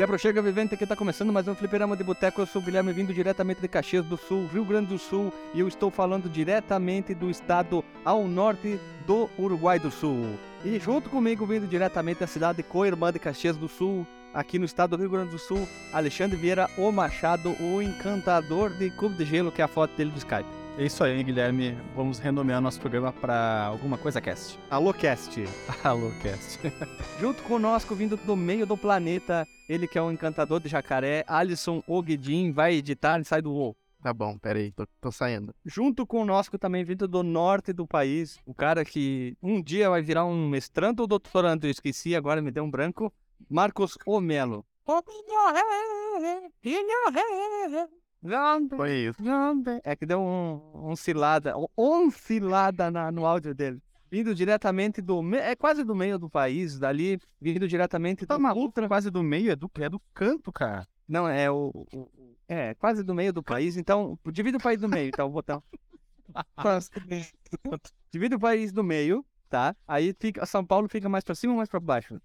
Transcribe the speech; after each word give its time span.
Débora 0.00 0.16
Chega 0.16 0.40
Vivente 0.40 0.72
aqui 0.72 0.86
tá 0.86 0.96
começando 0.96 1.30
mais 1.30 1.46
um 1.46 1.54
Fliperama 1.54 1.94
de 1.94 2.02
Boteco. 2.02 2.40
Eu 2.40 2.46
sou 2.46 2.62
o 2.62 2.64
Guilherme, 2.64 2.90
vindo 2.90 3.12
diretamente 3.12 3.60
de 3.60 3.68
Caxias 3.68 4.02
do 4.02 4.16
Sul, 4.16 4.46
Rio 4.46 4.64
Grande 4.64 4.86
do 4.86 4.98
Sul, 4.98 5.30
e 5.52 5.60
eu 5.60 5.68
estou 5.68 5.90
falando 5.90 6.26
diretamente 6.26 7.12
do 7.12 7.28
estado 7.28 7.84
ao 8.02 8.26
norte 8.26 8.80
do 9.06 9.28
Uruguai 9.38 9.78
do 9.78 9.90
Sul. 9.90 10.38
E 10.64 10.78
junto 10.78 11.10
comigo, 11.10 11.44
vindo 11.44 11.66
diretamente 11.66 12.20
da 12.20 12.26
cidade 12.26 12.62
co-irmã 12.62 13.12
de 13.12 13.18
Caxias 13.18 13.58
do 13.58 13.68
Sul, 13.68 14.06
aqui 14.32 14.58
no 14.58 14.64
estado 14.64 14.96
do 14.96 15.02
Rio 15.02 15.10
Grande 15.10 15.32
do 15.32 15.38
Sul, 15.38 15.68
Alexandre 15.92 16.34
Vieira, 16.34 16.66
o 16.78 16.90
Machado, 16.90 17.54
o 17.60 17.82
encantador 17.82 18.70
de 18.70 18.88
cubo 18.92 19.14
de 19.14 19.26
gelo, 19.26 19.52
que 19.52 19.60
é 19.60 19.66
a 19.66 19.68
foto 19.68 19.94
dele 19.98 20.12
do 20.12 20.16
Skype. 20.16 20.59
É 20.78 20.84
isso 20.84 21.04
aí, 21.04 21.22
Guilherme. 21.22 21.76
Vamos 21.94 22.18
renomear 22.18 22.60
nosso 22.60 22.80
programa 22.80 23.12
para 23.12 23.66
alguma 23.66 23.98
coisa 23.98 24.20
cast. 24.20 24.58
Alô, 24.70 24.94
Cast. 24.94 25.44
Alô, 25.84 26.10
cast. 26.22 26.58
Junto 27.20 27.42
conosco, 27.42 27.94
vindo 27.94 28.16
do 28.16 28.34
meio 28.34 28.66
do 28.66 28.76
planeta, 28.76 29.46
ele 29.68 29.86
que 29.86 29.98
é 29.98 30.02
o 30.02 30.10
encantador 30.10 30.58
de 30.60 30.68
jacaré, 30.68 31.24
Alisson 31.26 31.82
Ogedin, 31.86 32.52
vai 32.52 32.74
editar 32.74 33.20
e 33.20 33.24
sai 33.24 33.42
do 33.42 33.52
UOL. 33.52 33.76
Tá 34.02 34.14
bom, 34.14 34.38
peraí, 34.38 34.72
tô, 34.72 34.86
tô 34.98 35.12
saindo. 35.12 35.54
Junto 35.66 36.06
conosco 36.06 36.58
também, 36.58 36.82
vindo 36.82 37.06
do 37.06 37.22
norte 37.22 37.70
do 37.70 37.86
país, 37.86 38.38
o 38.46 38.54
cara 38.54 38.82
que 38.82 39.36
um 39.42 39.62
dia 39.62 39.90
vai 39.90 40.00
virar 40.00 40.24
um 40.24 40.48
mestrando 40.48 41.02
ou 41.02 41.06
doutorando, 41.06 41.66
eu 41.66 41.70
esqueci, 41.70 42.16
agora 42.16 42.40
me 42.40 42.50
deu 42.50 42.64
um 42.64 42.70
branco, 42.70 43.12
Marcos 43.50 43.98
Omelo. 44.06 44.64
Foi 48.76 48.92
isso. 48.92 49.22
É 49.84 49.96
que 49.96 50.04
deu 50.04 50.20
um, 50.20 50.90
um 50.90 50.96
cilada, 50.96 51.54
um 51.76 52.10
cilada 52.10 52.90
na, 52.90 53.10
no 53.10 53.24
áudio 53.24 53.54
dele. 53.54 53.80
Vindo 54.10 54.34
diretamente 54.34 55.00
do. 55.00 55.22
É 55.36 55.54
quase 55.54 55.84
do 55.84 55.94
meio 55.94 56.18
do 56.18 56.28
país, 56.28 56.78
dali, 56.78 57.18
vindo 57.40 57.68
diretamente 57.68 58.26
Tá 58.26 58.36
do 58.36 58.40
maluco, 58.42 58.74
quase 58.88 59.10
do 59.10 59.22
meio, 59.22 59.52
é 59.52 59.56
do, 59.56 59.70
é 59.78 59.88
do 59.88 60.00
canto, 60.12 60.52
cara. 60.52 60.86
Não, 61.08 61.28
é 61.28 61.50
o. 61.50 61.70
o- 61.94 62.10
é, 62.48 62.74
quase 62.74 63.04
do 63.04 63.14
meio 63.14 63.32
do 63.32 63.42
país, 63.42 63.76
então. 63.76 64.18
Divide 64.32 64.56
o 64.56 64.60
país 64.60 64.80
do 64.80 64.88
meio, 64.88 65.12
tá? 65.12 65.24
O 65.24 65.30
botão. 65.30 65.62
Divide 68.12 68.34
o 68.34 68.40
país 68.40 68.72
do 68.72 68.82
meio, 68.82 69.24
tá? 69.48 69.74
Aí 69.86 70.14
fica. 70.18 70.44
São 70.44 70.64
Paulo 70.66 70.88
fica 70.88 71.08
mais 71.08 71.22
pra 71.24 71.34
cima 71.34 71.52
ou 71.52 71.56
mais 71.58 71.68
pra 71.68 71.78
baixo? 71.80 72.20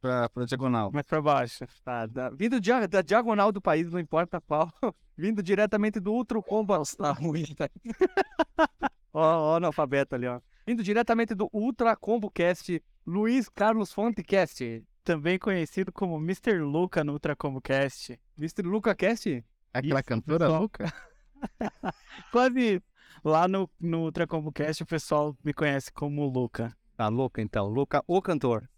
Pra, 0.00 0.28
pra 0.28 0.44
diagonal. 0.44 0.90
Mais 0.92 1.06
pra 1.06 1.22
baixo. 1.22 1.64
Tá. 1.84 2.06
Da, 2.06 2.30
vindo 2.30 2.60
dia- 2.60 2.88
da 2.88 3.02
diagonal 3.02 3.52
do 3.52 3.60
país, 3.60 3.90
não 3.92 4.00
importa 4.00 4.40
qual. 4.40 4.72
vindo 5.16 5.42
diretamente 5.42 6.00
do 6.00 6.12
Ultra 6.12 6.42
Combo. 6.42 6.74
Tá 6.96 7.12
ruim, 7.12 7.44
tá? 7.54 7.68
Ó, 9.12 9.52
ó, 9.52 9.56
analfabeto 9.56 10.14
ali, 10.14 10.26
ó. 10.26 10.40
Vindo 10.66 10.82
diretamente 10.82 11.34
do 11.34 11.48
Ultra 11.52 11.96
Combo 11.96 12.30
Cast, 12.30 12.82
Luiz 13.06 13.48
Carlos 13.48 13.90
Fontecast. 13.92 14.84
também 15.02 15.38
conhecido 15.38 15.90
como 15.92 16.16
Mr. 16.18 16.58
Luca 16.58 17.02
no 17.04 17.12
Ultracombo 17.12 17.60
Cast. 17.60 18.18
Mr. 18.36 18.62
Luca 18.62 18.94
Cast? 18.94 19.42
Aquela 19.72 20.02
cantora 20.02 20.40
pessoal. 20.46 20.60
louca? 20.60 20.92
Quase 22.32 22.60
isso. 22.76 22.84
lá 23.24 23.46
no, 23.48 23.70
no 23.80 24.02
Ultracombo 24.04 24.52
Cast 24.52 24.82
o 24.82 24.86
pessoal 24.86 25.34
me 25.44 25.54
conhece 25.54 25.90
como 25.92 26.26
Luca. 26.28 26.76
Tá 26.96 27.08
louca 27.08 27.40
então, 27.40 27.68
Luca, 27.68 28.02
o 28.06 28.20
cantor. 28.20 28.68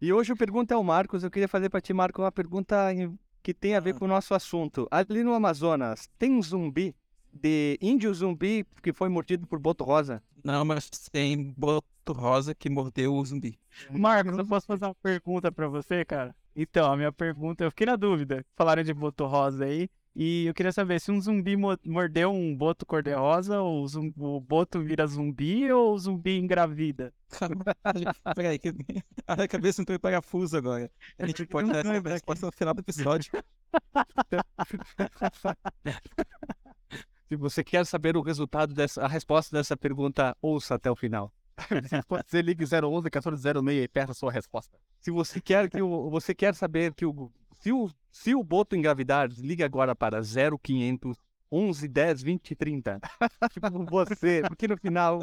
E 0.00 0.12
hoje 0.12 0.32
o 0.32 0.36
pergunta 0.36 0.74
é 0.74 0.76
o 0.76 0.84
Marcos. 0.84 1.22
Eu 1.22 1.30
queria 1.30 1.48
fazer 1.48 1.68
pra 1.68 1.80
ti, 1.80 1.92
Marco, 1.92 2.22
uma 2.22 2.32
pergunta 2.32 2.76
que 3.42 3.54
tem 3.54 3.74
a 3.74 3.80
ver 3.80 3.94
com 3.94 4.04
o 4.04 4.08
nosso 4.08 4.34
assunto. 4.34 4.86
Ali 4.90 5.22
no 5.22 5.34
Amazonas, 5.34 6.08
tem 6.18 6.32
um 6.32 6.42
zumbi 6.42 6.94
de 7.32 7.78
índio 7.80 8.12
zumbi 8.12 8.66
que 8.82 8.92
foi 8.92 9.08
mordido 9.08 9.46
por 9.46 9.58
boto 9.58 9.84
rosa? 9.84 10.22
Não, 10.42 10.64
mas 10.64 10.88
tem 11.12 11.54
boto 11.56 12.12
rosa 12.12 12.54
que 12.54 12.68
mordeu 12.68 13.14
o 13.14 13.24
zumbi. 13.24 13.58
Marcos, 13.90 14.36
eu 14.36 14.46
posso 14.46 14.66
fazer 14.66 14.84
uma 14.84 14.94
pergunta 14.96 15.52
pra 15.52 15.68
você, 15.68 16.04
cara? 16.04 16.34
Então, 16.54 16.90
a 16.90 16.96
minha 16.96 17.12
pergunta, 17.12 17.64
eu 17.64 17.70
fiquei 17.70 17.86
na 17.86 17.96
dúvida. 17.96 18.44
Falaram 18.56 18.82
de 18.82 18.92
boto 18.92 19.26
rosa 19.26 19.64
aí. 19.64 19.88
E 20.14 20.46
eu 20.46 20.54
queria 20.54 20.72
saber 20.72 21.00
se 21.00 21.10
um 21.12 21.20
zumbi 21.20 21.56
mo- 21.56 21.78
mordeu 21.86 22.32
um 22.32 22.54
boto 22.56 22.84
cor-de-rosa, 22.84 23.60
ou 23.60 23.82
o, 23.84 23.88
zum- 23.88 24.12
o 24.16 24.40
boto 24.40 24.82
vira 24.82 25.06
zumbi 25.06 25.70
ou 25.70 25.94
o 25.94 25.98
zumbi 25.98 26.36
engravida? 26.38 27.12
Caralho, 27.30 27.64
peraí, 28.34 28.58
que 28.58 28.70
a 29.26 29.36
minha 29.36 29.48
cabeça 29.48 29.80
entrou 29.80 29.94
em 29.96 30.00
parafuso 30.00 30.56
agora. 30.56 30.90
A 31.18 31.26
gente 31.26 31.46
pode 31.46 31.70
dar 31.70 31.84
essa 31.86 32.08
resposta 32.08 32.46
no 32.46 32.52
final 32.52 32.74
do 32.74 32.80
episódio. 32.80 33.30
Se 37.28 37.36
você 37.36 37.62
quer 37.62 37.86
saber 37.86 38.16
o 38.16 38.22
resultado 38.22 38.74
dessa, 38.74 39.04
a 39.04 39.08
resposta 39.08 39.56
dessa 39.56 39.76
pergunta, 39.76 40.36
ouça 40.42 40.74
até 40.74 40.90
o 40.90 40.96
final. 40.96 41.32
Você 42.26 42.42
ligue 42.42 42.64
011 42.64 43.04
1406 43.04 43.84
e 43.84 43.88
peça 43.88 44.12
a 44.12 44.14
sua 44.14 44.32
resposta. 44.32 44.76
Se 44.98 45.10
você 45.10 45.40
quer 45.40 45.70
que 45.70 45.80
o, 45.80 46.10
você 46.10 46.34
quer 46.34 46.54
saber 46.54 46.92
que 46.94 47.06
o 47.06 47.30
se 47.60 47.72
o 47.72 47.90
se 48.10 48.34
o 48.34 48.42
boto 48.42 48.74
engravidar, 48.74 49.28
ligue 49.38 49.62
agora 49.62 49.94
para 49.94 50.20
0500 50.20 51.16
11 51.52 51.88
10 51.88 52.22
20 52.22 52.54
30. 52.54 53.00
tipo 53.50 53.84
você, 53.86 54.42
porque 54.46 54.68
no 54.68 54.76
final 54.76 55.20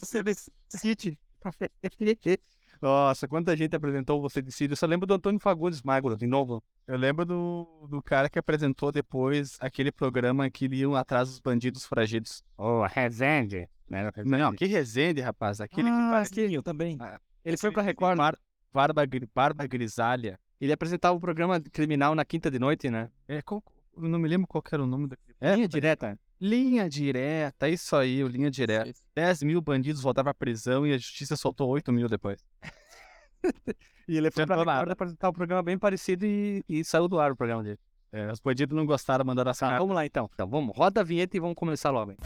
Você 0.00 0.22
decide. 0.22 1.18
Nossa, 2.80 3.26
quanta 3.26 3.56
gente 3.56 3.74
apresentou 3.74 4.20
você 4.20 4.40
decide. 4.40 4.72
Eu 4.72 4.76
só 4.76 4.86
lembro 4.86 5.06
do 5.06 5.14
Antônio 5.14 5.40
Fagundes 5.40 5.82
Magro, 5.82 6.16
de 6.16 6.26
novo. 6.26 6.62
Eu 6.86 6.96
lembro 6.96 7.24
do, 7.24 7.86
do 7.90 8.00
cara 8.00 8.28
que 8.30 8.38
apresentou 8.38 8.92
depois 8.92 9.56
aquele 9.60 9.90
programa 9.90 10.48
que 10.48 10.66
iam 10.66 10.94
atrás 10.94 11.28
dos 11.28 11.40
bandidos 11.40 11.84
foragidos. 11.84 12.42
Oh, 12.56 12.82
Rezende. 12.86 13.68
Né? 13.88 14.10
Não, 14.24 14.52
que 14.52 14.66
Resende, 14.66 15.20
rapaz. 15.20 15.60
Aquele 15.60 15.88
Ah, 15.88 16.22
que 16.32 16.40
Eu 16.40 16.62
também. 16.62 16.98
Ele 17.44 17.56
foi 17.56 17.72
pra 17.72 17.82
Record. 17.82 18.16
Bar, 18.16 18.38
barba, 18.72 19.02
barba 19.34 19.66
grisalha. 19.66 20.38
Ele 20.60 20.72
apresentava 20.72 21.16
o 21.16 21.20
programa 21.20 21.60
criminal 21.60 22.14
na 22.14 22.24
quinta 22.24 22.50
de 22.50 22.58
noite, 22.58 22.90
né? 22.90 23.10
É, 23.28 23.40
qual- 23.42 23.62
eu 23.96 24.08
não 24.08 24.18
me 24.18 24.28
lembro 24.28 24.46
qual 24.46 24.62
era 24.72 24.82
o 24.82 24.86
nome 24.86 25.06
daquele. 25.08 25.36
É, 25.40 25.54
linha 25.54 25.68
direta. 25.68 26.18
Linha 26.40 26.88
direta, 26.88 27.68
isso 27.68 27.96
aí, 27.96 28.22
o 28.22 28.28
linha 28.28 28.50
direta. 28.50 28.92
10 29.14 29.42
mil 29.42 29.60
bandidos 29.60 30.00
voltavam 30.02 30.30
à 30.30 30.34
prisão 30.34 30.86
e 30.86 30.92
a 30.94 30.98
justiça 30.98 31.36
soltou 31.36 31.68
8 31.68 31.92
mil 31.92 32.08
depois. 32.08 32.44
E 34.08 34.16
ele 34.16 34.30
foi 34.30 34.46
pra 34.46 34.56
Record 34.56 34.90
apresentar 34.90 35.28
um 35.28 35.32
programa 35.34 35.62
bem 35.62 35.78
parecido 35.78 36.24
e, 36.24 36.64
e 36.66 36.82
saiu 36.82 37.08
do 37.08 37.20
ar 37.20 37.30
o 37.30 37.36
programa 37.36 37.62
dele. 37.62 37.78
É, 38.10 38.32
os 38.32 38.40
bandidos 38.40 38.74
não 38.74 38.86
gostaram, 38.86 39.22
mandaram 39.22 39.48
Tá, 39.48 39.50
assinar. 39.50 39.78
vamos 39.78 39.94
lá 39.94 40.06
então. 40.06 40.30
Então 40.32 40.48
vamos, 40.48 40.74
roda 40.74 41.02
a 41.02 41.04
vinheta 41.04 41.36
e 41.36 41.40
vamos 41.40 41.54
começar 41.56 41.90
logo. 41.90 42.12
hein? 42.12 42.16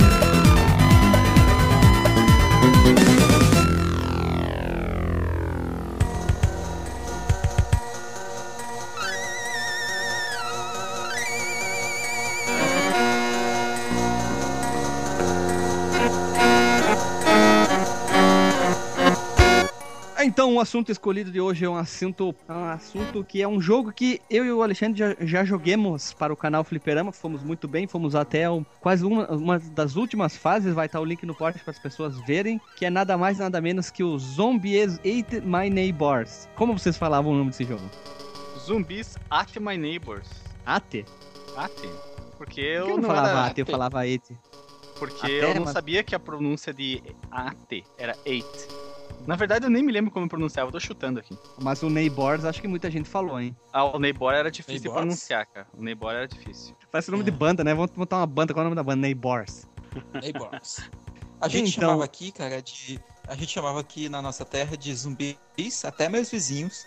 Então, 20.25 20.55
o 20.55 20.61
assunto 20.61 20.93
escolhido 20.93 21.33
de 21.33 21.41
hoje 21.41 21.65
é 21.65 21.69
um 21.69 21.75
assunto, 21.75 22.35
é 22.49 22.53
um 22.53 22.65
assunto 22.65 23.25
que 23.25 23.43
é 23.43 23.49
um 23.49 23.61
jogo 23.61 23.93
que 23.93 24.21
eu 24.31 24.45
e 24.45 24.53
o 24.53 24.63
Alexandre 24.63 24.97
já, 24.99 25.17
já 25.21 25.45
joguemos 25.45 26.13
para 26.13 26.33
o 26.33 26.37
canal 26.37 26.63
Fliperama, 26.63 27.11
fomos 27.11 27.43
muito 27.43 27.67
bem, 27.67 27.89
fomos 27.89 28.15
até 28.15 28.45
quase 28.81 29.05
uma, 29.05 29.29
uma 29.33 29.59
das 29.59 29.97
últimas 29.97 30.37
fases, 30.37 30.75
vai 30.75 30.87
estar 30.87 31.01
o 31.01 31.05
link 31.05 31.27
no 31.27 31.35
post 31.35 31.61
para 31.63 31.73
as 31.73 31.79
pessoas 31.79 32.21
verem, 32.21 32.61
que 32.77 32.85
é 32.87 32.91
nada 32.91 33.19
mais 33.19 33.39
nada 33.39 33.61
menos 33.61 33.91
que 33.91 34.05
o 34.05 34.17
Zombies 34.17 34.99
Ate 35.01 35.41
My 35.41 35.69
Neighbors. 35.69 36.49
Como 36.55 36.79
vocês 36.79 36.97
falavam 36.97 37.33
o 37.33 37.37
nome 37.37 37.51
desse 37.51 37.65
jogo? 37.65 37.83
Zumbis 38.61 39.17
at 39.29 39.57
my 39.57 39.77
neighbors. 39.77 40.29
Ate? 40.65 41.05
Ate? 41.57 41.89
Porque 42.39 42.61
Por 42.61 42.67
eu 42.67 42.83
eu 42.83 42.89
não 42.91 42.97
não 42.99 43.09
falava. 43.09 43.47
Ate, 43.47 43.61
eu 43.61 43.67
falava 43.67 44.03
Ate. 44.03 44.39
Porque 45.01 45.27
Até, 45.27 45.51
eu 45.51 45.55
não 45.57 45.65
mas- 45.65 45.73
sabia 45.73 46.05
que 46.05 46.15
a 46.15 46.21
pronúncia 46.21 46.73
de 46.73 47.03
ate 47.29 47.83
era 47.99 48.17
eight. 48.25 48.47
Na 49.27 49.37
verdade, 49.37 49.67
eu 49.67 49.71
nem 49.71 49.83
me 49.83 49.93
lembro 49.93 50.11
como 50.11 50.29
pronunciava, 50.29 50.69
eu 50.69 50.73
tô 50.73 50.81
chutando 50.81 51.21
aqui. 51.21 51.39
Mas 51.61 51.83
o 51.83 51.89
Neighbors 51.89 52.45
acho 52.45 52.61
que 52.61 52.67
muita 52.67 52.91
gente 52.91 53.09
falou, 53.09 53.41
hein? 53.41 53.57
Ah, 53.73 53.85
o 53.85 53.99
Neibor 53.99 54.33
era 54.35 54.51
difícil 54.51 54.81
de 54.81 54.89
Neighbors? 54.89 55.01
pronunciar, 55.05 55.47
cara. 55.47 55.67
O 55.77 55.83
Neibor 55.83 56.13
era 56.13 56.27
difícil. 56.27 56.75
Parece 56.91 57.11
nome 57.11 57.23
de 57.23 57.31
banda, 57.31 57.63
né? 57.63 57.73
Vamos 57.73 57.93
montar 57.95 58.17
uma 58.17 58.27
banda, 58.27 58.53
qual 58.53 58.63
é 58.63 58.67
o 58.67 58.71
nome 58.71 58.77
da 58.77 58.83
banda? 58.83 59.01
Neighbors. 59.03 59.69
Neighbors. 60.21 60.91
A 61.41 61.47
gente 61.49 61.71
Então- 61.71 61.83
chamava 61.89 62.05
aqui, 62.05 62.33
cara, 62.33 62.61
de. 62.61 63.01
A 63.29 63.35
gente 63.37 63.53
chamava 63.53 63.79
aqui 63.81 64.09
na 64.09 64.21
nossa 64.21 64.45
terra 64.45 64.77
de 64.77 64.93
zumbis, 64.95 65.85
até 65.85 66.09
meus 66.09 66.29
vizinhos. 66.31 66.85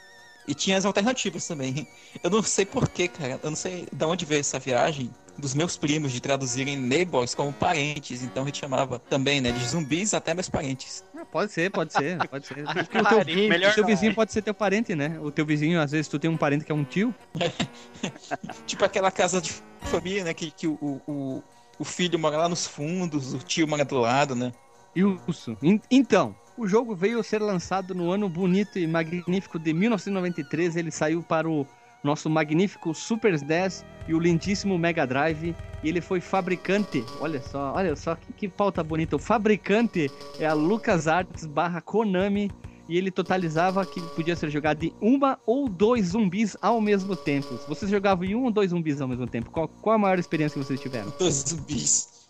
E 0.48 0.54
tinha 0.54 0.78
as 0.78 0.86
alternativas 0.86 1.48
também. 1.48 1.88
Eu 2.22 2.30
não 2.30 2.44
sei 2.44 2.66
porquê, 2.66 3.08
cara. 3.08 3.40
Eu 3.42 3.50
não 3.50 3.58
sei 3.58 3.88
de 3.92 4.06
onde 4.06 4.26
veio 4.26 4.42
essa 4.42 4.60
viagem 4.60 5.10
dos 5.38 5.54
meus 5.54 5.76
primos 5.78 6.12
de 6.12 6.20
traduzirem 6.22 6.78
neighbors 6.78 7.36
como 7.36 7.52
parentes. 7.52 8.24
Então 8.24 8.44
a 8.44 8.46
gente 8.46 8.60
chamava 8.60 9.00
também, 9.00 9.42
né, 9.42 9.52
de 9.52 9.66
zumbis 9.68 10.14
até 10.14 10.34
meus 10.34 10.50
parentes. 10.50 11.04
Ah, 11.16 11.26
Pode 11.26 11.52
ser, 11.52 11.70
pode 11.72 11.92
ser, 11.94 12.18
pode 12.30 12.48
ser. 12.48 12.64
Ah, 12.66 13.16
o 13.18 13.26
teu, 13.26 13.50
melhor 13.50 13.72
o 13.72 13.74
teu 13.76 13.84
não. 13.84 13.90
vizinho 13.90 14.14
pode 14.16 14.32
ser 14.32 14.42
teu 14.42 14.54
parente, 14.54 14.96
né? 14.96 15.20
O 15.22 15.32
teu 15.32 15.46
vizinho, 15.46 15.82
às 15.82 15.92
vezes, 15.92 16.08
tu 16.08 16.18
tem 16.18 16.30
um 16.30 16.38
parente 16.38 16.64
que 16.64 16.72
é 16.72 16.76
um 16.76 16.84
tio. 16.84 17.14
Tipo 18.66 18.86
aquela 18.86 19.12
casa 19.12 19.42
de 19.42 19.54
família, 19.82 20.24
né, 20.24 20.34
que, 20.34 20.52
que 20.52 20.68
o, 20.68 20.78
o, 21.08 21.44
o 21.80 21.84
filho 21.84 22.18
mora 22.18 22.38
lá 22.38 22.50
nos 22.50 22.66
fundos, 22.66 23.34
o 23.34 23.40
tio 23.40 23.68
mora 23.68 23.86
do 23.86 24.00
lado, 24.00 24.36
né? 24.36 24.52
Isso. 24.96 25.58
En- 25.62 25.82
Então, 25.92 26.36
o 26.58 26.68
jogo 26.68 26.96
veio 26.96 27.20
a 27.20 27.24
ser 27.24 27.42
lançado 27.42 27.94
no 27.94 28.12
ano 28.12 28.30
bonito 28.30 28.80
e 28.80 28.88
magnífico 28.88 29.60
de 29.60 29.74
1993. 29.74 30.76
Ele 30.76 30.92
saiu 30.92 31.22
para 31.22 31.50
o 31.50 31.68
nosso 32.06 32.30
magnífico 32.30 32.94
Super 32.94 33.34
SNES 33.34 33.84
e 34.08 34.14
o 34.14 34.20
lindíssimo 34.20 34.78
Mega 34.78 35.06
Drive. 35.06 35.56
E 35.84 35.90
ele 35.90 36.02
foi 36.02 36.22
fabricante, 36.22 37.04
olha 37.20 37.42
só, 37.42 37.74
olha 37.76 37.96
só 37.96 38.16
que, 38.16 38.32
que 38.34 38.48
pauta 38.48 38.84
bonita. 38.84 39.16
O 39.16 39.20
fabricante 39.20 40.10
é 40.40 40.46
a 40.46 40.54
LucasArts 40.54 41.46
barra 41.46 41.82
Konami 41.82 42.50
e 42.88 42.98
ele 42.98 43.10
totalizava 43.12 43.86
que 43.86 44.00
podia 44.16 44.36
ser 44.36 44.50
jogado 44.50 44.80
de 44.80 44.94
uma 45.02 45.40
ou 45.46 45.68
dois 45.68 46.08
zumbis 46.10 46.56
ao 46.62 46.80
mesmo 46.80 47.16
tempo. 47.16 47.60
Vocês 47.68 47.90
jogavam 47.90 48.24
em 48.26 48.36
um 48.36 48.44
ou 48.46 48.52
dois 48.52 48.70
zumbis 48.70 49.02
ao 49.02 49.08
mesmo 49.08 49.28
tempo? 49.28 49.50
Qual, 49.52 49.68
qual 49.68 49.96
a 49.96 50.00
maior 50.00 50.20
experiência 50.20 50.60
que 50.60 50.66
vocês 50.66 50.80
tiveram? 50.80 51.12
Dois 51.20 51.34
zumbis. 51.48 52.30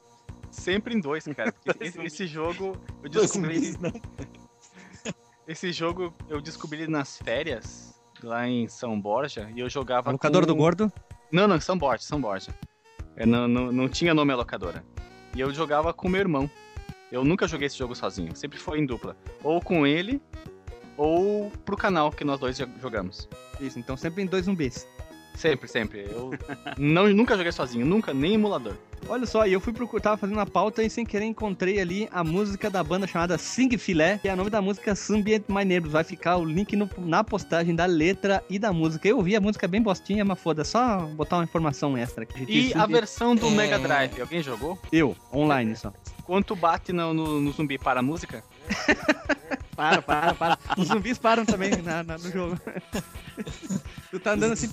Sempre 0.49 0.95
em 0.95 1.01
dois, 1.01 1.25
cara. 1.35 1.51
porque 1.51 1.83
esse, 1.83 2.01
esse 2.01 2.27
jogo 2.27 2.77
eu 3.03 3.09
Dois 3.09 3.25
descobri. 3.31 3.55
zumbis, 3.55 3.77
não. 3.79 3.91
Esse 5.47 5.71
jogo 5.71 6.13
eu 6.29 6.41
descobri 6.41 6.87
nas 6.87 7.17
férias, 7.17 7.94
lá 8.25 8.47
em 8.47 8.67
São 8.67 8.99
Borja, 8.99 9.49
e 9.55 9.59
eu 9.59 9.69
jogava. 9.69 10.09
A 10.09 10.13
locadora 10.13 10.45
com... 10.45 10.51
do 10.51 10.55
gordo? 10.57 10.91
Não, 11.31 11.47
não, 11.47 11.59
São 11.59 11.77
Borja, 11.77 12.03
São 12.03 12.19
Borja. 12.19 12.53
É, 13.15 13.25
não, 13.25 13.47
não, 13.47 13.71
não 13.71 13.87
tinha 13.87 14.13
nome 14.13 14.33
a 14.33 14.35
locadora. 14.35 14.83
E 15.35 15.39
eu 15.39 15.53
jogava 15.53 15.93
com 15.93 16.09
meu 16.09 16.19
irmão. 16.19 16.49
Eu 17.11 17.23
nunca 17.23 17.47
joguei 17.47 17.67
esse 17.67 17.77
jogo 17.77 17.95
sozinho, 17.95 18.35
sempre 18.35 18.57
foi 18.57 18.79
em 18.79 18.85
dupla. 18.85 19.15
Ou 19.43 19.61
com 19.61 19.85
ele, 19.85 20.21
ou 20.97 21.51
pro 21.63 21.77
canal 21.77 22.11
que 22.11 22.23
nós 22.25 22.39
dois 22.39 22.57
jo- 22.57 22.67
jogamos. 22.81 23.29
Isso, 23.61 23.79
então 23.79 23.95
sempre 23.95 24.23
em 24.23 24.25
dois 24.25 24.45
zumbis. 24.45 24.87
Sempre, 25.35 25.67
sempre. 25.67 26.05
Eu 26.09 26.31
não, 26.77 27.07
nunca 27.09 27.37
joguei 27.37 27.51
sozinho, 27.51 27.85
nunca, 27.85 28.13
nem 28.13 28.33
emulador. 28.33 28.75
Olha 29.07 29.25
só, 29.27 29.45
e 29.45 29.53
eu 29.53 29.61
fui 29.61 29.71
procurar, 29.71 30.01
tava 30.01 30.17
fazendo 30.17 30.37
uma 30.37 30.47
pauta 30.47 30.81
e 30.81 30.89
sem 30.89 31.05
querer 31.05 31.25
encontrei 31.25 31.79
ali 31.79 32.09
a 32.11 32.23
música 32.23 32.71
da 32.71 32.83
banda 32.83 33.05
chamada 33.05 33.37
Sing 33.37 33.69
Filé, 33.77 34.17
que 34.17 34.27
é 34.27 34.33
o 34.33 34.35
nome 34.35 34.49
da 34.49 34.61
música 34.61 34.93
Ambient 35.11 35.43
My 35.47 35.63
Neighbors. 35.63 35.93
Vai 35.93 36.03
ficar 36.03 36.37
o 36.37 36.43
link 36.43 36.75
no- 36.75 36.89
na 36.97 37.23
postagem 37.23 37.75
da 37.75 37.85
letra 37.85 38.43
e 38.49 38.57
da 38.57 38.73
música. 38.73 39.07
Eu 39.07 39.17
ouvi 39.17 39.35
a 39.35 39.41
música 39.41 39.67
bem 39.67 39.79
bostinha, 39.81 40.25
mas 40.25 40.39
foda, 40.39 40.63
só 40.65 41.01
botar 41.15 41.37
uma 41.37 41.43
informação 41.43 41.95
extra 41.95 42.23
aqui. 42.23 42.45
E 42.49 42.73
a 42.73 42.85
versão 42.87 43.35
do 43.35 43.47
É. 43.47 43.51
Mega 43.51 43.77
Drive, 43.77 44.19
alguém 44.19 44.41
jogou? 44.41 44.77
Eu, 44.91 45.15
online 45.31 45.75
só. 45.75 45.93
Quanto 46.23 46.55
bate 46.55 46.91
no, 46.91 47.13
no, 47.13 47.39
no 47.39 47.51
zumbi 47.51 47.77
para 47.77 47.99
a 47.99 48.03
música? 48.03 48.43
Para, 49.75 50.01
para, 50.01 50.33
para. 50.33 50.57
Os 50.77 50.87
zumbis 50.87 51.17
param 51.17 51.45
também 51.45 51.69
na- 51.81 52.01
na- 52.01 52.17
no 52.17 52.31
jogo. 52.31 52.57
tu 54.09 54.17
tá 54.21 54.31
andando 54.31 54.53
assim, 54.53 54.69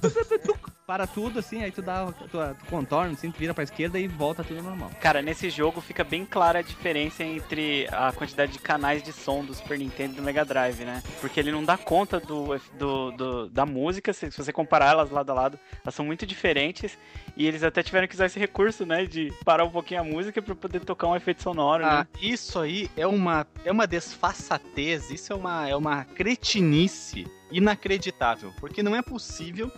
para 0.86 1.06
tudo 1.06 1.38
assim, 1.38 1.62
aí 1.62 1.70
tu 1.70 1.80
dá, 1.80 2.06
tu, 2.12 2.26
tu 2.28 2.64
contorna 2.68 3.12
assim, 3.12 3.30
tu 3.30 3.38
vira 3.38 3.54
pra 3.54 3.64
esquerda 3.64 3.98
e 3.98 4.08
volta 4.08 4.42
tudo 4.42 4.62
normal. 4.62 4.90
Cara, 5.00 5.22
nesse 5.22 5.48
jogo 5.48 5.80
fica 5.80 6.02
bem 6.04 6.24
clara 6.26 6.58
a 6.58 6.62
diferença 6.62 7.22
entre 7.22 7.86
a 7.90 8.12
quantidade 8.12 8.52
de 8.52 8.58
canais 8.58 9.02
de 9.02 9.12
som 9.12 9.44
do 9.44 9.54
Super 9.54 9.78
Nintendo 9.78 10.14
e 10.14 10.16
do 10.16 10.22
Mega 10.22 10.44
Drive, 10.44 10.80
né? 10.84 11.02
Porque 11.20 11.38
ele 11.38 11.52
não 11.52 11.64
dá 11.64 11.78
conta 11.78 12.18
do, 12.18 12.58
do, 12.78 13.10
do- 13.12 13.48
da 13.48 13.64
música, 13.64 14.12
se, 14.12 14.30
se 14.30 14.36
você 14.36 14.52
comparar 14.52 14.90
elas 14.90 15.10
lado 15.10 15.30
a 15.30 15.34
lado, 15.34 15.58
elas 15.84 15.94
são 15.94 16.04
muito 16.04 16.26
diferentes. 16.26 16.98
E 17.36 17.46
eles 17.46 17.62
até 17.62 17.82
tiveram 17.82 18.06
que 18.08 18.14
usar 18.14 18.26
esse 18.26 18.38
recurso, 18.38 18.84
né? 18.84 19.06
De 19.06 19.32
parar 19.44 19.64
um 19.64 19.70
pouquinho 19.70 20.00
a 20.00 20.04
música 20.04 20.42
pra 20.42 20.54
poder 20.54 20.80
tocar 20.80 21.06
um 21.06 21.16
efeito 21.16 21.42
sonoro, 21.42 21.84
Ah, 21.84 21.98
né? 22.00 22.06
isso 22.20 22.58
aí 22.58 22.90
é 22.96 23.06
uma, 23.06 23.46
é 23.64 23.70
uma 23.72 23.86
desfaçatez, 23.86 25.10
isso 25.10 25.32
é 25.32 25.36
uma, 25.36 25.68
é 25.68 25.76
uma 25.76 26.04
cretinice 26.04 27.26
inacreditável. 27.50 28.52
Porque 28.60 28.82
não 28.82 28.94
é 28.96 29.02
possível 29.02 29.70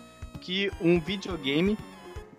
que 0.44 0.70
um 0.80 1.00
videogame 1.00 1.76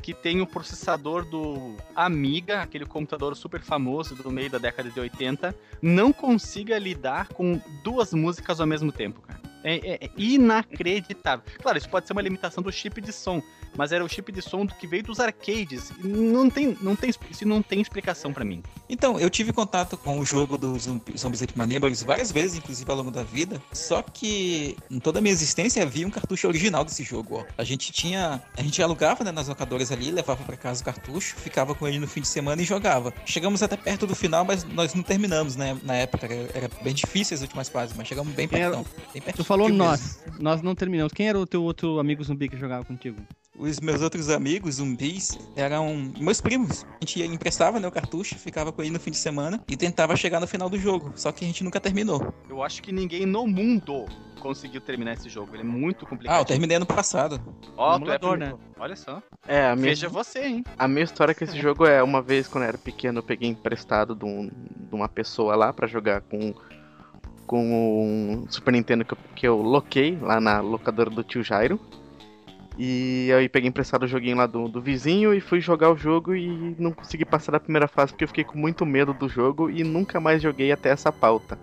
que 0.02 0.14
tem 0.14 0.40
o 0.40 0.46
processador 0.46 1.26
do 1.26 1.76
Amiga, 1.96 2.62
aquele 2.62 2.86
computador 2.86 3.36
super 3.36 3.60
famoso 3.62 4.14
do 4.14 4.30
meio 4.30 4.52
da 4.52 4.60
década 4.60 4.88
de 4.92 5.00
80, 5.00 5.56
não 5.82 6.14
consiga 6.14 6.78
lidar 6.78 7.30
com 7.30 7.60
duas 7.84 8.14
músicas 8.14 8.62
ao 8.62 8.68
mesmo 8.68 8.92
tempo, 8.92 9.20
cara. 9.22 9.42
É, 9.64 9.78
é- 9.78 10.06
é 10.06 10.10
inacreditável. 10.16 11.44
Claro, 11.60 11.80
isso 11.80 11.90
pode 11.90 12.06
ser 12.06 12.14
uma 12.14 12.22
limitação 12.22 12.62
do 12.62 12.72
chip 12.72 13.02
de 13.02 13.12
som, 13.12 13.42
mas 13.78 13.92
era 13.92 14.04
o 14.04 14.10
chip 14.10 14.32
de 14.32 14.42
som 14.42 14.66
que 14.68 14.88
veio 14.88 15.04
dos 15.04 15.20
arcades. 15.20 15.92
E 16.04 16.08
Não 16.08 16.50
tem, 16.50 16.78
não 16.82 16.96
tem, 16.96 17.12
isso 17.30 17.48
não 17.48 17.62
tem 17.62 17.82
explicação 17.82 18.34
pra 18.34 18.44
mim. 18.46 18.62
Então, 18.90 19.20
eu 19.20 19.30
tive 19.30 19.52
contato 19.54 19.98
com 19.98 20.20
o 20.20 20.26
jogo 20.26 20.58
do 20.58 20.78
Zumbi- 20.80 21.18
Zombies 21.18 21.42
Neighbors 21.68 22.04
várias 22.04 22.32
vezes, 22.32 22.58
inclusive 22.58 22.90
ao 22.90 22.98
longo 22.98 23.12
da 23.12 23.24
vida. 23.24 23.62
Só 23.72 24.02
que 24.02 24.78
em 24.90 25.00
toda 25.00 25.20
a 25.20 25.22
minha 25.22 25.34
existência 25.34 25.82
havia 25.84 26.06
um 26.08 26.10
cartucho 26.12 26.48
original 26.48 26.84
desse 26.86 27.04
jogo, 27.04 27.38
ó. 27.40 27.46
A 27.58 27.64
gente 27.64 27.92
tinha. 27.92 28.42
A 28.58 28.62
gente 28.62 28.82
alugava 28.82 29.24
né, 29.24 29.32
nas 29.32 29.48
locadoras 29.48 29.92
ali, 29.92 30.12
levava 30.12 30.44
pra 30.44 30.56
casa 30.58 30.82
o 30.82 30.86
cartucho, 30.86 31.36
ficava 31.36 31.74
com 31.76 31.88
ele 31.88 32.00
no 32.00 32.08
fim 32.08 32.22
de 32.22 32.28
semana 32.28 32.62
e 32.62 32.66
jogava. 32.66 33.14
Chegamos 33.26 33.62
até 33.64 33.76
perto 33.78 34.06
do 34.08 34.16
final, 34.16 34.46
mas 34.46 34.64
nós 34.64 34.94
não 34.94 35.04
terminamos, 35.04 35.56
né? 35.56 35.78
Na 35.84 35.96
época 35.96 36.26
era, 36.26 36.50
era 36.54 36.70
bem 36.82 36.94
difícil 36.94 37.36
as 37.36 37.42
últimas 37.42 37.70
fases, 37.70 37.96
mas 37.98 38.08
chegamos 38.08 38.34
bem 38.34 38.48
Quem 38.48 38.62
era- 38.62 38.76
perto. 38.76 38.90
Bem 39.14 39.22
Tu 39.22 39.26
pertinho 39.26 39.46
falou 39.46 39.68
mesmo. 39.68 39.84
nós, 39.84 40.20
nós 40.40 40.62
não 40.62 40.76
terminamos. 40.76 41.12
Quem 41.14 41.28
era 41.30 41.40
o 41.40 41.46
teu 41.46 41.64
outro 41.64 42.00
amigo 42.00 42.24
zumbi 42.24 42.48
que 42.50 42.58
jogava 42.58 42.84
contigo? 42.86 43.22
Os 43.58 43.80
meus 43.80 44.02
outros 44.02 44.30
amigos, 44.30 44.76
zumbis, 44.76 45.38
eram 45.56 46.12
meus 46.20 46.42
primos. 46.42 46.84
A 46.84 46.98
gente 47.06 47.20
ia- 47.20 47.26
emprestava 47.26 47.80
né, 47.80 47.88
o 47.88 47.92
cartucho, 47.92 48.38
ficava 48.38 48.72
com 48.72 48.82
ele 48.82 48.92
no 48.92 49.00
fim 49.00 49.12
de 49.12 49.18
semana 49.18 49.64
e 49.70 49.78
tentava 49.78 50.14
chegar 50.18 50.42
no 50.42 50.48
final 50.48 50.70
do 50.70 50.78
jogo. 50.78 51.14
Só 51.16 51.32
que 51.32 51.46
a 51.46 51.48
gente 51.48 51.64
nunca 51.64 51.80
terminou. 51.80 52.34
Eu 52.50 52.62
acho 52.62 52.82
que 52.84 52.92
ninguém 52.92 53.26
no 53.26 53.48
mundo 53.48 54.06
conseguiu 54.42 54.82
terminar 54.82 55.14
esse 55.14 55.30
jogo. 55.30 55.56
Ele 55.56 55.62
é 55.62 55.66
muito 55.66 56.06
complicado. 56.06 56.36
Ah, 56.36 56.42
eu 56.42 56.46
terminei 56.46 56.76
ano 56.76 56.86
passado. 56.86 57.40
Ó, 57.78 57.98
No 57.98 58.06
tu 58.06 58.12
é 58.12 58.20
primeiro. 58.20 58.60
Olha 58.78 58.96
só. 58.96 59.24
É, 59.48 59.68
a 59.70 59.76
minha, 59.76 59.88
Veja 59.88 60.10
você, 60.10 60.40
hein? 60.44 60.64
a 60.78 60.88
minha 60.88 61.04
história 61.06 61.34
com 61.34 61.44
esse 61.46 61.58
jogo 61.58 61.86
é 61.86 62.04
uma 62.04 62.22
vez 62.22 62.48
quando 62.50 62.66
eu 62.66 62.68
era 62.68 62.78
pequeno 62.78 63.20
eu 63.20 63.24
peguei 63.24 63.48
emprestado 63.50 64.14
de, 64.14 64.26
um- 64.26 64.50
de 64.50 64.94
uma 64.94 65.08
pessoa 65.08 65.56
lá 65.56 65.72
pra 65.72 65.88
jogar 65.88 66.20
com 66.22 66.54
com 67.48 68.44
o 68.44 68.52
Super 68.52 68.72
Nintendo 68.72 69.06
que 69.06 69.14
eu, 69.14 69.18
que 69.36 69.48
eu 69.48 69.62
loquei 69.62 70.18
lá 70.20 70.40
na 70.42 70.60
locadora 70.62 71.10
do 71.10 71.24
tio 71.24 71.44
Jairo. 71.44 71.80
E 72.78 73.32
aí 73.38 73.48
peguei 73.48 73.70
emprestado 73.70 74.04
o 74.04 74.08
joguinho 74.08 74.36
lá 74.38 74.46
do, 74.46 74.68
do 74.68 74.82
vizinho 74.82 75.34
e 75.34 75.40
fui 75.40 75.62
jogar 75.62 75.90
o 75.92 75.96
jogo 75.98 76.36
e 76.36 76.76
não 76.78 76.92
consegui 76.92 77.24
passar 77.26 77.54
da 77.54 77.60
primeira 77.60 77.88
fase 77.88 78.12
porque 78.12 78.24
eu 78.26 78.28
fiquei 78.28 78.44
com 78.44 78.58
muito 78.58 78.86
medo 78.86 79.14
do 79.14 79.30
jogo 79.30 79.70
e 79.70 79.84
nunca 79.84 80.20
mais 80.20 80.42
joguei 80.42 80.72
até 80.72 80.90
essa 80.90 81.12
pauta. 81.12 81.58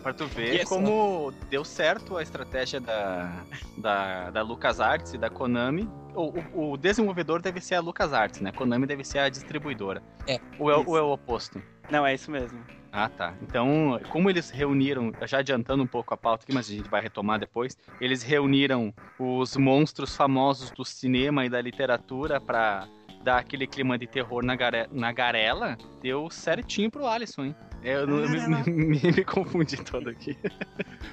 Pra 0.00 0.12
tu 0.12 0.26
ver 0.28 0.60
essa- 0.60 0.66
como 0.68 1.32
deu 1.50 1.64
certo 1.64 2.16
a 2.16 2.22
estratégia 2.22 2.78
da, 2.80 3.42
da, 3.76 4.30
da 4.30 4.42
LucasArts 4.42 5.12
e 5.14 5.18
da 5.18 5.28
Konami. 5.28 5.88
O, 6.14 6.32
o, 6.54 6.70
o 6.72 6.76
desenvolvedor 6.76 7.42
deve 7.42 7.60
ser 7.60 7.74
a 7.74 7.80
LucasArts, 7.80 8.40
né? 8.40 8.52
Konami 8.52 8.86
deve 8.86 9.02
ser 9.02 9.18
a 9.18 9.28
distribuidora. 9.28 10.00
É, 10.28 10.38
Ou 10.60 10.70
é, 10.70 10.76
ou 10.76 10.96
é 10.96 11.02
o 11.02 11.10
oposto? 11.12 11.60
Não, 11.90 12.06
é 12.06 12.14
isso 12.14 12.30
mesmo. 12.30 12.60
Ah, 12.98 13.10
tá. 13.10 13.34
Então, 13.42 14.00
como 14.08 14.30
eles 14.30 14.48
reuniram, 14.48 15.12
já 15.26 15.40
adiantando 15.40 15.82
um 15.82 15.86
pouco 15.86 16.14
a 16.14 16.16
pauta 16.16 16.44
aqui, 16.44 16.54
mas 16.54 16.70
a 16.70 16.72
gente 16.72 16.88
vai 16.88 17.02
retomar 17.02 17.38
depois, 17.38 17.76
eles 18.00 18.22
reuniram 18.22 18.90
os 19.18 19.54
monstros 19.54 20.16
famosos 20.16 20.70
do 20.70 20.82
cinema 20.82 21.44
e 21.44 21.50
da 21.50 21.60
literatura 21.60 22.40
pra 22.40 22.88
dar 23.22 23.36
aquele 23.38 23.66
clima 23.66 23.98
de 23.98 24.06
terror 24.06 24.42
na, 24.42 24.56
gare- 24.56 24.88
na 24.90 25.12
garela, 25.12 25.76
deu 26.00 26.30
certinho 26.30 26.90
pro 26.90 27.06
Alisson, 27.06 27.44
hein? 27.44 27.56
É, 27.82 27.96
Eu, 27.96 28.06
não- 28.06 28.20
eu 28.20 28.30
me, 28.30 28.38
me- 28.70 29.12
me 29.12 29.24
confundi 29.26 29.76
todo 29.76 30.08
aqui. 30.08 30.34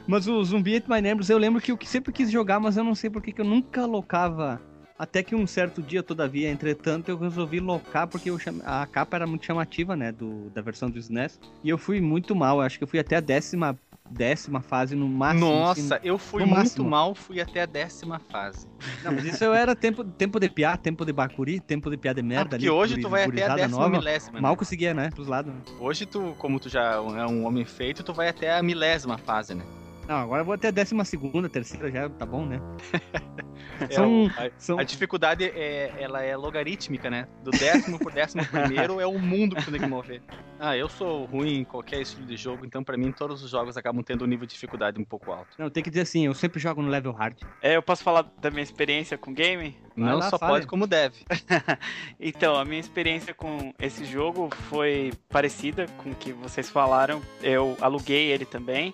Mas 0.08 0.25
o 0.25 0.42
Zumbi 0.42 0.78
Ate 0.78 0.90
My 0.90 1.02
Neighbors, 1.02 1.30
eu 1.30 1.38
lembro 1.38 1.60
que 1.62 1.70
eu 1.72 1.78
sempre 1.84 2.13
quis 2.13 2.32
jogar, 2.32 2.62
mas 2.62 2.78
eu 2.78 2.84
não 2.86 2.96
sei 2.96 3.10
porque 3.10 3.34
que 3.34 3.42
eu 3.42 3.46
nunca 3.46 3.86
locava. 3.86 4.62
Até 4.98 5.24
que 5.24 5.36
um 5.36 5.48
certo 5.48 5.82
dia, 5.82 6.04
todavia, 6.04 6.50
entretanto, 6.50 7.10
eu 7.10 7.18
resolvi 7.18 7.60
locar 7.60 8.08
porque 8.08 8.30
eu 8.30 8.38
cham- 8.38 8.62
a 8.64 8.86
capa 8.86 9.18
era 9.18 9.26
muito 9.26 9.46
chamativa, 9.46 9.96
né, 9.96 10.12
do, 10.12 10.50
da 10.52 10.62
versão 10.62 10.90
do 10.90 11.00
SNES. 11.00 11.40
E 11.64 11.70
eu 11.70 11.78
fui 11.80 12.00
muito 12.00 12.36
mal, 12.36 12.58
eu 12.58 12.62
acho 12.62 12.78
que 12.78 12.84
eu 12.84 12.88
fui 12.88 13.00
até 13.00 13.16
a 13.16 13.20
décima, 13.20 13.78
décima 14.08 14.62
fase 14.62 14.96
no 14.96 15.10
máximo. 15.10 15.40
Nossa, 15.50 15.96
assim. 15.96 16.08
eu 16.08 16.20
fui 16.20 16.46
muito 16.46 16.56
máximo. 16.56 16.90
mal, 16.90 17.16
fui 17.16 17.42
até 17.42 17.64
a 17.64 17.66
décima 17.66 18.20
fase. 18.20 18.68
Não, 19.04 19.14
mas 19.14 19.26
isso 19.26 19.44
eu 19.44 19.54
era 19.54 19.76
tempo, 19.76 20.04
tempo 20.04 20.40
de 20.40 20.48
piar, 20.48 20.78
tempo 20.78 21.04
de 21.04 21.12
bacuri, 21.12 21.60
tempo 21.60 21.90
de 21.90 21.98
piar 21.98 22.14
de 22.14 22.22
merda 22.22 22.56
Ah, 22.56 22.56
ali. 22.56 22.68
porque 22.68 22.70
hoje 22.70 22.98
tu 23.02 23.10
vai 23.10 23.24
até 23.24 23.46
a 23.46 23.56
décima 23.56 23.80
nova. 23.80 23.98
milésima. 23.98 24.34
né? 24.34 24.42
Mal 24.42 24.56
conseguia, 24.56 24.94
né, 24.94 25.10
pros 25.10 25.28
lados. 25.28 25.54
Hoje 25.80 26.06
tu, 26.06 26.36
como 26.38 26.60
tu 26.60 26.70
já 26.70 26.94
é 26.94 27.26
um 27.26 27.46
homem 27.48 27.66
feito, 27.66 28.04
tu 28.04 28.14
vai 28.14 28.30
até 28.30 28.56
a 28.56 28.62
milésima 28.62 29.18
fase, 29.18 29.56
né? 29.56 29.66
Não, 30.07 30.15
agora 30.15 30.41
eu 30.41 30.45
vou 30.45 30.53
até 30.53 30.67
a 30.67 30.72
décima 30.72 31.05
segunda, 31.05 31.48
terceira 31.48 31.89
já, 31.91 32.10
tá 32.10 32.25
bom, 32.25 32.45
né? 32.45 32.60
É, 33.79 33.93
São- 33.93 34.27
a, 34.38 34.50
São... 34.57 34.79
a 34.79 34.83
dificuldade 34.83 35.43
é, 35.45 35.93
ela 35.98 36.22
é 36.22 36.36
logarítmica, 36.36 37.10
né? 37.10 37.27
Do 37.43 37.51
décimo 37.51 37.98
por 37.98 38.12
décimo 38.12 38.45
primeiro 38.45 39.00
é 39.00 39.05
o 39.05 39.17
mundo 39.17 39.55
que 39.55 39.63
tu 39.63 39.72
tem 39.72 39.79
que 39.79 39.88
mover. 39.88 40.22
Ah, 40.65 40.77
eu 40.77 40.88
sou 40.88 41.25
ruim 41.25 41.57
em 41.57 41.63
qualquer 41.65 42.00
estilo 42.00 42.25
de 42.25 42.38
jogo, 42.38 42.65
então 42.65 42.86
pra 42.86 42.95
mim 42.95 43.12
todos 43.12 43.43
os 43.43 43.51
jogos 43.51 43.75
acabam 43.75 44.01
tendo 44.01 44.24
um 44.24 44.27
nível 44.27 44.45
de 44.48 44.53
dificuldade 44.53 44.98
um 44.98 45.03
pouco 45.03 45.29
alto. 45.29 45.50
Não, 45.57 45.69
tem 45.69 45.83
que 45.83 45.89
dizer 45.89 46.03
assim, 46.03 46.25
eu 46.25 46.33
sempre 46.33 46.57
jogo 46.57 46.81
no 46.81 46.88
level 46.88 47.12
hard. 47.12 47.38
É, 47.62 47.75
eu 47.75 47.81
posso 47.81 48.01
falar 48.01 48.31
da 48.39 48.50
minha 48.50 48.63
experiência 48.63 49.17
com 49.17 49.33
game? 49.33 49.75
Não 49.93 50.19
lá, 50.19 50.29
só 50.29 50.38
fale. 50.38 50.53
pode 50.53 50.67
como 50.67 50.88
deve. 50.88 51.25
Então, 52.17 52.55
a 52.55 52.63
minha 52.63 52.79
experiência 52.79 53.33
com 53.33 53.74
esse 53.77 54.05
jogo 54.05 54.50
foi 54.69 55.12
parecida 55.27 55.86
com 55.98 56.12
o 56.12 56.15
que 56.15 56.31
vocês 56.31 56.69
falaram. 56.69 57.22
Eu 57.41 57.75
aluguei 57.81 58.31
ele 58.31 58.45
também. 58.45 58.93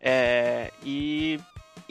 É, 0.00 0.72
e 0.84 1.38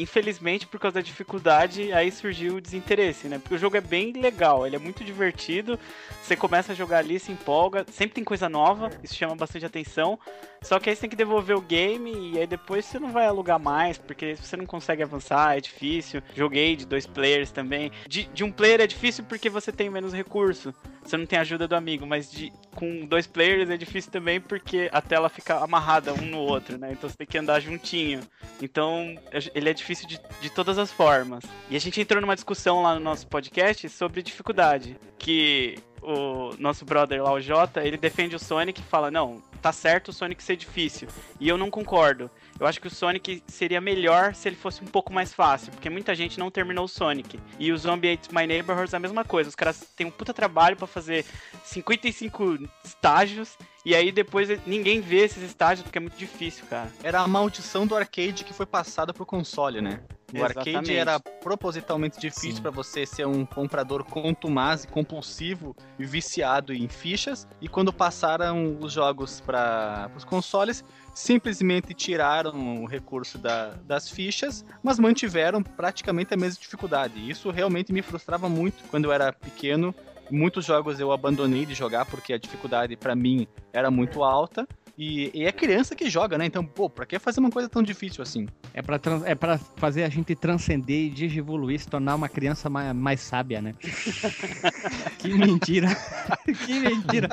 infelizmente, 0.01 0.65
por 0.65 0.79
causa 0.79 0.95
da 0.95 1.01
dificuldade, 1.01 1.91
aí 1.91 2.11
surgiu 2.11 2.55
o 2.55 2.61
desinteresse, 2.61 3.27
né? 3.27 3.39
Porque 3.39 3.55
o 3.55 3.57
jogo 3.57 3.77
é 3.77 3.81
bem 3.81 4.11
legal, 4.13 4.65
ele 4.65 4.75
é 4.75 4.79
muito 4.79 5.03
divertido. 5.03 5.77
Você 6.23 6.35
começa 6.35 6.71
a 6.71 6.75
jogar 6.75 6.99
ali, 6.99 7.19
se 7.19 7.31
empolga, 7.31 7.85
sempre 7.91 8.15
tem 8.15 8.23
coisa 8.23 8.47
nova, 8.47 8.89
isso 9.03 9.15
chama 9.15 9.35
bastante 9.35 9.65
atenção. 9.65 10.19
Só 10.61 10.79
que 10.79 10.89
aí 10.89 10.95
você 10.95 11.01
tem 11.01 11.09
que 11.09 11.15
devolver 11.15 11.55
o 11.55 11.61
game 11.61 12.33
e 12.33 12.39
aí 12.39 12.45
depois 12.45 12.85
você 12.85 12.99
não 12.99 13.11
vai 13.11 13.25
alugar 13.25 13.59
mais, 13.59 13.97
porque 13.97 14.35
você 14.35 14.57
não 14.57 14.65
consegue 14.65 15.01
avançar, 15.01 15.57
é 15.57 15.61
difícil. 15.61 16.21
Joguei 16.35 16.75
de 16.75 16.85
dois 16.85 17.05
players 17.05 17.51
também. 17.51 17.91
De, 18.07 18.25
de 18.25 18.43
um 18.43 18.51
player 18.51 18.81
é 18.81 18.87
difícil 18.87 19.23
porque 19.23 19.49
você 19.49 19.71
tem 19.71 19.89
menos 19.89 20.13
recurso, 20.13 20.73
você 21.03 21.15
não 21.15 21.25
tem 21.25 21.39
ajuda 21.39 21.67
do 21.67 21.75
amigo, 21.75 22.05
mas 22.05 22.29
de, 22.29 22.51
com 22.75 23.05
dois 23.05 23.25
players 23.25 23.69
é 23.69 23.77
difícil 23.77 24.11
também 24.11 24.39
porque 24.41 24.89
a 24.91 25.01
tela 25.01 25.29
fica 25.29 25.57
amarrada 25.63 26.13
um 26.13 26.25
no 26.25 26.39
outro, 26.39 26.77
né? 26.77 26.91
Então 26.91 27.09
você 27.09 27.17
tem 27.17 27.27
que 27.27 27.37
andar 27.37 27.59
juntinho. 27.59 28.19
Então 28.61 29.15
ele 29.55 29.69
é 29.69 29.73
difícil 29.73 29.88
de, 29.95 30.19
de 30.41 30.49
todas 30.49 30.77
as 30.77 30.91
formas. 30.91 31.43
E 31.69 31.75
a 31.75 31.79
gente 31.79 31.99
entrou 31.99 32.21
numa 32.21 32.35
discussão 32.35 32.81
lá 32.81 32.95
no 32.95 33.01
nosso 33.01 33.27
podcast 33.27 33.87
sobre 33.89 34.21
dificuldade. 34.21 34.97
Que 35.17 35.77
o 36.01 36.55
nosso 36.57 36.85
brother 36.85 37.21
lá, 37.21 37.31
o 37.33 37.41
Jota, 37.41 37.83
ele 37.83 37.97
defende 37.97 38.35
o 38.35 38.39
Sonic 38.39 38.81
e 38.81 38.83
fala: 38.83 39.11
não, 39.11 39.41
tá 39.61 39.71
certo 39.71 40.09
o 40.09 40.13
Sonic 40.13 40.41
ser 40.41 40.55
difícil. 40.55 41.07
E 41.39 41.47
eu 41.47 41.57
não 41.57 41.69
concordo. 41.69 42.29
Eu 42.59 42.67
acho 42.67 42.81
que 42.81 42.87
o 42.87 42.91
Sonic 42.91 43.41
seria 43.47 43.79
melhor 43.79 44.35
se 44.35 44.49
ele 44.49 44.55
fosse 44.55 44.83
um 44.83 44.87
pouco 44.87 45.13
mais 45.13 45.33
fácil, 45.33 45.71
porque 45.71 45.89
muita 45.89 46.13
gente 46.13 46.37
não 46.37 46.51
terminou 46.51 46.85
o 46.85 46.87
Sonic. 46.89 47.39
E 47.57 47.71
o 47.71 47.77
Zombie 47.77 48.11
Ate 48.11 48.33
My 48.35 48.45
Neighborhoods 48.45 48.93
é 48.93 48.97
a 48.97 48.99
mesma 48.99 49.23
coisa. 49.23 49.49
Os 49.49 49.55
caras 49.55 49.87
têm 49.95 50.07
um 50.07 50.11
puta 50.11 50.33
trabalho 50.33 50.75
para 50.75 50.85
fazer 50.85 51.25
55 51.63 52.59
estágios 52.83 53.57
e 53.85 53.95
aí 53.95 54.11
depois 54.11 54.49
ninguém 54.65 54.99
vê 54.99 55.23
esses 55.23 55.41
estágios 55.41 55.83
porque 55.83 55.97
é 55.97 56.01
muito 56.01 56.17
difícil, 56.17 56.65
cara. 56.69 56.91
Era 57.01 57.21
a 57.21 57.27
maldição 57.27 57.87
do 57.87 57.95
arcade 57.95 58.43
que 58.43 58.53
foi 58.53 58.65
passada 58.65 59.13
pro 59.13 59.25
console, 59.25 59.81
né? 59.81 60.01
O 60.33 60.37
Exatamente. 60.37 60.69
arcade 60.69 60.95
era 60.95 61.19
propositalmente 61.19 62.19
difícil 62.19 62.61
para 62.61 62.69
você 62.69 63.05
ser 63.05 63.25
um 63.25 63.45
comprador 63.45 64.03
contumaz 64.03 64.83
e 64.83 64.87
compulsivo 64.87 65.75
e 65.97 66.05
viciado 66.05 66.71
em 66.73 66.87
fichas. 66.87 67.47
E 67.59 67.67
quando 67.67 67.91
passaram 67.91 68.77
os 68.79 68.93
jogos 68.93 69.41
para 69.41 70.11
os 70.15 70.23
consoles, 70.23 70.83
simplesmente 71.19 71.93
tiraram 71.93 72.81
o 72.81 72.85
recurso 72.85 73.37
da, 73.37 73.73
das 73.85 74.09
fichas, 74.09 74.65
mas 74.81 74.97
mantiveram 74.97 75.61
praticamente 75.61 76.33
a 76.33 76.37
mesma 76.37 76.61
dificuldade. 76.61 77.29
Isso 77.29 77.51
realmente 77.51 77.91
me 77.91 78.01
frustrava 78.01 78.47
muito 78.47 78.81
quando 78.89 79.05
eu 79.05 79.11
era 79.11 79.33
pequeno. 79.33 79.93
Muitos 80.31 80.63
jogos 80.63 80.97
eu 80.97 81.11
abandonei 81.11 81.65
de 81.65 81.73
jogar 81.73 82.05
porque 82.05 82.31
a 82.31 82.37
dificuldade 82.37 82.95
para 82.95 83.15
mim 83.15 83.47
era 83.73 83.91
muito 83.91 84.23
alta. 84.23 84.65
E, 84.97 85.29
e, 85.33 85.45
é 85.45 85.51
criança 85.51 85.95
que 85.95 86.09
joga, 86.09 86.37
né? 86.37 86.45
Então, 86.45 86.63
pô, 86.63 86.89
pra 86.89 87.05
que 87.05 87.19
fazer 87.19 87.39
uma 87.39 87.49
coisa 87.49 87.69
tão 87.69 87.81
difícil 87.81 88.21
assim? 88.21 88.47
É 88.73 88.81
pra, 88.81 88.99
trans, 88.99 89.23
é 89.25 89.33
pra 89.33 89.57
fazer 89.57 90.03
a 90.03 90.09
gente 90.09 90.35
transcender 90.35 91.05
e 91.05 91.09
digievoluir, 91.09 91.79
se 91.79 91.87
tornar 91.87 92.15
uma 92.15 92.27
criança 92.27 92.69
mais, 92.69 92.93
mais 92.93 93.21
sábia, 93.21 93.61
né? 93.61 93.75
que 95.19 95.33
mentira. 95.33 95.87
que 96.65 96.79
mentira. 96.79 97.29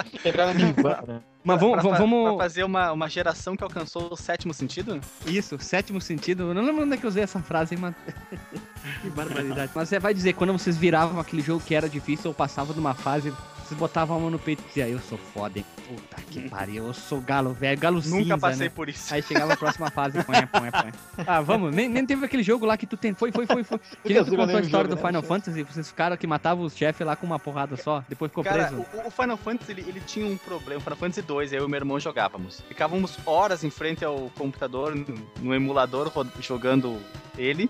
Mas 1.47 1.61
vamos. 1.61 1.81
Pra, 1.81 1.97
vamos... 1.97 2.29
pra 2.35 2.45
fazer 2.45 2.65
uma, 2.65 2.91
uma 2.91 3.09
geração 3.09 3.57
que 3.57 3.63
alcançou 3.63 4.09
o 4.13 4.17
sétimo 4.17 4.53
sentido? 4.53 5.01
Isso, 5.25 5.57
sétimo 5.61 6.01
sentido. 6.01 6.51
Eu 6.51 6.55
não 6.55 6.65
lembro 6.65 6.83
onde 6.83 6.95
é 6.95 6.97
que 6.97 7.07
eu 7.07 7.09
usei 7.09 7.23
essa 7.23 7.39
frase, 7.39 7.77
mas. 7.77 7.95
que 9.01 9.11
barbaridade. 9.11 9.71
Mas 9.73 9.89
você 9.89 10.01
vai 10.01 10.13
dizer, 10.13 10.33
quando 10.33 10.53
vocês 10.53 10.77
viravam 10.77 11.21
aquele 11.21 11.41
jogo 11.41 11.63
que 11.65 11.73
era 11.73 11.89
difícil 11.89 12.31
ou 12.31 12.35
passavam 12.35 12.75
de 12.75 12.81
uma 12.81 12.95
fase 12.95 13.33
vocês 13.67 13.79
botavam 13.79 14.17
a 14.17 14.21
mão 14.21 14.31
no 14.31 14.39
peito 14.39 14.63
e 14.63 14.69
diziam, 14.69 14.89
eu 14.89 15.01
sou 15.01 15.19
foda, 15.19 15.59
hein? 15.59 15.67
Puta 15.89 16.23
que 16.31 16.47
pariu, 16.49 16.87
eu 16.87 16.95
sou 16.95 17.21
galo 17.21 17.53
velho, 17.53 17.81
galo 17.81 17.97
Nunca 17.97 18.09
cinza, 18.09 18.39
passei 18.39 18.69
né? 18.69 18.73
por 18.75 18.89
isso. 18.89 19.13
Aí 19.13 19.23
chegava 19.23 19.55
a 19.55 19.57
próxima 19.57 19.91
fase, 19.91 20.23
põe, 20.23 20.47
põe, 20.47 20.71
põe. 20.71 20.93
Ah, 21.27 21.41
vamos, 21.41 21.75
nem, 21.75 21.89
nem 21.89 22.07
teve 22.07 22.25
aquele 22.25 22.43
jogo 22.43 22.65
lá 22.65 22.77
que 22.77 22.87
tu 22.87 22.97
tem. 22.97 23.13
Foi, 23.13 23.33
foi, 23.33 23.47
foi, 23.47 23.65
foi. 23.65 23.81
Que 24.05 24.15
nem 24.15 24.25
tu 24.25 24.37
contou 24.37 24.57
a 24.57 24.61
história 24.61 24.89
do 24.89 24.97
Final 24.97 25.23
Fantasy, 25.23 25.63
vocês 25.65 25.89
ficaram 25.89 26.17
que 26.17 26.27
matavam 26.27 26.65
os 26.65 26.77
chefes 26.77 27.05
lá 27.05 27.17
com 27.17 27.27
uma 27.27 27.39
porrada 27.39 27.77
só, 27.77 28.05
depois 28.09 28.31
ficou 28.31 28.45
Cara, 28.45 28.69
preso. 28.69 28.87
O, 28.95 29.09
o 29.09 29.11
Final 29.11 29.37
Fantasy, 29.37 29.73
ele, 29.73 29.85
ele, 29.89 30.01
tinha 30.01 30.27
um 30.27 30.37
problema, 30.37 30.79
o 30.79 30.83
Final 30.83 30.97
Fantasy 30.97 31.23
2, 31.23 31.53
eu 31.53 31.65
e 31.65 31.69
meu 31.69 31.79
irmão 31.79 31.99
jogávamos. 31.99 32.61
Ficávamos 32.69 33.19
horas 33.27 33.65
em 33.65 33.71
frente 33.71 34.05
ao 34.05 34.31
computador, 34.39 34.95
no, 34.95 35.29
no 35.41 35.55
emulador, 35.55 36.13
jogando 36.41 37.01
ele. 37.37 37.69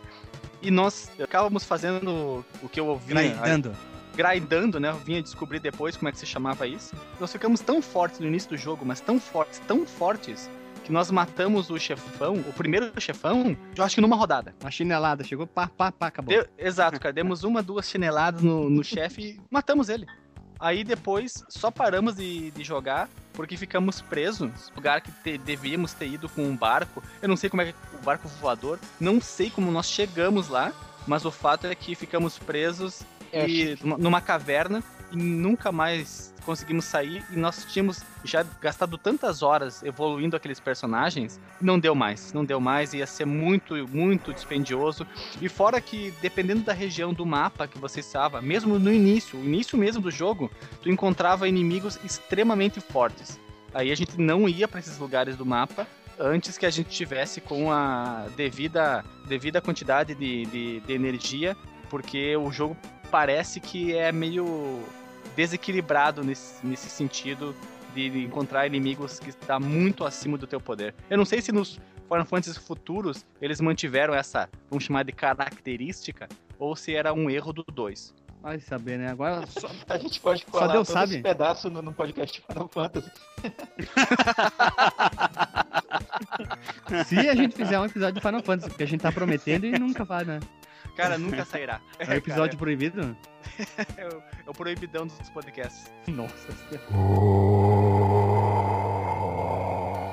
E 0.60 0.70
nós 0.70 1.10
acabávamos 1.22 1.64
fazendo 1.64 2.44
o 2.62 2.68
que 2.68 2.80
eu 2.80 2.86
ouvia. 2.86 3.14
Grindando 3.14 3.76
grindando, 4.16 4.80
né? 4.80 4.90
Eu 4.90 4.96
vinha 4.96 5.22
descobrir 5.22 5.60
depois 5.60 5.96
como 5.96 6.08
é 6.08 6.12
que 6.12 6.18
se 6.18 6.26
chamava 6.26 6.66
isso. 6.66 6.96
Nós 7.20 7.30
ficamos 7.30 7.60
tão 7.60 7.82
fortes 7.82 8.18
no 8.18 8.26
início 8.26 8.48
do 8.48 8.56
jogo, 8.56 8.84
mas 8.84 9.00
tão 9.00 9.20
fortes, 9.20 9.60
tão 9.66 9.86
fortes, 9.86 10.50
que 10.86 10.92
nós 10.92 11.10
matamos 11.10 11.68
o 11.68 11.78
chefão, 11.78 12.34
o 12.34 12.52
primeiro 12.52 12.92
chefão, 13.00 13.56
eu 13.76 13.84
acho 13.84 13.96
que 13.96 14.00
numa 14.00 14.14
rodada. 14.14 14.54
Uma 14.60 14.70
chinelada, 14.70 15.24
chegou, 15.24 15.44
pá, 15.44 15.68
pá, 15.68 15.90
pá, 15.90 16.06
acabou. 16.06 16.32
Deu, 16.32 16.46
exato, 16.56 17.00
cara. 17.00 17.12
Demos 17.12 17.42
uma, 17.42 17.60
duas 17.60 17.88
chineladas 17.88 18.40
no, 18.40 18.70
no 18.70 18.82
chefe 18.84 19.22
e 19.22 19.40
matamos 19.50 19.88
ele. 19.88 20.06
Aí 20.58 20.84
depois 20.84 21.44
só 21.48 21.70
paramos 21.70 22.16
de, 22.16 22.52
de 22.52 22.64
jogar 22.64 23.08
porque 23.32 23.56
ficamos 23.56 24.00
presos. 24.00 24.72
Lugar 24.74 25.00
que 25.00 25.10
te, 25.10 25.36
devíamos 25.36 25.92
ter 25.92 26.06
ido 26.06 26.28
com 26.28 26.42
um 26.42 26.56
barco. 26.56 27.02
Eu 27.20 27.28
não 27.28 27.36
sei 27.36 27.50
como 27.50 27.62
é 27.62 27.72
que 27.72 27.74
o 27.92 28.04
barco 28.04 28.28
voador. 28.28 28.78
Não 29.00 29.20
sei 29.20 29.50
como 29.50 29.72
nós 29.72 29.86
chegamos 29.86 30.48
lá. 30.48 30.72
Mas 31.06 31.24
o 31.24 31.30
fato 31.30 31.66
é 31.66 31.74
que 31.74 31.94
ficamos 31.94 32.38
presos 32.38 33.02
é, 33.32 33.48
e, 33.48 33.78
numa 33.82 34.20
caverna 34.20 34.82
e 35.12 35.16
nunca 35.16 35.70
mais 35.70 36.34
conseguimos 36.44 36.84
sair 36.84 37.24
e 37.32 37.36
nós 37.36 37.64
tínhamos 37.64 38.04
já 38.24 38.44
gastado 38.60 38.96
tantas 38.96 39.42
horas 39.42 39.82
evoluindo 39.82 40.36
aqueles 40.36 40.60
personagens, 40.60 41.40
não 41.60 41.78
deu 41.78 41.94
mais, 41.94 42.32
não 42.32 42.44
deu 42.44 42.60
mais, 42.60 42.94
ia 42.94 43.06
ser 43.06 43.24
muito, 43.24 43.74
muito 43.88 44.32
dispendioso. 44.32 45.04
E 45.42 45.48
fora 45.48 45.80
que, 45.80 46.14
dependendo 46.22 46.62
da 46.62 46.72
região 46.72 47.12
do 47.12 47.26
mapa 47.26 47.66
que 47.66 47.78
você 47.78 47.98
estava, 47.98 48.40
mesmo 48.40 48.78
no 48.78 48.92
início, 48.92 49.38
o 49.38 49.44
início 49.44 49.76
mesmo 49.76 50.00
do 50.00 50.10
jogo, 50.10 50.50
tu 50.80 50.88
encontrava 50.88 51.48
inimigos 51.48 51.98
extremamente 52.04 52.80
fortes. 52.80 53.40
Aí 53.74 53.90
a 53.90 53.94
gente 53.96 54.18
não 54.18 54.48
ia 54.48 54.68
para 54.68 54.78
esses 54.78 54.98
lugares 54.98 55.36
do 55.36 55.44
mapa 55.44 55.86
antes 56.18 56.56
que 56.56 56.64
a 56.64 56.70
gente 56.70 56.88
tivesse 56.88 57.40
com 57.40 57.70
a 57.70 58.26
devida, 58.36 59.04
devida 59.26 59.60
quantidade 59.60 60.14
de, 60.14 60.46
de, 60.46 60.80
de 60.80 60.92
energia, 60.92 61.56
porque 61.90 62.36
o 62.36 62.50
jogo 62.50 62.76
parece 63.06 63.60
que 63.60 63.96
é 63.96 64.12
meio 64.12 64.82
desequilibrado 65.34 66.24
nesse, 66.24 66.64
nesse 66.66 66.88
sentido 66.88 67.54
de 67.94 68.24
encontrar 68.24 68.66
inimigos 68.66 69.18
que 69.18 69.30
está 69.30 69.58
muito 69.58 70.04
acima 70.04 70.36
do 70.36 70.46
teu 70.46 70.60
poder. 70.60 70.94
Eu 71.08 71.16
não 71.16 71.24
sei 71.24 71.40
se 71.40 71.50
nos 71.50 71.80
Final 72.08 72.26
Fantasy 72.26 72.60
futuros 72.60 73.24
eles 73.40 73.60
mantiveram 73.60 74.14
essa, 74.14 74.48
vamos 74.70 74.84
chamar 74.84 75.04
de 75.04 75.12
característica, 75.12 76.28
ou 76.58 76.74
se 76.76 76.94
era 76.94 77.12
um 77.12 77.28
erro 77.30 77.52
do 77.52 77.64
2. 77.64 78.14
Vai 78.42 78.60
saber, 78.60 78.98
né? 78.98 79.10
Agora 79.10 79.44
só, 79.48 79.68
a 79.88 79.98
gente 79.98 80.20
pode 80.20 80.44
colar 80.46 80.66
só 80.66 80.72
Deus 80.72 80.88
sabe. 80.88 81.14
esse 81.14 81.22
pedaço 81.22 81.70
no, 81.70 81.82
no 81.82 81.92
podcast 81.92 82.40
Final 82.46 82.68
Fantasy. 82.68 83.10
se 87.06 87.28
a 87.28 87.34
gente 87.34 87.56
fizer 87.56 87.80
um 87.80 87.86
episódio 87.86 88.14
de 88.14 88.20
Final 88.20 88.42
Fantasy, 88.42 88.68
porque 88.68 88.84
a 88.84 88.86
gente 88.86 89.00
tá 89.00 89.10
prometendo 89.10 89.66
e 89.66 89.76
nunca 89.78 90.04
vai, 90.04 90.24
né? 90.24 90.38
Cara, 90.96 91.18
nunca 91.18 91.44
sairá. 91.44 91.80
É 91.98 92.08
um 92.08 92.12
episódio 92.14 92.52
cara, 92.52 92.58
proibido? 92.58 93.16
é, 93.96 94.06
o, 94.06 94.22
é 94.46 94.50
o 94.50 94.52
proibidão 94.52 95.06
dos 95.06 95.28
podcasts. 95.28 95.92
Nossa 96.08 96.48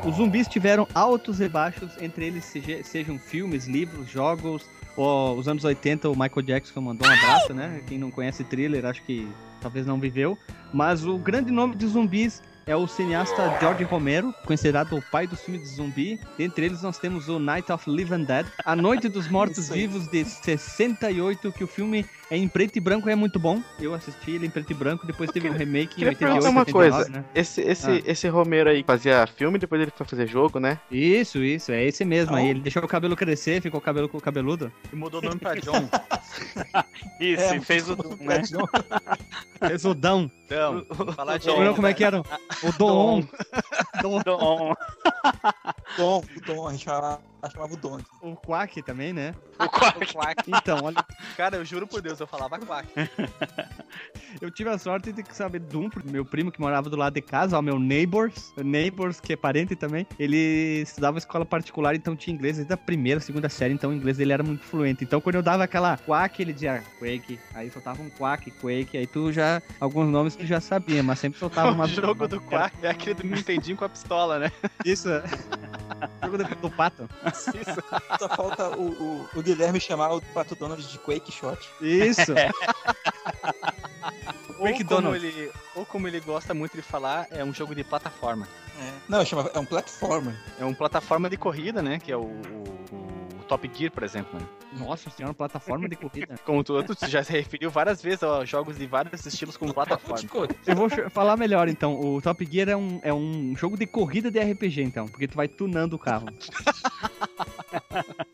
Os 0.06 0.16
zumbis 0.18 0.48
tiveram 0.50 0.86
altos 0.94 1.40
e 1.40 1.48
baixos, 1.48 1.98
entre 2.02 2.26
eles 2.26 2.54
sejam 2.84 3.18
filmes, 3.18 3.66
livros, 3.66 4.10
jogos. 4.10 4.66
Ou, 4.98 5.38
os 5.38 5.48
anos 5.48 5.64
80, 5.64 6.10
o 6.10 6.12
Michael 6.12 6.42
Jackson 6.44 6.82
mandou 6.82 7.08
um 7.08 7.12
abraço, 7.12 7.54
né? 7.54 7.82
Quem 7.88 7.98
não 7.98 8.12
conhece 8.12 8.44
thriller, 8.44 8.86
acho 8.86 9.02
que 9.04 9.28
talvez 9.62 9.86
não 9.86 10.00
viveu. 10.00 10.38
Mas 10.74 11.06
o 11.06 11.18
grande 11.18 11.52
nome 11.52 11.76
de 11.76 11.88
zumbis 11.88 12.44
é 12.66 12.76
o 12.76 12.88
cineasta 12.88 13.58
George 13.60 13.84
Romero, 13.84 14.34
considerado 14.46 14.96
o 14.96 15.02
pai 15.02 15.28
do 15.28 15.36
filme 15.36 15.60
de 15.60 15.68
zumbi. 15.68 16.20
Dentre 16.38 16.66
eles 16.66 16.82
nós 16.82 16.98
temos 16.98 17.28
o 17.28 17.40
Night 17.40 17.72
of 17.72 17.90
Living 17.90 18.24
Dead, 18.24 18.46
A 18.64 18.76
Noite 18.76 19.10
dos 19.10 19.28
Mortos 19.30 19.70
Vivos 19.70 20.08
de 20.08 20.24
68, 20.24 21.52
que 21.52 21.64
o 21.64 21.68
filme 21.68 22.06
é 22.34 22.38
em 22.38 22.48
preto 22.48 22.76
e 22.78 22.80
branco 22.80 23.08
e 23.08 23.12
é 23.12 23.16
muito 23.16 23.38
bom. 23.40 23.62
Eu 23.80 23.94
assisti 23.94 24.32
ele 24.32 24.48
em 24.48 24.50
preto 24.50 24.72
e 24.72 24.74
branco, 24.74 25.06
depois 25.06 25.30
teve 25.30 25.48
um 25.48 25.54
remake 25.54 26.04
em 26.04 26.08
88, 26.08 26.50
uma 26.50 26.62
89, 26.62 26.72
coisa. 26.72 27.08
Né? 27.08 27.24
Esse, 27.36 27.62
esse, 27.62 27.92
ah. 27.92 28.02
esse 28.08 28.28
Romero 28.28 28.72
aí 28.72 28.84
fazia 28.84 29.28
filme, 29.28 29.60
depois 29.60 29.80
ele 29.80 29.92
foi 29.96 30.04
fazer 30.08 30.26
jogo, 30.26 30.60
né? 30.60 30.80
Isso, 30.90 31.44
isso, 31.44 31.72
é 31.72 31.84
esse 31.84 32.04
mesmo. 32.04 32.36
Aí 32.36 32.48
ele 32.48 32.62
deixou 32.62 32.84
o 32.84 32.88
cabelo 32.88 33.16
crescer, 33.16 33.62
ficou 33.62 33.80
o 33.80 33.84
cabelo 33.84 34.10
cabeludo. 34.10 34.72
E 34.92 34.96
mudou 34.96 35.22
o 35.22 35.24
nome 35.24 35.40
pra 35.40 35.54
John. 35.54 35.88
isso, 37.22 37.44
é, 37.44 37.60
fez 37.60 37.88
o 37.88 37.96
Dom, 37.96 38.18
né? 38.20 38.42
fez 39.60 39.86
o 39.86 39.94
Dão. 39.94 40.32
Dão. 40.50 40.86
Falar 41.16 41.38
de 41.38 41.48
Como 41.48 41.88
é 41.88 41.94
que 41.94 42.04
era? 42.04 42.24
O 42.64 42.72
Dom. 42.78 43.24
Dom. 44.02 44.22
Dom. 44.22 44.74
Dom, 45.98 46.24
o 46.36 46.42
Dom, 46.46 46.68
a 46.68 46.72
gente 46.72 46.86
chamava, 46.86 47.20
o 47.70 47.78
Dom. 47.78 48.00
O 48.22 48.36
Quack 48.36 48.82
também, 48.82 49.12
né? 49.12 49.36
O 49.60 49.70
Quack. 49.70 50.44
Então, 50.48 50.80
olha, 50.84 51.04
Cara, 51.36 51.58
eu 51.58 51.66
juro 51.66 51.88
por 51.88 52.02
Deus, 52.02 52.20
eu 52.24 52.28
falava 52.28 52.58
Quack. 52.60 52.88
eu 54.42 54.50
tive 54.50 54.70
a 54.70 54.78
sorte 54.78 55.12
de 55.12 55.24
saber 55.34 55.60
Doom, 55.60 55.90
porque 55.90 56.10
meu 56.10 56.26
primo 56.26 56.52
que 56.52 56.60
morava 56.60 56.90
do 56.90 56.98
lado 56.98 57.14
de 57.14 57.22
casa, 57.22 57.58
ó, 57.58 57.62
meu 57.62 57.80
neighbors, 57.80 58.54
o 58.58 58.64
neighbors, 58.64 59.20
que 59.20 59.34
é 59.34 59.36
parente 59.36 59.76
também, 59.76 60.08
ele 60.18 60.82
estudava 60.82 61.18
escola 61.18 61.46
particular, 61.46 61.96
então 61.96 62.16
tinha 62.16 62.34
inglês 62.34 62.58
desde 62.58 62.74
a 62.74 62.78
primeira, 62.78 63.20
segunda 63.20 63.50
série, 63.50 63.74
então 63.74 63.92
o 63.92 63.94
inglês 63.94 64.18
dele 64.18 64.34
era 64.34 64.44
muito 64.44 64.64
fluente. 64.64 65.04
Então 65.04 65.22
quando 65.22 65.36
eu 65.36 65.44
dava 65.44 65.64
aquela 65.64 65.98
Quack, 65.98 66.42
ele 66.42 66.54
dizia 66.54 66.84
Quake, 67.00 67.40
aí 67.54 67.70
soltava 67.70 68.02
um 68.02 68.10
Quack, 68.10 68.52
Quake, 68.52 68.98
aí 68.98 69.08
tu 69.08 69.32
já, 69.32 69.62
alguns 69.80 70.10
nomes 70.10 70.36
tu 70.36 70.46
já 70.46 70.60
sabia, 70.60 71.04
mas 71.04 71.20
sempre 71.20 71.40
soltava 71.40 71.70
O 71.74 71.76
uma... 71.76 71.88
jogo 71.88 72.28
do 72.28 72.40
Quack 72.40 72.76
é 72.84 72.90
aquele 72.90 73.16
do 73.16 73.28
Nintendinho 73.28 73.78
com 73.78 73.86
a 73.86 73.90
pistola, 73.90 74.40
né? 74.40 74.52
Isso, 74.86 75.10
é. 75.10 75.24
jogo 76.24 76.38
do, 76.38 76.56
do 76.56 76.70
pato. 76.72 77.10
Isso. 77.26 77.84
Só 78.20 78.30
falta 78.30 78.70
o, 78.78 78.90
o, 78.90 79.30
o 79.36 79.42
Guilherme 79.42 79.80
chamar 79.80 80.12
o 80.14 80.22
Pato 80.34 80.56
Donald 80.56 80.82
de 80.86 80.98
Quake 81.00 81.32
Shot. 81.32 81.60
Isso. 81.82 82.34
Ou 84.60 84.68
Quake 84.68 84.84
como, 84.84 85.02
Donald. 85.02 85.26
ele, 85.26 85.52
ou 85.76 85.86
como 85.86 86.08
ele 86.08 86.20
gosta 86.20 86.54
muito 86.54 86.76
de 86.76 86.82
falar, 86.82 87.28
é 87.32 87.44
um 87.44 87.54
jogo 87.54 87.74
de 87.76 87.84
plataforma. 87.84 88.48
É. 88.80 88.92
Não, 89.10 89.20
é 89.20 89.60
um 89.60 89.66
platformer. 89.66 90.36
É 90.60 90.64
uma 90.66 90.74
plataforma 90.76 91.30
de 91.30 91.38
corrida, 91.38 91.82
né? 91.82 92.00
Que 92.00 92.12
é 92.12 92.18
o, 92.18 92.22
o- 92.22 93.40
o 93.40 93.44
Top 93.48 93.70
Gear, 93.74 93.92
por 93.92 94.04
exemplo. 94.04 94.40
Né? 94.40 94.46
Nossa 94.78 95.10
senhora, 95.10 95.34
plataforma 95.34 95.88
de 95.88 95.96
corrida. 95.96 96.36
Como 96.46 96.64
tu, 96.64 96.82
tu 96.84 97.08
já 97.08 97.24
se 97.24 97.32
referiu 97.32 97.70
várias 97.70 98.02
vezes 98.02 98.24
a 98.24 98.44
jogos 98.46 98.78
de 98.78 98.86
vários 98.86 99.26
estilos 99.26 99.58
como 99.58 99.74
plataforma. 99.74 100.28
Eu 100.66 100.76
vou 100.76 100.90
falar 101.10 101.38
melhor 101.38 101.68
então. 101.68 102.00
O 102.00 102.22
Top 102.22 102.48
Gear 102.50 102.70
é 102.70 102.76
um, 102.76 103.00
é 103.04 103.14
um 103.14 103.56
jogo 103.56 103.78
de 103.78 103.86
corrida 103.86 104.32
de 104.32 104.40
RPG, 104.40 104.82
então, 104.82 105.08
porque 105.08 105.28
tu 105.28 105.36
vai 105.36 105.48
tunando 105.48 105.96
o 105.96 106.00
carro. 106.00 106.28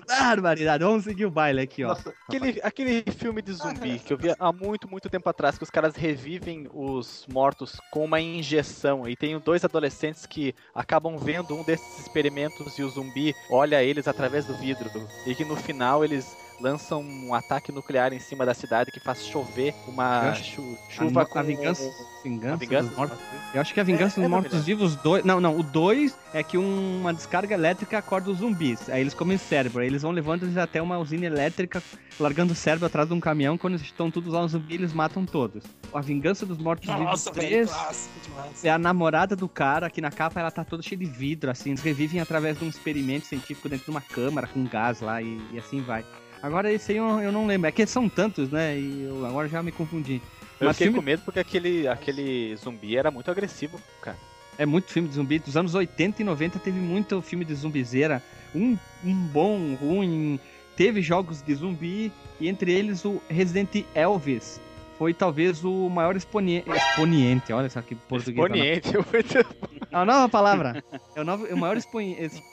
que 0.00 0.06
barbaridade. 0.06 0.84
Vamos 0.84 1.04
seguir 1.04 1.26
o 1.26 1.30
baile 1.30 1.60
aqui, 1.60 1.84
ó. 1.84 1.94
Aquele, 2.28 2.60
aquele 2.62 3.02
filme 3.12 3.42
de 3.42 3.52
zumbi 3.52 3.98
que 3.98 4.12
eu 4.12 4.16
vi 4.16 4.34
há 4.38 4.52
muito, 4.52 4.88
muito 4.88 5.10
tempo 5.10 5.28
atrás, 5.28 5.58
que 5.58 5.64
os 5.64 5.70
caras 5.70 5.94
revivem 5.94 6.68
os 6.72 7.26
mortos 7.30 7.78
com 7.90 8.04
uma 8.04 8.20
injeção. 8.20 9.08
E 9.08 9.14
tem 9.14 9.38
dois 9.38 9.64
adolescentes 9.64 10.24
que 10.24 10.54
acabam 10.74 11.18
vendo 11.18 11.54
um 11.54 11.62
desses 11.62 12.00
experimentos 12.00 12.78
e 12.78 12.82
o 12.82 12.88
zumbi 12.88 13.34
olha 13.50 13.82
eles 13.82 14.08
através 14.08 14.46
do 14.46 14.54
vidro. 14.54 14.90
E 15.26 15.34
que 15.34 15.44
no 15.44 15.56
final 15.56 16.04
eles 16.04 16.36
lançam 16.62 17.02
um 17.02 17.34
ataque 17.34 17.72
nuclear 17.72 18.12
em 18.12 18.20
cima 18.20 18.46
da 18.46 18.54
cidade 18.54 18.92
que 18.92 19.00
faz 19.00 19.26
chover 19.26 19.74
uma 19.88 20.32
chu- 20.34 20.78
A, 20.88 20.90
chuva 20.90 21.20
no- 21.22 21.26
com 21.26 21.38
a 21.38 21.42
vingança, 21.42 21.82
a 21.82 22.22
vingança, 22.22 22.56
vingança 22.56 22.88
dos 22.88 22.96
mortos. 22.96 23.18
Eu 23.52 23.60
acho 23.60 23.74
que 23.74 23.80
a 23.80 23.82
vingança 23.82 24.20
É- 24.20 24.24
é 24.24 24.28
dos 24.28 24.30
da 24.30 24.40
mortos-vivos 24.40 24.96
2. 24.96 25.24
Não, 25.24 25.40
não, 25.40 25.58
o 25.58 25.62
2 25.64 26.16
é 26.32 26.42
que 26.42 26.56
um- 26.56 27.00
uma 27.00 27.12
descarga 27.12 27.52
elétrica 27.54 27.98
acorda 27.98 28.30
os 28.30 28.38
zumbis. 28.38 28.88
Aí 28.88 29.00
eles 29.00 29.12
comem 29.12 29.36
cérebro. 29.36 29.80
Aí 29.82 29.88
eles 29.88 30.02
vão 30.02 30.12
levando 30.12 30.44
eles 30.44 30.56
até 30.56 30.80
uma 30.80 30.98
usina 30.98 31.26
elétrica, 31.26 31.82
largando 32.20 32.52
o 32.52 32.56
cérebro 32.56 32.86
atrás 32.86 33.08
de 33.08 33.14
um 33.14 33.20
caminhão. 33.20 33.58
Quando 33.58 33.74
eles 33.74 33.84
estão 33.84 34.08
todos 34.10 34.32
lá, 34.32 34.44
os 34.44 34.52
zumbis, 34.52 34.78
eles 34.78 34.92
matam 34.92 35.26
todos. 35.26 35.64
A 35.92 36.00
vingança 36.00 36.46
dos 36.46 36.58
mortos-vivos 36.58 37.04
Nossa, 37.04 37.32
velho, 37.32 37.48
3 37.48 37.70
clássico 37.70 38.20
demais. 38.24 38.64
é 38.64 38.70
a 38.70 38.78
namorada 38.78 39.34
do 39.34 39.48
cara, 39.48 39.90
que 39.90 40.00
na 40.00 40.10
capa 40.12 40.38
ela 40.40 40.50
tá 40.50 40.64
toda 40.64 40.82
cheia 40.82 40.96
de 40.98 41.04
vidro, 41.06 41.50
assim. 41.50 41.70
Eles 41.70 41.82
revivem 41.82 42.20
através 42.20 42.56
de 42.56 42.64
um 42.64 42.68
experimento 42.68 43.26
científico 43.26 43.68
dentro 43.68 43.86
de 43.86 43.90
uma 43.90 44.00
câmara 44.00 44.46
com 44.46 44.64
gás 44.64 45.00
lá 45.00 45.20
e, 45.20 45.40
e 45.52 45.58
assim 45.58 45.80
vai. 45.82 46.04
Agora 46.42 46.72
esse 46.72 46.92
aí 46.92 46.98
eu, 46.98 47.20
eu 47.20 47.30
não 47.32 47.46
lembro. 47.46 47.68
É 47.68 47.72
que 47.72 47.86
são 47.86 48.08
tantos, 48.08 48.50
né? 48.50 48.76
E 48.78 49.04
eu 49.04 49.24
agora 49.24 49.48
já 49.48 49.62
me 49.62 49.70
confundi. 49.72 50.20
Eu 50.60 50.66
Mas 50.66 50.76
fiquei 50.76 50.86
filme- 50.88 50.98
com 50.98 51.04
medo 51.04 51.22
porque 51.24 51.38
aquele, 51.40 51.86
aquele 51.88 52.54
zumbi 52.56 52.96
era 52.96 53.10
muito 53.10 53.30
agressivo, 53.30 53.80
cara. 54.00 54.16
É 54.58 54.66
muito 54.66 54.90
filme 54.92 55.08
de 55.08 55.14
zumbi. 55.14 55.38
Dos 55.38 55.56
anos 55.56 55.74
80 55.74 56.20
e 56.22 56.24
90 56.24 56.58
teve 56.58 56.78
muito 56.78 57.20
filme 57.22 57.44
de 57.44 57.54
zumbizeira. 57.54 58.22
Um, 58.54 58.76
um 59.04 59.14
bom, 59.14 59.56
um 59.56 59.74
ruim. 59.74 60.38
Teve 60.76 61.00
jogos 61.00 61.40
de 61.42 61.54
zumbi. 61.54 62.12
E 62.40 62.48
entre 62.48 62.72
eles 62.72 63.04
o 63.04 63.22
Resident 63.28 63.84
Elvis. 63.94 64.60
Foi 64.98 65.14
talvez 65.14 65.64
o 65.64 65.88
maior 65.88 66.16
exponi- 66.16 66.64
exponente. 66.66 67.52
Olha 67.52 67.68
só 67.70 67.80
que 67.82 67.94
português. 67.94 68.78
Exponente, 68.84 68.92
muito 68.94 69.56
É 69.90 69.96
uma 69.96 70.04
nova 70.04 70.28
palavra. 70.28 70.84
É 71.14 71.20
o, 71.20 71.24
novo, 71.24 71.46
é 71.46 71.54
o 71.54 71.58
maior 71.58 71.76
exponente. 71.76 72.42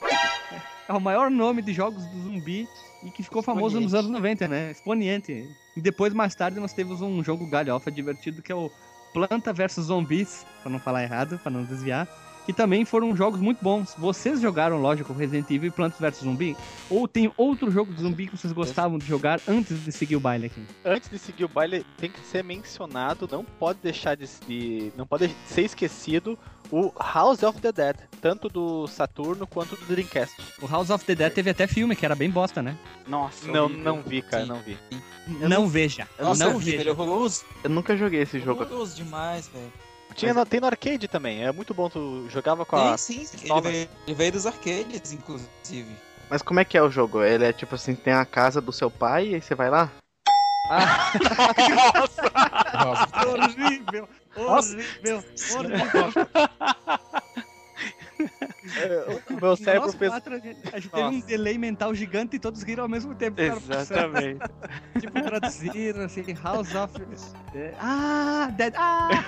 É 0.88 0.92
o 0.92 1.00
maior 1.00 1.30
nome 1.30 1.62
de 1.62 1.72
jogos 1.72 2.04
do 2.06 2.20
zumbi 2.22 2.66
e 3.02 3.10
que 3.10 3.22
ficou 3.22 3.42
famoso 3.42 3.80
nos 3.80 3.94
anos 3.94 4.10
90, 4.10 4.48
né? 4.48 4.70
Exponente. 4.70 5.48
E 5.76 5.80
depois, 5.80 6.12
mais 6.12 6.34
tarde, 6.34 6.58
nós 6.60 6.72
temos 6.72 7.00
um 7.00 7.22
jogo 7.22 7.46
galhofa 7.48 7.90
divertido 7.90 8.42
que 8.42 8.52
é 8.52 8.54
o 8.54 8.70
Planta 9.12 9.52
vs 9.52 9.74
Zombies, 9.86 10.46
pra 10.62 10.70
não 10.70 10.78
falar 10.78 11.02
errado, 11.02 11.38
pra 11.38 11.50
não 11.50 11.64
desviar. 11.64 12.06
Que 12.46 12.52
também 12.54 12.84
foram 12.84 13.14
jogos 13.14 13.38
muito 13.40 13.62
bons. 13.62 13.94
Vocês 13.98 14.40
jogaram, 14.40 14.80
lógico, 14.80 15.12
Resident 15.12 15.48
Evil 15.50 15.68
e 15.68 15.70
Plants 15.70 15.98
vs 16.00 16.20
Zumbi? 16.24 16.56
Ou 16.88 17.06
tem 17.06 17.30
outro 17.36 17.70
jogo 17.70 17.92
de 17.92 18.00
zumbi 18.02 18.26
que 18.26 18.36
vocês 18.36 18.52
gostavam 18.52 18.98
de 18.98 19.06
jogar 19.06 19.40
antes 19.46 19.84
de 19.84 19.92
seguir 19.92 20.16
o 20.16 20.20
baile 20.20 20.46
aqui? 20.46 20.62
Antes 20.84 21.08
de 21.10 21.18
seguir 21.18 21.44
o 21.44 21.48
baile, 21.48 21.84
tem 21.98 22.10
que 22.10 22.18
ser 22.20 22.42
mencionado, 22.42 23.28
não 23.30 23.44
pode 23.44 23.78
deixar 23.82 24.16
de, 24.16 24.26
de- 24.48 24.90
não 24.96 25.06
pode 25.06 25.30
ser 25.44 25.62
esquecido 25.62 26.36
o 26.72 26.92
House 27.00 27.42
of 27.42 27.60
the 27.60 27.72
Dead, 27.72 27.96
tanto 28.20 28.48
do 28.48 28.86
Saturno 28.86 29.46
quanto 29.46 29.76
do 29.76 29.84
Dreamcast. 29.86 30.34
O 30.62 30.66
House 30.66 30.90
of 30.90 31.04
the 31.04 31.14
Dead 31.14 31.32
teve 31.32 31.50
até 31.50 31.66
filme, 31.66 31.96
que 31.96 32.04
era 32.04 32.14
bem 32.14 32.30
bosta, 32.30 32.62
né? 32.62 32.76
Nossa, 33.06 33.46
Não, 33.48 33.64
horrível. 33.64 33.84
não 33.84 34.02
vi, 34.02 34.22
cara, 34.22 34.42
Sim. 34.44 34.48
não 34.48 34.60
vi. 34.60 34.78
Não 35.26 35.68
veja. 35.68 36.08
Nossa, 36.18 36.44
não 36.44 36.52
é 36.52 36.54
horrível, 36.54 36.80
ele 36.80 36.90
é 36.90 36.94
veja. 36.94 37.02
horroroso. 37.02 37.44
Eu 37.64 37.70
nunca 37.70 37.96
joguei 37.96 38.22
esse 38.22 38.38
jogo. 38.40 38.62
Horroroso 38.62 38.94
demais, 38.96 39.48
velho. 39.48 39.72
Tinha 40.14 40.34
no- 40.34 40.44
tem 40.44 40.60
no 40.60 40.66
arcade 40.66 41.06
também, 41.06 41.44
é 41.44 41.52
muito 41.52 41.72
bom, 41.72 41.88
tu 41.88 42.26
jogava 42.28 42.66
com 42.66 42.76
a... 42.76 42.96
Sim, 42.98 43.24
sim, 43.24 43.38
ele 43.50 43.60
veio, 43.60 43.88
ele 44.06 44.14
veio 44.16 44.32
dos 44.32 44.44
arcades, 44.46 45.12
inclusive. 45.12 45.94
Mas 46.28 46.42
como 46.42 46.58
é 46.60 46.64
que 46.64 46.76
é 46.76 46.82
o 46.82 46.90
jogo? 46.90 47.22
Ele 47.22 47.44
é 47.44 47.52
tipo 47.52 47.74
assim, 47.76 47.94
tem 47.94 48.12
a 48.12 48.24
casa 48.24 48.60
do 48.60 48.72
seu 48.72 48.90
pai 48.90 49.28
e 49.28 49.34
aí 49.36 49.40
você 49.40 49.54
vai 49.54 49.70
lá? 49.70 49.90
Horrível! 53.26 54.08
Horrível! 54.36 55.24
Horrível! 55.56 56.26
o 59.30 59.40
meu 59.40 59.56
cérebro 59.56 59.86
Nós 59.86 59.94
fez... 59.94 60.10
quatro, 60.10 60.34
a 60.34 60.38
gente, 60.38 60.60
a 60.72 60.78
gente 60.78 60.90
teve 60.90 61.02
um 61.02 61.20
delay 61.20 61.58
mental 61.58 61.94
gigante 61.94 62.36
e 62.36 62.38
todos 62.38 62.62
riram 62.62 62.84
ao 62.84 62.88
mesmo 62.88 63.14
tempo. 63.14 63.40
Exatamente. 63.40 64.40
Tipo, 65.00 65.22
traduziram 65.22 66.04
assim, 66.04 66.22
House 66.42 66.74
of... 66.74 66.94
Ah, 67.78 68.48
Dead... 68.56 68.74
Ah! 68.76 69.24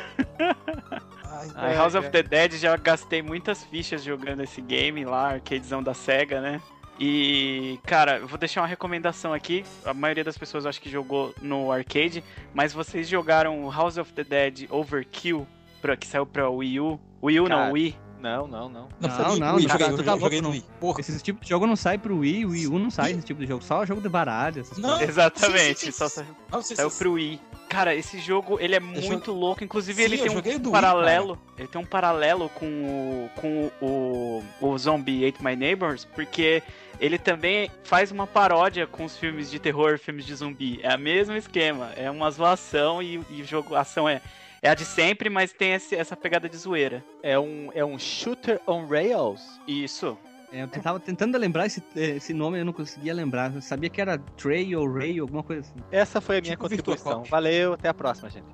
Ai, 1.56 1.74
A 1.74 1.78
House 1.78 1.94
of 1.94 2.10
the 2.10 2.22
Dead 2.22 2.52
já 2.52 2.76
gastei 2.76 3.22
muitas 3.22 3.64
fichas 3.64 4.02
jogando 4.02 4.42
esse 4.42 4.60
game 4.60 5.04
lá, 5.04 5.32
arcadezão 5.32 5.82
da 5.82 5.94
SEGA, 5.94 6.40
né? 6.40 6.60
E, 7.04 7.80
cara, 7.84 8.18
eu 8.18 8.28
vou 8.28 8.38
deixar 8.38 8.60
uma 8.60 8.66
recomendação 8.68 9.32
aqui. 9.32 9.64
A 9.84 9.92
maioria 9.92 10.22
das 10.22 10.38
pessoas 10.38 10.64
acho 10.64 10.80
que 10.80 10.88
jogou 10.88 11.34
no 11.42 11.72
arcade, 11.72 12.22
mas 12.54 12.72
vocês 12.72 13.08
jogaram 13.08 13.68
House 13.72 13.96
of 13.98 14.12
the 14.12 14.22
Dead 14.22 14.68
Overkill, 14.70 15.44
pra, 15.80 15.96
que 15.96 16.06
saiu 16.06 16.24
pra 16.24 16.48
Wii 16.48 16.78
U? 16.78 17.00
Wii 17.20 17.40
U 17.40 17.44
Cara, 17.48 17.66
não, 17.66 17.72
Wii. 17.72 17.96
Não, 18.20 18.46
não, 18.46 18.68
não. 18.68 18.88
Não, 19.00 19.08
Não, 19.08 19.36
não, 19.36 19.56
Wii, 19.56 19.66
não, 19.66 19.76
tá- 19.76 19.84
joguei, 19.88 20.04
tá 20.04 20.16
joguei 20.16 20.40
louco, 20.40 20.42
no 20.42 20.50
Wii. 20.50 20.64
Porra. 20.78 21.00
Esse 21.00 21.20
tipo 21.20 21.42
de 21.42 21.48
jogo 21.48 21.66
não 21.66 21.74
sai 21.74 21.98
pro 21.98 22.18
Wii, 22.18 22.44
o 22.46 22.50
Wii 22.50 22.66
U 22.68 22.78
não 22.78 22.88
sai 22.88 23.10
esse 23.10 23.22
tipo 23.22 23.40
de 23.40 23.48
jogo. 23.48 23.64
Só 23.64 23.84
jogo 23.84 24.00
de 24.00 24.08
baralho, 24.08 24.60
essas 24.60 24.78
Não. 24.78 25.00
Exatamente, 25.02 25.80
sim, 25.80 25.86
sim, 25.86 25.92
só 25.92 26.08
sim. 26.08 26.20
sa- 26.20 26.26
Não, 26.52 26.62
sei 26.62 26.76
saiu 26.76 26.90
pro 26.92 27.14
Wii. 27.14 27.40
Cara, 27.68 27.94
esse 27.96 28.20
jogo, 28.20 28.60
ele 28.60 28.76
é 28.76 28.80
muito 28.80 29.32
louco. 29.32 29.64
Inclusive, 29.64 29.96
Sim, 29.96 30.04
ele 30.04 30.18
tem 30.18 30.30
um 30.30 30.40
do 30.40 30.68
Wii, 30.68 30.70
paralelo. 30.70 31.38
ele 31.58 31.66
tem 31.66 31.80
um 31.80 31.86
paralelo 31.86 32.48
com 32.50 32.66
o, 32.66 33.30
com 33.40 33.70
o, 33.80 34.42
o 34.60 34.78
Zombie 34.78 35.26
Ate 35.26 35.42
My 35.42 35.56
Neighbors, 35.56 36.04
porque 36.04 36.62
ele 37.02 37.18
também 37.18 37.68
faz 37.84 38.10
uma 38.12 38.26
paródia 38.26 38.86
com 38.86 39.04
os 39.04 39.16
filmes 39.16 39.50
de 39.50 39.58
terror, 39.58 39.98
filmes 39.98 40.24
de 40.24 40.34
zumbi. 40.34 40.78
É 40.82 40.94
o 40.94 40.98
mesmo 40.98 41.34
esquema. 41.36 41.90
É 41.96 42.08
uma 42.10 42.30
zoação 42.30 43.02
e, 43.02 43.20
e 43.28 43.42
o 43.42 43.44
jogo, 43.44 43.74
a 43.74 43.80
ação 43.80 44.08
é, 44.08 44.20
é 44.62 44.70
a 44.70 44.74
de 44.74 44.84
sempre, 44.84 45.28
mas 45.28 45.52
tem 45.52 45.72
esse- 45.72 45.96
essa 45.96 46.16
pegada 46.16 46.48
de 46.48 46.56
zoeira. 46.56 47.04
É 47.22 47.36
um, 47.38 47.70
é 47.74 47.84
um 47.84 47.98
shooter 47.98 48.60
on 48.66 48.86
rails. 48.86 49.42
Isso. 49.66 50.16
É, 50.52 50.62
eu 50.64 50.68
tava 50.68 51.00
tentando 51.00 51.36
lembrar 51.38 51.64
esse, 51.66 51.82
esse 51.96 52.32
nome, 52.34 52.58
eu 52.60 52.64
não 52.64 52.74
conseguia 52.74 53.14
lembrar. 53.14 53.54
Eu 53.54 53.62
sabia 53.62 53.88
que 53.88 54.00
era 54.00 54.18
Trey 54.36 54.76
ou 54.76 54.86
Ray, 54.86 55.18
alguma 55.18 55.42
coisa 55.42 55.62
assim. 55.62 55.74
Essa 55.90 56.20
foi 56.20 56.38
a 56.38 56.40
minha 56.42 56.52
Tipo 56.56 56.68
contribuição. 56.68 57.22
Valeu, 57.24 57.72
até 57.72 57.88
a 57.88 57.94
próxima, 57.94 58.28
gente. 58.30 58.44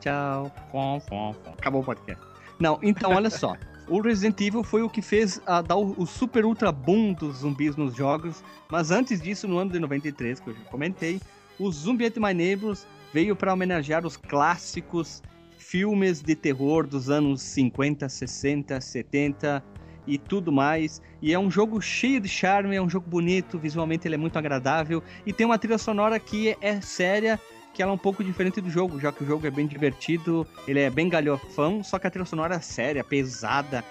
Tchau. 0.00 0.50
Fom, 0.72 1.00
fom, 1.00 1.32
fom. 1.44 1.50
Acabou 1.58 1.82
o 1.82 1.84
podcast. 1.84 2.22
Não, 2.58 2.78
então 2.82 3.12
olha 3.14 3.30
só. 3.30 3.54
O 3.88 4.00
Resident 4.00 4.40
Evil 4.40 4.64
foi 4.64 4.82
o 4.82 4.90
que 4.90 5.00
fez 5.00 5.40
a 5.46 5.62
dar 5.62 5.76
o, 5.76 6.04
super 6.06 6.44
ultra 6.44 6.72
boom 6.72 7.12
dos 7.12 7.38
zumbis 7.38 7.76
nos 7.76 7.94
jogos. 7.94 8.42
Mas 8.68 8.90
antes 8.90 9.20
disso, 9.20 9.46
no 9.46 9.58
ano 9.58 9.70
de 9.70 9.78
93, 9.78 10.40
que 10.40 10.50
eu 10.50 10.54
já 10.54 10.64
comentei, 10.64 11.20
o 11.56 11.70
Zombie 11.70 12.06
Ate 12.06 12.18
My 12.18 12.34
Neighbors 12.34 12.84
veio 13.14 13.36
para 13.36 13.52
homenagear 13.52 14.04
os 14.04 14.16
clássicos 14.16 15.22
filmes 15.56 16.20
de 16.20 16.34
terror 16.34 16.86
dos 16.86 17.08
anos 17.08 17.40
50, 17.42 18.08
60, 18.08 18.80
70 18.80 19.64
e 20.04 20.18
tudo 20.18 20.50
mais. 20.50 21.00
E 21.22 21.32
é 21.32 21.38
um 21.38 21.50
jogo 21.50 21.80
cheio 21.80 22.20
de 22.20 22.28
charme, 22.28 22.74
é 22.74 22.82
um 22.82 22.90
jogo 22.90 23.08
bonito, 23.08 23.56
visualmente 23.56 24.06
ele 24.08 24.16
é 24.16 24.18
muito 24.18 24.36
agradável 24.36 25.02
e 25.24 25.32
tem 25.32 25.46
uma 25.46 25.58
trilha 25.58 25.78
sonora 25.78 26.18
que 26.18 26.56
é 26.60 26.80
séria, 26.80 27.40
que 27.76 27.82
ela 27.82 27.92
é 27.92 27.94
um 27.94 27.98
pouco 27.98 28.24
diferente 28.24 28.58
do 28.58 28.70
jogo, 28.70 28.98
já 28.98 29.12
que 29.12 29.22
o 29.22 29.26
jogo 29.26 29.46
é 29.46 29.50
bem 29.50 29.66
divertido, 29.66 30.46
ele 30.66 30.80
é 30.80 30.88
bem 30.88 31.10
galhofão, 31.10 31.84
só 31.84 31.98
que 31.98 32.06
a 32.06 32.10
trilha 32.10 32.24
sonora 32.24 32.54
é 32.54 32.60
séria, 32.60 33.04
pesada. 33.04 33.84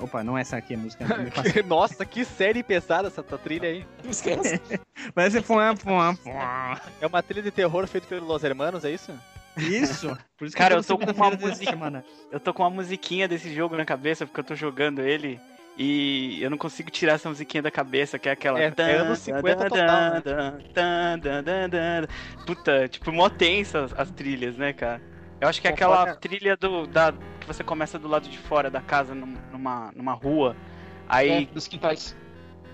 Opa, 0.00 0.22
não 0.22 0.38
é 0.38 0.42
essa 0.42 0.56
aqui 0.56 0.74
a 0.74 0.78
música. 0.78 1.04
passa. 1.34 1.62
Nossa, 1.64 2.06
que 2.06 2.24
série 2.24 2.62
pesada 2.62 3.08
essa 3.08 3.22
tua 3.22 3.36
trilha 3.36 3.68
aí. 3.68 3.84
Não 4.04 4.10
esquece. 4.12 4.60
Fuá, 5.44 5.74
fuá, 6.14 6.80
É 7.00 7.06
uma 7.06 7.22
trilha 7.22 7.42
de 7.42 7.50
terror 7.50 7.86
feita 7.88 8.06
pelos 8.06 8.28
Los 8.28 8.44
Hermanos, 8.44 8.84
é 8.84 8.90
isso? 8.92 9.12
Isso. 9.56 10.08
Por 10.38 10.46
isso 10.46 10.54
que 10.54 10.62
Cara, 10.62 10.76
eu 10.76 10.84
tô 10.84 10.96
com 10.96 11.10
uma 11.10 11.30
música- 11.30 11.70
semana. 11.70 12.04
Eu 12.30 12.38
tô 12.38 12.54
com 12.54 12.62
uma 12.62 12.70
musiquinha 12.70 13.26
desse 13.26 13.52
jogo 13.52 13.76
na 13.76 13.84
cabeça 13.84 14.24
porque 14.24 14.38
eu 14.38 14.44
tô 14.44 14.54
jogando 14.54 15.00
ele. 15.00 15.40
E 15.76 16.38
eu 16.42 16.50
não 16.50 16.58
consigo 16.58 16.90
tirar 16.90 17.14
essa 17.14 17.28
musiquinha 17.28 17.62
da 17.62 17.70
cabeça, 17.70 18.18
que 18.18 18.28
é 18.28 18.32
aquela. 18.32 18.60
É- 18.60 18.64
é 18.64 18.94
anos 18.96 19.18
50 19.20 19.68
total, 19.68 20.00
né? 20.10 20.22
Puta, 22.46 22.88
tipo, 22.88 23.12
mó 23.12 23.28
tensa 23.28 23.84
as, 23.84 23.92
as 23.98 24.10
trilhas, 24.10 24.56
né, 24.56 24.72
cara? 24.72 25.00
Eu 25.40 25.48
acho 25.48 25.60
que 25.60 25.68
é 25.68 25.70
aquela 25.70 26.14
trilha 26.16 26.56
do, 26.56 26.86
da, 26.86 27.12
que 27.12 27.46
você 27.46 27.64
começa 27.64 27.98
do 27.98 28.08
lado 28.08 28.28
de 28.28 28.36
fora 28.38 28.70
da 28.70 28.80
casa, 28.82 29.14
num- 29.14 29.36
numa, 29.50 29.90
numa 29.96 30.12
rua. 30.12 30.54
Aí 31.08 31.44
É, 31.50 31.54
dos 31.54 31.66
quintais. 31.66 32.14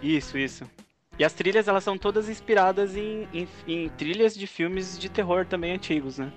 Isso, 0.02 0.36
isso. 0.36 0.68
E 1.18 1.24
as 1.24 1.32
trilhas, 1.32 1.68
elas 1.68 1.84
são 1.84 1.96
todas 1.96 2.28
inspiradas 2.28 2.96
em, 2.96 3.26
em, 3.32 3.48
em 3.66 3.88
trilhas 3.90 4.34
de 4.36 4.46
filmes 4.46 4.98
de 4.98 5.08
terror 5.08 5.46
também 5.46 5.72
antigos, 5.72 6.18
né? 6.18 6.30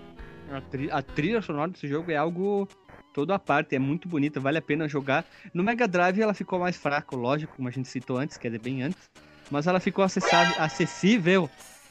A, 0.52 0.62
tri- 0.62 0.90
a 0.92 1.02
trilha 1.02 1.42
sonora 1.42 1.72
desse 1.72 1.88
jogo 1.88 2.12
é 2.12 2.16
algo 2.16 2.68
todo 3.14 3.32
à 3.32 3.40
parte, 3.40 3.76
é 3.76 3.80
muito 3.80 4.08
bonita, 4.08 4.40
vale 4.40 4.58
a 4.58 4.62
pena 4.62 4.88
jogar. 4.88 5.26
No 5.54 5.64
Mega 5.64 5.88
Drive 5.88 6.22
ela 6.22 6.34
ficou 6.34 6.60
mais 6.60 6.78
fraca, 6.78 7.16
lógico, 7.16 7.56
como 7.56 7.68
a 7.68 7.72
gente 7.72 7.88
citou 7.88 8.18
antes, 8.18 8.38
quer 8.38 8.50
dizer, 8.50 8.62
bem 8.62 8.84
antes. 8.84 9.10
Mas 9.50 9.68
ela 9.68 9.80
ficou 9.80 10.04
acessável, 10.04 10.54
acessível 10.62 11.50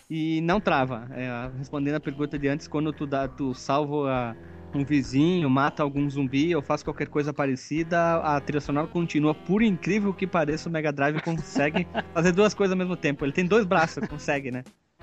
e 0.09 0.41
não 0.43 0.61
trava. 0.61 1.09
É, 1.13 1.51
respondendo 1.59 1.97
a 1.97 2.01
pergunta 2.01 2.39
de 2.39 2.49
antes, 2.49 2.69
quando 2.69 2.93
tu, 2.93 3.07
dá, 3.07 3.27
tu 3.27 3.53
salva 3.55 4.37
um 4.75 4.85
vizinho, 4.85 5.49
mata 5.49 5.83
algum 5.83 6.09
zumbi 6.09 6.55
ou 6.55 6.63
faz 6.63 6.83
qualquer 6.83 7.09
coisa 7.09 7.33
parecida, 7.33 8.17
a 8.17 8.41
trilha 8.41 8.61
sonora 8.61 8.87
continua. 8.87 9.35
Por 9.35 9.63
incrível 9.63 10.13
que 10.13 10.27
pareça, 10.27 10.69
o 10.69 10.73
Mega 10.73 10.93
Drive 10.93 11.21
consegue 11.23 11.87
fazer 12.15 12.33
duas 12.33 12.55
coisas 12.55 12.73
ao 12.73 12.79
mesmo 12.79 12.97
tempo. 12.97 13.25
Ele 13.25 13.33
tem 13.33 13.45
dois 13.45 13.65
braços, 13.65 14.07
consegue, 14.07 14.51
né? 14.51 14.63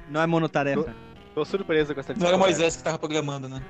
Não 0.10 0.22
é 0.22 0.28
monotarefa. 0.28 0.96
Tô 1.34 1.44
surpreso 1.44 1.94
com 1.94 2.00
essa 2.00 2.14
Não 2.14 2.28
era. 2.28 2.38
Moisés 2.38 2.78
que 2.78 2.84
tava 2.84 2.98
programando, 2.98 3.50
né? 3.50 3.62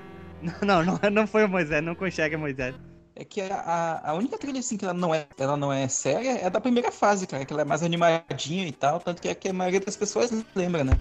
Não, 0.65 0.83
não, 0.83 0.99
não 1.11 1.25
foi 1.27 1.45
o 1.45 1.49
Moisés, 1.49 1.83
não 1.83 1.95
consegue 1.95 2.37
Moisés. 2.37 2.75
É 3.15 3.23
que 3.23 3.41
a, 3.41 4.01
a, 4.03 4.13
única 4.13 4.37
trilha 4.37 4.59
assim 4.59 4.75
que 4.75 4.83
ela 4.83 4.93
não, 4.93 5.15
é, 5.15 5.25
ela 5.39 5.55
não 5.55 5.71
é 5.71 5.87
séria 5.87 6.37
é 6.37 6.49
da 6.49 6.59
primeira 6.59 6.91
fase, 6.91 7.25
cara, 7.25 7.45
que 7.45 7.53
ela 7.53 7.61
é 7.61 7.65
mais 7.65 7.81
animadinha 7.81 8.67
e 8.67 8.71
tal, 8.73 8.99
tanto 8.99 9.21
que 9.21 9.29
é 9.29 9.33
que 9.33 9.47
a 9.47 9.53
maioria 9.53 9.79
das 9.79 9.95
pessoas 9.95 10.31
lembra, 10.53 10.83
né? 10.83 10.99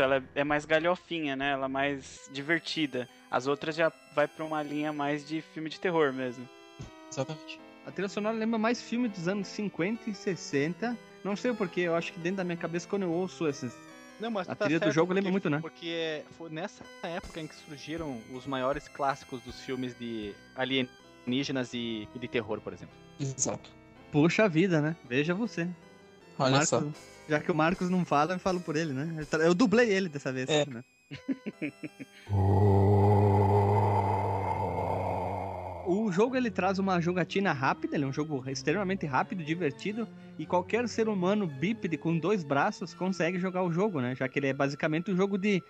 Isso, 0.00 0.02
ela 0.02 0.16
é- 0.16 0.22
é 0.40 0.44
mais 0.44 0.64
galhofinha, 0.64 1.36
né? 1.36 1.50
Ela 1.52 1.66
é 1.66 1.68
mais 1.68 2.28
divertida. 2.32 3.06
As 3.30 3.46
outras 3.46 3.74
já 3.76 3.92
vai 4.14 4.26
pra 4.26 4.44
uma 4.44 4.62
linha 4.62 4.92
mais 4.92 5.26
de 5.28 5.42
filme 5.42 5.68
de 5.68 5.78
terror 5.78 6.10
mesmo. 6.12 6.48
Exatamente. 7.12 7.60
A 7.86 7.90
trilha 7.90 8.08
sonora 8.08 8.34
lembra 8.36 8.58
mais 8.58 8.80
filme 8.80 9.08
dos 9.08 9.28
anos 9.28 9.48
50 9.48 10.08
e 10.08 10.14
60. 10.14 10.96
Não 11.22 11.36
sei 11.36 11.52
porquê, 11.52 11.82
eu 11.82 11.94
acho 11.94 12.12
que 12.12 12.18
dentro 12.18 12.38
da 12.38 12.44
minha 12.44 12.56
cabeça, 12.56 12.88
quando 12.88 13.02
eu 13.02 13.12
ouço 13.12 13.46
esses. 13.46 13.76
Não, 14.18 14.30
mas 14.30 14.48
A 14.48 14.54
tá 14.54 14.64
trilha 14.64 14.80
do 14.80 14.90
jogo 14.90 15.12
lembra 15.12 15.30
muito, 15.30 15.50
né? 15.50 15.58
Porque 15.60 15.88
é- 15.88 16.24
foi 16.36 16.48
nessa 16.50 16.82
época 17.02 17.40
em 17.40 17.46
que 17.46 17.54
surgiram 17.54 18.20
os 18.32 18.46
maiores 18.46 18.88
clássicos 18.88 19.40
dos 19.42 19.60
filmes 19.60 19.94
de 19.98 20.34
alienígenas 20.54 21.72
e, 21.74 22.08
e 22.14 22.18
de 22.18 22.28
terror, 22.28 22.60
por 22.60 22.72
exemplo. 22.72 22.94
Exato. 23.18 23.70
Puxa 24.12 24.48
vida, 24.48 24.80
né? 24.80 24.96
Veja 25.04 25.34
você. 25.34 25.68
Olha 26.38 26.52
Marcos- 26.52 26.68
só. 26.68 26.82
Já 27.30 27.38
que 27.40 27.50
o 27.50 27.54
Marcos 27.54 27.88
não 27.88 28.04
fala, 28.04 28.34
eu 28.34 28.38
falo 28.40 28.60
por 28.60 28.74
ele, 28.74 28.92
né? 28.92 29.24
Eu 29.40 29.54
dublei 29.54 29.88
ele 29.88 30.08
dessa 30.08 30.32
vez. 30.32 30.50
É. 30.50 30.66
Né? 30.66 30.84
O 35.92 36.12
jogo 36.12 36.36
ele 36.36 36.52
traz 36.52 36.78
uma 36.78 37.00
jogatina 37.00 37.52
rápida, 37.52 37.96
ele 37.96 38.04
é 38.04 38.06
um 38.06 38.12
jogo 38.12 38.48
extremamente 38.48 39.06
rápido, 39.06 39.42
divertido, 39.42 40.06
e 40.38 40.46
qualquer 40.46 40.88
ser 40.88 41.08
humano 41.08 41.48
bípede 41.48 41.96
com 41.96 42.16
dois 42.16 42.44
braços 42.44 42.94
consegue 42.94 43.40
jogar 43.40 43.64
o 43.64 43.72
jogo, 43.72 44.00
né? 44.00 44.14
Já 44.14 44.28
que 44.28 44.38
ele 44.38 44.46
é 44.48 44.52
basicamente 44.52 45.10
um 45.10 45.16
jogo 45.16 45.36
de 45.36 45.60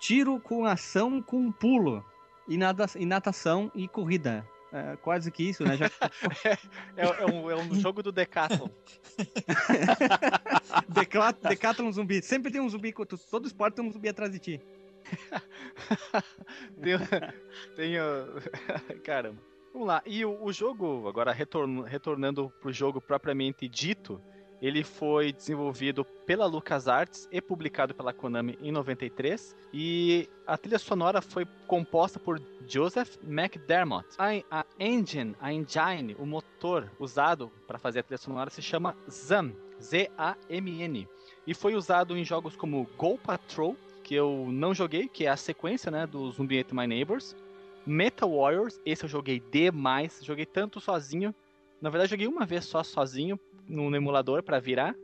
tiro 0.00 0.40
com 0.40 0.64
ação 0.64 1.22
com 1.22 1.52
pulo, 1.52 2.04
e, 2.48 2.56
nada, 2.56 2.86
e 2.96 3.06
natação 3.06 3.70
e 3.74 3.86
corrida. 3.86 4.44
É, 4.74 4.96
quase 4.96 5.30
que 5.30 5.48
isso, 5.48 5.62
né? 5.62 5.76
Já 5.76 5.86
É, 6.96 7.04
é 7.22 7.26
um, 7.26 7.48
é 7.48 7.54
um 7.54 7.72
jogo 7.76 8.02
do 8.02 8.10
Decathlon. 8.10 8.68
Decathlon 11.48 11.92
zumbi. 11.92 12.20
Sempre 12.20 12.50
tem 12.50 12.60
um 12.60 12.68
zumbi, 12.68 12.92
todo 13.30 13.46
esporte 13.46 13.76
tem 13.76 13.84
um 13.84 13.92
zumbi 13.92 14.08
atrás 14.08 14.32
de 14.32 14.40
ti. 14.40 14.60
tem, 16.82 16.94
tem 17.76 18.00
o- 18.00 19.00
Caramba. 19.04 19.40
Vamos 19.72 19.86
lá. 19.86 20.02
E 20.04 20.24
o, 20.24 20.42
o 20.42 20.52
jogo, 20.52 21.06
agora 21.06 21.32
retorn, 21.32 21.82
retornando 21.82 22.52
pro 22.60 22.72
jogo 22.72 23.00
propriamente 23.00 23.68
dito, 23.68 24.20
ele 24.64 24.82
foi 24.82 25.30
desenvolvido 25.30 26.06
pela 26.24 26.46
LucasArts 26.46 27.28
e 27.30 27.38
publicado 27.38 27.94
pela 27.94 28.14
Konami 28.14 28.58
em 28.62 28.72
93. 28.72 29.54
E 29.74 30.26
a 30.46 30.56
trilha 30.56 30.78
sonora 30.78 31.20
foi 31.20 31.46
composta 31.66 32.18
por 32.18 32.40
Joseph 32.66 33.18
McDermott. 33.22 34.08
A, 34.16 34.30
a 34.50 34.64
engine, 34.80 35.36
a 35.38 35.52
engine, 35.52 36.16
o 36.18 36.24
motor 36.24 36.90
usado 36.98 37.52
para 37.66 37.78
fazer 37.78 37.98
a 37.98 38.02
trilha 38.04 38.16
sonora 38.16 38.48
se 38.48 38.62
chama 38.62 38.96
ZAM, 39.10 39.52
Z-A-M-N. 39.82 41.06
E 41.46 41.52
foi 41.52 41.74
usado 41.74 42.16
em 42.16 42.24
jogos 42.24 42.56
como 42.56 42.88
Go 42.96 43.18
Patrol, 43.18 43.76
que 44.02 44.14
eu 44.14 44.48
não 44.50 44.72
joguei, 44.72 45.08
que 45.08 45.26
é 45.26 45.28
a 45.28 45.36
sequência 45.36 45.90
né, 45.90 46.06
do 46.06 46.30
Zumbi 46.32 46.58
Ate 46.58 46.74
My 46.74 46.86
Neighbors. 46.86 47.36
Metal 47.84 48.34
Warriors, 48.34 48.80
esse 48.86 49.04
eu 49.04 49.10
joguei 49.10 49.42
demais, 49.52 50.20
joguei 50.22 50.46
tanto 50.46 50.80
sozinho. 50.80 51.34
Na 51.82 51.90
verdade, 51.90 52.12
joguei 52.12 52.26
uma 52.26 52.46
vez 52.46 52.64
só 52.64 52.82
sozinho 52.82 53.38
no 53.68 53.94
emulador 53.94 54.42
para 54.42 54.60
virar. 54.60 54.94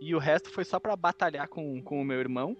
E 0.00 0.14
o 0.14 0.18
resto 0.18 0.50
foi 0.50 0.64
só 0.64 0.78
para 0.78 0.94
batalhar 0.94 1.48
com, 1.48 1.80
com 1.82 2.00
o 2.00 2.04
meu 2.04 2.18
irmão. 2.20 2.56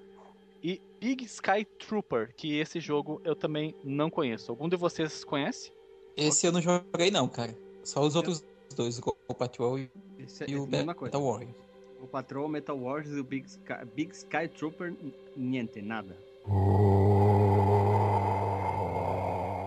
E 0.62 0.80
Big 1.00 1.24
Sky 1.24 1.64
Trooper, 1.78 2.34
que 2.34 2.58
esse 2.58 2.80
jogo 2.80 3.20
eu 3.24 3.36
também 3.36 3.74
não 3.84 4.10
conheço. 4.10 4.50
Algum 4.50 4.68
de 4.68 4.76
vocês 4.76 5.22
conhece? 5.24 5.70
Esse 6.16 6.46
eu 6.46 6.52
não 6.52 6.62
joguei 6.62 7.10
não, 7.10 7.28
cara. 7.28 7.56
Só 7.84 8.00
os 8.00 8.16
outros 8.16 8.42
dois, 8.74 8.98
o 9.28 9.34
Patrol 9.34 9.78
e 9.78 9.90
Isso 10.18 10.42
é, 10.42 10.46
e 10.48 10.54
é 10.54 10.58
o 10.58 10.66
coisa. 10.66 10.84
Metal 10.84 11.22
Warrior. 11.22 11.54
O 12.00 12.06
Patrol, 12.06 12.48
Metal 12.48 12.78
Wars 12.78 13.08
e 13.08 13.20
o 13.20 13.24
Big 13.24 13.46
Sky, 13.46 13.84
Big 13.94 14.12
Sky 14.12 14.48
Trooper, 14.48 14.94
niente, 15.36 15.80
nada. 15.80 16.16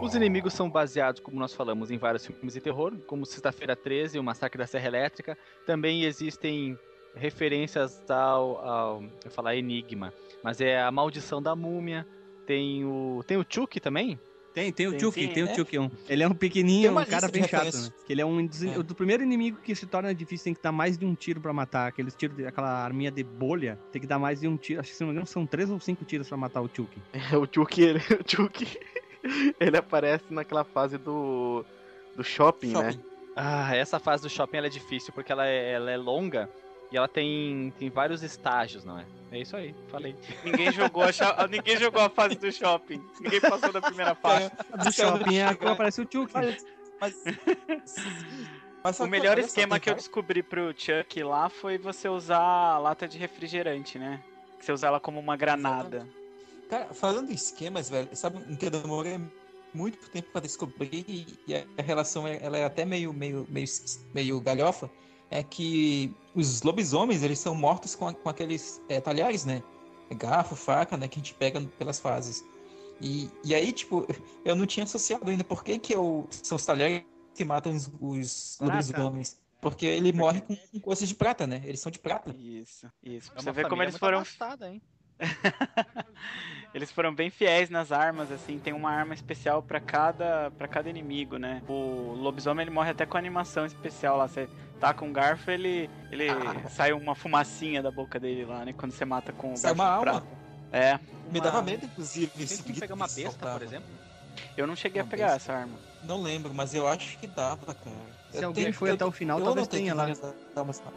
Os 0.10 0.15
inimigos 0.15 0.54
são 0.56 0.67
baseados, 0.67 1.22
como 1.22 1.38
nós 1.39 1.54
falamos, 1.54 1.91
em 1.91 1.98
vários 2.00 2.26
filmes 2.26 2.56
de 2.56 2.60
terror, 2.60 2.98
como 3.06 3.28
Sexta-feira 3.28 3.76
13, 3.76 4.17
O 4.17 4.24
Massacre 4.24 4.58
da 4.58 4.65
Serra 4.65 4.88
Elétrica. 4.88 5.38
Também 5.67 6.04
existem 6.04 6.76
referências 7.13 8.02
ao, 8.10 8.58
ao 8.58 9.04
eu 9.24 9.30
falar 9.30 9.56
Enigma, 9.56 10.12
mas 10.43 10.62
é 10.62 10.82
a 10.82 10.91
Maldição 10.91 11.39
da 11.39 11.56
Múmia. 11.56 12.08
Tem 12.48 12.84
o 12.86 13.24
tem 13.28 13.38
o 13.38 13.45
Chuck 13.48 13.80
também? 13.80 14.19
Tem, 14.52 14.74
tem 14.74 14.88
o 14.88 14.98
Tem 14.98 15.12
sim, 15.12 15.28
tem 15.28 15.43
o 15.43 15.48
é. 15.48 15.54
Chucky. 15.54 15.78
Um. 15.78 15.91
Ele 16.10 16.24
é 16.24 16.28
um 16.28 16.34
pequenininho, 16.34 16.89
uma 16.91 17.02
um 17.02 17.06
cara 17.06 17.28
bem 17.28 17.48
chato, 17.48 17.65
né? 17.78 17.89
Que 18.08 18.13
ele 18.13 18.22
é 18.22 18.26
um 18.26 18.43
des- 18.48 18.63
É. 18.63 18.80
o 18.80 18.84
do 18.84 18.95
primeiro 18.95 19.22
inimigo 19.22 19.60
que 19.62 19.76
se 19.76 19.86
torna 19.86 20.13
difícil, 20.13 20.45
tem 20.45 20.54
que 20.56 20.62
dar 20.62 20.72
mais 20.72 20.98
de 20.98 21.06
um 21.06 21.13
tiro 21.13 21.39
pra 21.39 21.54
matar. 21.54 21.88
Aqueles 21.88 22.15
tiros, 22.15 22.36
de, 22.36 22.48
aquela 22.48 22.84
arminha 22.84 23.12
de 23.12 23.24
bolha, 23.24 23.78
tem 23.91 24.02
que 24.02 24.08
dar 24.08 24.17
mais 24.17 24.39
de 24.39 24.48
um 24.48 24.58
tiro. 24.58 24.80
Acho 24.80 24.89
que 24.89 24.95
se 24.95 25.02
não 25.02 25.10
me 25.10 25.13
engano 25.13 25.28
são 25.28 25.45
três 25.45 25.69
ou 25.69 25.80
cinco 25.80 26.04
tiros 26.04 26.28
pra 26.28 26.36
matar 26.36 26.62
o 26.62 26.67
Chucky. 26.67 27.00
o 27.39 27.48
Chuck, 27.54 27.80
ele, 27.80 28.00
o 28.00 28.24
Chuck, 28.28 28.80
ele 29.60 29.77
aparece 29.77 30.25
naquela 30.29 30.63
fase 30.63 30.97
do, 30.97 31.65
do 32.15 32.23
shopping, 32.23 32.73
né? 32.73 32.91
Shopping. 32.91 33.05
Ah, 33.36 33.75
essa 33.75 33.99
fase 33.99 34.23
do 34.23 34.29
shopping 34.29 34.58
ela 34.58 34.67
é 34.67 34.69
difícil 34.69 35.13
porque 35.13 35.32
ela 35.32 35.47
é, 35.47 35.71
ela 35.73 35.91
é 35.91 35.97
longa 35.97 36.49
e 36.91 36.97
ela 36.97 37.08
tem, 37.08 37.73
tem 37.77 37.89
vários 37.89 38.23
estágios, 38.23 38.84
não 38.84 38.97
é? 38.99 39.05
É 39.32 39.39
isso 39.39 39.55
aí, 39.55 39.75
falei. 39.89 40.15
Ninguém 40.43 40.71
jogou 40.71 41.03
a, 41.03 41.12
cha- 41.12 41.47
ninguém 41.49 41.77
jogou 41.77 42.01
a 42.01 42.10
fase 42.10 42.36
do 42.36 42.51
shopping. 42.51 43.01
Ninguém 43.21 43.39
passou 43.39 43.71
da 43.71 43.79
primeira 43.79 44.15
fase. 44.15 44.51
Do 44.84 44.91
shopping 44.91 45.36
é 45.38 45.45
a 45.45 45.55
que 45.55 45.67
aparece 45.67 46.01
o 46.01 46.08
Chucky. 46.12 46.34
Mas, 46.34 46.65
mas 46.99 47.15
Mas 48.84 48.99
O 48.99 49.03
que 49.03 49.10
melhor 49.10 49.38
só, 49.38 49.45
esquema 49.45 49.79
que 49.79 49.89
eu 49.89 49.95
descobri 49.95 50.41
pro 50.41 50.73
Chuck 50.75 51.21
lá 51.23 51.47
foi 51.49 51.77
você 51.77 52.10
usar 52.10 52.39
a 52.39 52.77
lata 52.79 53.08
de 53.08 53.17
refrigerante, 53.17 53.99
né? 53.99 54.19
Que 54.58 54.65
Você 54.65 54.71
usar 54.71 54.88
ela 54.88 54.99
como 54.99 55.19
uma 55.19 55.38
granada. 55.38 56.08
Cara, 56.69 56.93
falando 56.93 57.32
em 57.32 57.34
esquemas, 57.34 57.89
velho, 57.89 58.10
sabe 58.15 58.38
um 58.38 58.55
que 58.55 58.65
eu 58.67 58.69
demorei 58.69 59.19
muito 59.73 60.10
tempo 60.10 60.32
pra 60.32 60.41
descobrir 60.41 61.03
e 61.47 61.55
a 61.77 61.82
relação 61.82 62.27
é- 62.27 62.39
ela 62.41 62.58
é 62.58 62.63
até 62.65 62.86
meio, 62.86 63.12
meio, 63.12 63.45
meio, 63.49 63.65
meio 64.13 64.39
galhofa, 64.41 64.89
é 65.32 65.43
que 65.43 66.13
os 66.36 66.62
lobisomens, 66.62 67.23
eles 67.23 67.39
são 67.39 67.53
mortos 67.55 67.95
com, 67.95 68.13
com 68.13 68.29
aqueles 68.29 68.82
é, 68.88 68.99
talhares, 69.01 69.45
né? 69.45 69.62
Garfo, 70.12 70.55
faca, 70.55 70.97
né? 70.97 71.08
Que 71.08 71.19
a 71.19 71.21
gente 71.21 71.34
pega 71.36 71.62
pelas 71.77 71.99
fases. 71.99 72.43
E, 73.01 73.29
e 73.43 73.53
aí, 73.55 73.71
tipo, 73.71 74.05
eu 74.45 74.55
não 74.55 74.65
tinha 74.65 74.84
associado 74.84 75.29
ainda 75.29 75.43
por 75.43 75.63
que, 75.63 75.77
que 75.79 75.93
eu, 75.95 76.27
são 76.32 76.55
os 76.55 76.65
talheres 76.65 77.03
que 77.36 77.45
matam 77.45 77.73
os, 77.75 77.89
os 77.99 78.58
Prata. 78.58 78.71
lobisomens. 78.73 79.39
Porque 79.62 79.86
ele 79.86 80.13
morre 80.13 80.41
com, 80.41 80.55
com 80.55 80.79
coisas 80.79 81.08
de 81.08 81.13
prata, 81.15 81.45
né? 81.45 81.62
Eles 81.65 81.79
são 81.82 81.91
de 81.91 81.99
prata. 81.99 82.34
Isso, 82.38 82.89
isso. 83.03 83.32
Pra 83.32 83.39
É 83.41 83.43
você 83.43 83.51
ver 83.51 83.67
como 83.67 83.84
eles 83.84 83.97
foram. 83.97 84.19
abastada, 84.19 84.69
hein? 84.69 84.82
eles 86.73 86.91
foram 86.91 87.13
bem 87.13 87.29
fiéis 87.29 87.69
nas 87.69 87.91
armas, 87.91 88.32
assim, 88.32 88.60
tem 88.60 88.73
uma 88.73 88.91
arma 88.91 89.13
especial 89.13 89.62
pra 89.62 89.79
cada 89.79 90.51
para 90.58 90.67
cada 90.67 90.89
inimigo, 90.89 91.38
né? 91.38 91.62
O 91.67 92.13
lobisomem 92.17 92.63
ele 92.63 92.71
morre 92.71 92.91
até 92.91 93.05
com 93.05 93.17
animação 93.17 93.65
especial 93.65 94.17
lá, 94.17 94.27
você 94.27 94.47
tá 94.79 94.93
com 94.93 95.08
um 95.08 95.13
garfo, 95.13 95.49
ele 95.51 95.89
ele 96.12 96.29
Ah. 96.29 96.69
sai 96.69 96.91
uma 96.93 97.15
fumacinha 97.15 97.82
da 97.82 97.91
boca 97.91 98.19
dele 98.19 98.45
lá, 98.45 98.63
né, 98.65 98.73
quando 98.73 98.91
você 98.91 99.05
mata 99.05 99.32
com 99.34 99.53
o 99.53 99.58
Sai 99.58 99.73
garfo 99.73 99.82
uma 100.03 100.03
de 100.03 100.10
alma. 100.19 100.27
É, 100.71 100.99
Me 101.32 101.39
uma- 101.39 101.43
dava 101.43 101.62
medo, 101.63 101.86
inclusive. 101.86 102.27
Tem 102.27 102.58
grito 102.63 102.79
pegar 102.79 102.93
uma 102.95 103.08
que 103.08 103.15
besta, 103.15 103.32
soltava. 103.32 103.58
por 103.60 103.65
exemplo? 103.65 103.88
Eu 104.55 104.67
não 104.67 104.75
cheguei 104.75 105.01
a 105.01 105.03
Uma 105.03 105.10
pegar 105.10 105.32
besta. 105.32 105.51
essa 105.51 105.60
arma. 105.62 105.73
Não 106.03 106.21
lembro, 106.21 106.53
mas 106.53 106.73
eu 106.75 106.88
acho 106.88 107.17
que 107.17 107.25
dava, 107.27 107.73
cara. 107.73 107.95
Se 108.32 108.38
Eu 108.43 108.49
alguém 108.49 108.65
tenho- 108.65 108.75
foi 108.75 108.91
eu- 108.91 108.93
até 108.93 109.03
o 109.03 109.12
final, 109.12 109.39
eu 109.39 109.45
talvez 109.45 109.67
tenha 109.67 109.91
que 109.91 109.97
lá. 109.97 110.03
almas 110.55 110.79
lá. 110.86 110.91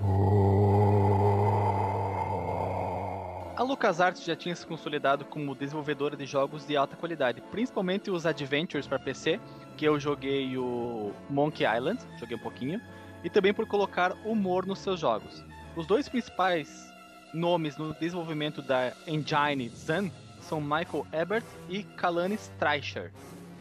A 3.62 3.64
LucasArts 3.64 4.24
já 4.24 4.34
tinha 4.34 4.56
se 4.56 4.66
consolidado 4.66 5.24
como 5.24 5.54
desenvolvedora 5.54 6.16
de 6.16 6.26
jogos 6.26 6.66
de 6.66 6.76
alta 6.76 6.96
qualidade, 6.96 7.40
principalmente 7.42 8.10
os 8.10 8.26
Adventures 8.26 8.88
para 8.88 8.98
PC, 8.98 9.38
que 9.76 9.84
eu 9.84 10.00
joguei 10.00 10.58
o 10.58 11.12
Monkey 11.30 11.62
Island, 11.64 12.00
joguei 12.18 12.36
um 12.36 12.40
pouquinho, 12.40 12.80
e 13.22 13.30
também 13.30 13.54
por 13.54 13.64
colocar 13.68 14.14
humor 14.24 14.66
nos 14.66 14.80
seus 14.80 14.98
jogos. 14.98 15.44
Os 15.76 15.86
dois 15.86 16.08
principais 16.08 16.92
nomes 17.32 17.76
no 17.76 17.94
desenvolvimento 17.94 18.60
da 18.62 18.92
engine 19.06 19.68
Zan 19.68 20.10
são 20.40 20.60
Michael 20.60 21.06
Ebert 21.12 21.46
e 21.68 21.84
Kalani 21.84 22.34
Streicher. 22.34 23.12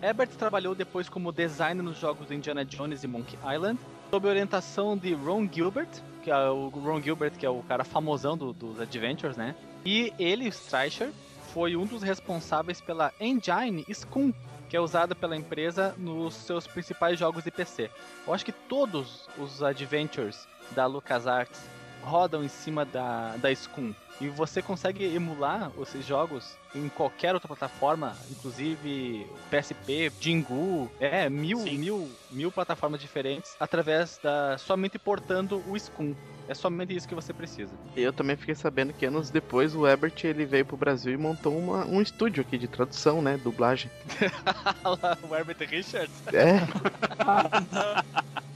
Ebert 0.01 0.31
trabalhou 0.31 0.73
depois 0.73 1.09
como 1.09 1.31
designer 1.31 1.83
nos 1.83 1.99
jogos 1.99 2.27
de 2.27 2.33
Indiana 2.33 2.65
Jones 2.65 3.03
e 3.03 3.07
Monkey 3.07 3.37
Island, 3.53 3.79
sob 4.09 4.27
orientação 4.27 4.97
de 4.97 5.13
Ron 5.13 5.47
Gilbert, 5.47 5.89
que 6.23 6.31
é 6.31 6.49
o 6.49 6.69
Ron 6.69 6.99
Gilbert, 6.99 7.33
que 7.33 7.45
é 7.45 7.49
o 7.51 7.61
cara 7.61 7.83
famosão 7.83 8.35
do- 8.35 8.51
dos 8.51 8.79
Adventures, 8.79 9.37
né? 9.37 9.55
E 9.85 10.13
ele, 10.19 10.47
Streicher, 10.47 11.11
foi 11.53 11.75
um 11.75 11.85
dos 11.85 12.03
responsáveis 12.03 12.79
pela 12.79 13.11
engine 13.19 13.85
Scum, 13.93 14.31
que 14.69 14.77
é 14.77 14.79
usada 14.79 15.13
pela 15.13 15.35
empresa 15.35 15.93
nos 15.97 16.33
seus 16.33 16.67
principais 16.67 17.19
jogos 17.19 17.43
de 17.43 17.51
PC. 17.51 17.89
Eu 18.25 18.33
acho 18.33 18.45
que 18.45 18.51
todos 18.51 19.27
os 19.37 19.61
Adventures 19.61 20.47
da 20.71 20.85
LucasArts 20.85 21.59
rodam 22.01 22.43
em 22.43 22.47
cima 22.47 22.85
da, 22.85 23.35
da 23.37 23.53
Scum. 23.55 23.93
E 24.19 24.27
você 24.29 24.61
consegue 24.61 25.03
emular 25.03 25.71
esses 25.81 26.05
jogos 26.05 26.55
em 26.75 26.87
qualquer 26.89 27.33
outra 27.33 27.47
plataforma, 27.47 28.15
inclusive 28.29 29.25
PSP, 29.49 30.11
Jingu, 30.19 30.91
é, 30.99 31.27
mil, 31.29 31.59
Sim. 31.59 31.77
mil, 31.79 32.11
mil 32.29 32.51
plataformas 32.51 33.01
diferentes, 33.01 33.55
através 33.59 34.19
da. 34.21 34.57
somente 34.59 34.99
portando 34.99 35.63
o 35.67 35.77
Scum. 35.79 36.15
É 36.47 36.53
somente 36.53 36.93
isso 36.93 37.07
que 37.07 37.15
você 37.15 37.33
precisa. 37.33 37.71
E 37.95 38.01
eu 38.01 38.11
também 38.11 38.35
fiquei 38.35 38.53
sabendo 38.55 38.91
que 38.93 39.05
anos 39.05 39.29
depois 39.29 39.73
o 39.75 39.87
Ebert 39.87 40.13
ele 40.25 40.45
veio 40.45 40.65
pro 40.65 40.75
Brasil 40.75 41.13
e 41.13 41.17
montou 41.17 41.57
uma- 41.57 41.85
um 41.85 42.01
estúdio 42.01 42.41
aqui 42.41 42.57
de 42.57 42.67
tradução, 42.67 43.21
né? 43.21 43.37
Dublagem. 43.37 43.89
o 45.23 45.33
Herbert 45.35 45.57
Richards. 45.69 46.11
É, 46.33 46.59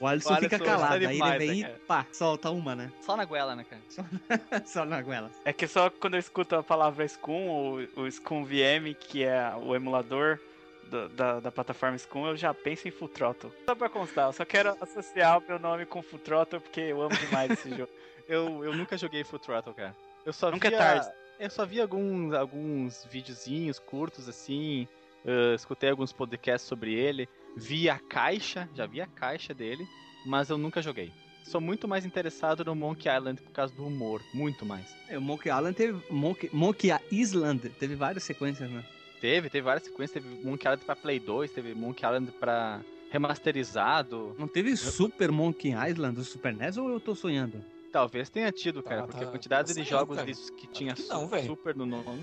O 0.00 0.06
Alisson 0.06 0.32
O 0.32 0.36
fica 0.36 0.56
Alisson 0.56 0.64
calado, 0.64 0.94
aí 1.06 1.20
ele 1.20 1.38
vem 1.38 1.62
né, 1.62 1.74
e 1.76 1.86
pá, 1.86 2.06
solta 2.12 2.50
uma, 2.50 2.74
né? 2.74 2.90
Só 3.02 3.16
na 3.16 3.24
goela, 3.24 3.54
né, 3.54 3.64
cara? 3.64 3.82
Só 4.66 4.84
na 4.84 5.00
goela. 5.02 5.30
É 5.44 5.52
que 5.52 5.66
só 5.66 5.90
quando 5.90 6.14
eu 6.14 6.20
escuto 6.20 6.56
a 6.56 6.62
palavra 6.62 7.06
Scum, 7.06 7.48
ou 7.48 7.78
o 7.96 8.10
Scum 8.10 8.44
VM, 8.44 8.94
que 8.98 9.22
é 9.24 9.52
o 9.56 9.74
emulador 9.74 10.38
do- 10.84 11.08
da, 11.10 11.40
da 11.40 11.52
plataforma 11.52 11.96
Scum, 11.98 12.26
eu 12.26 12.36
já 12.36 12.52
penso 12.54 12.88
em 12.88 12.90
Full 12.90 13.08
Throttle. 13.08 13.52
Só 13.66 13.74
pra 13.74 13.88
constar, 13.88 14.26
eu 14.28 14.32
só 14.32 14.44
quero 14.44 14.76
associar 14.80 15.38
o 15.38 15.44
meu 15.46 15.58
nome 15.58 15.84
com 15.86 16.02
Full 16.02 16.18
Throttle 16.20 16.60
porque 16.60 16.80
eu 16.80 17.00
amo 17.02 17.16
demais 17.16 17.50
esse 17.52 17.68
jogo. 17.76 17.90
Eu, 18.28 18.64
eu 18.64 18.74
nunca 18.74 18.96
joguei 18.96 19.24
Full 19.24 19.38
Throttle, 19.40 19.74
cara. 19.74 19.94
Eu 20.24 20.32
só 20.32 20.50
Nunca 20.50 20.68
é 20.68 20.70
via, 20.70 20.78
tarde. 20.78 21.06
Eu 21.38 21.50
só 21.50 21.64
vi 21.64 21.80
alguns, 21.80 22.32
alguns 22.34 23.04
videozinhos 23.10 23.78
curtos, 23.78 24.28
assim. 24.28 24.86
eh, 25.24 25.54
escutei 25.54 25.90
alguns 25.90 26.12
podcasts 26.12 26.68
sobre 26.68 26.92
ele. 26.94 27.28
Vi 27.56 27.88
a 27.88 27.98
caixa, 27.98 28.68
já 28.74 28.86
vi 28.86 29.00
a 29.00 29.06
caixa 29.06 29.52
dele, 29.52 29.86
mas 30.24 30.50
eu 30.50 30.58
nunca 30.58 30.80
joguei. 30.80 31.12
Sou 31.44 31.60
muito 31.60 31.88
mais 31.88 32.04
interessado 32.04 32.64
no 32.64 32.74
Monkey 32.74 33.08
Island 33.08 33.40
por 33.40 33.50
causa 33.52 33.74
do 33.74 33.84
humor, 33.86 34.22
muito 34.32 34.64
mais. 34.64 34.86
É, 35.08 35.18
o 35.18 35.20
Monkey 35.22 35.48
Island 35.48 35.74
teve. 35.76 36.00
Monkey, 36.12 36.48
Monkey 36.52 36.90
Island 37.10 37.68
teve 37.70 37.94
várias 37.96 38.22
sequências, 38.24 38.70
né? 38.70 38.84
Teve, 39.20 39.50
teve 39.50 39.64
várias 39.64 39.84
sequências, 39.84 40.22
teve 40.22 40.42
Monkey 40.44 40.66
Island 40.66 40.84
pra 40.84 40.96
Play 40.96 41.18
2, 41.18 41.50
teve 41.50 41.74
Monkey 41.74 42.04
Island 42.06 42.30
pra 42.38 42.80
remasterizado. 43.10 44.34
Não 44.38 44.46
teve 44.46 44.76
Super 44.76 45.32
Monkey 45.32 45.72
Island 45.72 46.14
do 46.16 46.24
Super 46.24 46.54
NES 46.54 46.76
ou 46.76 46.88
eu 46.90 47.00
tô 47.00 47.14
sonhando? 47.14 47.62
Talvez 47.92 48.30
tenha 48.30 48.52
tido, 48.52 48.82
cara, 48.82 49.00
Tá, 49.00 49.06
porque 49.08 49.24
a 49.24 49.26
tá. 49.26 49.32
quantidade 49.32 49.70
Eu 49.72 49.74
de 49.82 49.82
jogos 49.90 50.16
cara. 50.16 50.26
disso 50.26 50.52
que 50.54 50.66
tinha 50.68 50.94
que 50.94 51.02
não, 51.08 51.28
super 51.44 51.74
no 51.74 51.84
nome. 51.84 52.22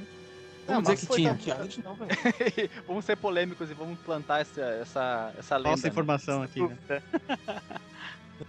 Vamos 0.68 0.84
Não, 0.84 0.94
dizer 0.94 1.08
que 1.08 1.16
tinha. 1.16 1.38
não, 1.84 1.96
velho. 1.96 2.70
vamos 2.86 3.06
ser 3.06 3.16
polêmicos 3.16 3.72
e 3.72 3.74
vamos 3.74 3.98
plantar 4.00 4.42
essa, 4.42 4.62
essa, 4.62 5.34
essa 5.38 5.58
lenda. 5.58 5.70
Falsa 5.70 5.88
né? 5.88 5.90
informação 5.90 6.44
aqui, 6.44 6.62
né? 6.62 7.02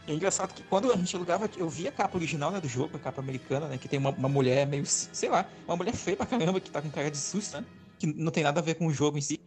É 0.06 0.12
engraçado 0.12 0.52
que 0.52 0.62
quando 0.64 0.92
a 0.92 0.96
gente 0.96 1.14
alugava, 1.16 1.48
eu 1.56 1.68
via 1.68 1.88
a 1.88 1.92
capa 1.92 2.18
original 2.18 2.50
né, 2.50 2.60
do 2.60 2.68
jogo, 2.68 2.96
a 2.96 2.98
capa 2.98 3.20
americana, 3.20 3.68
né? 3.68 3.78
Que 3.78 3.88
tem 3.88 3.98
uma, 3.98 4.10
uma 4.10 4.28
mulher 4.28 4.66
meio, 4.66 4.84
sei 4.84 5.28
lá, 5.28 5.46
uma 5.66 5.76
mulher 5.76 5.94
feia 5.94 6.16
pra 6.16 6.26
caramba, 6.26 6.60
que 6.60 6.70
tá 6.70 6.82
com 6.82 6.90
cara 6.90 7.10
de 7.10 7.16
susto, 7.16 7.56
né? 7.56 7.64
Que 7.98 8.06
não 8.06 8.30
tem 8.30 8.42
nada 8.42 8.60
a 8.60 8.62
ver 8.62 8.74
com 8.74 8.86
o 8.86 8.92
jogo 8.92 9.16
em 9.16 9.20
si. 9.22 9.40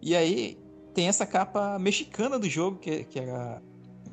E 0.00 0.14
aí 0.14 0.56
tem 0.94 1.08
essa 1.08 1.26
capa 1.26 1.78
mexicana 1.78 2.38
do 2.38 2.48
jogo, 2.48 2.78
que, 2.78 3.04
que 3.04 3.18
era 3.18 3.60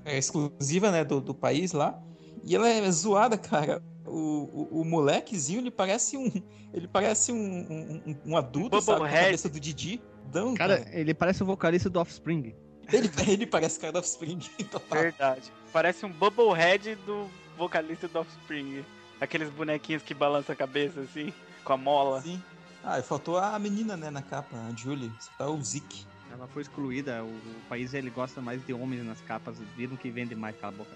é 0.05 0.17
exclusiva, 0.17 0.91
né, 0.91 1.03
do, 1.03 1.19
do 1.19 1.33
país 1.33 1.71
lá. 1.71 1.99
E 2.43 2.55
ela 2.55 2.69
é 2.69 2.89
zoada, 2.91 3.37
cara. 3.37 3.83
O, 4.05 4.69
o, 4.71 4.81
o 4.81 4.85
molequezinho, 4.85 5.59
ele 5.61 5.71
parece 5.71 6.15
um. 6.17 6.31
Ele 6.73 6.87
parece 6.87 7.31
um, 7.31 7.35
um, 7.37 8.01
um- 8.05 8.17
um 8.33 8.37
adulto, 8.37 8.79
sabe? 8.81 8.85
Com 8.85 8.91
a 8.91 8.95
Bubblehead. 9.07 9.25
cabeça 9.25 9.49
do 9.49 9.59
Didi. 9.59 10.01
Dão, 10.31 10.53
Cara, 10.55 10.77
cara. 10.79 10.97
ele 10.99 11.13
parece 11.13 11.41
o 11.41 11.45
vocalista 11.45 11.89
do 11.89 11.99
Offspring. 11.99 12.53
Ele, 12.91 13.09
ele 13.27 13.45
parece 13.47 13.79
cara 13.79 13.93
do 13.93 13.99
Offspring 13.99 14.39
total. 14.69 15.01
Verdade. 15.01 15.51
Parece 15.71 16.05
um 16.05 16.11
Bubblehead 16.11 16.95
do 17.05 17.27
vocalista 17.57 18.07
do 18.07 18.19
Offspring. 18.19 18.83
Aqueles 19.21 19.49
bonequinhos 19.49 20.03
que 20.03 20.13
balançam 20.13 20.53
a 20.53 20.55
cabeça 20.55 20.99
assim, 21.01 21.33
com 21.63 21.73
a 21.73 21.77
mola. 21.77 22.21
Sim. 22.21 22.41
Ah, 22.83 22.99
e 22.99 23.01
faltou 23.01 23.37
a 23.37 23.57
menina, 23.57 23.95
né, 23.97 24.09
na 24.11 24.21
capa, 24.21 24.55
a 24.57 24.75
Julie. 24.75 25.11
Só 25.19 25.31
tá 25.37 25.49
o 25.49 25.59
Zik. 25.63 26.05
Ela 26.31 26.47
foi 26.47 26.61
excluída, 26.63 27.23
o, 27.23 27.27
o 27.27 27.55
país 27.69 27.93
ele 27.93 28.09
gosta 28.09 28.41
mais 28.41 28.63
de 28.65 28.73
homens 28.73 29.05
nas 29.05 29.21
capas, 29.21 29.55
viram 29.77 29.95
que 29.95 30.09
vende 30.11 30.35
mais, 30.35 30.55
cala 30.57 30.73
a 30.73 30.77
boca. 30.77 30.91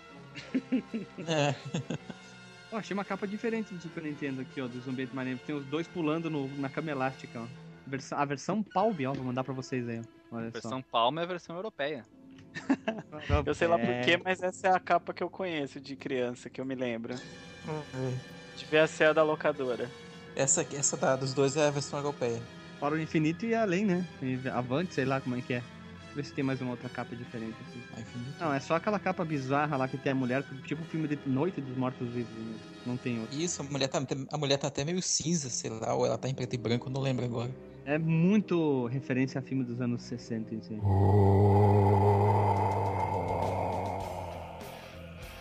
É. 1.28 1.56
Ó, 2.71 2.77
achei 2.77 2.93
uma 2.93 3.05
capa 3.05 3.27
diferente 3.27 3.73
do 3.73 3.82
Super 3.82 4.03
Nintendo 4.03 4.41
aqui, 4.41 4.62
ó, 4.62 4.67
do 4.67 4.79
Zumbi 4.82 5.10
Marinho. 5.12 5.39
Tem 5.45 5.55
os 5.55 5.65
dois 5.65 5.88
pulando 5.88 6.29
no- 6.29 6.47
na 6.58 6.69
cama 6.69 6.91
elástica, 6.91 7.39
ó. 7.41 7.47
A 8.15 8.25
versão 8.25 8.62
Palm, 8.62 8.95
ó, 9.08 9.13
vou 9.13 9.25
mandar 9.25 9.43
pra 9.43 9.53
vocês 9.53 9.88
aí, 9.88 9.99
ó. 9.99 10.36
Olha 10.36 10.47
A 10.47 10.49
versão 10.51 10.82
Palma 10.82 11.21
é 11.21 11.23
a 11.23 11.27
versão 11.27 11.55
europeia. 11.55 12.05
Eu 13.45 13.53
sei 13.55 13.67
lá 13.67 13.79
É, 13.79 13.86
porquê, 13.86 14.21
mas 14.23 14.41
essa 14.41 14.67
é 14.67 14.71
a 14.71 14.79
capa 14.79 15.13
que 15.13 15.23
eu 15.23 15.29
conheço 15.29 15.79
de 15.79 15.95
criança, 15.95 16.49
que 16.49 16.60
eu 16.62 16.65
me 16.65 16.75
lembro. 16.75 17.13
É. 17.15 18.13
Devia 18.58 18.86
ser 18.88 19.05
a 19.05 19.13
da 19.13 19.23
locadora. 19.23 19.89
Essa, 20.36 20.62
essa 20.75 20.95
da, 20.97 21.15
dos 21.15 21.34
dois 21.34 21.55
é 21.58 21.67
a 21.67 21.71
versão 21.71 21.99
europeia. 21.99 22.39
Para 22.79 22.95
o 22.95 22.99
infinito 22.99 23.45
e 23.45 23.53
além, 23.55 23.86
né? 23.86 24.05
E 24.21 24.39
Avante, 24.49 24.93
sei 24.93 25.05
lá 25.05 25.19
como 25.19 25.36
é 25.36 25.41
que 25.41 25.53
é. 25.53 25.63
Ver 26.19 26.25
se 26.25 26.34
tem 26.34 26.43
mais 26.43 26.60
uma 26.60 26.71
outra 26.71 26.89
capa 26.89 27.15
diferente 27.15 27.55
enfim. 27.97 28.19
Não, 28.38 28.53
é 28.53 28.60
só 28.60 28.75
aquela 28.75 28.99
capa 28.99 29.23
bizarra 29.23 29.77
lá 29.77 29.88
que 29.88 29.97
tem 29.97 30.12
a 30.12 30.15
mulher, 30.15 30.43
tipo 30.65 30.82
o 30.82 30.86
filme 30.86 31.08
de 31.08 31.17
Noite 31.25 31.62
dos 31.62 31.77
Mortos 31.77 32.10
Vivos. 32.10 32.29
né? 32.34 32.55
Não 32.86 32.97
tem 32.97 33.21
outra. 33.21 33.34
Isso, 33.38 33.62
a 33.62 33.63
mulher, 33.63 33.88
tá, 33.88 34.05
a 34.29 34.38
mulher 34.38 34.58
tá 34.58 34.67
até 34.67 34.84
meio 34.84 35.01
cinza, 35.01 35.49
sei 35.49 35.69
lá, 35.69 35.93
ou 35.93 36.05
ela 36.05 36.17
tá 36.17 36.27
em 36.27 36.34
preto 36.34 36.55
e 36.55 36.58
branco, 36.58 36.89
não 36.89 36.99
lembro 36.99 37.23
agora. 37.23 37.49
É 37.86 37.97
muito 37.97 38.88
referência 38.88 39.39
a 39.39 39.41
filme 39.41 39.63
dos 39.63 39.79
anos 39.79 40.01
60 40.01 40.53
em 40.53 40.62
si. 40.62 40.77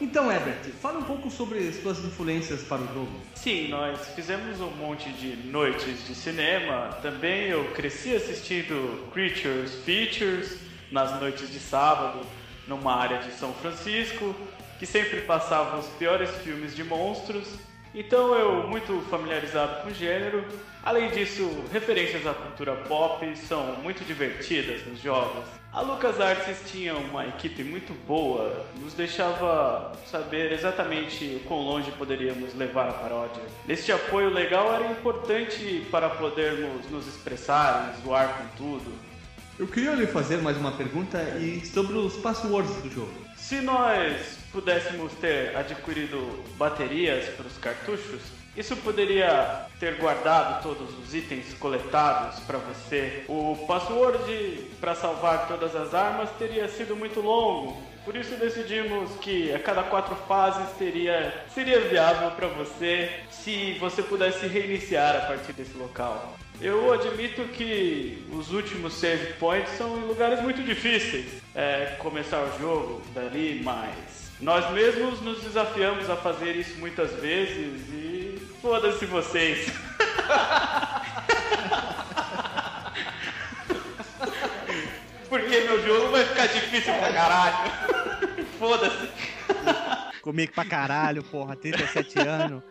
Então, 0.00 0.30
Herbert, 0.30 0.62
fala 0.80 1.00
um 1.00 1.04
pouco 1.04 1.28
sobre 1.28 1.58
as 1.66 1.74
suas 1.82 1.98
influências 2.04 2.62
para 2.62 2.82
o 2.82 2.86
jogo. 2.94 3.20
Sim, 3.34 3.66
nós 3.66 4.06
fizemos 4.14 4.60
um 4.60 4.70
monte 4.76 5.10
de 5.10 5.48
noites 5.48 6.06
de 6.06 6.14
cinema. 6.14 6.90
Também 7.02 7.48
eu 7.48 7.64
cresci 7.72 8.14
assistindo 8.14 9.10
Creatures 9.12 9.74
Features 9.84 10.67
nas 10.90 11.18
noites 11.20 11.50
de 11.50 11.58
sábado. 11.58 12.20
numa 12.66 12.94
área 12.94 13.18
de 13.18 13.32
São 13.32 13.52
Francisco 13.54 14.34
que 14.78 14.86
sempre 14.86 15.22
passava 15.22 15.78
os 15.78 15.86
piores 15.98 16.30
filmes 16.42 16.74
de 16.76 16.84
monstros. 16.84 17.48
Então 17.94 18.34
eu, 18.34 18.68
muito 18.68 19.00
familiarizado 19.10 19.82
com 19.82 19.88
o 19.88 19.94
gênero, 19.94 20.44
além 20.84 21.10
disso, 21.10 21.64
referências 21.72 22.26
à 22.26 22.34
cultura 22.34 22.76
pop 22.76 23.34
são 23.36 23.76
muito 23.82 24.04
divertidas 24.04 24.86
nos 24.86 25.00
jogos. 25.00 25.44
A 25.72 25.80
LucasArts 25.80 26.70
tinha 26.70 26.94
uma 26.94 27.26
equipe 27.26 27.64
muito 27.64 27.92
boa, 28.06 28.64
nos 28.76 28.92
deixava 28.94 29.92
saber 30.06 30.52
exatamente 30.52 31.42
quão 31.48 31.60
longe 31.60 31.90
poderíamos 31.92 32.54
levar 32.54 32.88
a 32.88 32.92
paródia. 32.92 33.42
Este 33.66 33.90
apoio 33.90 34.28
legal 34.28 34.72
era 34.74 34.86
importante 34.86 35.86
para 35.90 36.10
podermos 36.10 36.88
nos 36.90 37.06
expressar 37.06 37.96
zoar 38.04 38.38
com 38.38 38.56
tudo. 38.56 39.07
Eu 39.58 39.66
queria 39.66 39.90
lhe 39.90 40.06
fazer 40.06 40.36
mais 40.36 40.56
uma 40.56 40.70
pergunta 40.70 41.20
e 41.36 41.66
sobre 41.66 41.94
os 41.94 42.14
passwords 42.18 42.72
do 42.76 42.88
jogo. 42.88 43.12
Se 43.36 43.60
nós 43.60 44.38
pudéssemos 44.52 45.12
ter 45.14 45.56
adquirido 45.56 46.44
baterias 46.56 47.28
para 47.30 47.44
os 47.44 47.58
cartuchos, 47.58 48.22
isso 48.56 48.76
poderia 48.76 49.66
ter 49.80 49.96
guardado 49.96 50.62
todos 50.62 50.96
os 50.96 51.12
itens 51.12 51.54
coletados 51.54 52.38
para 52.40 52.58
você. 52.58 53.24
O 53.26 53.56
password 53.66 54.64
para 54.80 54.94
salvar 54.94 55.48
todas 55.48 55.74
as 55.74 55.92
armas 55.92 56.30
teria 56.38 56.68
sido 56.68 56.94
muito 56.94 57.20
longo. 57.20 57.82
Por 58.04 58.14
isso 58.14 58.36
decidimos 58.36 59.10
que 59.20 59.52
a 59.52 59.58
cada 59.58 59.82
quatro 59.82 60.14
fases 60.28 60.70
teria, 60.78 61.34
seria 61.52 61.80
viável 61.80 62.30
para 62.30 62.46
você 62.46 63.10
se 63.28 63.76
você 63.80 64.04
pudesse 64.04 64.46
reiniciar 64.46 65.16
a 65.16 65.20
partir 65.26 65.52
desse 65.52 65.76
local. 65.76 66.38
Eu 66.60 66.92
admito 66.92 67.44
que 67.44 68.26
os 68.32 68.52
últimos 68.52 68.94
save 68.94 69.34
points 69.34 69.70
são 69.76 69.96
em 69.98 70.06
lugares 70.06 70.42
muito 70.42 70.60
difíceis. 70.62 71.40
É, 71.54 71.96
começar 72.00 72.42
o 72.42 72.58
jogo 72.58 73.00
dali, 73.14 73.60
mas 73.62 74.32
nós 74.40 74.68
mesmos 74.72 75.20
nos 75.20 75.40
desafiamos 75.40 76.10
a 76.10 76.16
fazer 76.16 76.56
isso 76.56 76.76
muitas 76.78 77.12
vezes 77.12 77.88
e 77.90 78.42
foda-se 78.60 79.06
vocês. 79.06 79.70
Porque 85.28 85.60
meu 85.60 85.86
jogo 85.86 86.10
vai 86.10 86.24
ficar 86.24 86.46
difícil 86.46 86.92
pra 86.94 87.12
caralho. 87.12 87.70
Foda-se. 88.58 89.08
Comigo 90.22 90.52
pra 90.52 90.64
caralho, 90.64 91.22
porra, 91.22 91.54
37 91.54 92.18
anos. 92.18 92.62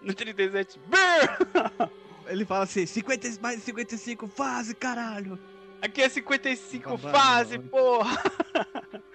No 0.00 0.14
37. 0.14 0.80
Ele 2.26 2.44
fala 2.44 2.64
assim, 2.64 2.86
50 2.86 3.28
mais 3.40 3.62
55 3.62 4.26
fase, 4.28 4.74
caralho. 4.74 5.38
Aqui 5.80 6.02
é 6.02 6.08
55 6.08 6.96
Babado, 6.96 7.16
fase, 7.16 7.58
mano. 7.58 7.70
porra. 7.70 8.22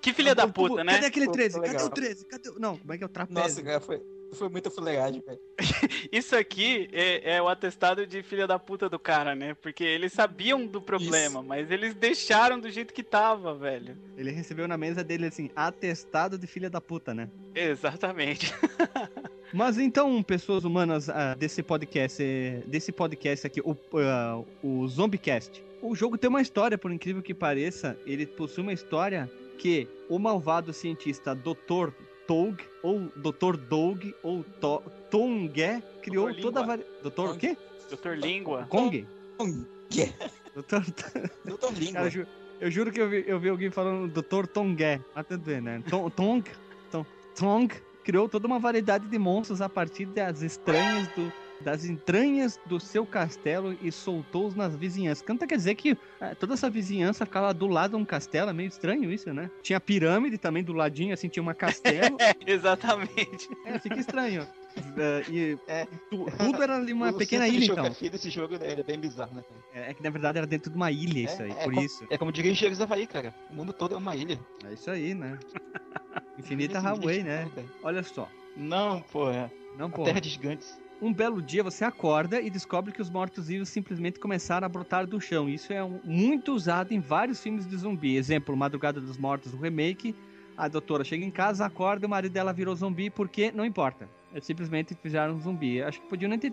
Que 0.00 0.14
filha 0.14 0.34
da 0.34 0.48
puta, 0.48 0.82
né? 0.82 0.94
Cadê 0.94 1.06
aquele 1.06 1.26
Pô, 1.26 1.32
13? 1.32 1.54
ficou 1.54 1.70
Cadê 1.70 1.84
o 1.84 1.90
13? 1.90 2.24
Cadê 2.24 2.48
o... 2.48 2.58
Não, 2.58 2.78
como 2.78 2.92
é 2.92 2.96
que 2.96 3.04
é 3.04 3.06
o 3.06 3.08
trapézio? 3.08 3.42
Nossa, 3.42 3.62
cara, 3.62 3.80
foi, 3.80 4.02
foi 4.32 4.48
muita 4.48 4.70
fuleiragem, 4.70 5.20
velho. 5.20 5.38
Isso 6.10 6.34
aqui 6.34 6.88
é, 6.92 7.36
é 7.36 7.42
o 7.42 7.48
atestado 7.48 8.06
de 8.06 8.22
filha 8.22 8.46
da 8.46 8.58
puta 8.58 8.88
do 8.88 8.98
cara, 8.98 9.34
né? 9.34 9.54
Porque 9.60 9.84
eles 9.84 10.12
sabiam 10.12 10.66
do 10.66 10.80
problema, 10.80 11.42
mas 11.42 11.70
eles 11.70 11.94
deixaram 11.94 12.58
do 12.58 12.70
jeito 12.70 12.94
que 12.94 13.02
tava, 13.02 13.54
velho. 13.54 13.96
Ele 14.16 14.30
recebeu 14.30 14.66
na 14.66 14.78
mesa 14.78 15.04
dele 15.04 15.26
assim, 15.26 15.50
atestado 15.54 16.38
de 16.38 16.46
filha 16.46 16.70
da 16.70 16.80
puta, 16.80 17.12
né? 17.12 17.28
Exatamente. 17.54 18.54
Mas 19.52 19.78
então, 19.78 20.22
pessoas 20.22 20.64
humanas 20.64 21.08
ah, 21.08 21.34
desse 21.34 21.62
podcast, 21.62 22.22
eh, 22.22 22.62
desse 22.66 22.92
podcast 22.92 23.46
aqui, 23.46 23.60
o, 23.60 23.76
ah, 23.96 24.42
o 24.62 24.86
Zombiecast. 24.86 25.64
O 25.82 25.94
jogo 25.94 26.16
tem 26.16 26.28
uma 26.28 26.42
história, 26.42 26.78
por 26.78 26.92
incrível 26.92 27.22
que 27.22 27.34
pareça, 27.34 27.98
ele 28.06 28.26
possui 28.26 28.62
uma 28.62 28.72
história 28.72 29.30
que 29.58 29.88
o 30.08 30.18
malvado 30.18 30.72
cientista 30.72 31.34
Dr. 31.34 31.90
Toug, 32.26 32.60
ou 32.82 33.00
Dr. 33.16 33.56
Doug, 33.56 34.04
ou 34.22 34.44
to 34.60 34.82
Tongue, 35.10 35.82
criou 36.02 36.32
Dr. 36.32 36.40
toda 36.40 36.60
a 36.60 36.66
vari... 36.66 36.84
Dr. 37.02 37.20
o 37.20 37.36
quê? 37.36 37.56
Doutor 37.88 38.16
Língua. 38.16 38.66
Kong? 38.68 39.04
Que? 39.88 40.06
Dr. 40.54 41.18
Doutor 41.44 41.72
Língua. 41.72 41.92
Cara, 41.94 42.06
eu, 42.06 42.10
ju- 42.10 42.26
eu 42.60 42.70
juro 42.70 42.92
que 42.92 43.00
eu 43.00 43.08
vi, 43.08 43.24
eu 43.26 43.40
vi 43.40 43.48
alguém 43.48 43.70
falando 43.70 44.22
Dr. 44.22 44.46
Tongue. 44.46 45.00
Mas 45.14 45.26
tudo 45.26 45.42
bem, 45.42 45.60
né? 45.60 45.82
Tong, 45.90 46.08
Tong, 46.14 46.44
Tong 47.34 47.74
criou 48.10 48.28
toda 48.28 48.44
uma 48.44 48.58
variedade 48.58 49.06
de 49.06 49.18
monstros 49.20 49.60
a 49.60 49.68
partir 49.68 50.04
das 50.04 50.42
estranhas 50.42 51.06
do, 51.14 51.32
das 51.60 51.84
entranhas 51.84 52.58
do 52.66 52.80
seu 52.80 53.06
castelo 53.06 53.78
e 53.80 53.92
soltou-os 53.92 54.56
nas 54.56 54.74
vizinhanças. 54.74 55.22
Canta 55.22 55.46
quer 55.46 55.54
dizer 55.54 55.76
que 55.76 55.96
eh, 56.20 56.34
toda 56.34 56.54
essa 56.54 56.68
vizinhança 56.68 57.24
ficava 57.24 57.54
do 57.54 57.68
lado 57.68 57.92
de 57.92 58.02
um 58.02 58.04
castelo, 58.04 58.50
é 58.50 58.52
meio 58.52 58.66
estranho 58.66 59.12
isso, 59.12 59.32
né? 59.32 59.48
Tinha 59.62 59.78
pirâmide 59.78 60.38
também 60.38 60.64
do 60.64 60.72
ladinho, 60.72 61.14
assim, 61.14 61.28
tinha 61.28 61.40
uma 61.40 61.54
castelo. 61.54 62.16
Exatamente. 62.44 63.48
é, 63.64 63.78
fica 63.78 64.00
estranho. 64.00 64.44
Eh, 64.96 65.24
e 65.30 65.58
É. 65.66 65.86
tu- 66.10 66.26
tudo 66.38 66.62
era 66.62 66.76
ali 66.76 66.92
uma 66.92 67.10
O 67.10 67.14
pequena 67.16 67.46
ilha, 67.48 67.64
então. 67.64 67.74
geografia 67.76 68.10
desse 68.10 68.30
jogo 68.30 68.54
ele 68.54 68.80
é 68.80 68.82
bem 68.82 68.98
bizarro, 68.98 69.34
né? 69.34 69.42
É, 69.74 69.90
é 69.90 69.94
que 69.94 70.02
na 70.02 70.10
verdade 70.10 70.38
era 70.38 70.46
dentro 70.46 70.70
de 70.70 70.76
uma 70.76 70.90
ilha 70.90 71.20
isso 71.24 71.40
É, 71.42 71.44
aí, 71.46 71.50
é 71.50 71.54
por 71.54 71.72
como- 71.74 71.80
isso. 71.86 72.06
É 72.10 72.18
como 72.18 72.32
diria 72.32 72.50
Engenheiros 72.50 72.78
do 72.78 72.84
Havaí, 72.84 73.06
cara. 73.06 73.34
O 73.50 73.54
mundo 73.54 73.72
todo 73.72 73.94
é 73.94 73.98
uma 73.98 74.14
ilha. 74.16 74.38
É 74.68 74.72
isso 74.72 74.90
aí, 74.90 75.14
né? 75.14 75.38
Infinita 76.38 76.78
Highway, 76.78 77.22
né? 77.22 77.48
cara. 77.54 77.66
Olha 77.82 78.02
só. 78.02 78.28
Não, 78.56 79.00
porra. 79.02 79.50
Não, 79.78 79.86
A 79.86 79.90
pô. 79.90 80.04
terra 80.04 80.20
de 80.20 80.28
gigantes. 80.28 80.78
Um 81.00 81.12
belo 81.14 81.40
dia 81.40 81.62
você 81.62 81.82
acorda 81.84 82.40
e 82.40 82.50
descobre 82.50 82.92
que 82.92 83.00
os 83.00 83.08
mortos-vivos 83.08 83.68
simplesmente 83.70 84.18
começaram 84.18 84.66
a 84.66 84.68
brotar 84.68 85.06
do 85.06 85.18
chão. 85.20 85.48
Isso 85.48 85.72
é 85.72 85.82
um- 85.82 85.98
muito 86.04 86.52
usado 86.52 86.92
em 86.92 87.00
vários 87.00 87.40
filmes 87.42 87.66
de 87.66 87.74
zumbi. 87.76 88.16
Exemplo, 88.16 88.54
Madrugada 88.56 89.00
dos 89.00 89.16
Mortos, 89.16 89.54
o 89.54 89.56
remake. 89.56 90.14
A 90.56 90.68
doutora 90.68 91.02
chega 91.04 91.24
em 91.24 91.30
casa, 91.30 91.64
acorda, 91.64 92.06
o 92.06 92.10
marido 92.10 92.32
dela 92.32 92.52
virou 92.52 92.74
zumbi 92.76 93.08
porque 93.08 93.50
não 93.50 93.64
importa. 93.64 94.06
Eles 94.32 94.44
simplesmente 94.46 94.94
fizeram 94.94 95.34
um 95.34 95.40
zumbi. 95.40 95.82
Acho 95.82 96.00
que 96.00 96.08
podiam 96.08 96.28
nem 96.28 96.38
ter. 96.38 96.52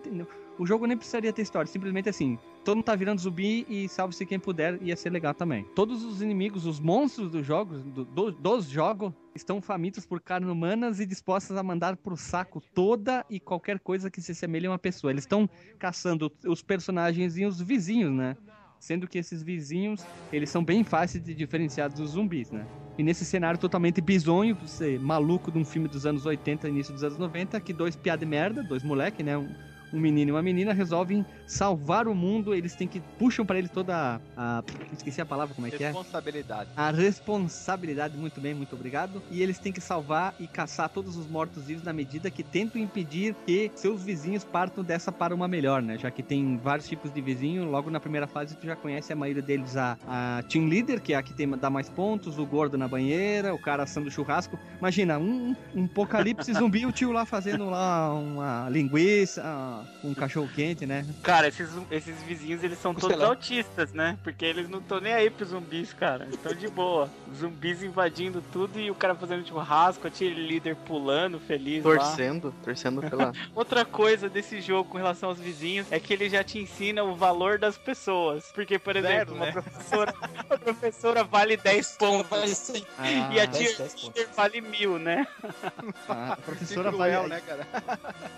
O 0.58 0.66
jogo 0.66 0.88
nem 0.88 0.98
precisaria 0.98 1.32
ter 1.32 1.44
história. 1.44 1.72
Simplesmente 1.72 2.10
assim, 2.10 2.40
todo 2.66 2.78
mundo 2.78 2.86
tá 2.86 2.96
virando 2.96 3.22
zumbi 3.22 3.66
e 3.70 3.88
salve-se 3.88 4.26
quem 4.26 4.40
puder, 4.40 4.82
ia 4.82 4.96
ser 4.96 5.12
legal 5.12 5.34
também. 5.36 5.64
Todos 5.76 6.04
os 6.04 6.20
inimigos, 6.22 6.66
os 6.66 6.80
monstros 6.80 7.30
dos 7.30 7.46
jogos, 7.46 7.84
do- 7.84 8.06
do- 8.06 8.32
dos 8.32 8.66
jogos, 8.68 9.14
estão 9.36 9.62
famintos 9.62 10.06
por 10.06 10.20
carne 10.20 10.50
humanas 10.50 11.00
e 11.00 11.06
dispostas 11.06 11.56
a 11.56 11.62
mandar 11.62 11.96
pro 11.96 12.18
saco 12.18 12.60
toda 12.74 13.24
e 13.30 13.40
qualquer 13.40 13.80
coisa 13.80 14.10
que 14.10 14.20
se 14.20 14.32
assemelhe 14.32 14.66
a 14.66 14.72
uma 14.72 14.80
pessoa. 14.80 15.12
Eles 15.12 15.24
estão 15.26 15.48
caçando 15.78 16.32
os 16.48 16.64
personagens 16.64 17.38
e 17.38 17.46
os 17.46 17.62
vizinhos, 17.62 18.12
né? 18.12 18.36
Sendo 18.80 19.08
que 19.08 19.18
esses 19.18 19.42
vizinhos, 19.44 20.04
eles 20.32 20.50
são 20.50 20.64
bem 20.64 20.84
fáceis 20.84 21.24
de 21.24 21.34
diferenciar 21.34 21.92
dos 21.92 22.12
zumbis, 22.12 22.52
né? 22.52 22.68
E 22.98 23.04
nesse 23.04 23.26
cenário 23.26 23.60
totalmente 23.60 24.02
bizonho, 24.02 24.56
você 24.56 24.98
maluco 24.98 25.52
de 25.52 25.58
um 25.60 25.66
filme 25.66 25.88
dos 25.88 26.06
anos 26.06 26.26
80, 26.26 26.68
início 26.68 26.94
dos 26.94 27.04
anos 27.04 27.18
90, 27.18 27.62
que 27.62 27.72
dois 27.74 27.96
piada 27.96 28.20
de 28.20 28.26
merda, 28.26 28.64
dois 28.64 28.84
moleque, 28.84 29.22
né? 29.24 29.38
Um, 29.38 29.54
um 29.94 30.00
menino 30.00 30.30
e 30.30 30.32
uma 30.34 30.42
menina 30.42 30.74
resolvem 30.74 31.26
salvar 31.46 32.08
o 32.08 32.16
mundo, 32.16 32.54
eles 32.54 32.76
têm 32.76 32.88
que 32.88 33.00
puxam 33.18 33.46
pra 33.46 33.58
eles 33.58 33.70
toda 33.72 34.20
a, 34.36 34.60
a- 34.60 34.64
esqueci 34.94 35.22
a 35.22 35.26
palavra 35.26 35.54
como 35.56 35.68
é 35.68 35.72
que 35.72 35.84
é? 35.84 35.88
Responsabilidade. 35.88 36.70
a 36.76 36.92
responsabilidade, 36.92 38.18
muito 38.18 38.42
bem, 38.42 38.54
muito 38.54 38.76
obrigado. 38.76 39.22
E 39.32 39.42
eles 39.42 39.60
têm 39.60 39.72
que 39.72 39.80
salvar 39.82 40.34
e 40.40 40.48
caçar 40.48 40.90
todos 40.90 41.16
os 41.18 41.28
mortos-vivos 41.28 41.84
na 41.84 41.94
medida 41.94 42.30
que 42.30 42.44
tentam 42.44 42.82
impedir 42.82 43.36
que 43.46 43.72
seus 43.76 44.02
vizinhos 44.04 44.44
partam 44.44 44.84
dessa 44.84 45.12
para 45.12 45.34
uma 45.34 45.48
melhor, 45.48 45.82
né? 45.82 45.98
Já 45.98 46.12
que 46.12 46.22
tem 46.24 46.58
vários 46.58 46.88
tipos 46.88 47.14
de 47.14 47.22
vizinho, 47.22 47.66
logo 47.66 47.90
na 47.90 48.00
primeira 48.00 48.28
fase 48.28 48.56
tu 48.56 48.66
já 48.66 48.76
conhece 48.76 49.14
a 49.14 49.16
maioria 49.16 49.42
deles, 49.42 49.76
a, 49.78 49.98
a 50.08 50.44
Team 50.50 50.68
Leader, 50.68 51.02
que 51.02 51.14
é 51.14 51.16
a 51.18 51.24
que 51.24 51.34
tem, 51.34 51.48
dá 51.50 51.70
mais 51.70 51.90
pontos, 51.90 52.38
o 52.38 52.46
gordo 52.46 52.78
na 52.78 52.88
banheira, 52.88 53.54
o 53.54 53.60
cara 53.60 53.84
assando 53.84 54.12
churrasco. 54.12 54.58
Imagina, 54.80 55.18
um, 55.18 55.56
um 55.76 55.86
apocalipse 55.86 56.54
zumbi, 56.54 56.86
o 56.86 56.92
tio 56.92 57.12
lá 57.12 57.26
fazendo 57.26 57.70
lá 57.70 58.14
uma 58.14 58.70
linguiça, 58.70 59.44
ah, 59.84 59.86
um 60.04 60.14
cachorro 60.14 60.50
quente, 60.54 60.86
né? 60.86 61.06
Cara, 61.24 61.48
esses, 61.48 61.70
esses 61.92 62.22
vizinhos, 62.24 62.64
eles 62.64 62.80
são 62.80 62.94
todos 62.94 63.20
autistas, 63.22 63.94
né? 63.94 64.18
Porque 64.24 64.46
eles 64.46 64.70
não 64.70 64.80
estão 64.80 65.00
nem 65.00 65.14
aí 65.14 65.30
pros 65.30 65.50
zumbis, 65.50 65.94
cara. 65.94 66.28
Estão 66.30 66.54
de 66.54 66.68
boa. 66.68 67.10
Zumbis 67.36 67.84
invadindo 67.84 68.42
tudo 68.52 68.80
e 68.80 68.90
o 68.90 68.96
cara 68.96 69.16
fazendo 69.16 69.48
churrasco, 69.48 70.08
a 70.08 70.10
líder 70.10 70.76
pulando, 70.76 71.40
feliz 71.40 71.84
lá. 71.84 71.98
Torcendo, 71.98 72.54
torcendo 72.64 73.02
pela. 73.02 73.32
Outra 73.56 73.86
coisa 73.86 74.30
desse 74.30 74.62
jogo 74.62 74.90
com 74.90 74.98
relação 74.98 75.30
aos 75.30 75.40
vizinhos 75.40 75.88
é 75.92 76.00
que 76.00 76.14
ele 76.14 76.30
já 76.30 76.44
te 76.44 76.60
ensina 76.60 77.04
o 77.04 77.16
valor 77.16 77.58
das 77.60 77.78
pessoas. 77.78 78.52
Porque, 78.54 78.80
por 78.80 78.96
exemplo, 78.96 79.18
Zero, 79.18 79.36
uma 79.36 79.46
né? 79.46 79.52
professora, 79.52 80.14
uma 80.50 80.58
professora 80.58 81.24
vale 81.24 81.58
10 81.58 81.92
pontos. 81.98 82.72
Ah, 82.98 83.10
e 83.34 83.40
a 83.40 83.46
10, 83.46 83.58
tia 83.58 83.78
10 83.78 83.78
pontos. 83.78 84.04
líder 84.04 84.28
vale 84.36 84.62
mil, 84.62 85.00
né? 85.00 85.28
a 86.08 86.36
Que 86.36 86.42
professora 86.42 86.92
cruel, 86.92 87.22
vale, 87.22 87.34
né, 87.34 87.42
cara? 87.46 87.68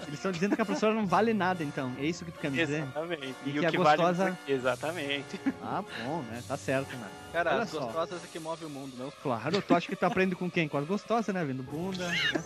Eles 0.04 0.14
estão 0.16 0.32
dizendo 0.32 0.56
que 0.56 0.62
a 0.62 0.66
professora 0.66 0.94
não 0.94 1.06
vale 1.06 1.29
nada, 1.34 1.64
então. 1.64 1.92
É 2.00 2.06
isso 2.06 2.24
que 2.26 2.32
tu 2.32 2.40
quer 2.40 2.52
me 2.52 2.58
dizer? 2.58 2.84
Exatamente. 2.84 3.36
E 3.46 3.50
E, 3.50 3.54
que 3.54 3.60
o 3.60 3.68
a 3.68 3.72
que 3.72 3.78
gostosa- 3.78 4.24
vale. 4.26 4.38
Exatamente. 4.48 5.40
Ah, 5.62 5.84
bom, 6.04 6.22
né? 6.24 6.42
Tá 6.48 6.58
certo, 6.58 6.92
mano. 6.98 7.12
Cara, 7.34 7.54
Olha 7.54 7.64
as 7.64 7.70
só. 7.70 7.82
gostosas 7.82 8.24
é 8.24 8.28
que 8.28 8.40
move 8.40 8.66
o 8.66 8.70
mundo, 8.70 8.94
não? 8.98 9.12
Claro, 9.22 9.62
tu 9.62 9.76
acha 9.76 9.88
que 9.88 9.96
tu 9.96 10.04
aprende 10.06 10.36
com 10.36 10.50
quem? 10.50 10.68
Com 10.68 10.78
as 10.78 10.86
gostosas, 10.86 11.34
né? 11.36 11.44
Vendo 11.46 11.62
bunda. 11.62 12.08
né? 12.08 12.46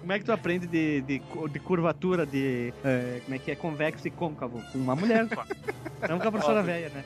Como 0.00 0.12
é 0.12 0.18
que 0.18 0.24
tu 0.24 0.32
aprende 0.32 0.66
de, 0.66 1.00
de, 1.02 1.22
de 1.50 1.60
curvatura, 1.60 2.26
de. 2.26 2.74
é, 2.84 3.20
como 3.24 3.34
é 3.34 3.38
que 3.38 3.50
é? 3.52 3.56
Convexo 3.56 4.06
e 4.06 4.10
côncavo? 4.10 4.60
Com 4.72 4.78
uma 4.78 4.94
mulher. 4.96 5.26
Não 6.08 6.18
com 6.18 6.28
a 6.28 6.32
professora 6.32 6.62
velha, 6.62 6.90
né? 6.90 7.04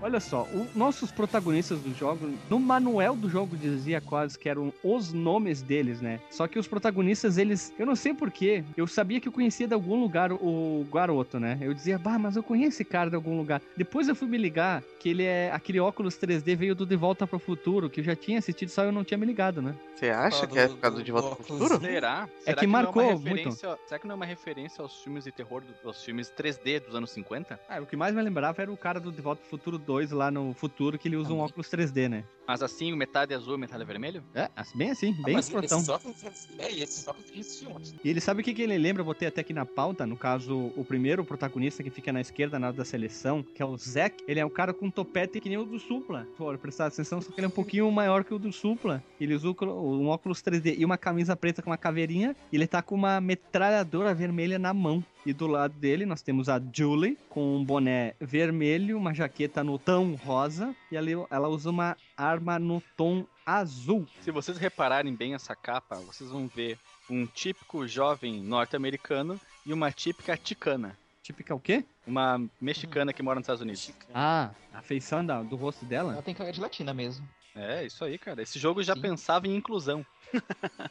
Olha 0.00 0.20
só, 0.20 0.42
o- 0.42 0.68
nossos 0.74 1.10
protagonistas 1.10 1.80
do 1.80 1.92
jogo, 1.94 2.30
no 2.50 2.60
manual 2.60 3.16
do 3.16 3.28
jogo 3.28 3.56
dizia 3.56 4.00
quase 4.00 4.38
que 4.38 4.48
eram 4.48 4.72
os 4.84 5.12
nomes 5.12 5.62
deles, 5.62 6.00
né? 6.00 6.20
Só 6.30 6.46
que 6.46 6.58
os 6.58 6.68
protagonistas, 6.68 7.38
eles, 7.38 7.72
eu 7.78 7.86
não 7.86 7.96
sei 7.96 8.12
porquê, 8.14 8.62
eu 8.76 8.86
sabia 8.86 9.20
que 9.20 9.26
eu 9.28 9.32
conhecia 9.32 9.66
de 9.66 9.74
algum 9.74 9.98
lugar 10.00 10.11
o 10.32 10.86
garoto, 10.92 11.40
né? 11.40 11.58
Eu 11.60 11.72
dizia, 11.72 11.98
bah, 11.98 12.18
mas 12.18 12.36
eu 12.36 12.42
conheço 12.42 12.76
esse 12.76 12.84
cara 12.84 13.08
de 13.10 13.16
algum 13.16 13.36
lugar. 13.36 13.62
Depois 13.76 14.08
eu 14.08 14.14
fui 14.14 14.28
me 14.28 14.36
ligar 14.38 14.82
que 15.00 15.08
ele 15.08 15.24
é 15.24 15.50
aquele 15.52 15.80
óculos 15.80 16.16
3D 16.16 16.54
veio 16.56 16.74
do 16.74 16.84
De 16.84 16.96
Volta 16.96 17.26
pro 17.26 17.38
Futuro, 17.38 17.88
que 17.90 18.00
eu 18.00 18.04
já 18.04 18.14
tinha 18.14 18.38
assistido, 18.38 18.68
só 18.68 18.84
eu 18.84 18.92
não 18.92 19.02
tinha 19.04 19.18
me 19.18 19.26
ligado, 19.26 19.60
né? 19.62 19.74
Você 19.96 20.10
acha 20.10 20.46
que 20.46 20.58
é 20.58 20.68
por 20.68 20.78
causa 20.78 21.02
de 21.02 21.12
Volta 21.12 21.36
pro 21.36 21.44
Futuro? 21.44 21.80
Será? 21.80 22.28
É 22.40 22.44
Será 22.50 22.56
que 22.60 22.66
não 22.66 22.72
marcou 22.72 23.02
uma 23.02 23.18
muito. 23.18 23.52
Será 23.52 23.98
que 23.98 24.06
não 24.06 24.12
é 24.12 24.16
uma 24.16 24.26
referência 24.26 24.82
aos 24.82 25.02
filmes 25.02 25.24
de 25.24 25.32
terror, 25.32 25.62
do- 25.62 25.88
aos 25.88 26.02
filmes 26.04 26.28
3D 26.30 26.80
dos 26.80 26.94
anos 26.94 27.10
50? 27.10 27.58
Ah, 27.68 27.80
o 27.80 27.86
que 27.86 27.96
mais 27.96 28.14
me 28.14 28.20
lembrava 28.22 28.60
era 28.62 28.72
o 28.72 28.76
cara 28.76 28.98
do 29.00 29.10
De 29.12 29.20
Volta 29.22 29.40
pro 29.40 29.50
Futuro 29.50 29.78
2 29.78 30.10
lá 30.10 30.30
no 30.30 30.52
futuro, 30.54 30.98
que 30.98 31.08
ele 31.08 31.16
usa 31.16 31.32
um 31.32 31.38
óculos 31.40 31.68
3D, 31.68 32.08
né? 32.08 32.24
Mas 32.46 32.62
assim, 32.62 32.94
metade 32.96 33.32
azul 33.34 33.54
e 33.54 33.58
metade 33.58 33.84
vermelho? 33.84 34.22
É, 34.34 34.48
bem 34.74 34.90
assim, 34.90 35.14
Ah, 35.20 35.22
bem 35.24 35.34
mas 35.36 35.46
escrotão. 35.46 35.78
esses 35.78 35.88
óculos, 35.88 36.16
é, 36.58 36.72
e 36.72 36.82
esses 36.82 37.06
óculos 37.06 37.30
antes. 37.76 37.94
E 38.04 38.08
ele 38.08 38.20
sabe 38.20 38.40
o 38.40 38.44
que, 38.44 38.52
que 38.52 38.62
ele 38.62 38.76
lembra? 38.76 39.00
Eu 39.02 39.06
botei 39.06 39.28
até 39.28 39.40
aqui 39.40 39.52
na 39.52 39.64
pauta. 39.64 40.01
No 40.06 40.16
caso, 40.16 40.72
o 40.76 40.84
primeiro 40.84 41.24
protagonista 41.24 41.82
que 41.82 41.90
fica 41.90 42.12
na 42.12 42.20
esquerda 42.20 42.58
na 42.58 42.72
da 42.72 42.84
seleção, 42.84 43.42
que 43.42 43.62
é 43.62 43.64
o 43.64 43.76
Zack. 43.76 44.24
Ele 44.26 44.40
é 44.40 44.46
um 44.46 44.50
cara 44.50 44.72
com 44.72 44.90
topete 44.90 45.40
que 45.40 45.48
nem 45.48 45.58
o 45.58 45.64
do 45.64 45.78
Supla. 45.78 46.26
For 46.36 46.56
prestar 46.58 46.86
atenção, 46.86 47.20
só 47.20 47.30
que 47.30 47.38
ele 47.38 47.46
é 47.46 47.48
um 47.48 47.52
pouquinho 47.52 47.90
maior 47.90 48.24
que 48.24 48.34
o 48.34 48.38
do 48.38 48.52
Supla. 48.52 49.02
Ele 49.20 49.34
usa 49.34 49.48
um 49.48 50.08
óculos 50.08 50.42
3D 50.42 50.76
e 50.78 50.84
uma 50.84 50.98
camisa 50.98 51.36
preta 51.36 51.62
com 51.62 51.70
uma 51.70 51.76
caveirinha. 51.76 52.34
E 52.50 52.56
ele 52.56 52.66
tá 52.66 52.82
com 52.82 52.94
uma 52.94 53.20
metralhadora 53.20 54.14
vermelha 54.14 54.58
na 54.58 54.72
mão. 54.72 55.04
E 55.24 55.32
do 55.32 55.46
lado 55.46 55.74
dele 55.74 56.04
nós 56.04 56.20
temos 56.20 56.48
a 56.48 56.60
Julie 56.72 57.16
com 57.28 57.56
um 57.56 57.64
boné 57.64 58.14
vermelho, 58.20 58.98
uma 58.98 59.14
jaqueta 59.14 59.62
no 59.62 59.78
tom 59.78 60.14
rosa. 60.14 60.74
E 60.90 60.96
ali 60.96 61.12
ela 61.30 61.48
usa 61.48 61.70
uma 61.70 61.96
arma 62.16 62.58
no 62.58 62.82
tom 62.96 63.24
azul. 63.46 64.06
Se 64.20 64.30
vocês 64.30 64.58
repararem 64.58 65.14
bem 65.14 65.34
essa 65.34 65.54
capa, 65.54 65.96
vocês 65.96 66.30
vão 66.30 66.48
ver 66.48 66.78
um 67.10 67.26
típico 67.26 67.86
jovem 67.86 68.42
norte-americano 68.42 69.40
e 69.64 69.72
uma 69.72 69.90
típica 69.92 70.36
ticana. 70.36 70.96
Típica 71.22 71.54
o 71.54 71.60
quê? 71.60 71.84
Uma 72.06 72.40
mexicana 72.60 73.12
que 73.12 73.22
mora 73.22 73.38
nos 73.38 73.44
Estados 73.44 73.62
Unidos. 73.62 73.92
Ah, 74.12 74.50
a 74.72 74.82
feição 74.82 75.24
da- 75.24 75.42
do 75.42 75.54
rosto 75.56 75.84
dela? 75.84 76.12
Ela 76.14 76.22
tem 76.22 76.34
cara 76.34 76.52
de 76.52 76.60
latina 76.60 76.92
mesmo. 76.92 77.26
É, 77.54 77.84
isso 77.84 78.04
aí, 78.04 78.18
cara. 78.18 78.42
Esse 78.42 78.58
jogo 78.58 78.82
já 78.82 78.94
Sim. 78.94 79.00
pensava 79.02 79.46
em 79.46 79.54
inclusão. 79.56 80.04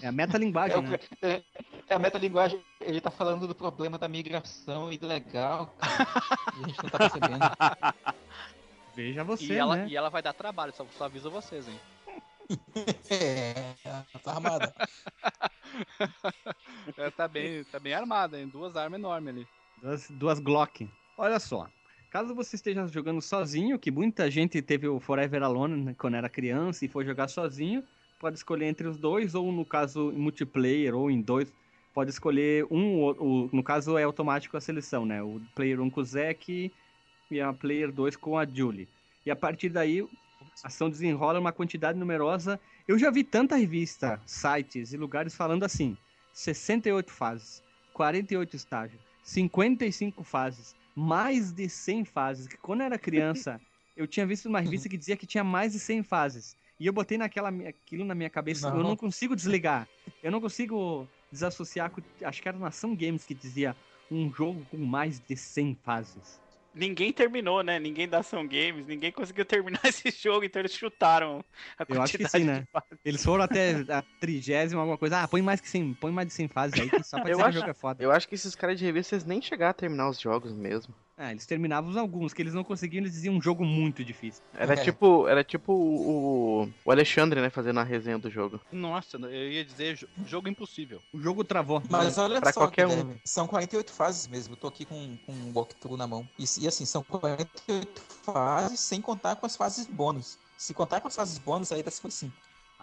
É 0.00 0.06
a 0.06 0.12
metalinguagem, 0.12 0.78
É, 0.78 0.80
né? 0.82 0.98
é, 1.22 1.42
é 1.88 1.94
a 1.96 1.98
metalinguagem, 1.98 2.60
ele 2.80 3.00
tá 3.00 3.10
falando 3.10 3.48
do 3.48 3.54
problema 3.56 3.98
da 3.98 4.06
migração 4.06 4.92
ilegal, 4.92 5.74
cara. 5.76 6.06
e 6.56 6.64
a 6.64 6.68
gente 6.68 6.82
não 6.84 6.90
tá 6.90 6.98
percebendo. 7.10 7.40
Veja 8.94 9.24
você, 9.24 9.52
e, 9.52 9.56
ela, 9.56 9.74
né? 9.76 9.88
e 9.88 9.96
ela 9.96 10.08
vai 10.10 10.22
dar 10.22 10.32
trabalho, 10.32 10.72
só, 10.72 10.86
só 10.96 11.04
aviso 11.06 11.28
vocês, 11.28 11.66
hein? 11.66 11.74
É, 13.10 13.74
tá 14.22 14.32
armada. 14.32 14.74
Ela 16.96 17.10
tá 17.12 17.28
bem, 17.28 17.64
tá 17.64 17.78
bem 17.78 17.94
armada, 17.94 18.38
hein? 18.40 18.48
Duas 18.48 18.76
armas 18.76 18.98
enormes 18.98 19.34
ali. 19.34 19.46
Duas, 19.80 20.10
duas 20.10 20.40
Glock. 20.40 20.88
Olha 21.16 21.38
só. 21.38 21.68
Caso 22.10 22.34
você 22.34 22.56
esteja 22.56 22.86
jogando 22.86 23.20
sozinho, 23.20 23.78
que 23.78 23.90
muita 23.90 24.30
gente 24.30 24.62
teve 24.62 24.86
o 24.86 25.00
Forever 25.00 25.42
Alone 25.42 25.84
né, 25.84 25.94
quando 25.98 26.14
era 26.16 26.28
criança 26.28 26.84
e 26.84 26.88
foi 26.88 27.04
jogar 27.04 27.28
sozinho, 27.28 27.82
pode 28.20 28.36
escolher 28.36 28.66
entre 28.66 28.86
os 28.86 28.96
dois, 28.96 29.34
ou 29.34 29.50
no 29.50 29.64
caso 29.66 30.12
em 30.12 30.18
multiplayer, 30.18 30.94
ou 30.94 31.10
em 31.10 31.20
dois, 31.20 31.52
pode 31.92 32.10
escolher 32.10 32.66
um, 32.70 33.00
ou- 33.00 33.50
no 33.52 33.64
caso 33.64 33.98
é 33.98 34.04
automático 34.04 34.56
a 34.56 34.60
seleção, 34.60 35.04
né? 35.04 35.22
O 35.22 35.40
player 35.54 35.80
1 35.80 35.90
com 35.90 36.00
o 36.00 36.04
Zack 36.04 36.72
e 37.30 37.40
a 37.40 37.52
player 37.52 37.92
2 37.92 38.16
com 38.16 38.38
a 38.38 38.46
Julie. 38.46 38.88
E 39.26 39.30
a 39.30 39.36
partir 39.36 39.68
daí, 39.70 40.06
ação 40.62 40.88
desenrola 40.88 41.40
uma 41.40 41.52
quantidade 41.52 41.98
numerosa. 41.98 42.60
Eu 42.86 42.98
já 42.98 43.10
vi 43.10 43.24
tanta 43.24 43.56
revista, 43.56 44.20
sites 44.26 44.92
e 44.92 44.96
lugares 44.96 45.34
falando 45.34 45.64
assim: 45.64 45.96
68 46.32 47.10
fases, 47.10 47.62
48 47.92 48.56
estágios, 48.56 49.00
55 49.22 50.22
fases, 50.22 50.74
mais 50.94 51.52
de 51.52 51.68
100 51.68 52.04
fases. 52.04 52.46
Que 52.46 52.56
quando 52.56 52.80
eu 52.80 52.86
era 52.86 52.98
criança, 52.98 53.60
eu 53.96 54.06
tinha 54.06 54.26
visto 54.26 54.46
uma 54.46 54.60
revista 54.60 54.88
que 54.88 54.96
dizia 54.96 55.16
que 55.16 55.26
tinha 55.26 55.44
mais 55.44 55.72
de 55.72 55.78
100 55.78 56.02
fases. 56.02 56.56
E 56.78 56.86
eu 56.86 56.92
botei 56.92 57.16
naquela, 57.16 57.48
aquilo 57.48 58.04
na 58.04 58.14
minha 58.14 58.28
cabeça, 58.28 58.68
eu 58.68 58.74
Não. 58.74 58.82
não 58.82 58.96
consigo 58.96 59.36
desligar. 59.36 59.88
Eu 60.22 60.32
não 60.32 60.40
consigo 60.40 61.08
desassociar 61.30 61.90
com. 61.90 62.02
Acho 62.22 62.42
que 62.42 62.48
era 62.48 62.58
Nação 62.58 62.94
Games 62.96 63.24
que 63.24 63.34
dizia 63.34 63.76
um 64.10 64.32
jogo 64.32 64.66
com 64.70 64.76
mais 64.76 65.20
de 65.20 65.36
100 65.36 65.76
fases. 65.82 66.40
Ninguém 66.74 67.12
terminou, 67.12 67.62
né? 67.62 67.78
Ninguém 67.78 68.08
da 68.08 68.18
Ação 68.18 68.46
Games, 68.46 68.86
ninguém 68.86 69.12
conseguiu 69.12 69.44
terminar 69.44 69.80
esse 69.86 70.10
jogo, 70.10 70.44
então 70.44 70.60
eles 70.60 70.72
chutaram 70.74 71.44
a 71.78 71.84
Eu 71.88 72.02
acho 72.02 72.16
que 72.16 72.24
quantidade 72.24 72.44
sim, 72.44 72.50
né? 72.50 72.60
de 72.62 72.66
fases. 72.72 72.98
Eles 73.04 73.24
foram 73.24 73.44
até 73.44 73.76
a 73.88 74.02
trigésima, 74.20 74.80
alguma 74.80 74.98
coisa. 74.98 75.22
Ah, 75.22 75.28
põe 75.28 75.40
mais 75.40 75.60
que 75.60 75.68
100, 75.68 75.94
põe 75.94 76.10
mais 76.10 76.26
de 76.26 76.34
100 76.34 76.48
fases 76.48 76.80
aí, 76.80 76.90
que 76.90 77.02
só 77.04 77.20
pra 77.20 77.30
Eu 77.30 77.36
dizer 77.36 77.42
que 77.42 77.42
o 77.42 77.48
acho- 77.48 77.58
jogo 77.58 77.70
é 77.70 77.74
foda. 77.74 78.02
Eu 78.02 78.10
acho 78.10 78.28
que 78.28 78.34
esses 78.34 78.54
caras 78.56 78.78
de 78.78 78.84
revista 78.84 79.14
eles 79.14 79.24
nem 79.24 79.40
chegaram 79.40 79.70
a 79.70 79.74
terminar 79.74 80.08
os 80.08 80.18
jogos 80.18 80.52
mesmo. 80.52 80.94
Ah, 81.16 81.30
eles 81.30 81.46
terminavam 81.46 81.96
alguns, 82.00 82.34
que 82.34 82.42
eles 82.42 82.52
não 82.54 82.64
conseguiam, 82.64 83.00
eles 83.02 83.12
diziam 83.12 83.36
um 83.36 83.40
jogo 83.40 83.64
muito 83.64 84.04
difícil. 84.04 84.42
Era 84.52 84.74
É. 84.74 84.76
tipo, 84.76 85.28
era 85.28 85.44
tipo 85.44 85.72
o, 85.72 86.68
o 86.84 86.90
Alexandre, 86.90 87.40
né, 87.40 87.50
fazendo 87.50 87.78
a 87.78 87.84
resenha 87.84 88.18
do 88.18 88.28
jogo. 88.28 88.60
Nossa, 88.72 89.16
eu 89.16 89.30
ia 89.52 89.64
dizer 89.64 89.94
jo- 89.96 90.08
jogo 90.26 90.48
impossível. 90.48 91.00
O 91.12 91.20
jogo 91.20 91.44
travou. 91.44 91.80
Mas 91.88 92.18
olha 92.18 92.40
Pra 92.40 92.52
só, 92.52 92.60
qualquer 92.62 92.88
um. 92.88 93.14
São 93.24 93.46
48 93.46 93.92
fases 93.92 94.26
mesmo. 94.26 94.54
Eu 94.54 94.56
tô 94.56 94.66
aqui 94.66 94.84
com, 94.84 95.16
com 95.24 95.32
um 95.32 95.52
walkthrough 95.54 95.96
na 95.96 96.06
mão. 96.06 96.28
E, 96.36 96.44
e 96.60 96.66
assim, 96.66 96.84
são 96.84 97.02
48 97.04 98.02
fases 98.24 98.80
sem 98.80 99.00
contar 99.00 99.36
com 99.36 99.46
as 99.46 99.54
fases 99.54 99.86
bônus. 99.86 100.36
Se 100.58 100.74
contar 100.74 101.00
com 101.00 101.06
as 101.08 101.14
fases 101.14 101.38
bônus, 101.38 101.70
aí 101.70 101.82
dá 101.82 101.90
55. 101.92 102.32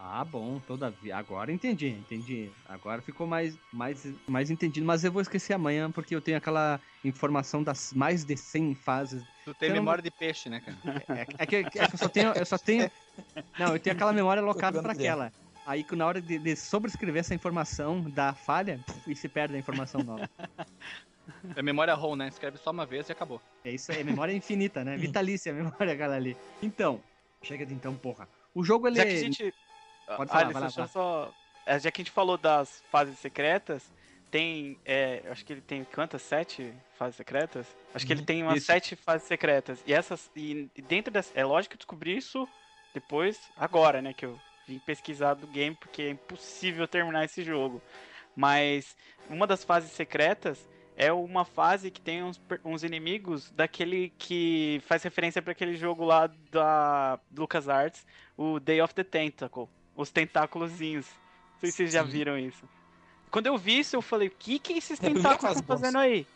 Ah, 0.03 0.25
bom, 0.25 0.59
todavia. 0.65 1.15
Agora 1.15 1.51
entendi, 1.51 1.89
entendi. 1.89 2.49
Agora 2.65 3.03
ficou 3.03 3.27
mais, 3.27 3.55
mais, 3.71 4.03
mais 4.27 4.49
entendido. 4.49 4.83
Mas 4.83 5.03
eu 5.03 5.11
vou 5.11 5.21
esquecer 5.21 5.53
amanhã, 5.53 5.91
porque 5.91 6.15
eu 6.15 6.21
tenho 6.21 6.37
aquela 6.37 6.81
informação 7.05 7.61
das 7.61 7.93
mais 7.93 8.25
de 8.25 8.35
100 8.35 8.73
fases. 8.73 9.23
Tu 9.45 9.53
tem 9.53 9.69
não- 9.69 9.75
memória 9.75 10.01
de 10.01 10.09
peixe, 10.09 10.49
né, 10.49 10.59
cara? 10.59 10.77
É, 11.09 11.43
é 11.43 11.45
que, 11.45 11.55
é 11.57 11.63
que 11.63 11.77
eu 11.79 11.97
só 11.99 12.09
tenho. 12.09 12.31
Eu 12.33 12.45
só 12.47 12.57
tenho. 12.57 12.89
Não, 13.59 13.73
eu 13.73 13.79
tenho 13.79 13.95
aquela 13.95 14.11
memória 14.11 14.41
alocada 14.41 14.81
para 14.81 14.93
aquela. 14.93 15.31
Aí 15.67 15.83
que 15.83 15.95
na 15.95 16.07
hora 16.07 16.19
de, 16.19 16.39
de 16.39 16.55
sobrescrever 16.55 17.19
essa 17.19 17.35
informação 17.35 18.01
da 18.09 18.33
falha, 18.33 18.79
e 19.05 19.15
se 19.15 19.29
perde 19.29 19.55
a 19.55 19.59
informação 19.59 20.01
nova. 20.01 20.27
É 21.55 21.61
memória 21.61 21.93
ROM, 21.93 22.15
né? 22.15 22.27
Escreve 22.27 22.57
só 22.57 22.71
uma 22.71 22.87
vez 22.87 23.07
e 23.07 23.11
acabou. 23.11 23.39
É 23.63 23.71
isso 23.71 23.91
aí, 23.91 24.03
memória 24.03 24.33
infinita, 24.33 24.83
né? 24.83 24.97
Vitalícia 24.97 25.51
a 25.51 25.55
memória, 25.55 25.93
aquela 25.93 26.15
ali. 26.15 26.35
Então, 26.63 26.99
chega 27.43 27.63
de 27.67 27.75
então, 27.75 27.95
porra. 27.95 28.27
O 28.55 28.63
jogo 28.63 28.87
ele. 28.87 28.97
Já 28.97 29.05
que 29.05 29.11
a 29.11 29.19
gente. 29.19 29.53
Pode 30.15 30.31
falar, 30.31 30.43
Alisson, 30.45 30.59
deixa 30.59 30.81
eu 30.81 30.87
só. 30.87 31.33
é, 31.65 31.79
Já 31.79 31.91
que 31.91 32.01
a 32.01 32.03
gente 32.03 32.11
falou 32.11 32.37
das 32.37 32.83
fases 32.91 33.17
secretas, 33.19 33.91
tem. 34.29 34.79
é, 34.85 35.23
acho 35.29 35.45
que 35.45 35.53
ele 35.53 35.61
tem 35.61 35.83
quantas? 35.83 36.21
Sete 36.21 36.73
fases 36.93 37.15
secretas? 37.15 37.67
Acho 37.93 38.05
que 38.05 38.13
ele 38.13 38.21
Uhum, 38.21 38.25
tem 38.25 38.43
umas 38.43 38.59
isso. 38.59 38.65
sete 38.67 38.95
fases 38.95 39.27
secretas. 39.27 39.81
E 39.85 39.93
essas. 39.93 40.29
E 40.35 40.69
dentro 40.87 41.11
dessa. 41.11 41.31
É 41.37 41.43
lógico 41.45 41.71
que 41.71 41.75
eu 41.75 41.79
descobri 41.79 42.15
isso 42.17 42.47
depois, 42.93 43.51
agora, 43.55 44.01
né? 44.01 44.13
Que 44.13 44.25
eu 44.25 44.39
vim 44.67 44.79
pesquisar 44.79 45.33
do 45.35 45.47
game, 45.47 45.75
porque 45.75 46.01
é 46.03 46.09
impossível 46.09 46.87
terminar 46.87 47.25
esse 47.25 47.43
jogo. 47.43 47.81
Mas 48.35 48.95
uma 49.29 49.45
das 49.47 49.63
fases 49.63 49.91
secretas 49.91 50.69
é 50.95 51.11
uma 51.11 51.45
fase 51.45 51.89
que 51.91 51.99
tem 52.01 52.23
uns, 52.23 52.39
uns 52.63 52.83
inimigos 52.83 53.49
daquele 53.51 54.09
que 54.17 54.81
faz 54.85 55.03
referência 55.03 55.41
para 55.41 55.51
aquele 55.51 55.75
jogo 55.75 56.03
lá 56.05 56.27
da 56.51 57.19
LucasArts, 57.35 58.05
o 58.37 58.59
Day 58.59 58.81
of 58.81 58.93
the 58.93 59.03
Tentacle, 59.03 59.69
os 60.01 60.11
tentáculozinhos. 60.11 61.07
Não 61.53 61.59
sei 61.59 61.71
se 61.71 61.77
vocês 61.77 61.91
já 61.91 62.03
viram 62.03 62.37
isso. 62.37 62.67
Quando 63.29 63.47
eu 63.47 63.57
vi 63.57 63.79
isso, 63.79 63.95
eu 63.95 64.01
falei, 64.01 64.27
o 64.27 64.31
que 64.31 64.59
que 64.59 64.73
esses 64.73 65.01
É 65.01 65.03
tentáculos 65.03 65.51
estão 65.55 65.63
fazendo 65.63 65.97
aí? 65.97 66.27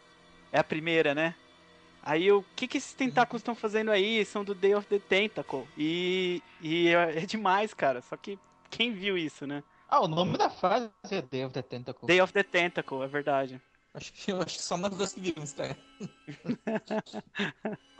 É 0.51 0.59
a 0.59 0.63
primeira, 0.63 1.13
né? 1.13 1.35
Aí 2.01 2.25
eu, 2.25 2.39
o 2.39 2.45
que 2.55 2.67
que 2.67 2.77
esses 2.77 2.93
tentáculos 2.93 3.41
estão 3.41 3.55
fazendo 3.55 3.91
aí? 3.91 4.23
São 4.25 4.43
do 4.45 4.53
Day 4.55 4.75
of 4.75 4.87
the 4.87 4.99
Tentacle. 4.99 5.67
E, 5.77 6.41
e 6.61 6.87
é 6.89 7.23
é 7.23 7.25
demais, 7.25 7.73
cara. 7.73 8.01
Só 8.01 8.15
que 8.15 8.39
quem 8.69 8.93
viu 8.93 9.17
isso, 9.17 9.45
né? 9.47 9.63
Ah, 9.87 10.01
o 10.01 10.07
nome 10.07 10.37
da 10.37 10.49
fase 10.49 10.91
é 11.11 11.21
Day 11.21 11.45
of 11.45 11.53
the 11.53 11.61
Tentacle. 11.61 12.07
Day 12.07 12.21
of 12.21 12.31
the 12.33 12.43
Tentacle, 12.43 13.03
é 13.03 13.07
verdade. 13.07 13.61
Acho 13.95 14.11
que, 14.11 14.31
eu 14.31 14.41
acho 14.41 14.57
que 14.57 14.61
só 14.63 14.75
nós 14.75 14.95
dois 14.95 15.13
que 15.13 15.21
vimos, 15.21 15.53
cara. 15.53 15.77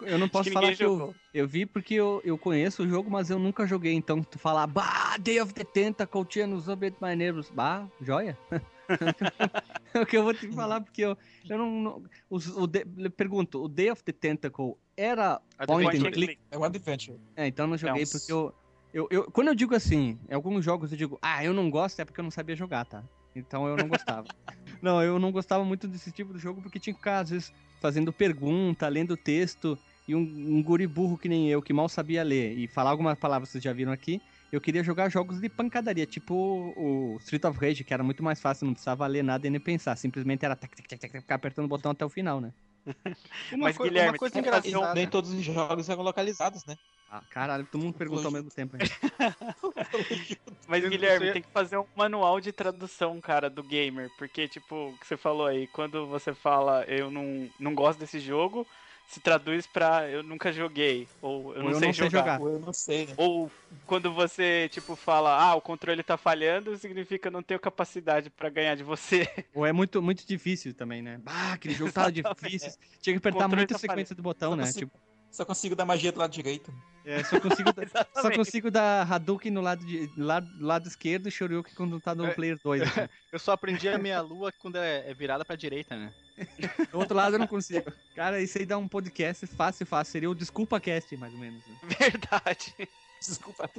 Eu 0.02 0.18
não 0.20 0.28
posso 0.28 0.50
que 0.50 0.54
falar 0.54 0.76
que 0.76 0.84
eu, 0.84 1.16
eu 1.34 1.48
vi 1.48 1.66
porque 1.66 1.94
eu, 1.94 2.22
eu 2.26 2.38
conheço 2.38 2.84
o 2.84 2.88
jogo, 2.88 3.10
mas 3.10 3.30
eu 3.30 3.40
nunca 3.40 3.66
joguei. 3.66 3.94
Então, 3.94 4.22
tu 4.22 4.38
falar, 4.38 4.68
bah, 4.68 5.16
Day 5.18 5.40
of 5.40 5.54
the 5.54 5.64
Tentacle 5.64 6.26
tinha 6.26 6.46
nos 6.46 6.68
Obed 6.68 6.98
My 7.02 7.16
Neighbors. 7.16 7.50
Bah, 7.50 7.88
joia. 8.02 8.38
é 9.94 10.02
o 10.02 10.06
que 10.06 10.18
eu 10.18 10.24
vou 10.24 10.34
te 10.34 10.52
falar, 10.52 10.82
porque 10.82 11.02
eu, 11.02 11.18
eu 11.50 11.58
não. 11.58 11.82
não 11.82 12.04
os, 12.30 12.48
o 12.50 12.68
de- 12.68 12.86
eu 12.98 13.10
pergunto, 13.10 13.64
o 13.64 13.70
Day 13.70 13.90
of 13.90 14.04
the 14.04 14.12
Tentacle 14.12 14.78
era 14.98 15.42
point 15.66 15.88
Adventure. 15.88 16.10
and 16.10 16.12
click? 16.14 16.40
É 16.52 16.58
um 16.58 16.64
adventure. 16.66 17.20
É, 17.38 17.48
então 17.48 17.66
eu 17.66 17.70
não 17.70 17.78
joguei 17.78 18.04
uns- 18.04 18.12
porque 18.12 18.32
eu, 18.32 18.54
eu, 18.94 19.08
eu. 19.10 19.32
Quando 19.32 19.48
eu 19.48 19.56
digo 19.56 19.74
assim, 19.74 20.20
em 20.30 20.34
alguns 20.34 20.64
jogos 20.64 20.92
eu 20.92 20.98
digo, 20.98 21.18
ah, 21.22 21.44
eu 21.44 21.54
não 21.54 21.70
gosto, 21.70 22.00
é 22.02 22.06
porque 22.06 22.20
eu 22.20 22.24
não 22.24 22.32
sabia 22.32 22.56
jogar, 22.56 22.86
tá? 22.86 23.02
Então 23.34 23.66
eu 23.68 23.78
não 23.78 23.88
gostava. 23.88 24.28
não, 24.82 25.02
eu 25.04 25.20
não 25.20 25.32
gostava 25.32 25.64
muito 25.64 25.88
desse 25.88 26.12
tipo 26.12 26.34
de 26.34 26.40
jogo 26.40 26.62
porque 26.62 26.80
tinha 26.80 26.94
que 26.94 27.00
ficar, 27.00 27.20
às 27.20 27.30
vezes, 27.30 27.52
fazendo 27.82 28.12
pergunta, 28.14 28.88
lendo 28.88 29.16
texto. 29.18 29.78
e 30.08 30.16
um, 30.16 30.20
um 30.20 30.64
guri 30.64 30.86
burro 30.88 31.18
que 31.18 31.28
nem 31.30 31.50
eu, 31.50 31.62
que 31.62 31.74
mal 31.74 31.90
sabia 31.90 32.24
ler 32.24 32.58
e 32.58 32.68
falar 32.68 32.92
algumas 32.92 33.18
palavras 33.18 33.50
que 33.50 33.54
vocês 33.54 33.64
já 33.64 33.74
viram 33.74 33.92
aqui, 33.92 34.22
eu 34.52 34.62
queria 34.62 34.84
jogar 34.84 35.10
jogos 35.10 35.40
de 35.40 35.50
pancadaria, 35.50 36.06
tipo 36.06 36.34
o 36.78 37.18
Street 37.22 37.44
of 37.46 37.60
Rage, 37.60 37.84
que 37.84 37.94
era 37.94 38.04
muito 38.04 38.24
mais 38.24 38.40
fácil, 38.40 38.66
não 38.66 38.74
precisava 38.74 39.06
ler 39.08 39.24
nada 39.24 39.48
e 39.48 39.50
nem 39.50 39.60
pensar, 39.60 39.96
simplesmente 39.98 40.46
era 40.46 40.56
tac, 40.56 40.76
tac, 40.76 40.88
tac, 40.88 41.00
tac, 41.02 41.22
ficar 41.22 41.36
apertando 41.36 41.66
o 41.66 41.70
botão 41.70 41.92
até 41.92 42.06
o 42.06 42.10
final, 42.10 42.40
né? 42.40 42.54
Uma, 43.52 43.66
Mas, 43.66 43.78
coi- 43.78 43.90
Guilherme, 43.90 44.12
uma 44.12 44.18
coisa 44.20 44.40
engraçada. 44.40 44.94
nem 44.94 45.08
todos 45.08 45.32
os 45.32 45.44
jogos 45.44 45.90
eram 45.90 46.04
localizados, 46.04 46.64
né? 46.66 46.76
Ah, 47.10 47.22
caralho, 47.30 47.66
todo 47.66 47.84
mundo 47.84 47.98
perguntou 47.98 48.26
ao 48.26 48.32
mesmo 48.32 48.50
tempo. 48.50 48.76
hein? 48.76 48.82
Mas, 50.68 50.84
Guilherme, 50.90 51.32
tem 51.32 51.42
que 51.42 51.52
fazer 51.52 51.78
um 51.78 51.86
manual 51.96 52.40
de 52.40 52.52
tradução, 52.52 53.22
cara, 53.22 53.50
do 53.50 53.64
gamer. 53.64 54.10
Porque, 54.18 54.48
tipo, 54.48 54.90
o 54.90 54.98
que 54.98 55.06
você 55.06 55.16
falou 55.16 55.46
aí, 55.46 55.68
quando 55.68 56.08
você 56.08 56.34
fala 56.34 56.84
eu 56.86 57.12
não, 57.12 57.50
não 57.60 57.76
gosto 57.76 58.00
desse 58.00 58.20
jogo, 58.20 58.66
se 59.08 59.20
traduz 59.20 59.68
pra 59.68 60.10
eu 60.10 60.24
nunca 60.24 60.52
joguei. 60.52 61.08
Ou 61.22 61.54
eu 61.54 61.58
Ou 61.58 61.64
não, 61.64 61.72
eu 61.72 61.80
sei, 61.80 61.88
não 61.88 61.94
sei 61.94 62.10
jogar. 62.10 62.20
jogar. 62.20 62.42
Ou 62.42 62.50
eu 62.50 62.60
não 62.60 62.74
sei, 62.74 63.06
né? 63.06 63.14
Ou 63.18 63.52
quando 63.86 64.12
você, 64.12 64.68
tipo, 64.70 64.96
fala, 64.96 65.38
ah, 65.38 65.56
o 65.56 65.62
controle 65.62 66.02
tá 66.02 66.18
falhando, 66.18 66.76
significa 66.78 67.30
não 67.30 67.44
tenho 67.44 67.60
capacidade 67.60 68.30
pra 68.32 68.50
ganhar 68.50 68.76
de 68.76 68.84
você. 68.84 69.28
Ou 69.54 69.66
é 69.66 69.72
muito, 69.72 70.02
muito 70.02 70.28
difícil 70.28 70.74
também, 70.74 71.02
né? 71.02 71.22
Ah, 71.26 71.54
aquele 71.54 71.76
jogo 71.76 71.92
tava 71.94 72.12
difícil. 72.12 72.74
Tinha 73.02 73.14
que 73.14 73.28
apertar 73.28 73.48
muita 73.48 73.76
tá 73.76 73.80
sequência 73.80 74.16
do 74.16 74.24
botão, 74.24 74.56
né? 74.56 74.72
Tipo, 74.74 75.00
Só 75.36 75.44
consigo 75.44 75.76
dar 75.76 75.84
magia 75.84 76.14
do 76.14 76.20
lado 76.20 76.32
direito. 76.32 76.74
é, 77.04 77.22
só 77.26 77.38
consigo, 77.42 77.70
dar- 77.94 78.08
só 78.16 78.32
consigo 78.32 78.72
dar 78.72 79.12
Hadouken 79.12 79.52
no 79.52 79.60
lado, 79.60 79.86
de, 79.86 80.10
lado, 80.16 80.48
lado 80.62 80.88
esquerdo 80.88 81.28
e 81.28 81.32
Shoryuken 81.32 81.74
quando 81.76 82.00
tá 82.00 82.16
no 82.16 82.26
É. 82.26 82.34
Player 82.34 82.58
2. 82.64 82.82
assim. 82.82 83.02
Eu 83.34 83.38
só 83.40 83.52
aprendi 83.52 83.90
a 83.90 83.98
meia 83.98 84.22
lua 84.22 84.54
quando 84.62 84.78
é 84.78 85.10
é 85.12 85.14
virada 85.14 85.44
pra 85.44 85.58
direita, 85.58 85.98
né? 85.98 86.14
Do 86.90 87.00
outro 87.00 87.16
lado 87.18 87.36
eu 87.36 87.40
não 87.40 87.48
consigo. 87.48 87.92
Cara, 88.16 88.42
isso 88.42 88.58
aí 88.58 88.66
dá 88.66 88.78
um 88.78 88.88
podcast 88.88 89.46
fácil, 89.48 89.86
fácil. 89.86 90.12
Seria 90.14 90.30
o 90.30 90.36
Desculpa 90.36 90.80
Cast, 90.80 91.16
mais 91.18 91.34
ou 91.34 91.40
menos. 91.40 91.66
né? 91.68 91.76
Verdade. 92.00 92.74
Desculpa. 93.20 93.70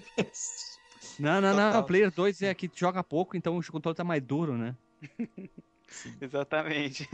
Não, 1.18 1.40
não, 1.40 1.54
não. 1.54 1.66
Total. 1.68 1.80
O 1.80 1.84
Player 1.84 2.11
2 2.11 2.42
é 2.42 2.54
que 2.54 2.70
joga 2.74 3.02
pouco, 3.02 3.34
então 3.36 3.59
o 3.59 3.64
controle 3.72 3.96
tá 3.96 4.04
mais 4.04 4.22
duro, 4.22 4.57
né? 4.59 4.74
Exatamente. 6.20 7.09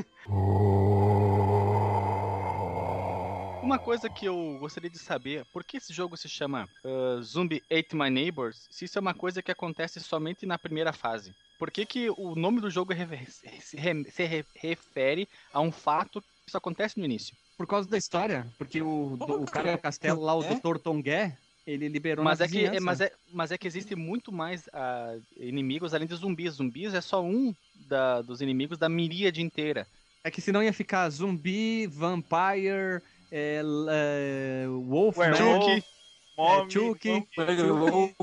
Uma 3.62 3.78
coisa 3.78 4.10
que 4.10 4.26
eu 4.26 4.58
gostaria 4.58 4.90
de 4.90 4.98
saber, 4.98 5.46
por 5.52 5.62
que 5.64 5.76
esse 5.76 5.92
jogo 5.92 6.16
se 6.16 6.28
chama 6.28 6.68
uh, 6.84 7.22
Zombie 7.22 7.62
Ate 7.70 7.94
My 7.94 8.10
Neighbors, 8.10 8.66
se 8.70 8.84
isso 8.86 8.98
é 8.98 9.00
uma 9.00 9.14
coisa 9.14 9.40
que 9.40 9.52
acontece 9.52 10.00
somente 10.00 10.44
na 10.44 10.58
primeira 10.58 10.92
fase? 10.92 11.32
Por 11.58 11.70
que, 11.70 11.86
que 11.86 12.10
o 12.10 12.34
nome 12.34 12.60
do 12.60 12.68
jogo 12.68 12.92
se, 12.92 13.76
re- 13.76 14.04
se 14.10 14.24
re- 14.24 14.44
refere 14.56 15.28
a 15.52 15.60
um 15.60 15.70
fato 15.70 16.20
que 16.20 16.26
isso 16.48 16.56
acontece 16.56 16.98
no 16.98 17.04
início? 17.04 17.36
Por 17.56 17.68
causa 17.68 17.88
da 17.88 17.96
história. 17.96 18.52
Porque 18.58 18.82
o, 18.82 19.16
do- 19.16 19.42
o 19.42 19.46
cara 19.46 19.76
do 19.76 19.82
castelo 19.82 20.20
lá, 20.22 20.34
o 20.34 20.42
É? 20.42 20.54
Dr. 20.54 20.78
Tongué, 20.78 21.38
ele 21.64 21.86
liberou 21.88 22.24
Mas 22.24 22.40
é, 22.40 22.48
que, 22.48 22.64
é, 22.66 22.80
mas, 22.80 23.00
é, 23.00 23.12
mas 23.32 23.52
é 23.52 23.58
que 23.58 23.68
existe 23.68 23.94
muito 23.94 24.32
mais 24.32 24.68
ah, 24.72 25.14
inimigos 25.36 25.94
além 25.94 26.08
de 26.08 26.16
zumbis. 26.16 26.54
Zumbis 26.54 26.94
é 26.94 27.00
só 27.00 27.22
um 27.22 27.54
da- 27.72 28.22
dos 28.22 28.40
inimigos 28.40 28.76
da 28.76 28.88
miríade 28.88 29.40
inteira. 29.40 29.86
É 30.24 30.30
que 30.30 30.40
senão 30.40 30.62
ia 30.62 30.72
ficar 30.72 31.08
zumbi, 31.10 31.86
vampire, 31.86 33.02
é, 33.32 33.62
é, 33.90 34.66
wolfman. 34.68 35.32
Werewolf, 35.32 35.82
Mommy, 36.36 36.70
Chucky. 36.70 37.26
Mommy. 37.36 38.14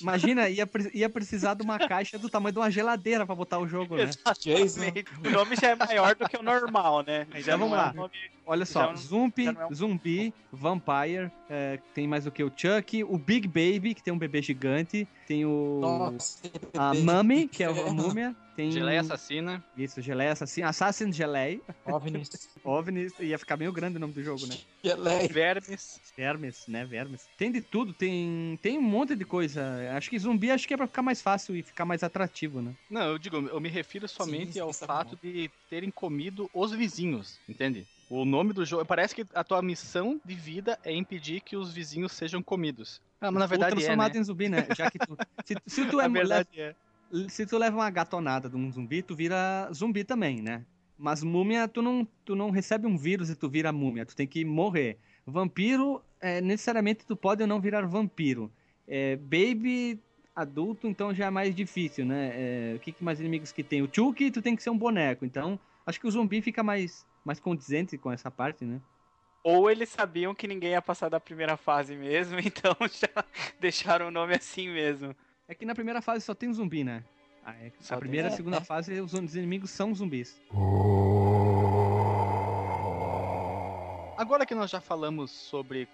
Imagina, 0.00 0.48
ia, 0.48 0.68
ia 0.94 1.08
precisar 1.10 1.54
de 1.54 1.62
uma 1.62 1.78
caixa 1.78 2.18
do 2.18 2.28
tamanho 2.30 2.52
de 2.52 2.58
uma 2.58 2.70
geladeira 2.70 3.26
pra 3.26 3.34
botar 3.34 3.58
o 3.58 3.66
jogo, 3.66 3.96
né? 3.96 4.08
Jason. 4.40 4.82
O 5.26 5.30
nome 5.30 5.56
já 5.56 5.70
é 5.70 5.74
maior 5.74 6.14
do 6.14 6.28
que 6.28 6.36
o 6.36 6.42
normal, 6.42 7.02
né? 7.02 7.26
Já 7.34 7.40
Então 7.40 7.58
vamos 7.58 7.74
é 7.74 7.76
lá. 7.76 7.92
nome- 7.92 8.10
Olha 8.46 8.64
só, 8.64 8.88
não- 8.88 8.96
zumbi, 8.96 9.46
é 9.46 9.66
um- 9.66 9.74
zumbi, 9.74 10.34
vampire, 10.52 11.30
é, 11.48 11.78
tem 11.94 12.06
mais 12.08 12.26
o 12.26 12.30
que? 12.32 12.42
O 12.42 12.50
Chucky, 12.56 13.04
o 13.04 13.16
Big 13.18 13.46
Baby, 13.46 13.94
que 13.94 14.02
tem 14.02 14.12
um 14.12 14.18
bebê 14.18 14.40
gigante, 14.42 15.06
tem 15.26 15.44
o... 15.44 15.78
Nossa, 15.80 16.38
A 16.76 16.94
Mummy, 16.94 17.46
que 17.46 17.62
é 17.62 17.66
a 17.66 17.72
múmia, 17.72 18.34
tem... 18.60 18.70
Geleia 18.70 19.00
assassina. 19.00 19.64
Isso, 19.76 20.02
geleia 20.02 20.32
assassina, 20.32 20.68
Assassin 20.68 21.10
Geleia, 21.12 21.60
OVNIs. 21.86 22.50
OVNIs, 22.62 23.18
ia 23.20 23.38
ficar 23.38 23.56
meio 23.56 23.72
grande 23.72 23.96
o 23.96 24.00
nome 24.00 24.12
do 24.12 24.22
jogo, 24.22 24.46
né? 24.46 24.56
Geleia. 24.84 25.28
Vermes. 25.28 26.00
Vermes, 26.16 26.66
né? 26.68 26.84
Vermes. 26.84 27.26
Tem 27.38 27.50
de 27.50 27.62
tudo, 27.62 27.94
tem, 27.94 28.58
tem 28.60 28.78
um 28.78 28.82
monte 28.82 29.16
de 29.16 29.24
coisa. 29.24 29.62
Acho 29.96 30.10
que 30.10 30.18
zumbi 30.18 30.50
acho 30.50 30.68
que 30.68 30.74
é 30.74 30.76
pra 30.76 30.86
ficar 30.86 31.02
mais 31.02 31.22
fácil 31.22 31.56
e 31.56 31.62
ficar 31.62 31.86
mais 31.86 32.02
atrativo, 32.02 32.60
né? 32.60 32.74
Não, 32.90 33.02
eu 33.02 33.18
digo, 33.18 33.36
eu 33.36 33.60
me 33.60 33.68
refiro 33.68 34.06
somente 34.06 34.54
Sim, 34.54 34.60
ao 34.60 34.70
é 34.70 34.74
fato 34.74 35.10
bom. 35.10 35.18
de 35.22 35.50
terem 35.70 35.90
comido 35.90 36.50
os 36.52 36.72
vizinhos, 36.72 37.38
entende? 37.48 37.86
O 38.10 38.24
nome 38.24 38.52
do 38.52 38.64
jogo. 38.66 38.84
Parece 38.84 39.14
que 39.14 39.24
a 39.32 39.44
tua 39.44 39.62
missão 39.62 40.20
de 40.24 40.34
vida 40.34 40.78
é 40.84 40.92
impedir 40.92 41.40
que 41.40 41.56
os 41.56 41.72
vizinhos 41.72 42.12
sejam 42.12 42.42
comidos. 42.42 43.00
Ah, 43.20 43.30
mas 43.30 43.38
na 43.38 43.44
Ou 43.44 43.48
verdade 43.48 43.72
é, 43.72 43.76
transformado 43.76 44.14
né? 44.14 44.20
em 44.20 44.24
zumbi, 44.24 44.48
né? 44.48 44.66
Já 44.76 44.90
que 44.90 44.98
tu, 44.98 45.16
se, 45.44 45.56
se 45.66 45.86
tu 45.86 46.00
é, 46.00 46.06
é. 46.56 46.74
Se 47.28 47.46
tu 47.46 47.58
leva 47.58 47.76
uma 47.76 47.90
gatonada 47.90 48.48
de 48.48 48.56
um 48.56 48.70
zumbi, 48.70 49.02
tu 49.02 49.14
vira 49.14 49.68
zumbi 49.72 50.04
também, 50.04 50.40
né? 50.40 50.64
Mas 50.96 51.22
múmia, 51.22 51.66
tu 51.66 51.80
não, 51.80 52.06
tu 52.24 52.36
não 52.36 52.50
recebe 52.50 52.86
um 52.86 52.96
vírus 52.96 53.30
e 53.30 53.36
tu 53.36 53.48
vira 53.48 53.72
múmia, 53.72 54.04
tu 54.04 54.14
tem 54.14 54.26
que 54.26 54.44
morrer. 54.44 54.98
Vampiro, 55.26 56.02
é, 56.20 56.40
necessariamente 56.40 57.06
tu 57.06 57.16
pode 57.16 57.42
ou 57.42 57.48
não 57.48 57.60
virar 57.60 57.86
vampiro. 57.86 58.52
É, 58.86 59.16
baby, 59.16 59.98
adulto, 60.34 60.86
então 60.86 61.14
já 61.14 61.26
é 61.26 61.30
mais 61.30 61.54
difícil, 61.54 62.04
né? 62.04 62.32
É, 62.34 62.74
o 62.76 62.78
que, 62.78 62.92
que 62.92 63.02
mais 63.02 63.20
inimigos 63.20 63.52
que 63.52 63.62
tem? 63.62 63.82
O 63.82 63.88
Chucky, 63.92 64.30
tu 64.30 64.42
tem 64.42 64.54
que 64.54 64.62
ser 64.62 64.70
um 64.70 64.78
boneco, 64.78 65.24
então 65.24 65.58
acho 65.86 66.00
que 66.00 66.06
o 66.06 66.10
zumbi 66.10 66.40
fica 66.42 66.62
mais, 66.62 67.06
mais 67.24 67.40
condizente 67.40 67.96
com 67.96 68.12
essa 68.12 68.30
parte, 68.30 68.64
né? 68.64 68.80
Ou 69.42 69.70
eles 69.70 69.88
sabiam 69.88 70.34
que 70.34 70.46
ninguém 70.46 70.72
ia 70.72 70.82
passar 70.82 71.08
da 71.08 71.18
primeira 71.18 71.56
fase 71.56 71.96
mesmo, 71.96 72.38
então 72.44 72.76
já 72.92 73.24
deixaram 73.58 74.08
o 74.08 74.10
nome 74.10 74.34
assim 74.34 74.68
mesmo. 74.68 75.14
É 75.50 75.54
que 75.56 75.66
na 75.66 75.74
primeira 75.74 76.00
fase 76.00 76.24
só 76.24 76.32
tem 76.32 76.52
zumbi, 76.52 76.84
né? 76.84 77.02
Ah, 77.44 77.56
é, 77.56 77.72
Só 77.80 77.96
a 77.96 77.98
primeira 77.98 78.28
e 78.28 78.32
a 78.32 78.36
segunda 78.36 78.58
é. 78.58 78.60
fase, 78.60 79.00
os 79.00 79.12
os 79.12 79.34
inimigos 79.34 79.70
são 79.70 79.92
zumbis. 79.92 80.40
Agora 84.16 84.46
que 84.46 84.54
nós 84.54 84.70
já 84.70 84.80
falamos 84.80 85.32
sobre 85.32 85.88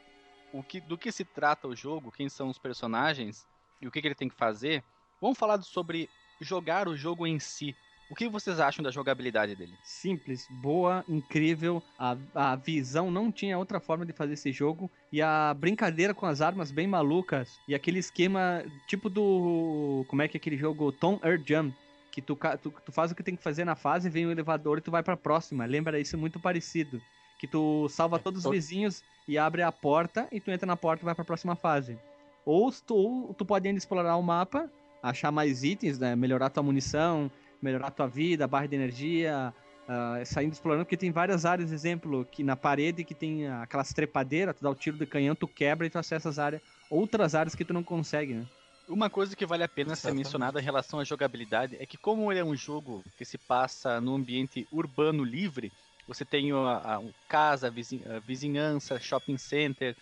o 0.53 0.63
que, 0.63 0.79
do 0.79 0.99
que 0.99 1.11
se 1.11 1.25
trata 1.25 1.67
o 1.67 1.75
jogo, 1.75 2.13
quem 2.13 2.29
são 2.29 2.51
os 2.51 2.59
personagens 2.59 3.47
e 3.81 3.89
o 3.89 3.91
que, 3.91 4.03
que 4.03 4.09
ele 4.09 4.15
tem 4.15 4.29
que 4.29 4.35
fazer, 4.35 4.85
vamos 5.23 5.39
falar 5.39 5.63
sobre 5.63 6.11
jogar 6.39 6.87
o 6.87 6.95
jogo 6.95 7.27
em 7.27 7.39
si. 7.39 7.75
O 8.09 8.15
que 8.15 8.29
vocês 8.29 8.61
acham 8.61 8.83
da 8.85 8.91
jogabilidade 8.91 9.57
dele? 9.57 9.75
Simples, 9.83 10.47
boa, 10.49 11.05
incrível. 11.09 11.83
A, 11.99 12.17
a 12.35 12.55
visão 12.57 13.11
não 13.11 13.33
tinha 13.33 13.59
outra 13.59 13.81
forma 13.81 14.07
de 14.07 14.13
fazer 14.13 14.35
esse 14.35 14.53
jogo. 14.53 14.89
E 15.13 15.21
a 15.21 15.53
brincadeira 15.55 16.15
com 16.15 16.25
as 16.25 16.41
armas 16.41 16.71
bem 16.71 16.87
malucas. 16.87 17.59
E 17.67 17.75
aquele 17.75 17.99
esquema 17.99 18.65
tipo 18.87 19.09
do. 19.11 20.05
Como 20.09 20.23
é 20.23 20.29
que 20.29 20.37
é 20.37 20.39
aquele 20.39 20.57
jogo? 20.57 20.93
Tom 20.93 21.19
Air 21.23 21.43
Jump. 21.45 21.75
Que 22.13 22.23
tu, 22.23 22.39
tu, 22.63 22.71
tu 22.71 22.93
faz 22.93 23.11
o 23.11 23.15
que 23.15 23.23
tem 23.23 23.37
que 23.37 23.43
fazer 23.43 23.65
na 23.65 23.75
fase, 23.75 24.09
vem 24.09 24.25
o 24.25 24.31
elevador 24.31 24.79
e 24.79 24.81
tu 24.81 24.91
vai 24.91 25.03
pra 25.03 25.17
próxima. 25.17 25.67
Lembra 25.67 26.01
isso 26.01 26.17
muito 26.17 26.41
parecido. 26.41 27.03
Que 27.39 27.47
tu 27.47 27.89
salva 27.91 28.19
todos 28.19 28.39
os 28.39 28.45
tô- 28.45 28.51
vizinhos 28.53 29.03
e 29.29 29.37
abre 29.37 29.61
a 29.63 29.71
porta 29.71 30.27
e 30.33 30.41
tu 30.41 30.51
entra 30.51 30.65
na 30.67 30.77
porta 30.77 31.03
e 31.03 31.05
vai 31.05 31.15
pra 31.15 31.25
próxima 31.25 31.55
fase. 31.57 31.99
Ou 32.45 32.73
tu, 32.73 32.95
ou 32.95 33.35
tu 33.35 33.45
pode 33.45 33.67
ainda 33.69 33.77
explorar 33.77 34.17
o 34.17 34.23
mapa, 34.23 34.71
achar 35.03 35.31
mais 35.31 35.63
itens, 35.63 35.99
né? 35.99 36.17
Melhorar 36.17 36.49
tua 36.49 36.63
munição, 36.63 37.31
melhorar 37.67 37.91
tua 37.91 38.07
vida, 38.07 38.47
barra 38.47 38.67
de 38.67 38.77
energia, 38.77 39.53
ah, 39.89 40.21
saindo 40.25 40.53
explorando, 40.53 40.85
porque 40.85 40.97
tem 40.97 41.11
várias 41.11 41.45
áreas, 41.45 41.73
exemplo, 41.73 42.25
que 42.25 42.43
na 42.43 42.57
parede 42.57 43.05
que 43.05 43.15
tem 43.15 43.47
aquelas 43.49 43.93
trepadeiras, 43.93 44.55
tu 44.57 44.63
dá 44.63 44.71
o 44.71 44.75
tiro 44.75 44.97
de 44.97 45.07
canhão, 45.07 45.35
tu 45.35 45.47
quebra 45.49 45.87
e 45.87 45.91
tu 45.91 45.99
acessa 45.99 46.29
as 46.29 46.39
áreas, 46.39 46.63
outras 46.89 47.35
áreas 47.35 47.55
que 47.55 47.65
tu 47.65 47.75
não 47.75 47.83
consegue, 47.83 48.35
né? 48.35 48.47
Uma 48.89 49.11
coisa 49.11 49.35
que 49.35 49.45
vale 49.45 49.65
a 49.65 49.69
pena 49.69 49.91
ser 49.91 50.09
Exatamente. 50.09 50.25
mencionada 50.25 50.61
em 50.61 50.65
relação 50.65 51.01
à 51.01 51.05
jogabilidade 51.05 51.77
é 51.81 51.85
que 51.85 51.97
como 51.97 52.31
ele 52.31 52.39
é 52.39 52.45
um 52.45 52.55
jogo 52.55 53.05
que 53.17 53.25
se 53.25 53.37
passa 53.37 54.01
num 54.01 54.15
ambiente 54.15 54.65
urbano 54.71 55.25
livre, 55.25 55.73
você 56.07 56.25
tem 56.25 56.53
a, 56.53 56.57
a- 56.57 57.03
casa, 57.29 57.67
a 57.67 58.21
vizinhança, 58.21 59.01
shopping 59.01 59.37
center 59.37 59.97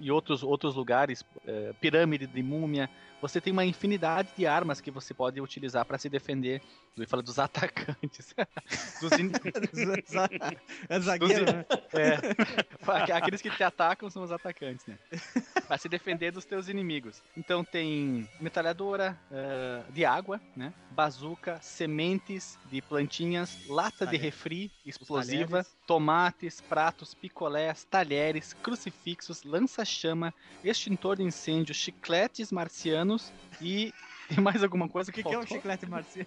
e 0.00 0.10
outros, 0.10 0.42
outros 0.42 0.74
lugares, 0.74 1.24
eh, 1.46 1.72
pirâmide 1.80 2.26
de 2.26 2.42
múmia. 2.42 2.88
Você 3.20 3.40
tem 3.40 3.52
uma 3.52 3.64
infinidade 3.64 4.28
de 4.36 4.46
armas 4.46 4.80
que 4.80 4.90
você 4.90 5.14
pode 5.14 5.40
utilizar 5.40 5.84
para 5.86 5.96
se 5.98 6.08
defender. 6.08 6.60
Eu 6.96 7.06
falo 7.08 7.22
dos 7.22 7.38
atacantes. 7.40 8.34
dos 9.00 9.12
in- 9.18 9.30
é 10.88 11.00
zagueiro, 11.00 11.44
né? 11.46 11.64
É. 11.94 13.12
Aqueles 13.12 13.40
que 13.40 13.50
te 13.50 13.62
atacam 13.62 14.10
são 14.10 14.22
os 14.22 14.32
atacantes, 14.32 14.86
né? 14.86 14.98
Pra 15.68 15.76
se 15.78 15.88
defender 15.88 16.30
dos 16.30 16.44
teus 16.44 16.68
inimigos. 16.68 17.22
Então 17.36 17.64
tem 17.64 18.28
metralhadora 18.40 19.18
eh, 19.30 19.82
de 19.90 20.04
água, 20.04 20.40
né? 20.54 20.72
Bazuca, 20.90 21.58
sementes 21.60 22.58
de 22.70 22.80
plantinhas, 22.80 23.66
lata 23.68 24.06
de 24.06 24.12
Talher- 24.12 24.20
refri 24.20 24.70
explosiva, 24.84 25.66
tomates, 25.86 26.60
pratos, 26.60 27.14
picolés, 27.14 27.84
talheres, 27.84 28.52
crucifixos, 28.52 29.42
lança-chama, 29.42 30.32
extintor 30.62 31.16
de 31.16 31.24
incêndio, 31.24 31.74
chicletes 31.74 32.52
marcianos 32.52 33.32
e. 33.60 33.92
E 34.28 34.40
mais 34.40 34.60
alguma 34.60 34.88
coisa 34.88 35.08
O 35.08 35.14
que, 35.14 35.22
que 35.22 35.32
é 35.32 35.38
um 35.38 35.46
chiclete 35.46 35.86
marciano? 35.86 36.26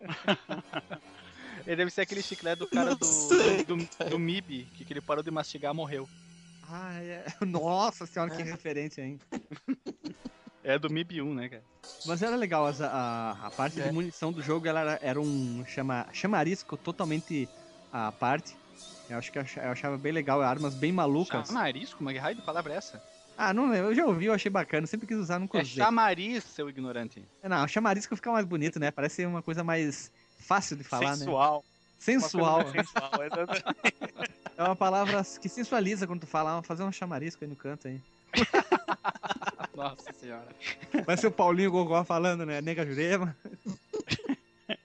Ele 1.64 1.76
deve 1.76 1.90
ser 1.90 2.00
aquele 2.00 2.20
chiclete 2.22 2.58
do 2.58 2.66
cara 2.66 2.96
do, 2.96 3.06
do, 3.06 3.76
do, 3.76 4.10
do 4.10 4.18
MIB, 4.18 4.68
que, 4.74 4.84
que 4.84 4.92
ele 4.92 5.00
parou 5.00 5.22
de 5.22 5.30
mastigar 5.30 5.74
morreu. 5.74 6.08
Ah, 6.70 7.02
é. 7.02 7.24
Nossa 7.46 8.06
senhora, 8.06 8.30
que 8.30 8.42
referência, 8.42 9.02
hein? 9.02 9.18
É 10.62 10.78
do 10.78 10.88
MIB 10.88 11.22
1, 11.22 11.34
né, 11.34 11.48
cara? 11.48 11.64
Mas 12.04 12.22
era 12.22 12.36
legal, 12.36 12.66
as- 12.66 12.80
a, 12.80 13.32
a 13.32 13.50
parte 13.50 13.80
de 13.80 13.92
munição 13.92 14.32
do 14.32 14.42
jogo 14.42 14.66
ela 14.66 14.80
era, 14.80 14.98
era 15.02 15.20
um 15.20 15.64
chama, 15.64 16.06
chamarisco 16.12 16.76
totalmente 16.76 17.48
à 17.90 18.12
parte. 18.12 18.54
Eu 19.08 19.18
acho 19.18 19.32
que 19.32 19.38
eu 19.38 19.42
acha- 19.42 19.62
eu 19.62 19.70
achava 19.70 19.96
bem 19.96 20.12
legal, 20.12 20.42
armas 20.42 20.74
bem 20.74 20.92
malucas. 20.92 21.48
Chamarisco? 21.48 22.04
Mas 22.04 22.14
que 22.14 22.20
raio 22.20 22.36
de 22.36 22.42
palavra 22.42 22.74
é 22.74 22.76
essa? 22.76 23.02
Ah, 23.36 23.54
não 23.54 23.70
lembro, 23.70 23.90
eu 23.90 23.94
já 23.94 24.04
ouvi, 24.04 24.26
eu 24.26 24.32
achei 24.32 24.50
bacana, 24.50 24.86
sempre 24.86 25.06
quis 25.06 25.16
usar, 25.16 25.38
nunca 25.38 25.58
É 25.58 25.62
usei. 25.62 25.84
chamariz, 25.84 26.44
seu 26.44 26.68
ignorante. 26.68 27.24
Não, 27.42 27.66
chamarisco 27.68 28.16
fica 28.16 28.32
mais 28.32 28.44
bonito, 28.44 28.80
né? 28.80 28.90
Parece 28.90 29.24
uma 29.24 29.42
coisa 29.42 29.62
mais 29.62 30.10
fácil 30.40 30.76
de 30.76 30.82
falar, 30.84 31.12
né? 31.12 31.18
Sensual. 31.18 31.64
Sensual. 31.98 32.60
Uma 32.60 32.72
sensual, 32.72 33.12
exatamente. 33.24 33.64
É 34.56 34.62
uma 34.62 34.76
palavra 34.76 35.22
que 35.40 35.48
sensualiza 35.48 36.06
quando 36.06 36.20
tu 36.20 36.26
fala, 36.26 36.58
ah, 36.58 36.62
fazer 36.62 36.82
um 36.82 36.92
chamarisco 36.92 37.44
aí 37.44 37.48
no 37.50 37.56
canto 37.56 37.88
aí. 37.88 38.00
Nossa 39.76 40.12
senhora. 40.12 40.48
Vai 41.06 41.16
ser 41.16 41.28
o 41.28 41.30
Paulinho 41.30 41.70
Gogó 41.70 42.02
falando, 42.04 42.44
né? 42.44 42.60
Nega 42.60 42.84
Jurema. 42.84 43.36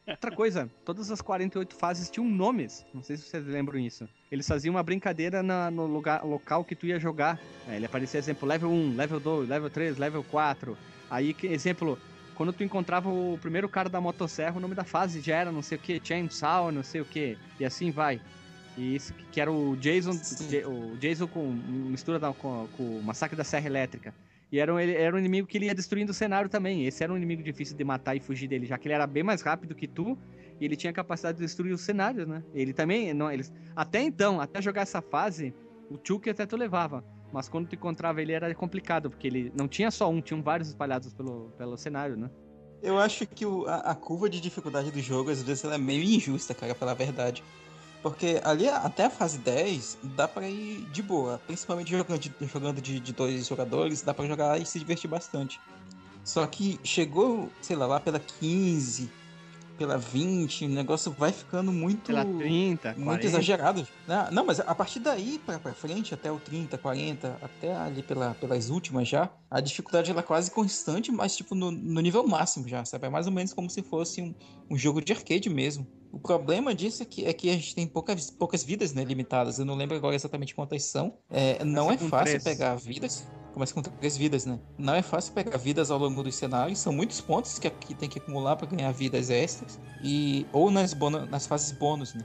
Outra 0.08 0.32
coisa, 0.32 0.70
todas 0.86 1.10
as 1.12 1.22
48 1.22 1.76
fases 1.76 2.10
tinham 2.10 2.28
nomes. 2.28 2.86
Não 2.94 3.02
sei 3.02 3.18
se 3.18 3.24
vocês 3.24 3.46
lembram 3.46 3.80
isso. 3.80 4.08
Eles 4.32 4.48
faziam 4.48 4.76
uma 4.76 4.84
brincadeira 4.84 5.42
na- 5.42 5.70
no 5.72 5.86
lugar, 5.86 6.24
local 6.24 6.64
que 6.64 6.76
tu 6.76 6.86
ia 6.86 7.00
jogar. 7.00 7.40
É, 7.68 7.76
ele 7.76 7.86
aparecia, 7.86 8.20
exemplo, 8.20 8.48
level 8.48 8.70
1, 8.70 8.96
level 8.96 9.20
2, 9.20 9.50
level 9.50 9.70
3, 9.70 9.98
level 9.98 10.24
4. 10.26 10.78
Aí, 11.10 11.34
que- 11.34 11.48
exemplo, 11.48 11.98
quando 12.36 12.54
tu 12.54 12.64
encontrava 12.64 13.10
o 13.10 13.38
primeiro 13.42 13.70
cara 13.70 13.90
da 13.90 14.02
motosserra, 14.02 14.58
o 14.58 14.60
nome 14.60 14.76
da 14.76 14.84
fase 14.84 15.22
já 15.22 15.36
era 15.38 15.52
não 15.52 15.62
sei 15.62 15.78
o 15.78 15.82
que, 15.82 16.02
Chainsaw, 16.04 16.72
não 16.72 16.84
sei 16.84 17.02
o 17.02 17.06
que. 17.06 17.38
E 17.60 17.66
assim 17.66 17.92
vai. 17.92 18.20
E 18.78 18.96
isso 18.96 19.14
que 19.32 19.40
era 19.40 19.52
o 19.52 19.76
Jason, 19.78 20.14
Sim. 20.14 20.64
o 20.66 20.98
Jason 20.98 21.28
com 21.28 21.46
mistura 21.52 22.18
da- 22.20 22.34
com, 22.34 22.68
com 22.76 23.00
o 23.00 23.04
Massacre 23.04 23.36
da 23.38 23.44
Serra 23.44 23.68
Elétrica. 23.68 24.14
E 24.52 24.60
era 24.60 24.74
um, 24.74 24.78
era 24.80 25.16
um 25.16 25.20
inimigo 25.20 25.48
que 25.48 25.58
ele 25.58 25.66
ia 25.66 25.76
destruindo 25.76 26.12
o 26.12 26.14
cenário 26.14 26.50
também. 26.50 26.86
Esse 26.86 27.04
era 27.04 27.12
um 27.12 27.18
inimigo 27.18 27.42
difícil 27.42 27.76
de 27.76 27.84
matar 27.84 28.16
e 28.16 28.20
fugir 28.20 28.48
dele, 28.48 28.66
já 28.66 28.78
que 28.78 28.88
ele 28.88 28.94
era 28.94 29.08
bem 29.08 29.24
mais 29.24 29.42
rápido 29.42 29.74
que 29.74 29.88
tu. 29.88 30.18
E 30.60 30.66
ele 30.66 30.76
tinha 30.76 30.92
a 30.92 30.94
capacidade 30.94 31.38
de 31.40 31.44
destruir 31.44 31.74
os 31.74 31.82
cenários, 31.82 32.28
né? 32.28 32.44
Ele 32.54 32.72
também. 32.74 33.14
Não, 33.14 33.32
eles, 33.32 33.52
até 33.76 34.02
então, 34.02 34.40
até 34.40 34.62
jogar 34.62 34.84
essa 34.84 35.02
fase, 35.02 35.54
o 35.90 35.98
Chuck 36.04 36.30
até 36.30 36.46
tu 36.46 36.56
levava. 36.56 37.04
Mas 37.34 37.50
quando 37.50 37.68
tu 37.68 37.74
encontrava 37.76 38.22
ele 38.22 38.32
era 38.32 38.54
complicado, 38.54 39.10
porque 39.10 39.26
ele 39.26 39.52
não 39.58 39.68
tinha 39.68 39.90
só 39.90 40.08
um, 40.10 40.22
tinham 40.22 40.42
vários 40.44 40.70
espalhados 40.70 41.12
pelo, 41.14 41.52
pelo 41.58 41.76
cenário, 41.76 42.16
né? 42.16 42.30
Eu 42.82 43.00
acho 43.00 43.26
que 43.26 43.44
o- 43.46 43.66
a, 43.68 43.78
a 43.78 43.96
curva 43.96 44.30
de 44.30 44.40
dificuldade 44.40 44.92
do 44.92 45.00
jogo, 45.02 45.32
às 45.32 45.42
vezes, 45.42 45.64
ela 45.64 45.76
é 45.76 45.78
meio 45.80 46.04
injusta, 46.04 46.54
cara, 46.54 46.76
pela 46.76 46.94
verdade. 46.94 47.44
Porque 48.04 48.40
ali, 48.44 48.68
até 48.70 49.06
a 49.06 49.10
fase 49.10 49.40
10, 49.40 49.98
dá 50.16 50.28
pra 50.28 50.48
ir 50.48 50.82
de 50.92 51.02
boa. 51.02 51.40
Principalmente 51.48 51.90
jogando 51.90 52.20
de, 52.20 52.32
jogando 52.42 52.82
de, 52.82 53.00
de 53.00 53.14
dois 53.14 53.48
jogadores, 53.48 54.02
dá 54.02 54.14
pra 54.14 54.28
jogar 54.28 54.62
e 54.62 54.66
se 54.66 54.78
divertir 54.78 55.10
bastante. 55.10 55.60
Só 56.24 56.46
que 56.46 56.80
chegou, 56.84 57.50
sei 57.62 57.76
lá, 57.76 57.88
lá 57.88 58.00
pela 58.00 58.20
15, 58.20 59.10
pela 59.78 59.98
20, 59.98 60.66
o 60.66 60.70
negócio 60.70 61.12
vai 61.12 61.32
ficando 61.32 61.72
muito... 61.72 62.08
Pela 62.08 62.26
30, 62.26 62.90
Muito 62.90 63.04
40. 63.04 63.26
exagerado. 63.26 63.88
Não, 64.08 64.32
não, 64.32 64.46
mas 64.46 64.60
a 64.60 64.76
partir 64.76 65.00
daí 65.00 65.40
pra, 65.46 65.60
pra 65.60 65.74
frente, 65.74 66.14
até 66.14 66.32
o 66.32 66.40
30, 66.40 66.78
40, 66.78 67.38
até 67.42 67.76
ali 67.76 68.04
pela, 68.04 68.34
pelas 68.36 68.70
últimas 68.70 69.08
já, 69.08 69.30
a 69.50 69.60
dificuldade 69.60 70.12
ela 70.12 70.20
é 70.20 70.24
quase 70.24 70.52
constante, 70.52 71.12
mas 71.12 71.36
tipo 71.36 71.56
no, 71.56 71.72
no 71.72 72.02
nível 72.02 72.26
máximo 72.28 72.68
já, 72.68 72.86
sabe? 72.86 73.08
É 73.08 73.10
mais 73.10 73.26
ou 73.28 73.34
menos 73.34 73.54
como 73.54 73.70
se 73.70 73.82
fosse 73.82 74.22
um, 74.22 74.34
um 74.70 74.78
jogo 74.78 75.02
de 75.02 75.14
arcade 75.14 75.50
mesmo. 75.50 75.88
O 76.14 76.20
problema 76.20 76.76
disso 76.76 77.02
é 77.02 77.06
que, 77.08 77.26
é 77.26 77.34
que 77.34 77.50
a 77.50 77.54
gente 77.54 77.74
tem 77.74 77.88
poucas, 77.88 78.30
poucas 78.30 78.64
vidas 78.64 78.94
né, 78.94 79.04
limitadas. 79.04 79.58
Eu 79.58 79.66
não 79.66 79.74
lembro 79.74 79.98
agora 79.98 80.16
exatamente 80.16 80.54
quantas 80.54 80.84
são. 80.84 81.18
É, 81.28 81.66
não 81.66 81.92
é 81.92 81.98
fácil 81.98 82.40
três. 82.40 82.44
pegar 82.44 82.76
vidas. 82.76 83.26
Começa 83.52 83.74
com 83.74 83.82
três 83.82 84.16
vidas, 84.16 84.46
né? 84.46 84.60
Não 84.78 84.94
é 84.94 85.02
fácil 85.02 85.34
pegar 85.34 85.58
vidas 85.58 85.90
ao 85.90 85.98
longo 85.98 86.22
dos 86.22 86.36
cenários. 86.36 86.78
São 86.78 86.94
muitos 86.94 87.20
pontos 87.20 87.58
que, 87.58 87.68
que 87.68 87.96
tem 87.96 88.08
que 88.08 88.20
acumular 88.20 88.56
para 88.56 88.68
ganhar 88.68 88.92
vidas 88.92 89.32
extras. 89.32 89.80
E, 90.04 90.46
ou 90.54 90.70
nas, 90.70 90.94
bono- 90.94 91.26
nas 91.26 91.48
fases 91.48 91.72
bônus, 91.72 92.14
né? 92.14 92.24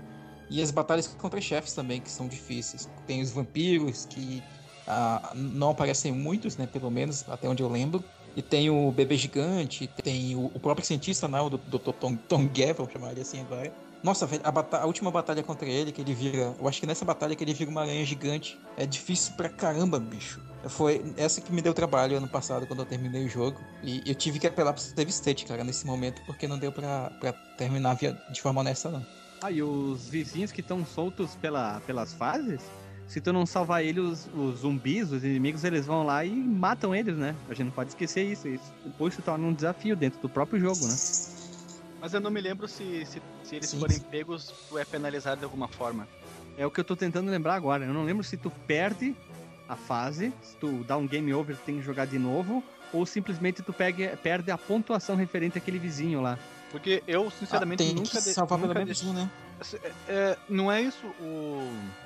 E 0.50 0.60
as 0.60 0.70
batalhas 0.70 1.08
contra 1.08 1.40
chefes 1.40 1.72
também, 1.72 2.00
que 2.00 2.10
são 2.10 2.28
difíceis. 2.28 2.86
Tem 3.06 3.22
os 3.22 3.30
vampiros, 3.30 4.04
que 4.04 4.42
ah, 4.86 5.32
não 5.34 5.70
aparecem 5.70 6.12
muitos, 6.12 6.58
né? 6.58 6.66
Pelo 6.66 6.90
menos, 6.90 7.26
até 7.28 7.48
onde 7.48 7.62
eu 7.62 7.68
lembro. 7.68 8.04
E 8.36 8.42
tem 8.42 8.70
o 8.70 8.90
bebê 8.92 9.16
gigante, 9.16 9.88
tem 10.02 10.36
o, 10.36 10.46
o 10.54 10.60
próprio 10.60 10.86
cientista, 10.86 11.26
né? 11.26 11.40
O 11.40 11.50
Dr. 11.50 11.92
Tom, 11.98 12.14
Tom 12.16 12.48
vou 12.76 12.88
chamar 12.90 13.12
ele 13.12 13.22
assim 13.22 13.40
agora. 13.40 13.72
Nossa, 14.02 14.26
velho, 14.26 14.42
a, 14.44 14.76
a 14.78 14.86
última 14.86 15.10
batalha 15.10 15.42
contra 15.42 15.68
ele, 15.68 15.90
que 15.90 16.00
ele 16.00 16.14
vira. 16.14 16.54
Eu 16.58 16.68
acho 16.68 16.78
que 16.80 16.86
nessa 16.86 17.04
batalha 17.04 17.34
que 17.34 17.42
ele 17.42 17.52
vira 17.52 17.70
uma 17.70 17.82
aranha 17.82 18.04
gigante. 18.04 18.58
É 18.76 18.86
difícil 18.86 19.32
pra 19.34 19.48
caramba, 19.48 19.98
bicho. 19.98 20.40
Foi 20.68 21.04
essa 21.16 21.40
que 21.40 21.52
me 21.52 21.60
deu 21.62 21.74
trabalho 21.74 22.16
ano 22.16 22.28
passado, 22.28 22.66
quando 22.66 22.80
eu 22.80 22.86
terminei 22.86 23.24
o 23.24 23.28
jogo. 23.28 23.60
E 23.82 24.02
eu 24.06 24.14
tive 24.14 24.38
que 24.38 24.46
apelar 24.46 24.72
pro 24.72 24.82
save 24.82 25.10
state, 25.10 25.46
cara, 25.46 25.64
nesse 25.64 25.84
momento, 25.86 26.22
porque 26.26 26.46
não 26.46 26.58
deu 26.58 26.70
pra, 26.70 27.10
pra 27.18 27.32
terminar 27.56 27.94
via- 27.94 28.16
de 28.30 28.40
forma 28.40 28.60
honesta, 28.60 28.88
não. 28.88 29.04
Ah, 29.40 29.50
e 29.50 29.62
os 29.62 30.08
vizinhos 30.08 30.50
que 30.52 30.60
estão 30.60 30.84
soltos 30.84 31.34
pela, 31.36 31.80
pelas 31.80 32.12
fases, 32.12 32.60
se 33.08 33.20
tu 33.22 33.32
não 33.32 33.46
salvar 33.46 33.82
eles, 33.82 34.04
os, 34.04 34.28
os 34.34 34.58
zumbis, 34.60 35.10
os 35.10 35.24
inimigos, 35.24 35.64
eles 35.64 35.86
vão 35.86 36.04
lá 36.04 36.24
e 36.24 36.30
matam 36.30 36.94
eles, 36.94 37.16
né? 37.16 37.34
A 37.48 37.54
gente 37.54 37.66
não 37.66 37.72
pode 37.72 37.90
esquecer 37.90 38.22
isso. 38.24 38.46
Isso 38.46 38.70
depois 38.84 39.14
se 39.14 39.22
torna 39.22 39.46
um 39.46 39.52
desafio 39.54 39.96
dentro 39.96 40.20
do 40.20 40.28
próprio 40.28 40.60
jogo, 40.60 40.86
né? 40.86 40.94
Mas 42.00 42.14
eu 42.14 42.20
não 42.20 42.30
me 42.30 42.40
lembro 42.40 42.68
se, 42.68 43.04
se, 43.06 43.20
se 43.42 43.56
eles 43.56 43.70
Sim, 43.70 43.80
forem 43.80 43.96
sim. 43.96 44.04
pegos, 44.10 44.52
tu 44.68 44.78
é 44.78 44.84
penalizado 44.84 45.38
de 45.38 45.44
alguma 45.44 45.66
forma. 45.66 46.06
É 46.56 46.66
o 46.66 46.70
que 46.70 46.78
eu 46.80 46.84
tô 46.84 46.94
tentando 46.94 47.30
lembrar 47.30 47.54
agora. 47.54 47.84
Eu 47.86 47.94
não 47.94 48.04
lembro 48.04 48.22
se 48.22 48.36
tu 48.36 48.50
perde 48.66 49.16
a 49.68 49.74
fase, 49.74 50.32
se 50.42 50.56
tu 50.56 50.84
dá 50.84 50.96
um 50.96 51.06
game 51.06 51.32
over, 51.32 51.56
tu 51.56 51.62
tem 51.64 51.76
que 51.78 51.82
jogar 51.82 52.06
de 52.06 52.18
novo, 52.18 52.62
ou 52.92 53.04
simplesmente 53.06 53.62
tu 53.62 53.72
pega, 53.72 54.18
perde 54.22 54.50
a 54.50 54.58
pontuação 54.58 55.16
referente 55.16 55.56
àquele 55.58 55.78
vizinho 55.78 56.20
lá. 56.20 56.38
Porque 56.70 57.02
eu, 57.08 57.30
sinceramente, 57.30 57.82
Ah, 57.82 57.86
tem 57.86 57.94
nunca... 57.94 58.20
que 58.20 58.28
de- 58.28 58.34
salvar 58.34 58.58
pelo 58.58 58.74
menos 58.74 59.02
um, 59.02 59.12
né? 59.14 59.28
É, 60.08 60.36
não 60.48 60.70
é 60.70 60.80
isso 60.80 61.06
o, 61.20 61.60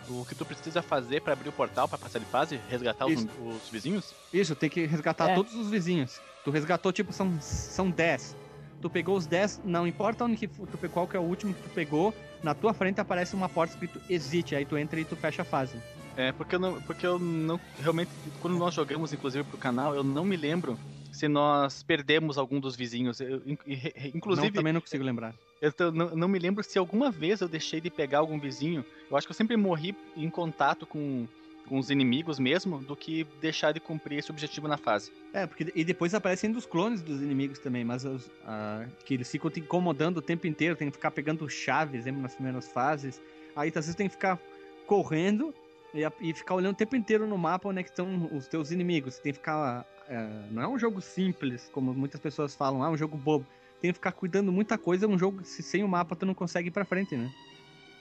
o 0.08 0.24
que 0.24 0.34
tu 0.34 0.44
precisa 0.44 0.80
fazer 0.82 1.20
pra 1.20 1.34
abrir 1.34 1.48
o 1.48 1.52
portal, 1.52 1.86
pra 1.86 1.98
passar 1.98 2.18
de 2.18 2.24
fase? 2.24 2.58
Resgatar 2.68 3.06
os, 3.06 3.26
os 3.38 3.68
vizinhos? 3.70 4.14
Isso, 4.32 4.54
tem 4.54 4.70
que 4.70 4.86
resgatar 4.86 5.30
É. 5.30 5.34
todos 5.34 5.54
os 5.54 5.68
vizinhos. 5.68 6.20
Tu 6.44 6.50
resgatou, 6.50 6.92
tipo, 6.92 7.12
são, 7.12 7.38
são 7.40 7.90
10. 7.90 8.36
Tu 8.80 8.90
pegou 8.90 9.16
os 9.16 9.26
10, 9.26 9.60
não 9.64 9.86
importa 9.86 10.24
onde 10.24 10.36
que 10.36 10.48
tu, 10.48 10.66
qual 10.90 11.06
que 11.06 11.16
é 11.16 11.20
o 11.20 11.22
último 11.22 11.54
que 11.54 11.62
tu 11.62 11.70
pegou, 11.70 12.12
na 12.42 12.52
tua 12.54 12.74
frente 12.74 13.00
aparece 13.00 13.34
uma 13.34 13.48
porta 13.48 13.74
escrito 13.74 14.00
exit, 14.10 14.56
aí 14.56 14.64
tu 14.64 14.76
entra 14.76 14.98
e 14.98 15.04
tu 15.04 15.14
fecha 15.14 15.42
a 15.42 15.44
fase. 15.44 15.76
É, 16.16 16.32
porque 16.32 16.56
eu 16.56 16.58
não. 16.58 16.80
Porque 16.82 17.06
eu 17.06 17.18
não. 17.18 17.60
Realmente, 17.78 18.10
quando 18.40 18.56
nós 18.56 18.74
jogamos, 18.74 19.12
inclusive, 19.12 19.44
pro 19.44 19.56
canal, 19.56 19.94
eu 19.94 20.02
não 20.02 20.24
me 20.24 20.36
lembro 20.36 20.78
se 21.12 21.28
nós 21.28 21.82
perdemos 21.84 22.36
algum 22.38 22.58
dos 22.58 22.74
vizinhos. 22.74 23.20
Eu, 23.20 23.36
in- 23.46 23.56
in- 23.66 23.80
inclusive, 24.14 24.48
não, 24.48 24.54
também 24.54 24.72
não 24.72 24.80
consigo 24.80 25.04
lembrar. 25.04 25.32
eu 25.60 25.70
tô- 25.72 25.92
não, 25.92 26.16
não 26.16 26.26
me 26.26 26.38
lembro 26.38 26.64
se 26.64 26.78
alguma 26.78 27.10
vez 27.10 27.40
eu 27.40 27.46
deixei 27.48 27.80
de 27.80 27.90
pegar 27.90 28.18
algum 28.18 28.40
vizinho. 28.40 28.84
Eu 29.10 29.16
acho 29.16 29.26
que 29.26 29.30
eu 29.30 29.36
sempre 29.36 29.56
morri 29.56 29.94
em 30.16 30.28
contato 30.30 30.86
com, 30.86 31.28
com 31.68 31.78
os 31.78 31.90
inimigos 31.90 32.38
mesmo, 32.38 32.78
do 32.78 32.96
que 32.96 33.24
deixar 33.40 33.70
de 33.72 33.78
cumprir 33.78 34.18
esse 34.18 34.30
objetivo 34.30 34.66
na 34.66 34.76
fase. 34.76 35.12
É, 35.32 35.46
porque 35.46 35.70
e 35.76 35.84
depois 35.84 36.14
aparecem 36.14 36.50
dos 36.50 36.66
clones 36.66 37.02
dos 37.02 37.20
inimigos 37.22 37.58
também, 37.60 37.84
mas 37.84 38.04
os, 38.04 38.28
ah, 38.44 38.84
que 39.04 39.14
eles 39.14 39.30
ficam 39.30 39.50
te 39.50 39.60
incomodando 39.60 40.16
o 40.16 40.22
tempo 40.22 40.46
inteiro, 40.46 40.74
tem 40.74 40.88
que 40.88 40.96
ficar 40.96 41.10
pegando 41.12 41.48
chaves 41.48 42.04
lembra, 42.06 42.22
nas 42.22 42.34
primeiras 42.34 42.68
fases. 42.72 43.20
Aí 43.54 43.68
às 43.68 43.74
vezes 43.74 43.94
tem 43.94 44.08
que 44.08 44.14
ficar 44.14 44.38
correndo 44.86 45.54
e, 45.94 46.00
e 46.20 46.34
ficar 46.34 46.54
olhando 46.54 46.72
o 46.74 46.76
tempo 46.76 46.96
inteiro 46.96 47.26
no 47.26 47.36
mapa 47.38 47.68
onde 47.68 47.80
é 47.80 47.82
que 47.82 47.90
estão 47.90 48.28
os 48.32 48.46
teus 48.48 48.70
inimigos. 48.70 49.18
Tem 49.18 49.32
que 49.32 49.38
ficar. 49.38 49.86
Ah, 50.08 50.46
não 50.50 50.62
é 50.62 50.68
um 50.68 50.78
jogo 50.78 51.00
simples, 51.00 51.68
como 51.72 51.94
muitas 51.94 52.20
pessoas 52.20 52.54
falam, 52.54 52.82
ah, 52.82 52.86
é 52.86 52.90
um 52.90 52.96
jogo 52.96 53.16
bobo. 53.16 53.46
Tem 53.80 53.90
que 53.90 53.94
ficar 53.94 54.12
cuidando 54.12 54.52
muita 54.52 54.78
coisa, 54.78 55.06
é 55.06 55.08
um 55.08 55.18
jogo 55.18 55.42
que 55.42 55.48
se 55.48 55.62
sem 55.62 55.82
o 55.82 55.88
mapa 55.88 56.14
tu 56.14 56.24
não 56.24 56.34
consegue 56.34 56.68
ir 56.68 56.70
pra 56.70 56.84
frente, 56.84 57.16
né? 57.16 57.32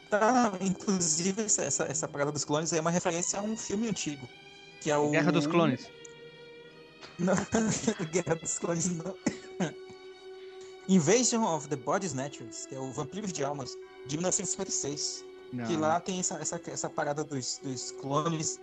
Tá, 0.09 0.51
inclusive, 0.59 1.43
essa, 1.43 1.63
essa, 1.63 1.83
essa 1.85 2.07
parada 2.07 2.31
dos 2.31 2.43
clones 2.43 2.73
é 2.73 2.81
uma 2.81 2.91
referência 2.91 3.39
a 3.39 3.41
um 3.41 3.55
filme 3.55 3.87
antigo. 3.87 4.27
Que 4.81 4.91
é 4.91 4.97
o. 4.97 5.09
Guerra 5.09 5.31
dos 5.31 5.47
Clones. 5.47 5.89
Não, 7.17 7.35
Guerra 8.11 8.35
dos 8.35 8.57
Clones 8.57 8.89
não. 8.89 9.15
Invasion 10.89 11.43
of 11.43 11.67
the 11.67 11.75
Body 11.75 12.07
Snatchers, 12.07 12.65
que 12.65 12.73
é 12.73 12.79
o 12.79 12.91
Vampiros 12.91 13.31
de 13.31 13.43
Almas, 13.43 13.77
de 14.07 14.17
1956. 14.17 15.23
Não. 15.53 15.65
Que 15.65 15.77
lá 15.77 15.99
tem 15.99 16.19
essa, 16.19 16.35
essa, 16.35 16.59
essa 16.67 16.89
parada 16.89 17.23
dos, 17.23 17.59
dos 17.63 17.91
clones 17.91 18.59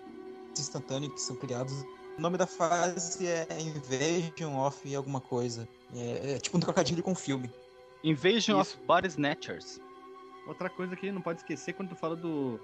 instantâneos 0.58 1.12
que 1.14 1.20
são 1.20 1.36
criados. 1.36 1.72
O 2.18 2.20
nome 2.20 2.36
da 2.36 2.46
fase 2.48 3.26
é 3.26 3.46
Invasion 3.60 4.58
of 4.58 4.94
alguma 4.94 5.20
coisa. 5.20 5.68
É, 5.94 6.32
é 6.34 6.38
tipo 6.38 6.56
um 6.56 6.60
trocadilho 6.60 7.00
com 7.02 7.14
filme. 7.14 7.48
Invasion 8.02 8.60
Isso. 8.60 8.76
of 8.76 8.86
Body 8.86 9.06
Snatchers. 9.06 9.80
Outra 10.46 10.68
coisa 10.68 10.96
que 10.96 11.12
não 11.12 11.20
pode 11.20 11.38
esquecer 11.40 11.74
quando 11.74 11.90
tu 11.90 11.94
fala 11.96 12.16
do. 12.16 12.58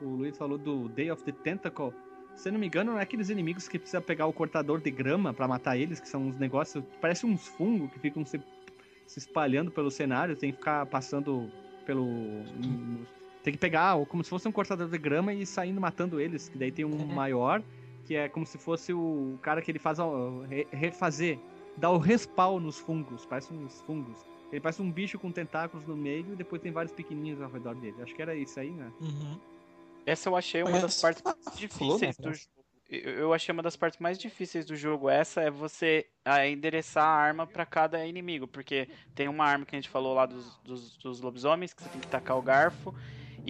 O 0.00 0.08
Luiz 0.16 0.36
falou 0.36 0.58
do 0.58 0.88
Day 0.88 1.10
of 1.12 1.22
the 1.22 1.30
Tentacle. 1.30 1.92
Se 2.36 2.48
eu 2.48 2.52
não 2.52 2.58
me 2.60 2.66
engano, 2.66 2.92
não 2.92 2.98
é 2.98 3.02
aqueles 3.02 3.30
inimigos 3.30 3.68
que 3.68 3.78
precisa 3.78 4.00
pegar 4.00 4.26
o 4.26 4.32
cortador 4.32 4.80
de 4.80 4.90
grama 4.90 5.32
pra 5.32 5.46
matar 5.48 5.76
eles, 5.76 6.00
que 6.00 6.08
são 6.08 6.28
uns 6.28 6.36
negócios. 6.38 6.82
Parece 7.00 7.24
uns 7.26 7.46
fungos 7.46 7.90
que 7.92 7.98
ficam 8.00 8.24
se, 8.24 8.40
se 9.06 9.18
espalhando 9.20 9.70
pelo 9.70 9.90
cenário, 9.90 10.36
tem 10.36 10.50
que 10.50 10.58
ficar 10.58 10.86
passando 10.86 11.50
pelo. 11.86 12.06
Tem 13.44 13.52
que 13.52 13.58
pegar 13.58 13.96
como 14.06 14.24
se 14.24 14.30
fosse 14.30 14.46
um 14.48 14.52
cortador 14.52 14.88
de 14.88 14.98
grama 14.98 15.32
e 15.32 15.42
ir 15.42 15.46
saindo 15.46 15.80
matando 15.80 16.20
eles. 16.20 16.48
Que 16.48 16.58
daí 16.58 16.72
tem 16.72 16.84
um 16.84 16.90
Uhum. 16.92 17.06
maior, 17.06 17.62
que 18.08 18.16
é 18.16 18.26
como 18.26 18.46
se 18.46 18.56
fosse 18.56 18.90
o 18.94 19.38
cara 19.42 19.60
que 19.60 19.70
ele 19.70 19.78
faz 19.78 19.98
re- 20.48 20.66
refazer. 20.70 21.38
Dá 21.76 21.90
o 21.90 21.98
respawn 21.98 22.58
nos 22.58 22.78
fungos. 22.78 23.26
Parece 23.26 23.52
uns 23.52 23.82
fungos. 23.82 24.18
Ele 24.50 24.62
parece 24.62 24.80
um 24.80 24.90
bicho 24.90 25.18
com 25.18 25.30
tentáculos 25.30 25.86
no 25.86 25.94
meio 25.94 26.32
e 26.32 26.36
depois 26.36 26.62
tem 26.62 26.72
vários 26.72 26.90
pequenininhos 26.90 27.42
ao 27.42 27.50
redor 27.50 27.74
dele. 27.74 27.96
Acho 28.02 28.14
que 28.14 28.22
era 28.22 28.34
isso 28.34 28.58
aí, 28.58 28.70
né? 28.70 28.90
Uhum. 28.98 29.38
Essa 30.06 30.30
eu 30.30 30.36
achei 30.36 30.62
uma 30.62 30.80
das 30.80 30.98
partes 31.02 31.22
flor, 31.22 31.54
difíceis 31.54 32.00
né, 32.00 32.12
do 32.18 32.22
parece. 32.22 32.44
jogo. 32.44 32.58
Eu 32.88 33.34
achei 33.34 33.52
uma 33.52 33.62
das 33.62 33.76
partes 33.76 34.00
mais 34.00 34.18
difíceis 34.18 34.64
do 34.64 34.74
jogo. 34.74 35.10
Essa 35.10 35.42
é 35.42 35.50
você 35.50 36.06
endereçar 36.50 37.04
a 37.04 37.14
arma 37.14 37.46
pra 37.46 37.66
cada 37.66 38.06
inimigo. 38.06 38.48
Porque 38.48 38.88
tem 39.14 39.28
uma 39.28 39.44
arma 39.44 39.66
que 39.66 39.76
a 39.76 39.78
gente 39.78 39.90
falou 39.90 40.14
lá 40.14 40.24
dos, 40.24 40.56
dos, 40.64 40.96
dos 40.96 41.20
lobisomens, 41.20 41.74
que 41.74 41.82
você 41.82 41.90
tem 41.90 42.00
que 42.00 42.08
tacar 42.08 42.38
o 42.38 42.42
garfo. 42.42 42.94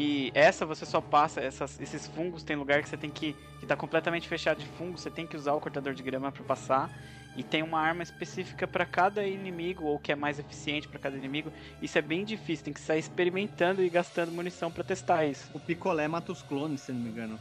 E 0.00 0.30
essa 0.32 0.64
você 0.64 0.86
só 0.86 1.00
passa, 1.00 1.40
essas, 1.40 1.80
esses 1.80 2.06
fungos 2.06 2.44
tem 2.44 2.54
lugar 2.54 2.80
que 2.80 2.88
você 2.88 2.96
tem 2.96 3.10
que. 3.10 3.34
que 3.58 3.66
tá 3.66 3.74
completamente 3.74 4.28
fechado 4.28 4.60
de 4.60 4.66
fungo, 4.78 4.96
você 4.96 5.10
tem 5.10 5.26
que 5.26 5.36
usar 5.36 5.54
o 5.54 5.60
cortador 5.60 5.92
de 5.92 6.04
grama 6.04 6.30
pra 6.30 6.44
passar. 6.44 6.88
E 7.36 7.42
tem 7.42 7.64
uma 7.64 7.80
arma 7.80 8.04
específica 8.04 8.64
pra 8.64 8.86
cada 8.86 9.24
inimigo, 9.26 9.84
ou 9.84 9.98
que 9.98 10.12
é 10.12 10.14
mais 10.14 10.38
eficiente 10.38 10.86
pra 10.86 11.00
cada 11.00 11.16
inimigo. 11.16 11.52
Isso 11.82 11.98
é 11.98 12.02
bem 12.02 12.24
difícil, 12.24 12.66
tem 12.66 12.74
que 12.74 12.80
sair 12.80 13.00
experimentando 13.00 13.82
e 13.82 13.88
gastando 13.88 14.30
munição 14.30 14.70
pra 14.70 14.84
testar 14.84 15.24
isso. 15.24 15.50
O 15.52 15.58
picolé 15.58 16.06
mata 16.06 16.30
os 16.30 16.42
clones, 16.42 16.82
se 16.82 16.92
não 16.92 17.00
me 17.00 17.10
engano. 17.10 17.36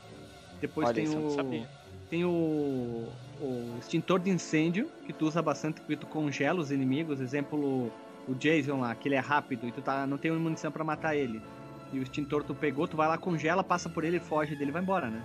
Depois 0.59 0.87
Olha, 0.87 0.95
tem 0.95 1.03
isso 1.03 1.13
eu 1.13 1.19
não 1.19 1.27
o. 1.27 1.31
sabia. 1.31 1.69
Tem 2.09 2.25
o. 2.25 3.07
O 3.39 3.77
extintor 3.79 4.19
de 4.19 4.31
incêndio, 4.31 4.89
que 5.05 5.13
tu 5.13 5.27
usa 5.27 5.43
bastante 5.43 5.79
porque 5.79 5.95
tu 5.95 6.07
congela 6.07 6.59
os 6.59 6.71
inimigos. 6.71 7.21
Exemplo, 7.21 7.91
o 8.27 8.33
Jason 8.33 8.79
lá, 8.79 8.95
que 8.95 9.07
ele 9.07 9.15
é 9.15 9.19
rápido 9.19 9.67
e 9.67 9.71
tu 9.71 9.79
tá, 9.79 10.07
não 10.07 10.17
tem 10.17 10.31
munição 10.31 10.71
pra 10.71 10.83
matar 10.83 11.15
ele. 11.15 11.39
E 11.91 11.99
o 11.99 12.03
extintor 12.03 12.43
tu 12.43 12.53
pegou, 12.53 12.87
tu 12.87 12.97
vai 12.97 13.07
lá, 13.07 13.17
congela, 13.17 13.63
passa 13.63 13.89
por 13.89 14.03
ele, 14.03 14.19
foge 14.19 14.55
dele 14.55 14.71
vai 14.71 14.81
embora, 14.81 15.09
né? 15.09 15.21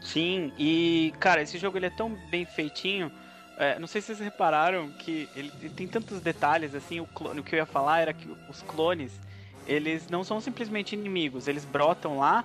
Sim, 0.00 0.52
e 0.58 1.12
cara, 1.18 1.42
esse 1.42 1.58
jogo 1.58 1.76
ele 1.78 1.86
é 1.86 1.90
tão 1.90 2.16
bem 2.30 2.44
feitinho. 2.44 3.10
é, 3.58 3.78
não 3.78 3.86
sei 3.86 4.00
se 4.00 4.08
vocês 4.08 4.20
repararam 4.20 4.90
que 4.92 5.28
ele, 5.34 5.52
ele 5.60 5.70
tem 5.70 5.88
tantos 5.88 6.20
detalhes 6.20 6.74
assim. 6.74 7.00
O, 7.00 7.06
clone, 7.06 7.40
o 7.40 7.42
que 7.42 7.54
eu 7.54 7.58
ia 7.58 7.66
falar 7.66 8.00
era 8.00 8.12
que 8.12 8.28
os 8.48 8.62
clones 8.62 9.18
eles 9.66 10.08
não 10.08 10.22
são 10.22 10.40
simplesmente 10.40 10.94
inimigos, 10.94 11.48
eles 11.48 11.64
brotam 11.64 12.18
lá. 12.18 12.44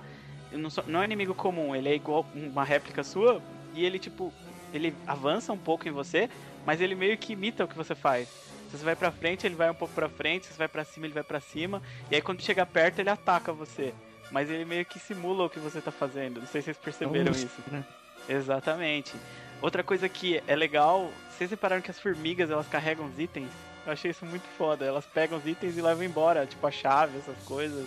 Não, 0.50 0.68
não 0.86 1.02
é 1.02 1.04
inimigo 1.04 1.34
comum, 1.34 1.74
ele 1.74 1.88
é 1.88 1.94
igual 1.94 2.26
uma 2.34 2.64
réplica 2.64 3.02
sua 3.02 3.40
e 3.74 3.84
ele 3.84 3.98
tipo 3.98 4.32
ele 4.72 4.94
avança 5.06 5.52
um 5.52 5.58
pouco 5.58 5.86
em 5.86 5.90
você, 5.92 6.28
mas 6.64 6.80
ele 6.80 6.94
meio 6.94 7.16
que 7.18 7.34
imita 7.34 7.64
o 7.64 7.68
que 7.68 7.76
você 7.76 7.94
faz. 7.94 8.28
Se 8.72 8.78
você 8.78 8.84
vai 8.84 8.96
pra 8.96 9.12
frente, 9.12 9.46
ele 9.46 9.54
vai 9.54 9.70
um 9.70 9.74
pouco 9.74 9.92
pra 9.94 10.08
frente, 10.08 10.46
se 10.46 10.52
você 10.52 10.58
vai 10.58 10.68
pra 10.68 10.82
cima, 10.82 11.04
ele 11.06 11.12
vai 11.12 11.22
pra 11.22 11.40
cima, 11.40 11.82
e 12.10 12.14
aí 12.14 12.22
quando 12.22 12.40
chega 12.40 12.64
perto, 12.64 13.00
ele 13.00 13.10
ataca 13.10 13.52
você. 13.52 13.92
Mas 14.30 14.48
ele 14.48 14.64
meio 14.64 14.84
que 14.86 14.98
simula 14.98 15.44
o 15.44 15.50
que 15.50 15.58
você 15.58 15.78
tá 15.80 15.90
fazendo. 15.90 16.40
Não 16.40 16.46
sei 16.46 16.62
se 16.62 16.66
vocês 16.66 16.78
perceberam 16.78 17.32
isso. 17.32 17.48
né? 17.70 17.84
Exatamente. 18.26 19.12
Outra 19.60 19.84
coisa 19.84 20.08
que 20.08 20.42
é 20.46 20.56
legal, 20.56 21.10
vocês 21.30 21.50
repararam 21.50 21.82
que 21.82 21.90
as 21.90 22.00
formigas 22.00 22.50
elas 22.50 22.66
carregam 22.66 23.04
os 23.06 23.18
itens? 23.18 23.50
Eu 23.86 23.92
achei 23.92 24.10
isso 24.10 24.24
muito 24.24 24.44
foda. 24.56 24.86
Elas 24.86 25.04
pegam 25.04 25.36
os 25.36 25.46
itens 25.46 25.76
e 25.76 25.82
levam 25.82 26.02
embora, 26.02 26.46
tipo 26.46 26.66
a 26.66 26.70
chave, 26.70 27.18
essas 27.18 27.36
coisas. 27.44 27.86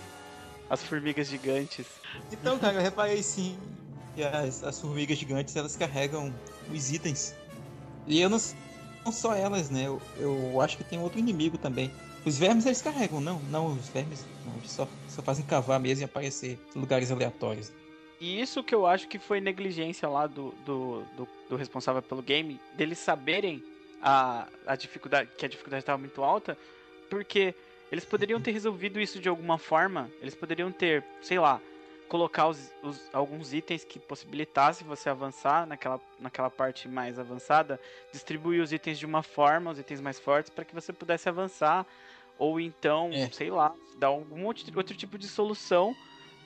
As 0.70 0.84
formigas 0.84 1.28
gigantes. 1.28 1.88
Então, 2.32 2.60
cara, 2.60 2.76
eu 2.76 2.82
reparei 2.82 3.24
sim 3.24 3.58
que 4.14 4.24
as, 4.24 4.64
as 4.64 4.80
formigas 4.80 5.18
gigantes 5.18 5.56
elas 5.56 5.76
carregam 5.76 6.32
os 6.72 6.92
itens. 6.92 7.34
E 8.06 8.22
eu 8.22 8.30
não, 8.30 8.40
não 9.06 9.12
só 9.12 9.36
elas, 9.36 9.70
né? 9.70 9.86
Eu, 9.86 10.02
eu 10.18 10.60
acho 10.60 10.78
que 10.78 10.84
tem 10.84 11.00
outro 11.00 11.20
inimigo 11.20 11.58
também. 11.58 11.92
Os 12.26 12.38
vermes 12.40 12.66
eles 12.66 12.82
carregam, 12.82 13.22
não? 13.22 13.40
Não, 13.52 13.68
os 13.68 13.88
vermes 13.90 14.26
não, 14.44 14.68
só, 14.68 14.88
só 15.08 15.22
fazem 15.22 15.46
cavar 15.46 15.80
mesmo 15.80 16.04
e 16.04 16.06
aparecer 16.06 16.60
em 16.76 16.80
lugares 16.80 17.12
aleatórios. 17.12 17.72
E 18.20 18.42
isso 18.42 18.64
que 18.64 18.74
eu 18.74 18.88
acho 18.88 19.08
que 19.08 19.20
foi 19.20 19.40
negligência 19.40 20.10
lá 20.10 20.26
do, 20.26 20.52
do, 20.66 21.04
do, 21.16 21.28
do 21.50 21.56
responsável 21.56 22.02
pelo 22.02 22.24
game, 22.24 22.60
deles 22.76 22.98
saberem 22.98 23.64
a, 24.02 24.48
a 24.66 24.76
dificuldade, 24.76 25.30
que 25.38 25.46
a 25.46 25.50
dificuldade 25.50 25.84
estava 25.84 26.00
muito 26.00 26.24
alta, 26.24 26.58
porque 27.10 27.54
eles 27.92 28.06
poderiam 28.06 28.42
ter 28.42 28.52
resolvido 28.52 29.00
isso 29.00 29.20
de 29.20 29.30
alguma 29.30 29.60
forma, 29.60 30.10
eles 30.22 30.34
poderiam 30.34 30.72
ter, 30.72 31.04
sei 31.22 31.38
lá, 31.38 31.62
colocar 32.08 32.48
os, 32.48 32.72
os- 32.84 33.10
alguns 33.14 33.54
itens 33.54 33.84
que 33.84 34.00
possibilitassem 34.00 34.88
você 34.88 35.10
avançar 35.10 35.66
naquela, 35.66 36.00
naquela 36.20 36.50
parte 36.50 36.88
mais 36.88 37.18
avançada, 37.20 37.80
distribuir 38.12 38.62
os 38.62 38.72
itens 38.72 38.98
de 39.00 39.06
uma 39.06 39.24
forma, 39.24 39.72
os 39.72 39.80
itens 39.80 40.00
mais 40.02 40.20
fortes, 40.20 40.50
para 40.50 40.66
que 40.66 40.74
você 40.74 40.94
pudesse 40.94 41.28
avançar, 41.28 41.86
ou 42.38 42.60
então, 42.60 43.10
É. 43.14 43.30
sei 43.32 43.50
lá, 43.50 43.74
dar 43.98 44.08
algum 44.08 44.46
outro, 44.46 44.66
outro 44.78 44.96
tipo 44.96 45.18
de 45.18 45.28
solução 45.28 45.96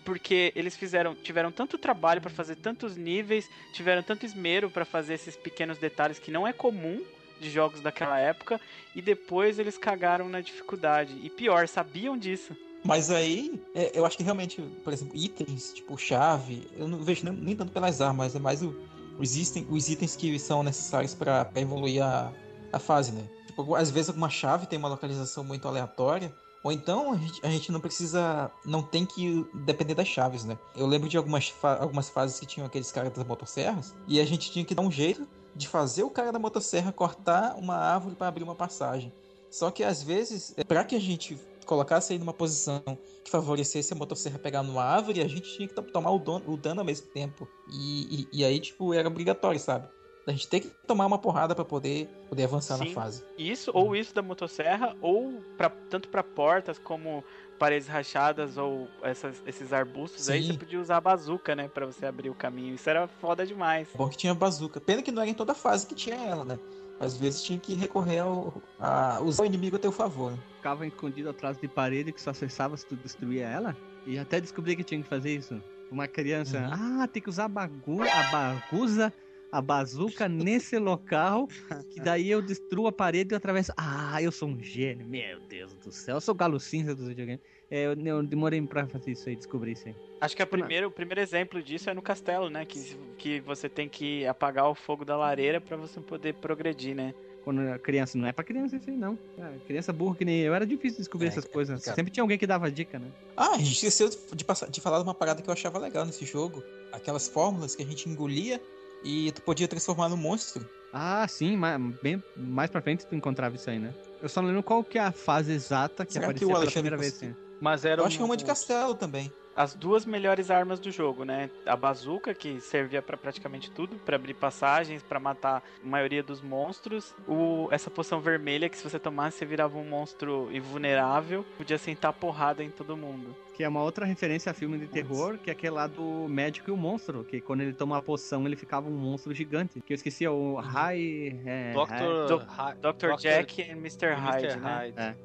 porque 0.05 0.51
eles 0.55 0.77
fizeram 0.77 1.13
tiveram 1.13 1.51
tanto 1.51 1.77
trabalho 1.77 2.21
para 2.21 2.31
fazer 2.31 2.55
tantos 2.55 2.95
níveis, 2.95 3.47
tiveram 3.73 4.01
tanto 4.01 4.25
esmero 4.25 4.69
para 4.69 4.85
fazer 4.85 5.13
esses 5.15 5.35
pequenos 5.35 5.77
detalhes 5.77 6.17
que 6.17 6.31
não 6.31 6.47
é 6.47 6.53
comum 6.53 7.03
de 7.39 7.49
jogos 7.49 7.81
daquela 7.81 8.17
época 8.19 8.59
e 8.95 9.01
depois 9.01 9.59
eles 9.59 9.77
cagaram 9.77 10.27
na 10.29 10.41
dificuldade. 10.41 11.19
E 11.21 11.29
pior, 11.29 11.67
sabiam 11.67 12.17
disso. 12.17 12.55
Mas 12.83 13.09
aí, 13.11 13.61
é, 13.75 13.91
eu 13.93 14.05
acho 14.05 14.17
que 14.17 14.23
realmente, 14.23 14.61
por 14.83 14.93
exemplo, 14.93 15.15
itens, 15.15 15.73
tipo 15.73 15.97
chave, 15.97 16.67
eu 16.77 16.87
não 16.87 17.03
vejo 17.03 17.25
nem, 17.25 17.33
nem 17.33 17.55
tanto 17.55 17.71
pelas 17.71 17.99
armas, 18.01 18.35
é 18.35 18.39
mais 18.39 18.61
o, 18.63 18.73
os, 19.19 19.35
itens, 19.35 19.65
os 19.69 19.89
itens 19.89 20.15
que 20.15 20.39
são 20.39 20.63
necessários 20.63 21.13
para 21.13 21.49
evoluir 21.55 22.01
a, 22.01 22.31
a 22.71 22.79
fase, 22.79 23.11
né? 23.11 23.23
Tipo, 23.47 23.75
às 23.75 23.91
vezes 23.91 24.09
alguma 24.09 24.29
chave 24.29 24.65
tem 24.65 24.79
uma 24.79 24.87
localização 24.87 25.43
muito 25.43 25.67
aleatória, 25.67 26.33
ou 26.63 26.71
então 26.71 27.11
a 27.13 27.17
gente, 27.17 27.45
a 27.45 27.49
gente 27.49 27.71
não 27.71 27.79
precisa, 27.81 28.49
não 28.65 28.81
tem 28.81 29.05
que 29.05 29.45
depender 29.65 29.95
das 29.95 30.07
chaves, 30.07 30.45
né? 30.45 30.57
Eu 30.75 30.87
lembro 30.87 31.09
de 31.09 31.17
algumas, 31.17 31.49
fa- 31.49 31.79
algumas 31.79 32.09
fases 32.09 32.39
que 32.39 32.45
tinham 32.45 32.65
aqueles 32.65 32.91
caras 32.91 33.11
das 33.11 33.25
motosserras, 33.25 33.93
e 34.07 34.19
a 34.21 34.25
gente 34.25 34.51
tinha 34.51 34.63
que 34.63 34.73
dar 34.73 34.81
um 34.81 34.91
jeito 34.91 35.27
de 35.53 35.67
fazer 35.67 36.03
o 36.03 36.09
cara 36.09 36.31
da 36.31 36.39
motosserra 36.39 36.93
cortar 36.93 37.55
uma 37.57 37.75
árvore 37.75 38.15
para 38.15 38.27
abrir 38.27 38.43
uma 38.43 38.55
passagem. 38.55 39.11
Só 39.51 39.71
que 39.71 39.83
às 39.83 40.01
vezes, 40.01 40.53
para 40.67 40.83
que 40.83 40.95
a 40.95 40.99
gente 40.99 41.37
colocasse 41.69 42.13
aí 42.13 42.19
numa 42.19 42.33
posição 42.33 42.81
que 43.23 43.29
favorecesse 43.29 43.93
a 43.93 43.95
motosserra 43.95 44.39
pegar 44.39 44.63
numa 44.63 44.83
árvore, 44.83 45.21
a 45.21 45.27
gente 45.27 45.55
tinha 45.55 45.67
que 45.67 45.73
to- 45.75 45.83
tomar 45.83 46.09
o, 46.09 46.17
dono- 46.17 46.43
o 46.51 46.57
dano 46.57 46.81
ao 46.81 46.85
mesmo 46.85 47.07
tempo. 47.07 47.47
E, 47.67 48.27
e, 48.33 48.39
e 48.39 48.43
aí, 48.43 48.59
tipo, 48.59 48.91
era 48.91 49.07
obrigatório, 49.07 49.59
sabe? 49.59 49.87
A 50.27 50.31
gente 50.31 50.47
tem 50.47 50.61
que 50.61 50.69
tomar 50.87 51.05
uma 51.05 51.17
porrada 51.19 51.53
para 51.55 51.63
poder, 51.65 52.07
poder 52.27 52.43
avançar 52.43 52.77
na 52.77 52.85
Sim. 52.85 52.93
fase. 52.93 53.23
Isso 53.37 53.71
ou 53.73 53.95
isso 53.95 54.13
da 54.13 54.21
motosserra 54.21 54.95
ou 55.01 55.41
pra, 55.57 55.69
tanto 55.69 56.09
para 56.09 56.23
portas 56.23 56.77
como 56.79 57.23
paredes 57.59 57.87
rachadas 57.87 58.57
ou 58.57 58.87
essas- 59.03 59.41
esses 59.45 59.71
arbustos 59.71 60.27
aí 60.29 60.41
Sim. 60.41 60.53
você 60.53 60.57
podia 60.57 60.79
usar 60.79 60.97
a 60.97 61.01
bazuca, 61.01 61.55
né, 61.55 61.67
Pra 61.67 61.85
você 61.85 62.05
abrir 62.05 62.29
o 62.29 62.35
caminho. 62.35 62.73
Isso 62.75 62.89
era 62.89 63.07
foda 63.07 63.45
demais. 63.45 63.87
Bom 63.95 64.09
que 64.09 64.17
tinha 64.17 64.33
bazuca. 64.33 64.79
Pena 64.81 65.01
que 65.01 65.11
não 65.11 65.21
era 65.21 65.29
em 65.31 65.35
toda 65.35 65.53
fase 65.53 65.85
que 65.85 65.95
tinha 65.95 66.15
ela, 66.15 66.43
né? 66.45 66.57
Às 66.99 67.17
vezes 67.17 67.41
tinha 67.41 67.57
que 67.57 67.73
recorrer 67.73 68.19
ao, 68.19 68.61
a 68.77 69.21
usar 69.21 69.43
o 69.43 69.45
inimigo 69.45 69.77
a 69.77 69.79
teu 69.79 69.91
favor. 69.91 70.37
Ficava 70.57 70.85
escondido 70.85 71.29
atrás 71.29 71.57
de 71.57 71.67
parede 71.67 72.11
que 72.11 72.21
só 72.21 72.31
acessava 72.31 72.75
se 72.75 72.85
tu 72.85 72.95
destruía 72.95 73.47
ela. 73.47 73.77
E 74.05 74.17
até 74.17 74.41
descobri 74.41 74.75
que 74.75 74.83
tinha 74.83 75.01
que 75.01 75.07
fazer 75.07 75.35
isso. 75.35 75.61
Uma 75.89 76.07
criança, 76.07 76.69
ah, 76.71 77.07
tem 77.07 77.21
que 77.21 77.29
usar 77.29 77.45
a, 77.45 77.47
bagu 77.47 78.03
a 78.03 78.23
baguza, 78.31 79.13
a 79.51 79.61
bazuca 79.61 80.27
nesse 80.29 80.77
local, 80.77 81.47
que 81.89 81.99
daí 81.99 82.29
eu 82.29 82.41
destruo 82.41 82.87
a 82.87 82.91
parede 82.91 83.33
e 83.33 83.35
atravesso. 83.35 83.73
Ah, 83.75 84.21
eu 84.21 84.31
sou 84.31 84.49
um 84.49 84.61
gênio, 84.61 85.07
meu 85.07 85.39
Deus 85.47 85.73
do 85.75 85.91
céu, 85.91 86.17
eu 86.17 86.21
sou 86.21 86.35
o 86.35 86.37
galo 86.37 86.59
cinza 86.59 86.93
dos 86.93 87.07
videogames. 87.07 87.41
É, 87.71 87.85
eu, 87.85 87.93
eu 87.93 88.23
demorei 88.23 88.61
pra 88.61 88.87
fazer 88.87 89.11
isso 89.11 89.29
aí, 89.29 89.35
descobrir 89.35 89.73
isso 89.73 89.87
aí. 89.87 89.95
Acho 90.21 90.35
que 90.35 90.41
a 90.41 90.47
primeira, 90.47 90.87
o 90.87 90.91
primeiro 90.91 91.21
exemplo 91.21 91.61
disso 91.61 91.89
é 91.89 91.93
no 91.93 92.01
castelo, 92.01 92.49
né? 92.49 92.65
Que, 92.65 92.83
que 93.17 93.39
você 93.41 93.69
tem 93.69 93.87
que 93.87 94.25
apagar 94.25 94.67
o 94.69 94.75
fogo 94.75 95.05
da 95.05 95.15
lareira 95.15 95.61
pra 95.61 95.77
você 95.77 96.01
poder 96.01 96.33
progredir, 96.35 96.95
né? 96.95 97.13
Quando 97.43 97.61
era 97.61 97.79
criança, 97.79 98.17
não 98.17 98.27
é 98.27 98.33
pra 98.33 98.43
criança 98.43 98.75
isso 98.75 98.89
aí, 98.89 98.97
não. 98.97 99.17
Ah, 99.39 99.53
criança 99.65 99.93
burra 99.93 100.15
que 100.17 100.25
nem 100.25 100.41
eu, 100.41 100.53
era 100.53 100.65
difícil 100.65 100.97
descobrir 100.97 101.27
É, 101.27 101.29
essas 101.29 101.45
coisas. 101.45 101.83
cara. 101.83 101.95
Sempre 101.95 102.11
tinha 102.11 102.23
alguém 102.23 102.37
que 102.37 102.45
dava 102.45 102.69
dica, 102.69 102.99
né? 102.99 103.09
Ah, 103.37 103.53
a 103.53 103.57
gente 103.57 103.71
esqueceu 103.71 104.09
de, 104.09 104.43
passar, 104.43 104.69
de 104.69 104.81
falar 104.81 104.97
de 104.97 105.03
uma 105.03 105.15
parada 105.15 105.41
que 105.41 105.49
eu 105.49 105.53
achava 105.53 105.79
legal 105.79 106.05
nesse 106.05 106.25
jogo. 106.25 106.61
Aquelas 106.91 107.29
fórmulas 107.29 107.75
que 107.75 107.83
a 107.83 107.85
gente 107.85 108.09
engolia 108.09 108.59
e 109.03 109.31
tu 109.31 109.41
podia 109.41 109.67
transformar 109.67 110.09
no 110.09 110.17
monstro. 110.17 110.67
Ah, 110.91 111.27
sim, 111.27 111.55
mas 111.55 111.79
bem 112.01 112.21
mais 112.35 112.69
pra 112.69 112.81
frente 112.81 113.05
tu 113.05 113.15
encontrava 113.15 113.55
isso 113.55 113.69
aí, 113.69 113.79
né? 113.79 113.93
Eu 114.21 114.27
só 114.29 114.41
não 114.41 114.49
lembro 114.49 114.63
qual 114.63 114.83
que 114.83 114.97
é 114.97 115.01
a 115.01 115.11
fase 115.11 115.51
exata 115.51 116.05
que 116.05 116.13
Será 116.13 116.25
que 116.25 116.31
aparecia 116.31 116.47
o 116.47 116.59
pela 116.59 116.71
primeira 116.71 116.97
vez. 116.97 117.13
Sim. 117.13 117.35
Mas 117.61 117.85
era 117.85 118.01
Eu 118.01 118.05
acho 118.05 118.17
que 118.17 118.21
é 118.21 118.25
uma 118.25 118.37
de 118.37 118.43
um- 118.43 118.47
castelo 118.47 118.95
também. 118.95 119.31
as 119.55 119.75
duas 119.75 120.05
melhores 120.05 120.49
armas 120.49 120.79
do 120.79 120.89
jogo, 120.89 121.25
né? 121.25 121.49
A 121.65 121.75
bazuca, 121.75 122.33
que 122.33 122.61
servia 122.61 123.01
pra 123.01 123.17
praticamente 123.17 123.69
tudo, 123.71 123.97
pra 124.05 124.15
abrir 124.15 124.33
passagens, 124.33 125.03
pra 125.03 125.19
matar 125.19 125.61
a 125.83 125.85
maioria 125.87 126.23
dos 126.23 126.41
monstros. 126.41 127.13
O, 127.27 127.67
essa 127.69 127.89
poção 127.91 128.21
vermelha, 128.21 128.69
que 128.69 128.77
se 128.77 128.83
você 128.89 128.97
tomasse, 128.97 129.37
você 129.39 129.45
virava 129.45 129.77
um 129.77 129.83
monstro 129.83 130.49
invulnerável, 130.53 131.45
podia 131.57 131.77
sentar 131.77 132.13
porrada 132.13 132.63
em 132.63 132.69
todo 132.71 132.95
mundo. 132.95 133.35
Que 133.59 133.65
é 133.65 133.67
uma 133.67 133.83
outra 133.83 134.05
referência 134.05 134.49
a 134.49 134.53
filme 134.53 134.77
de 134.77 134.87
terror, 134.87 135.37
que 135.37 135.49
é 135.49 135.51
aquele 135.51 135.73
lá 135.73 135.85
do 135.85 136.29
médico 136.29 136.69
e 136.69 136.73
o 136.73 136.77
monstro, 136.77 137.25
que 137.25 137.41
quando 137.41 137.59
ele 137.59 137.73
toma 137.73 137.97
a 137.97 138.01
poção 138.01 138.45
ele 138.47 138.55
ficava 138.55 138.87
um 138.87 138.97
monstro 138.97 139.33
gigante. 139.33 139.81
Que 139.81 139.91
eu 139.91 139.95
esqueci, 139.95 140.23
é 140.23 140.29
o 140.29 140.55
High. 140.55 141.41
É, 141.45 141.73
Dr. 141.73 142.37
Do- 142.37 142.93
Dr. 142.93 143.17
Jack 143.19 143.61
e 143.61 143.71
Mr. 143.71 144.13
Hyde, 144.13 144.45
Mr. 144.45 144.59
né? 144.61 144.77
Hyde. 144.77 144.97
É. 144.97 145.15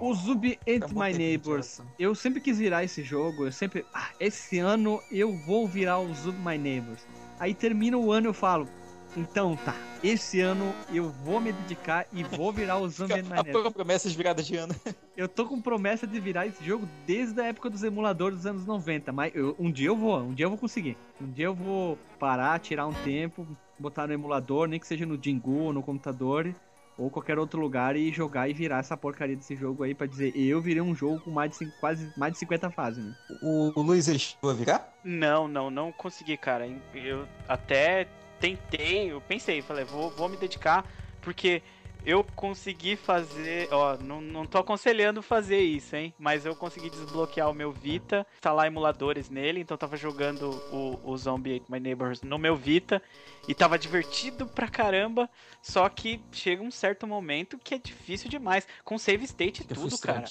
O 0.00 0.14
Zumbi 0.14 0.56
Ate 0.62 0.84
É 0.84 0.94
My 0.94 1.18
Neighbors. 1.18 1.82
Eu 1.98 2.14
sempre 2.14 2.40
quis 2.40 2.56
virar 2.56 2.84
esse 2.84 3.02
jogo. 3.02 3.46
Eu 3.46 3.52
sempre. 3.52 3.84
Ah, 3.92 4.10
esse 4.20 4.60
ano 4.60 5.02
eu 5.10 5.36
vou 5.36 5.66
virar 5.66 5.98
o 5.98 6.14
Zumbi 6.14 6.38
My 6.48 6.56
Neighbors. 6.56 7.04
Aí 7.40 7.54
termina 7.54 7.98
o 7.98 8.12
ano 8.12 8.28
eu 8.28 8.32
falo. 8.34 8.68
Então 9.16 9.56
tá, 9.56 9.74
esse 10.04 10.40
ano 10.40 10.72
eu 10.92 11.10
vou 11.10 11.40
me 11.40 11.52
dedicar 11.52 12.06
e 12.12 12.22
vou 12.22 12.52
virar 12.52 12.78
o 12.78 12.88
Zumbi 12.88 13.14
Ate 13.14 13.22
My 13.28 13.38
A 13.38 13.42
Neighbors. 13.42 13.72
promessa 13.72 14.08
de 14.08 14.16
virada 14.16 14.42
de 14.42 14.56
ano. 14.56 14.74
Eu 15.16 15.28
tô 15.28 15.46
com 15.46 15.60
promessa 15.60 16.06
de 16.06 16.18
virar 16.20 16.46
esse 16.46 16.64
jogo 16.64 16.88
desde 17.06 17.40
a 17.40 17.46
época 17.46 17.68
dos 17.68 17.82
emuladores 17.82 18.38
dos 18.38 18.46
anos 18.46 18.64
90, 18.64 19.12
mas 19.12 19.34
eu- 19.34 19.56
um 19.58 19.70
dia 19.70 19.88
eu 19.88 19.96
vou, 19.96 20.18
um 20.20 20.32
dia 20.32 20.46
eu 20.46 20.50
vou 20.50 20.58
conseguir. 20.58 20.96
Um 21.20 21.30
dia 21.30 21.46
eu 21.46 21.54
vou 21.54 21.98
parar, 22.18 22.58
tirar 22.60 22.86
um 22.86 22.92
tempo, 22.92 23.46
botar 23.78 24.06
no 24.06 24.12
emulador, 24.12 24.68
nem 24.68 24.78
que 24.78 24.86
seja 24.86 25.04
no 25.04 25.20
Jingu 25.20 25.58
ou 25.64 25.72
no 25.72 25.82
computador 25.82 26.54
ou 26.96 27.10
qualquer 27.10 27.38
outro 27.38 27.58
lugar 27.60 27.96
e 27.96 28.12
jogar 28.12 28.48
e 28.48 28.52
virar 28.52 28.78
essa 28.78 28.96
porcaria 28.96 29.34
desse 29.34 29.56
jogo 29.56 29.82
aí 29.82 29.94
pra 29.94 30.06
dizer, 30.06 30.36
eu 30.36 30.60
virei 30.60 30.82
um 30.82 30.94
jogo 30.94 31.18
com 31.20 31.30
mais 31.30 31.50
de 31.50 31.56
cin- 31.56 31.72
quase 31.80 32.12
mais 32.16 32.34
de 32.34 32.38
50 32.38 32.70
fases, 32.70 33.04
né? 33.04 33.12
O, 33.40 33.72
o 33.74 33.82
Luiz, 33.82 34.06
ele 34.06 34.18
chegou 34.18 34.50
a 34.50 34.54
virar? 34.54 34.92
Não, 35.02 35.48
não, 35.48 35.70
não 35.70 35.90
consegui, 35.92 36.36
cara. 36.36 36.68
Eu 36.94 37.26
até 37.48 38.06
tentei, 38.40 39.12
eu 39.12 39.20
pensei, 39.20 39.60
falei, 39.62 39.84
vou, 39.84 40.10
vou 40.10 40.28
me 40.28 40.36
dedicar, 40.36 40.86
porque 41.20 41.62
eu 42.04 42.24
consegui 42.24 42.96
fazer, 42.96 43.68
ó, 43.70 43.96
não, 43.98 44.20
não 44.20 44.46
tô 44.46 44.58
aconselhando 44.58 45.22
fazer 45.22 45.60
isso, 45.60 45.94
hein? 45.94 46.14
Mas 46.18 46.46
eu 46.46 46.56
consegui 46.56 46.88
desbloquear 46.88 47.50
o 47.50 47.54
meu 47.54 47.70
Vita, 47.70 48.26
instalar 48.36 48.66
emuladores 48.66 49.28
nele, 49.28 49.60
então 49.60 49.74
eu 49.74 49.78
tava 49.78 49.96
jogando 49.96 50.50
o, 50.72 50.98
o 51.04 51.16
Zombie 51.16 51.56
Ate 51.56 51.70
My 51.70 51.78
Neighbors 51.78 52.22
no 52.22 52.38
meu 52.38 52.56
Vita 52.56 53.02
e 53.46 53.54
tava 53.54 53.78
divertido 53.78 54.46
pra 54.46 54.68
caramba, 54.68 55.28
só 55.62 55.88
que 55.88 56.20
chega 56.32 56.62
um 56.62 56.70
certo 56.70 57.06
momento 57.06 57.58
que 57.58 57.74
é 57.74 57.78
difícil 57.78 58.30
demais, 58.30 58.66
com 58.82 58.96
save 58.96 59.24
state 59.24 59.62
e 59.62 59.66
é 59.70 59.74
tudo, 59.74 59.98
cara. 59.98 60.24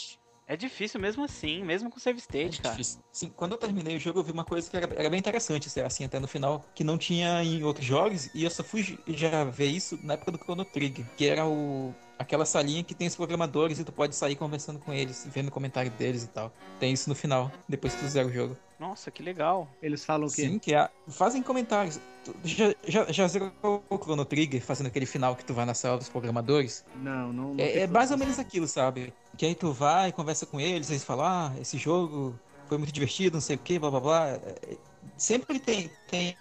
É 0.50 0.58
difícil 0.58 1.00
mesmo 1.00 1.24
assim, 1.24 1.64
mesmo 1.64 1.92
com 1.92 2.00
save 2.00 2.18
É 2.18 2.22
state, 2.22 2.60
cara. 2.60 2.74
difícil. 2.74 3.00
Sim, 3.12 3.32
quando 3.36 3.52
eu 3.52 3.58
terminei 3.60 3.96
o 3.96 4.00
jogo, 4.00 4.18
eu 4.18 4.24
vi 4.24 4.32
uma 4.32 4.44
coisa 4.44 4.68
que 4.68 4.76
era, 4.76 4.90
era 4.96 5.08
bem 5.08 5.20
interessante, 5.20 5.68
assim, 5.68 5.80
assim, 5.82 6.04
até 6.06 6.20
no 6.20 6.28
final, 6.28 6.66
que 6.74 6.84
não 6.84 6.98
tinha 6.98 7.44
em 7.44 7.62
outros 7.64 7.86
jogos, 7.86 8.32
e 8.34 8.46
eu 8.46 8.50
só 8.50 8.64
fui 8.64 8.98
já 9.10 9.44
ver 9.44 9.68
isso 9.68 10.00
na 10.02 10.16
época 10.16 10.32
do 10.32 10.40
Chrono 10.40 10.66
Trigger, 10.66 11.06
que 11.16 11.28
era 11.28 11.46
o 11.46 11.94
aquela 12.20 12.46
salinha 12.46 12.84
que 12.84 12.94
tem 12.94 13.08
os 13.08 13.16
programadores 13.16 13.80
e 13.80 13.84
tu 13.86 13.94
pode 13.94 14.14
sair 14.14 14.36
conversando 14.36 14.78
com 14.78 14.94
eles, 14.94 15.26
vendo 15.32 15.48
o 15.48 15.52
comentário 15.52 15.90
deles 15.92 16.26
e 16.26 16.28
tal. 16.28 16.52
Tem 16.78 16.92
isso 16.92 17.10
no 17.10 17.16
final, 17.16 17.50
depois 17.68 17.96
que 17.96 18.02
tu 18.02 18.10
zera 18.10 18.28
o 18.28 18.32
jogo. 18.32 18.58
Nossa, 18.78 19.10
que 19.10 19.24
legal. 19.24 19.68
Eles 19.82 20.04
falam 20.06 20.28
o 20.28 20.32
quê? 20.32 20.44
Sim, 20.44 20.60
que 20.60 20.76
é, 20.76 20.90
fazem 21.08 21.42
comentários. 21.42 22.00
Tu 22.24 22.36
já, 22.44 22.76
já, 22.86 23.12
já 23.12 23.28
zerou 23.28 23.52
o 23.90 23.98
Chrono 23.98 24.26
Trigger, 24.26 24.62
fazendo 24.62 24.88
aquele 24.88 25.06
final 25.06 25.36
que 25.36 25.46
tu 25.46 25.54
vai 25.54 25.66
na 25.66 25.74
sala 25.74 25.98
dos 25.98 26.10
programadores? 26.10 26.86
Não, 26.94 27.32
não. 27.32 27.54
não 27.54 27.64
É, 27.64 27.80
é 27.80 27.88
mais 27.88 28.12
ou 28.12 28.18
menos 28.18 28.38
aquilo, 28.38 28.68
sabe? 28.68 29.14
Que 29.38 29.46
aí 29.46 29.56
tu 29.56 29.72
vai, 29.72 30.12
conversa 30.12 30.46
com 30.46 30.60
eles, 30.60 30.90
eles 30.90 31.04
falam, 31.04 31.26
ah, 31.26 31.54
esse 31.60 31.78
jogo 31.78 32.38
foi 32.68 32.78
muito 32.78 32.92
divertido, 32.92 33.36
não 33.36 33.42
sei 33.42 33.56
o 33.56 33.60
que, 33.60 33.80
blá 33.80 33.90
blá 33.90 34.00
blá. 34.00 34.28
É, 34.30 34.78
Sempre 35.18 35.60
tem, 35.60 35.90
tem, 36.08 36.36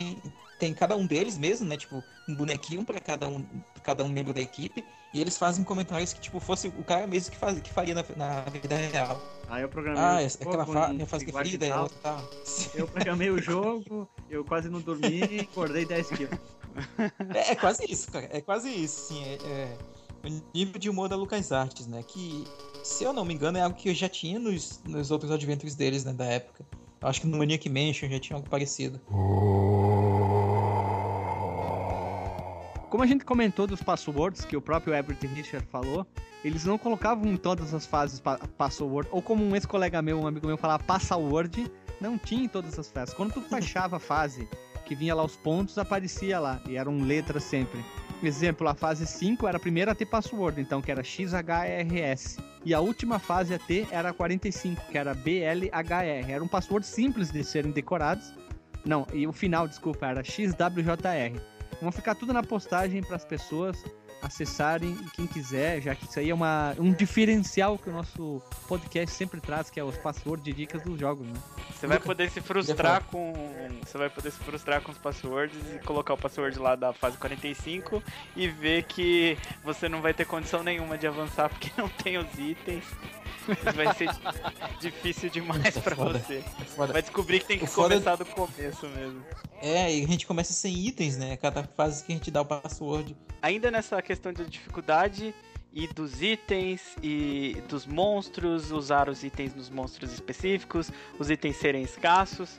tem 0.59 0.74
cada 0.74 0.97
um 0.97 1.07
deles 1.07 1.39
mesmo, 1.39 1.66
né? 1.66 1.76
Tipo, 1.76 2.05
um 2.29 2.35
bonequinho 2.35 2.85
pra 2.85 3.01
cada 3.01 3.29
um, 3.29 3.45
cada 3.83 4.05
um 4.05 4.09
membro 4.09 4.33
da 4.33 4.41
equipe. 4.41 4.85
E 5.13 5.21
eles 5.21 5.39
fazem 5.39 5.65
comentários 5.65 6.13
que, 6.13 6.21
tipo, 6.21 6.39
fosse 6.39 6.69
o 6.69 6.85
cara 6.85 7.07
mesmo 7.07 7.31
que, 7.31 7.39
faz, 7.39 7.59
que 7.61 7.73
faria 7.73 7.95
na, 7.95 8.05
na 8.17 8.41
vida 8.43 8.77
real. 8.77 9.21
Aí 9.49 9.63
eu 9.63 9.69
programei. 9.69 10.03
Ah, 10.03 10.17
o 10.17 10.19
essa, 10.19 10.43
aquela 10.43 10.65
jogo 10.65 10.79
fa 10.79 10.89
minha 10.89 11.07
fase 11.07 11.25
preferida 11.25 11.67
é 11.67 11.71
tal. 12.03 12.23
Eu 12.75 12.87
programei 12.87 13.31
o 13.31 13.41
jogo, 13.41 14.09
eu 14.29 14.45
quase 14.45 14.69
não 14.69 14.81
dormi, 14.81 15.41
acordei 15.41 15.87
10 15.87 16.09
quilos. 16.11 16.39
É, 17.35 17.53
é 17.53 17.55
quase 17.57 17.91
isso, 17.91 18.11
cara. 18.13 18.29
É 18.31 18.41
quase 18.41 18.69
isso, 18.69 19.09
sim. 19.09 19.25
É, 19.25 19.39
é 19.47 19.77
o 20.25 20.43
nível 20.55 20.79
de 20.79 20.91
humor 20.91 21.09
da 21.09 21.17
LucasArts, 21.17 21.87
né? 21.87 22.03
Que, 22.07 22.45
se 22.83 23.05
eu 23.05 23.13
não 23.13 23.25
me 23.25 23.33
engano, 23.35 23.59
é 23.59 23.63
algo 23.63 23.77
que 23.77 23.89
eu 23.89 23.95
já 23.95 24.09
tinha 24.09 24.39
nos, 24.39 24.83
nos 24.85 25.11
outros 25.11 25.31
adventures 25.31 25.75
deles, 25.75 26.05
né? 26.05 26.13
Da 26.13 26.27
época. 26.27 26.67
Eu 27.01 27.09
acho 27.09 27.21
que 27.21 27.27
no 27.27 27.39
Maniac 27.39 27.69
Mansion 27.69 28.09
já 28.11 28.19
tinha 28.19 28.37
algo 28.37 28.49
parecido. 28.49 29.01
Como 32.89 33.03
a 33.03 33.07
gente 33.07 33.22
comentou 33.22 33.66
dos 33.66 33.82
passwords, 33.82 34.47
que 34.47 34.57
o 34.57 34.62
próprio 34.62 34.95
Everett 34.95 35.26
Richard 35.26 35.66
falou, 35.66 36.07
eles 36.43 36.64
não 36.64 36.78
colocavam 36.78 37.30
em 37.30 37.36
todas 37.36 37.74
as 37.74 37.84
fases 37.84 38.18
pa 38.18 38.39
password, 38.57 39.07
ou 39.12 39.20
como 39.20 39.45
um 39.45 39.55
ex-colega 39.55 40.01
meu, 40.01 40.18
um 40.18 40.26
amigo 40.26 40.47
meu 40.47 40.57
falava 40.57 40.82
password, 40.82 41.70
não 42.01 42.16
tinha 42.16 42.45
em 42.45 42.49
todas 42.49 42.78
as 42.78 42.91
fases. 42.91 43.14
Quando 43.14 43.34
tu 43.34 43.43
baixava 43.51 43.97
a 43.97 44.01
fase, 44.01 44.49
que 44.86 44.95
vinha 44.95 45.14
lá 45.14 45.22
os 45.22 45.36
pontos, 45.36 45.76
aparecia 45.76 46.41
lá, 46.41 46.62
e 46.66 46.76
eram 46.76 47.03
letras 47.03 47.45
sempre. 47.45 47.84
Exemplo, 48.22 48.66
a 48.66 48.74
fase 48.74 49.07
5 49.07 49.47
era 49.47 49.59
a 49.59 49.61
primeira 49.61 49.93
a 49.93 49.95
ter 49.95 50.07
password, 50.07 50.59
então 50.59 50.80
que 50.80 50.91
era 50.91 51.05
XHRS. 51.05 52.39
E 52.64 52.72
a 52.72 52.80
última 52.80 53.18
fase 53.18 53.53
a 53.53 53.59
ter 53.59 53.86
era 53.91 54.09
a 54.09 54.12
45, 54.14 54.82
que 54.91 54.97
era 54.97 55.12
BLHR. 55.12 56.30
Era 56.30 56.43
um 56.43 56.49
password 56.49 56.86
simples 56.86 57.30
de 57.30 57.45
serem 57.45 57.70
decorados. 57.70 58.32
Não, 58.84 59.07
e 59.12 59.26
o 59.26 59.32
final, 59.32 59.68
desculpa, 59.68 60.07
era 60.07 60.24
XWJR. 60.24 61.58
Vão 61.81 61.93
ficar 61.93 62.14
tudo 62.14 62.33
na 62.33 62.43
postagem 62.43 63.03
para 63.03 63.16
as 63.16 63.24
pessoas 63.24 63.85
acessarem 64.20 64.97
e 65.07 65.11
quem 65.11 65.26
quiser, 65.26 65.81
já 65.81 65.95
que 65.95 66.05
isso 66.05 66.18
aí 66.18 66.31
é 66.31 66.35
uma, 66.35 66.74
um 66.79 66.93
diferencial 66.93 67.79
que 67.79 67.89
o 67.89 67.93
nosso 67.93 68.43
podcast 68.66 69.14
sempre 69.14 69.41
traz, 69.41 69.70
que 69.70 69.79
é 69.79 69.85
os 69.85 69.97
passwords 69.97 70.45
de 70.45 70.53
dicas 70.53 70.83
dos 70.83 70.99
jogos, 70.99 71.26
né? 71.26 71.35
Você 71.72 71.87
vai 71.87 72.01
poder 72.01 72.31
se 72.31 72.41
frustrar 72.41 73.05
com. 73.05 73.33
Você 73.85 73.97
vai 73.97 74.11
poder 74.11 74.33
se 74.33 74.39
frustrar 74.39 74.83
com 74.83 74.91
os 74.91 74.99
passwords 74.99 75.57
e 75.74 75.79
colocar 75.85 76.14
o 76.14 76.18
password 76.18 76.59
lá 76.59 76.74
da 76.74 76.93
fase 76.93 77.16
45 77.16 78.03
e 78.35 78.49
ver 78.49 78.83
que 78.85 79.39
você 79.62 79.89
não 79.89 80.03
vai 80.03 80.12
ter 80.12 80.24
condição 80.24 80.62
nenhuma 80.64 80.99
de 80.99 81.07
avançar 81.07 81.49
porque 81.49 81.70
não 81.81 81.89
tem 81.89 82.18
os 82.18 82.39
itens. 82.39 82.85
Vai 83.75 83.95
ser 83.95 84.09
difícil 84.81 85.31
demais 85.31 85.77
é 85.77 85.81
pra 85.81 85.97
foda. 85.97 86.19
você. 86.19 86.39
É 86.39 86.65
foda. 86.65 86.93
Vai 86.93 87.03
descobrir 87.03 87.41
que 87.41 87.47
tem 87.47 87.59
que 87.59 87.65
O 87.65 87.69
foda- 87.69 87.95
começar 87.95 88.17
do 88.17 88.25
começo 88.27 88.87
mesmo. 88.89 89.23
É, 89.63 89.95
e 89.95 90.05
a 90.05 90.07
gente 90.07 90.27
começa 90.27 90.53
sem 90.53 90.75
itens, 90.87 91.17
né? 91.17 91.37
Cada 91.37 91.65
fase 91.65 92.05
que 92.05 92.13
a 92.13 92.15
gente 92.17 92.31
dá 92.31 92.43
o 92.43 92.45
password. 92.45 93.17
Ainda 93.43 93.71
nessa 93.71 94.01
questão 94.03 94.33
de 94.33 94.45
dificuldade 94.47 95.35
e 95.73 95.87
dos 95.89 96.23
itens 96.23 96.81
e 97.03 97.57
dos 97.69 97.87
monstros, 97.87 98.71
usar 98.71 99.09
os 99.09 99.23
itens 99.25 99.55
nos 99.55 99.69
monstros 99.71 100.13
específicos, 100.13 100.91
os 101.19 101.31
itens 101.31 101.57
serem 101.57 101.83
escassos. 101.83 102.59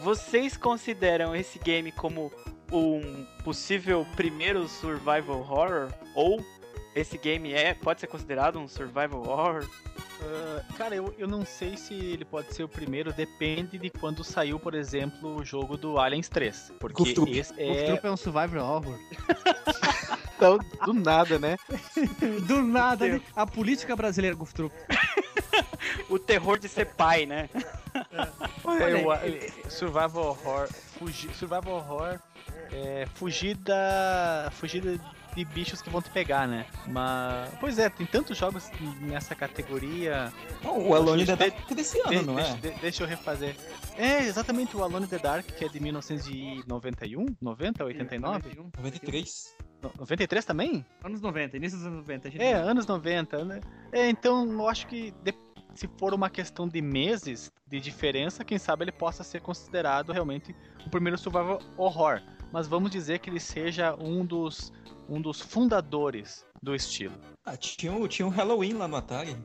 Vocês 0.00 0.56
consideram 0.56 1.34
esse 1.34 1.58
game 1.58 1.90
como 1.92 2.32
um 2.70 3.24
possível 3.42 4.06
primeiro 4.16 4.68
survival 4.68 5.40
horror? 5.40 5.92
Ou 6.14 6.44
esse 6.94 7.16
game 7.18 7.52
é 7.52 7.74
pode 7.74 8.00
ser 8.00 8.06
considerado 8.06 8.58
um 8.58 8.68
survival 8.68 9.20
horror? 9.26 9.68
Ah, 10.20 10.62
cara, 10.76 10.94
eu, 10.94 11.14
eu 11.18 11.28
não 11.28 11.44
sei 11.44 11.76
se 11.76 11.94
ele 11.94 12.24
pode 12.24 12.52
ser 12.54 12.62
o 12.64 12.68
primeiro, 12.68 13.12
depende 13.12 13.78
de 13.78 13.88
quando 13.90 14.24
saiu, 14.24 14.58
por 14.58 14.74
exemplo, 14.74 15.36
o 15.36 15.44
jogo 15.44 15.76
do 15.76 15.98
Aliens 15.98 16.28
3. 16.28 16.72
Porque 16.78 16.96
Goof 16.96 17.14
Troop. 17.14 17.38
esse 17.38 17.52
O 17.52 17.56
é. 17.60 17.84
Troop 17.84 18.06
é 18.06 18.10
um 18.10 18.16
survival 18.16 18.64
horror. 18.76 18.98
Então, 20.38 20.56
do 20.84 20.92
nada, 20.94 21.36
né? 21.36 21.56
Do 22.46 22.62
nada, 22.62 23.08
né? 23.08 23.20
a 23.34 23.44
política 23.44 23.96
brasileira, 23.96 24.36
Goof 24.36 24.54
Troop. 24.54 24.72
O 26.08 26.16
terror 26.16 26.60
de 26.60 26.68
ser 26.68 26.86
pai, 26.94 27.26
né? 27.26 27.50
É, 27.92 29.02
eu- 29.02 29.12
é, 29.12 29.48
survival 29.68 30.26
horror. 30.26 30.68
Fugir, 30.96 31.34
survival 31.34 31.74
horror 31.74 32.20
é 32.72 33.04
fugir 33.14 33.56
da. 33.56 34.48
Fugir 34.52 35.00
de 35.34 35.44
bichos 35.44 35.80
que 35.82 35.88
vão 35.90 36.02
te 36.02 36.10
pegar, 36.10 36.46
né? 36.48 36.66
Mas. 36.86 37.50
Pois 37.60 37.78
é, 37.78 37.88
tem 37.88 38.06
tantos 38.06 38.36
jogos 38.36 38.68
nessa 39.00 39.34
categoria. 39.34 40.32
Bom, 40.62 40.88
o 40.88 40.94
Alone 40.94 41.22
in 41.22 41.26
the 41.26 41.36
Dark 41.36 41.54
é 41.70 41.74
desse 41.74 42.00
ano, 42.00 42.10
De- 42.10 42.26
não 42.26 42.34
deixa, 42.36 42.50
é? 42.52 42.56
de- 42.56 42.70
deixa 42.80 43.02
eu 43.02 43.06
refazer. 43.06 43.56
É, 43.96 44.20
exatamente 44.24 44.76
o 44.76 44.82
Alone 44.82 45.06
in 45.06 45.08
the 45.08 45.18
Dark, 45.18 45.46
que 45.46 45.64
é 45.64 45.68
de 45.68 45.78
1991, 45.80 47.26
90, 47.40 47.84
89? 47.84 48.54
93. 48.76 49.56
No- 49.82 49.92
93 49.98 50.44
também? 50.44 50.84
Anos 51.04 51.20
90, 51.20 51.56
início 51.56 51.78
dos 51.78 51.86
anos 51.86 51.98
90. 51.98 52.28
a 52.28 52.30
gente 52.30 52.42
É, 52.42 52.54
anos 52.54 52.86
90, 52.86 53.44
né? 53.44 53.60
É, 53.92 54.08
então 54.08 54.50
eu 54.50 54.68
acho 54.68 54.86
que 54.88 55.12
de- 55.22 55.34
se 55.74 55.88
for 55.98 56.12
uma 56.12 56.28
questão 56.28 56.66
de 56.66 56.82
meses 56.82 57.52
de 57.66 57.78
diferença, 57.78 58.44
quem 58.44 58.58
sabe 58.58 58.84
ele 58.84 58.92
possa 58.92 59.22
ser 59.22 59.40
considerado 59.40 60.10
realmente 60.12 60.54
o 60.84 60.90
primeiro 60.90 61.16
survival 61.16 61.60
horror. 61.76 62.20
Mas 62.52 62.66
vamos 62.66 62.90
dizer 62.90 63.18
que 63.18 63.28
ele 63.30 63.40
seja 63.40 63.94
um 63.96 64.24
dos, 64.24 64.72
um 65.08 65.20
dos 65.20 65.40
fundadores 65.40 66.44
do 66.62 66.74
estilo. 66.74 67.14
Ah, 67.44 67.56
tinha, 67.56 67.92
um- 67.92 68.06
tinha 68.08 68.26
um 68.26 68.30
Halloween 68.30 68.74
lá 68.74 68.88
no 68.88 68.96
Atari. 68.96 69.36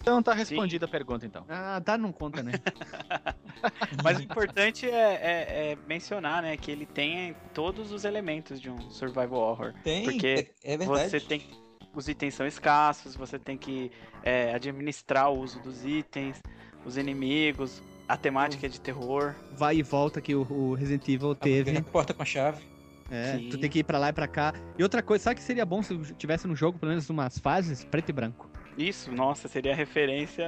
Então 0.00 0.22
tá 0.22 0.32
respondida 0.32 0.86
a 0.86 0.88
pergunta 0.88 1.26
então. 1.26 1.44
Ah, 1.48 1.78
dá 1.78 1.98
não 1.98 2.10
conta, 2.10 2.42
né? 2.42 2.52
Mas 4.02 4.18
o 4.18 4.22
importante 4.22 4.88
é, 4.88 4.90
é- 5.14 5.72
é 5.72 5.78
mencionar, 5.86 6.42
né, 6.42 6.56
que 6.56 6.70
ele 6.70 6.86
tem 6.86 7.36
todos 7.52 7.92
os 7.92 8.04
elementos 8.04 8.58
de 8.60 8.70
um 8.70 8.90
survival 8.90 9.40
horror. 9.40 9.74
Tem, 9.84 10.04
Porque 10.04 10.50
é, 10.64 10.72
é 10.74 10.76
verdade. 10.78 11.10
Você 11.10 11.20
tem 11.20 11.46
os 11.94 12.08
itens 12.08 12.34
são 12.34 12.46
escassos, 12.46 13.16
você 13.16 13.38
tem 13.38 13.58
que 13.58 13.90
é, 14.22 14.54
administrar 14.54 15.30
o 15.30 15.40
uso 15.40 15.58
dos 15.60 15.84
itens, 15.84 16.40
os 16.86 16.96
inimigos, 16.96 17.82
a 18.10 18.16
temática 18.16 18.66
é 18.66 18.68
de 18.68 18.80
terror. 18.80 19.36
Vai 19.52 19.76
e 19.76 19.82
volta 19.84 20.20
que 20.20 20.34
o, 20.34 20.40
o 20.50 20.74
Resident 20.74 21.06
Evil 21.08 21.32
teve. 21.32 21.76
A 21.76 21.82
porta 21.82 22.12
com 22.12 22.22
a 22.22 22.24
chave. 22.24 22.64
É, 23.08 23.38
Sim. 23.38 23.48
tu 23.50 23.58
tem 23.58 23.70
que 23.70 23.78
ir 23.78 23.84
pra 23.84 23.98
lá 23.98 24.08
e 24.08 24.12
pra 24.12 24.26
cá. 24.26 24.52
E 24.76 24.82
outra 24.82 25.00
coisa, 25.00 25.22
sabe 25.22 25.36
que 25.36 25.42
seria 25.42 25.64
bom 25.64 25.80
se 25.80 25.96
tivesse 26.14 26.48
no 26.48 26.56
jogo, 26.56 26.76
pelo 26.76 26.90
menos 26.90 27.08
umas 27.08 27.38
fases, 27.38 27.84
preto 27.84 28.08
e 28.08 28.12
branco? 28.12 28.50
Isso, 28.76 29.12
nossa, 29.12 29.46
seria 29.46 29.76
referência 29.76 30.44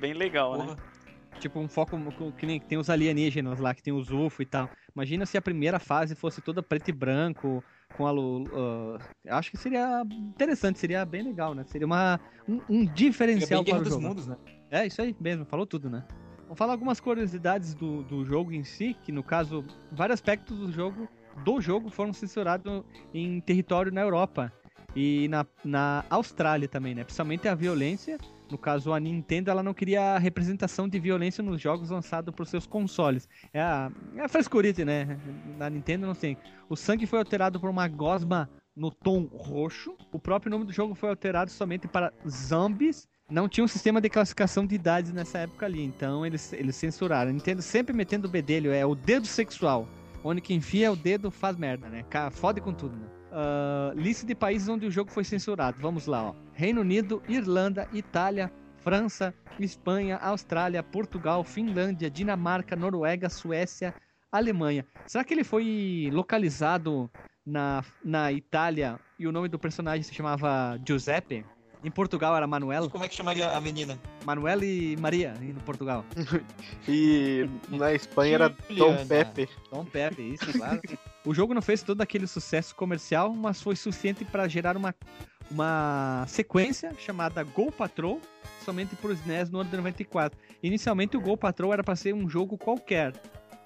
bem 0.00 0.14
legal, 0.14 0.56
né? 0.56 0.64
Porra. 0.64 0.94
Tipo 1.40 1.58
um 1.58 1.68
foco 1.68 1.98
que 2.38 2.46
nem 2.46 2.58
que 2.58 2.66
tem 2.66 2.78
os 2.78 2.88
alienígenas 2.88 3.58
lá, 3.58 3.74
que 3.74 3.82
tem 3.82 3.92
os 3.92 4.10
UFO 4.10 4.40
e 4.40 4.46
tal. 4.46 4.70
Imagina 4.94 5.26
se 5.26 5.36
a 5.36 5.42
primeira 5.42 5.78
fase 5.78 6.14
fosse 6.14 6.40
toda 6.40 6.62
preto 6.62 6.88
e 6.88 6.92
branco, 6.92 7.62
com 7.96 8.06
a 8.06 8.12
ah, 8.12 9.38
acho 9.38 9.50
que 9.50 9.58
seria 9.58 10.02
interessante, 10.10 10.78
seria 10.78 11.04
bem 11.04 11.22
legal, 11.22 11.54
né? 11.54 11.64
Seria 11.64 11.86
uma, 11.86 12.18
um, 12.48 12.60
um 12.68 12.84
diferencial 12.86 13.62
bem 13.62 13.74
Guerra 13.74 13.78
para 13.78 13.80
o 13.80 13.84
dos 13.84 13.92
jogo. 13.92 14.08
Mundos, 14.08 14.26
né? 14.26 14.36
É, 14.70 14.86
isso 14.86 15.02
aí 15.02 15.14
mesmo, 15.20 15.44
falou 15.44 15.66
tudo, 15.66 15.90
né? 15.90 16.04
Falar 16.54 16.72
algumas 16.72 17.00
curiosidades 17.00 17.74
do, 17.74 18.02
do 18.02 18.24
jogo 18.24 18.52
em 18.52 18.64
si, 18.64 18.96
que 19.02 19.10
no 19.10 19.22
caso, 19.22 19.64
vários 19.90 20.14
aspectos 20.14 20.58
do 20.58 20.70
jogo, 20.70 21.08
do 21.44 21.60
jogo 21.60 21.90
foram 21.90 22.12
censurados 22.12 22.84
em 23.12 23.40
território 23.40 23.92
na 23.92 24.00
Europa 24.00 24.52
e 24.94 25.28
na, 25.28 25.44
na 25.64 26.04
Austrália 26.08 26.68
também, 26.68 26.94
né? 26.94 27.04
Principalmente 27.04 27.48
a 27.48 27.54
violência. 27.54 28.18
No 28.50 28.58
caso, 28.58 28.92
a 28.92 29.00
Nintendo 29.00 29.50
ela 29.50 29.62
não 29.62 29.74
queria 29.74 30.14
a 30.14 30.18
representação 30.18 30.88
de 30.88 30.98
violência 30.98 31.42
nos 31.42 31.60
jogos 31.60 31.90
lançados 31.90 32.32
para 32.34 32.44
seus 32.44 32.66
consoles. 32.66 33.28
É 33.52 33.60
a, 33.60 33.90
é 34.16 34.22
a 34.22 34.28
frescurite, 34.28 34.84
né? 34.84 35.18
Na 35.58 35.68
Nintendo 35.68 36.06
não 36.06 36.14
tem. 36.14 36.36
O 36.68 36.76
sangue 36.76 37.06
foi 37.06 37.18
alterado 37.18 37.58
por 37.58 37.70
uma 37.70 37.88
gosma 37.88 38.48
no 38.76 38.90
tom 38.90 39.24
roxo. 39.24 39.96
O 40.12 40.18
próprio 40.18 40.50
nome 40.50 40.64
do 40.64 40.72
jogo 40.72 40.94
foi 40.94 41.08
alterado 41.08 41.50
somente 41.50 41.88
para 41.88 42.12
zombies 42.28 43.08
não 43.30 43.48
tinha 43.48 43.64
um 43.64 43.68
sistema 43.68 44.00
de 44.00 44.08
classificação 44.08 44.66
de 44.66 44.74
idades 44.74 45.12
nessa 45.12 45.38
época 45.38 45.66
ali, 45.66 45.82
então 45.82 46.24
eles, 46.24 46.52
eles 46.52 46.76
censuraram. 46.76 47.32
Nintendo 47.32 47.62
sempre 47.62 47.94
metendo 47.94 48.26
o 48.26 48.30
bedelho, 48.30 48.72
é 48.72 48.84
o 48.84 48.94
dedo 48.94 49.26
sexual. 49.26 49.88
Onde 50.22 50.40
quem 50.40 50.56
enfia 50.56 50.90
o 50.90 50.96
dedo 50.96 51.30
faz 51.30 51.56
merda, 51.56 51.88
né? 51.88 52.04
Fode 52.30 52.60
com 52.60 52.72
tudo, 52.72 52.96
né? 52.96 53.06
Ah, 53.36 53.92
lista 53.96 54.24
de 54.24 54.34
países 54.34 54.68
onde 54.68 54.86
o 54.86 54.90
jogo 54.90 55.10
foi 55.10 55.24
censurado. 55.24 55.76
Vamos 55.80 56.06
lá, 56.06 56.30
ó. 56.30 56.34
Reino 56.52 56.80
Unido, 56.82 57.20
Irlanda, 57.28 57.88
Itália, 57.92 58.50
França, 58.78 59.34
Espanha, 59.58 60.18
Austrália, 60.18 60.82
Portugal, 60.84 61.42
Finlândia, 61.42 62.08
Dinamarca, 62.08 62.76
Noruega, 62.76 63.28
Suécia, 63.28 63.92
Alemanha. 64.30 64.86
Será 65.06 65.24
que 65.24 65.34
ele 65.34 65.42
foi 65.42 66.08
localizado 66.12 67.10
na, 67.44 67.84
na 68.04 68.32
Itália 68.32 69.00
e 69.18 69.26
o 69.26 69.32
nome 69.32 69.48
do 69.48 69.58
personagem 69.58 70.04
se 70.04 70.14
chamava 70.14 70.78
Giuseppe? 70.86 71.44
Em 71.84 71.90
Portugal 71.90 72.34
era 72.34 72.46
Manuel? 72.46 72.88
Como 72.88 73.04
é 73.04 73.08
que 73.08 73.14
chamaria 73.14 73.50
a 73.50 73.60
menina? 73.60 73.98
Manuel 74.24 74.62
e 74.64 74.96
Maria, 74.96 75.34
e 75.42 75.52
no 75.52 75.60
Portugal. 75.60 76.04
E 76.88 77.48
na 77.68 77.92
Espanha 77.92 78.34
era 78.34 78.50
Tom. 78.50 79.06
Pepe. 79.06 79.48
Tom 79.70 79.84
Pepe, 79.84 80.22
isso, 80.34 80.50
claro. 80.58 80.80
o 81.24 81.34
jogo 81.34 81.52
não 81.54 81.62
fez 81.62 81.82
todo 81.82 82.00
aquele 82.00 82.26
sucesso 82.26 82.74
comercial, 82.74 83.32
mas 83.34 83.60
foi 83.62 83.76
suficiente 83.76 84.24
para 84.24 84.48
gerar 84.48 84.76
uma, 84.76 84.94
uma 85.50 86.24
sequência 86.26 86.92
chamada 86.98 87.42
Go 87.42 87.70
Patrol, 87.70 88.20
somente 88.64 88.96
para 88.96 89.10
os 89.12 89.24
NES 89.26 89.50
no 89.50 89.60
ano 89.60 89.70
de 89.70 89.76
94. 89.76 90.38
Inicialmente 90.62 91.16
o 91.16 91.20
Go 91.20 91.36
Patrol 91.36 91.72
era 91.72 91.84
para 91.84 91.96
ser 91.96 92.14
um 92.14 92.28
jogo 92.28 92.56
qualquer, 92.58 93.12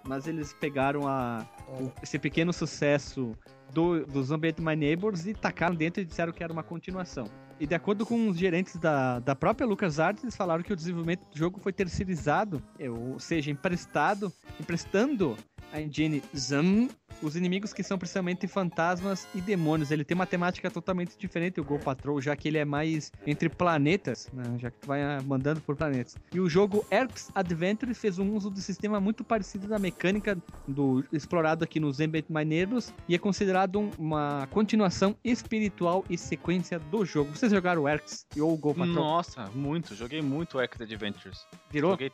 mas 0.05 0.27
eles 0.27 0.53
pegaram 0.55 1.07
a, 1.09 1.47
o- 1.69 1.93
esse 2.03 2.19
pequeno 2.19 2.53
sucesso 2.53 3.33
do, 3.73 4.05
do 4.07 4.23
Zombie 4.23 4.49
Ate 4.49 4.63
My 4.63 4.77
Neighbors 4.77 5.27
e 5.27 5.35
tacaram 5.35 5.75
dentro 5.75 6.03
e 6.03 6.05
disseram 6.05 6.33
que 6.33 6.43
era 6.43 6.53
uma 6.53 6.63
continuação. 6.63 7.29
E 7.61 7.67
de 7.67 7.75
acordo 7.75 8.07
com 8.07 8.29
os 8.29 8.39
gerentes 8.39 8.77
da, 8.77 9.19
da 9.19 9.35
própria 9.35 9.67
LucasArts, 9.67 10.23
eles 10.23 10.37
falaram 10.37 10.63
que 10.63 10.73
o 10.73 10.77
desenvolvimento 10.77 11.27
do 11.29 11.37
jogo 11.37 11.59
foi 11.59 11.73
terceirizado, 11.73 12.63
ou 12.79 13.19
seja, 13.19 13.51
emprestado, 13.51 14.33
emprestando 14.61 15.37
a 15.73 15.81
engine 15.81 16.23
ZAM, 16.37 16.89
os 17.23 17.35
inimigos 17.37 17.73
que 17.73 17.83
são 17.83 17.99
principalmente 17.99 18.47
fantasmas 18.47 19.27
e 19.35 19.41
demônios. 19.41 19.91
Ele 19.91 20.05
tem 20.05 20.15
uma 20.15 20.27
temática 20.27 20.71
totalmente 20.71 21.17
diferente, 21.19 21.61
o 21.61 21.65
Go 21.65 21.79
Patrol, 21.79 22.21
já 22.21 22.37
que 22.37 22.47
ele 22.49 22.59
é 22.59 22.65
mais 22.65 23.11
entre 23.27 23.49
planetas, 23.49 24.29
né? 24.33 24.45
já 24.59 24.71
que 24.71 24.79
tu 24.79 24.87
vai 24.87 25.03
ah, 25.03 25.19
mandando 25.27 25.61
por 25.61 25.75
planetas. 25.77 26.17
E 26.33 26.39
o 26.41 26.49
jogo 26.49 26.87
Erx 26.91 27.31
Adventure 27.35 27.93
fez 27.95 28.19
um 28.19 28.35
uso 28.35 28.51
de 28.51 28.63
sistema 28.63 29.01
muito 29.01 29.25
parecido 29.25 29.67
da 29.67 29.79
mecânica 29.79 30.39
do 30.67 31.05
explorado 31.13 31.65
aqui 31.65 31.81
no 31.81 31.93
Zen 31.93 32.09
My 32.29 32.45
Neighbors 32.45 32.95
e 33.09 33.15
é 33.15 33.19
considerado 33.19 33.81
um- 33.81 33.91
uma 33.99 34.47
continuação 34.51 35.17
espiritual 35.25 36.05
e 36.09 36.17
sequência 36.17 36.79
do 36.79 37.05
jogo. 37.05 37.35
Vocês 37.35 37.51
jogaram 37.53 37.83
o 37.83 37.89
Erx 37.89 38.27
ou 38.39 38.55
o 38.55 38.57
Go 38.57 38.75
Patrol? 38.75 38.95
Nossa, 38.95 39.47
muito. 39.55 39.95
Joguei 39.95 40.23
muito 40.23 40.59
Act 40.59 40.83
Adventures. 40.83 41.47
Virou? 41.71 41.93
Joguei 41.93 42.11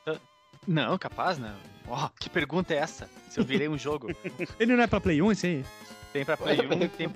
Não, 0.66 0.96
capaz, 0.98 1.38
né? 1.38 1.54
Ó, 1.86 2.08
que 2.18 2.30
pergunta 2.30 2.72
é 2.72 2.78
essa? 2.78 3.08
Se 3.28 3.38
eu 3.40 3.44
virei 3.44 3.68
um 3.68 3.76
jogo. 3.78 4.08
Ele 4.58 4.74
não 4.76 4.82
é 4.82 4.86
pra 4.86 5.00
Play 5.00 5.20
1, 5.20 5.32
esse 5.32 5.46
aí? 5.46 5.64
Tem 6.12 6.24
pra 6.24 6.36
Play 6.36 6.58
1, 6.60 6.88
tem... 6.88 7.12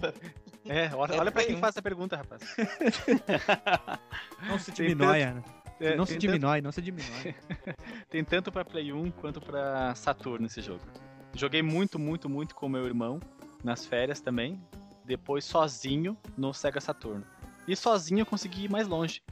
É, 0.68 0.90
olha, 0.94 1.14
É 1.14 1.18
olha 1.20 1.32
pra 1.32 1.44
quem 1.44 1.56
1. 1.56 1.58
faz 1.58 1.74
essa 1.74 1.82
pergunta, 1.82 2.16
rapaz. 2.16 2.42
Não 4.46 4.58
se 4.58 4.72
Tem 4.72 4.88
diminói, 4.88 5.24
né? 5.24 5.42
Não 5.96 6.04
se 6.04 6.16
diminói, 6.16 6.60
não 6.60 6.72
se 6.72 6.82
diminói. 6.82 7.34
Tem 8.10 8.24
tanto 8.24 8.50
pra 8.50 8.64
Play 8.64 8.92
1 8.92 9.12
quanto 9.12 9.40
pra 9.40 9.94
Saturno 9.94 10.46
esse 10.46 10.60
jogo. 10.60 10.80
Joguei 11.34 11.62
muito, 11.62 11.98
muito, 12.00 12.28
muito 12.28 12.54
com 12.54 12.68
meu 12.68 12.84
irmão 12.84 13.20
nas 13.62 13.86
férias 13.86 14.20
também. 14.20 14.60
Depois 15.04 15.44
sozinho 15.44 16.16
no 16.36 16.52
Sega 16.52 16.80
Saturno. 16.80 17.24
E 17.66 17.76
sozinho 17.76 18.20
eu 18.22 18.26
consegui 18.26 18.64
ir 18.64 18.70
mais 18.70 18.88
longe. 18.88 19.22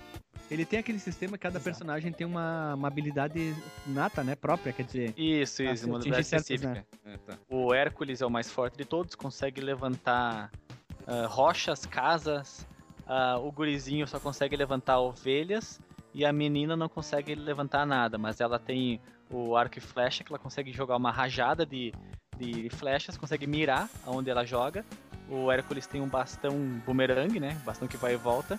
Ele 0.51 0.65
tem 0.65 0.79
aquele 0.79 0.99
sistema 0.99 1.33
que 1.33 1.43
cada 1.43 1.57
Exato. 1.59 1.65
personagem 1.65 2.13
tem 2.13 2.27
uma, 2.27 2.75
uma 2.75 2.89
habilidade 2.89 3.55
nata, 3.87 4.23
né? 4.23 4.37
Própria, 4.37 4.73
quer 4.73 4.85
dizer. 4.85 5.15
Isso, 5.17 5.63
Ah, 5.63 5.73
isso, 5.73 5.87
uma 5.87 5.97
habilidade 5.97 6.23
específica. 6.23 6.73
né? 6.75 6.85
É, 7.05 7.17
tá. 7.19 7.39
O 7.49 7.75
Hércules 7.75 8.21
é 8.23 8.27
o 8.27 8.31
mais 8.31 8.51
forte 8.51 8.77
de 8.77 8.85
todos, 8.85 9.15
consegue 9.15 9.61
levantar 9.61 10.51
ah, 11.07 11.27
rochas, 11.27 11.85
casas. 11.85 12.67
Ah, 13.07 13.39
o 13.39 13.51
gurizinho 13.51 14.07
só 14.07 14.21
consegue 14.21 14.57
levantar 14.57 15.01
ovelhas. 15.01 15.81
E 16.15 16.25
a 16.25 16.33
menina 16.33 16.77
não 16.77 16.89
consegue 16.89 17.35
levantar 17.35 17.85
nada, 17.85 18.17
mas 18.17 18.41
ela 18.41 18.59
tem 18.59 19.01
o 19.29 19.55
arco 19.57 19.79
e 19.79 19.81
flecha, 19.83 20.25
que 20.25 20.33
ela 20.33 20.39
consegue 20.39 20.73
jogar 20.73 20.97
uma 20.97 21.11
rajada 21.11 21.67
de, 21.67 21.93
de 22.39 22.71
flechas, 22.71 23.19
consegue 23.19 23.47
mirar 23.47 23.91
aonde 24.07 24.31
ela 24.31 24.45
joga. 24.45 24.83
O 25.29 25.51
Hércules 25.51 25.87
tem 25.87 26.01
um 26.01 26.07
bastão 26.09 26.57
boomerang, 26.87 27.41
né? 27.41 27.57
Bastão 27.65 27.89
que 27.89 27.97
vai 27.97 28.15
e 28.15 28.17
volta. 28.17 28.59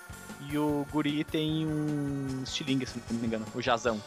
E 0.50 0.58
o 0.58 0.86
guri 0.92 1.24
tem 1.24 1.66
um 1.66 2.42
estilingue, 2.44 2.86
se 2.86 3.02
não 3.10 3.20
me 3.20 3.28
engano, 3.28 3.46
o 3.56 3.62
Jazão. 3.62 4.02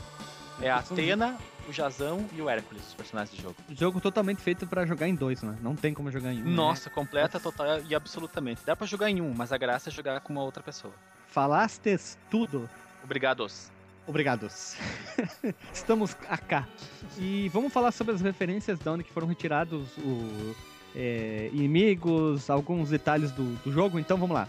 É 0.62 0.70
a 0.70 0.76
Atena, 0.76 1.38
o 1.66 1.72
Jazão 1.72 2.26
e 2.34 2.42
o 2.42 2.48
Hércules, 2.50 2.86
os 2.88 2.94
personagens 2.94 3.34
do 3.34 3.40
jogo. 3.42 3.56
Jogo 3.70 3.98
totalmente 3.98 4.42
feito 4.42 4.66
pra 4.66 4.84
jogar 4.84 5.08
em 5.08 5.14
dois, 5.14 5.42
né? 5.42 5.56
Não 5.62 5.74
tem 5.74 5.94
como 5.94 6.10
jogar 6.10 6.34
em 6.34 6.42
um. 6.42 6.44
né? 6.44 6.50
Nossa, 6.50 6.90
completa, 6.90 7.40
total 7.40 7.80
e 7.88 7.94
absolutamente. 7.94 8.60
Dá 8.66 8.76
pra 8.76 8.86
jogar 8.86 9.08
em 9.08 9.22
um, 9.22 9.32
mas 9.34 9.52
a 9.52 9.56
graça 9.56 9.88
é 9.88 9.92
jogar 9.92 10.20
com 10.20 10.34
uma 10.34 10.42
outra 10.42 10.62
pessoa. 10.62 10.92
Falastes 11.28 12.18
tudo. 12.30 12.68
Obrigados. 13.02 13.70
Obrigados. 14.06 14.76
Estamos 15.72 16.14
acá. 16.28 16.68
E 17.16 17.48
vamos 17.48 17.72
falar 17.72 17.92
sobre 17.92 18.14
as 18.14 18.20
referências 18.20 18.78
de 18.78 18.86
onde 18.88 19.04
que 19.04 19.12
foram 19.12 19.26
retirados 19.28 19.88
o, 19.98 20.54
é, 20.94 21.50
inimigos, 21.52 22.50
alguns 22.50 22.90
detalhes 22.90 23.30
do, 23.32 23.44
do 23.64 23.72
jogo. 23.72 23.98
Então 23.98 24.16
vamos 24.16 24.34
lá. 24.34 24.48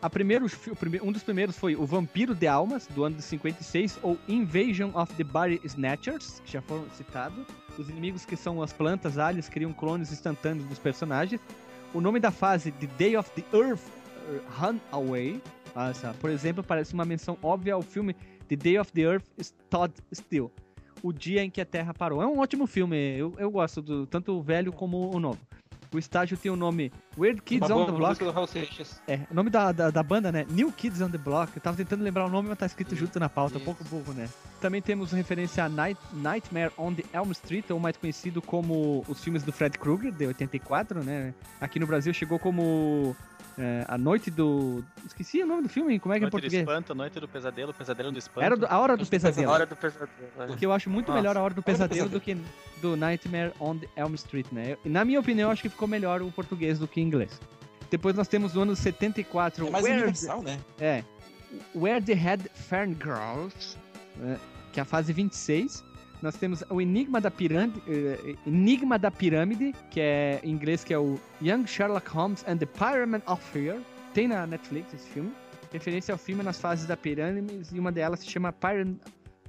A 0.00 0.08
primeiro, 0.08 0.46
um 1.02 1.10
dos 1.10 1.24
primeiros 1.24 1.58
foi 1.58 1.74
o 1.74 1.84
Vampiro 1.84 2.32
de 2.32 2.46
Almas, 2.46 2.86
do 2.86 3.02
ano 3.02 3.16
de 3.16 3.22
56, 3.22 3.98
ou 4.00 4.16
Invasion 4.28 4.90
of 4.94 5.12
the 5.14 5.24
Body 5.24 5.60
Snatchers, 5.64 6.40
que 6.44 6.52
já 6.52 6.62
foram 6.62 6.88
citados. 6.90 7.44
Os 7.76 7.88
inimigos 7.88 8.24
que 8.24 8.36
são 8.36 8.62
as 8.62 8.72
plantas 8.72 9.18
aliens 9.18 9.48
criam 9.48 9.72
clones 9.72 10.12
instantâneos 10.12 10.66
dos 10.68 10.78
personagens. 10.78 11.40
O 11.92 12.00
nome 12.00 12.20
da 12.20 12.30
fase, 12.30 12.70
The 12.70 12.86
Day 12.96 13.16
of 13.16 13.28
the 13.30 13.44
Earth 13.56 13.80
uh, 13.80 14.40
Runaway, 14.60 15.42
essa, 15.74 16.14
por 16.20 16.30
exemplo, 16.30 16.62
parece 16.62 16.94
uma 16.94 17.04
menção 17.04 17.36
óbvia 17.42 17.74
ao 17.74 17.82
filme 17.82 18.14
The 18.48 18.56
Day 18.56 18.78
of 18.78 18.92
the 18.92 19.02
Earth 19.02 19.24
Stood 19.40 19.94
Still. 20.12 20.50
O 21.02 21.12
Dia 21.12 21.44
em 21.44 21.50
que 21.50 21.60
a 21.60 21.64
Terra 21.64 21.94
Parou. 21.94 22.22
É 22.22 22.26
um 22.26 22.38
ótimo 22.38 22.66
filme, 22.66 22.96
eu, 23.16 23.32
eu 23.38 23.50
gosto 23.50 23.80
do 23.80 24.06
tanto 24.06 24.32
o 24.32 24.42
velho 24.42 24.72
como 24.72 25.14
o 25.14 25.20
novo. 25.20 25.38
O 25.92 25.98
estágio 25.98 26.36
tem 26.36 26.50
o 26.50 26.56
nome 26.56 26.92
Weird 27.16 27.40
Kids 27.42 27.68
Uma 27.68 27.76
on 27.76 27.86
boa 27.96 28.14
the 28.14 28.24
Block. 28.24 28.40
do 28.40 28.46
Seixas. 28.46 29.00
É, 29.06 29.20
o 29.30 29.34
nome 29.34 29.50
da, 29.50 29.72
da, 29.72 29.90
da 29.90 30.02
banda, 30.02 30.30
né? 30.30 30.46
New 30.50 30.70
Kids 30.72 31.00
on 31.00 31.10
the 31.10 31.18
Block. 31.18 31.52
Eu 31.56 31.62
tava 31.62 31.76
tentando 31.76 32.02
lembrar 32.02 32.26
o 32.26 32.28
nome, 32.28 32.48
mas 32.48 32.58
tá 32.58 32.66
escrito 32.66 32.94
junto 32.94 33.18
na 33.18 33.28
pauta, 33.28 33.54
um 33.54 33.56
Isso. 33.56 33.64
pouco 33.64 33.84
burro, 33.84 34.12
né? 34.12 34.28
Também 34.60 34.82
temos 34.82 35.12
referência 35.12 35.64
a 35.64 35.68
Night, 35.68 36.00
Nightmare 36.12 36.72
on 36.76 36.92
the 36.92 37.04
Elm 37.12 37.30
Street, 37.30 37.70
ou 37.70 37.78
mais 37.78 37.96
conhecido 37.96 38.42
como 38.42 39.04
os 39.08 39.22
filmes 39.22 39.42
do 39.42 39.52
Fred 39.52 39.78
Krueger, 39.78 40.12
de 40.12 40.26
84, 40.26 41.02
né? 41.02 41.32
Aqui 41.60 41.78
no 41.78 41.86
Brasil 41.86 42.12
chegou 42.12 42.38
como 42.38 43.16
é, 43.58 43.84
A 43.88 43.98
Noite 43.98 44.30
do... 44.30 44.84
Esqueci 45.06 45.42
o 45.42 45.46
nome 45.46 45.62
do 45.64 45.68
filme, 45.68 45.98
como 45.98 46.14
é 46.14 46.18
que 46.18 46.24
é 46.24 46.28
em 46.28 46.30
Noite 46.30 46.32
do 46.32 46.40
português? 46.40 46.62
espanto, 46.62 46.94
noite 46.94 47.18
do 47.20 47.26
pesadelo, 47.28 47.74
pesadelo 47.74 48.12
do 48.12 48.18
espanto. 48.18 48.44
Era 48.44 48.56
do- 48.56 48.66
A 48.66 48.78
Hora 48.78 48.96
do 48.96 49.04
Pesadelo. 49.06 49.50
Hora 49.50 49.66
do 49.66 49.74
pesadelo. 49.76 50.08
né? 50.36 50.46
Porque 50.46 50.64
eu 50.64 50.72
acho 50.72 50.88
muito 50.88 51.08
Nossa. 51.08 51.20
melhor 51.20 51.36
a 51.36 51.42
Hora 51.42 51.54
do 51.54 51.58
Hora 51.58 51.62
do 51.62 51.62
Pesadelo 51.64 52.08
do 52.08 52.20
que 52.20 52.36
do 52.80 52.96
Nightmare 52.96 53.52
on 53.58 53.76
the 53.78 53.88
Elm 53.96 54.14
Street, 54.14 54.46
né? 54.52 54.76
Na 54.84 55.04
minha 55.04 55.18
opinião, 55.20 55.48
eu 55.48 55.52
acho 55.52 55.62
que 55.62 55.68
ficou 55.68 55.88
melhor 55.88 56.22
o 56.22 56.30
português 56.30 56.78
do 56.78 56.86
que 56.86 57.00
o 57.00 57.02
inglês. 57.02 57.40
Depois 57.90 58.14
nós 58.14 58.28
temos 58.28 58.54
o 58.54 58.60
ano 58.60 58.76
74, 58.76 59.66
É 59.66 59.70
mais 59.70 59.84
Where 59.84 59.96
universal, 59.96 60.42
né? 60.42 60.58
é. 60.78 61.02
Where 61.74 62.04
the 62.04 62.12
Head 62.14 62.50
Fern 62.54 62.94
Grows, 62.94 63.76
né, 64.16 64.38
que 64.72 64.78
é 64.78 64.82
a 64.82 64.84
fase 64.84 65.12
26. 65.12 65.82
Nós 66.20 66.36
temos 66.36 66.64
o 66.68 66.80
Enigma 66.80 67.20
da 67.20 67.30
Pirâmide, 67.30 67.80
eh, 67.86 68.34
Enigma 68.46 68.98
da 68.98 69.10
Pirâmide, 69.10 69.72
que 69.90 70.00
é 70.00 70.40
em 70.42 70.50
inglês 70.50 70.82
que 70.82 70.92
é 70.92 70.98
o 70.98 71.18
Young 71.40 71.66
Sherlock 71.66 72.08
Holmes 72.10 72.44
and 72.48 72.56
the 72.58 72.66
Pyramid 72.66 73.22
of 73.26 73.42
Fear. 73.52 73.78
Tem 74.12 74.26
na 74.26 74.46
Netflix 74.46 74.92
esse 74.94 75.08
filme. 75.08 75.30
referência 75.70 76.12
ao 76.12 76.18
filme 76.18 76.42
nas 76.42 76.58
fases 76.58 76.86
da 76.86 76.96
Pirâmides 76.96 77.70
e 77.72 77.78
uma 77.78 77.92
delas 77.92 78.20
se 78.20 78.26
chama 78.30 78.50
Pyram- 78.50 78.96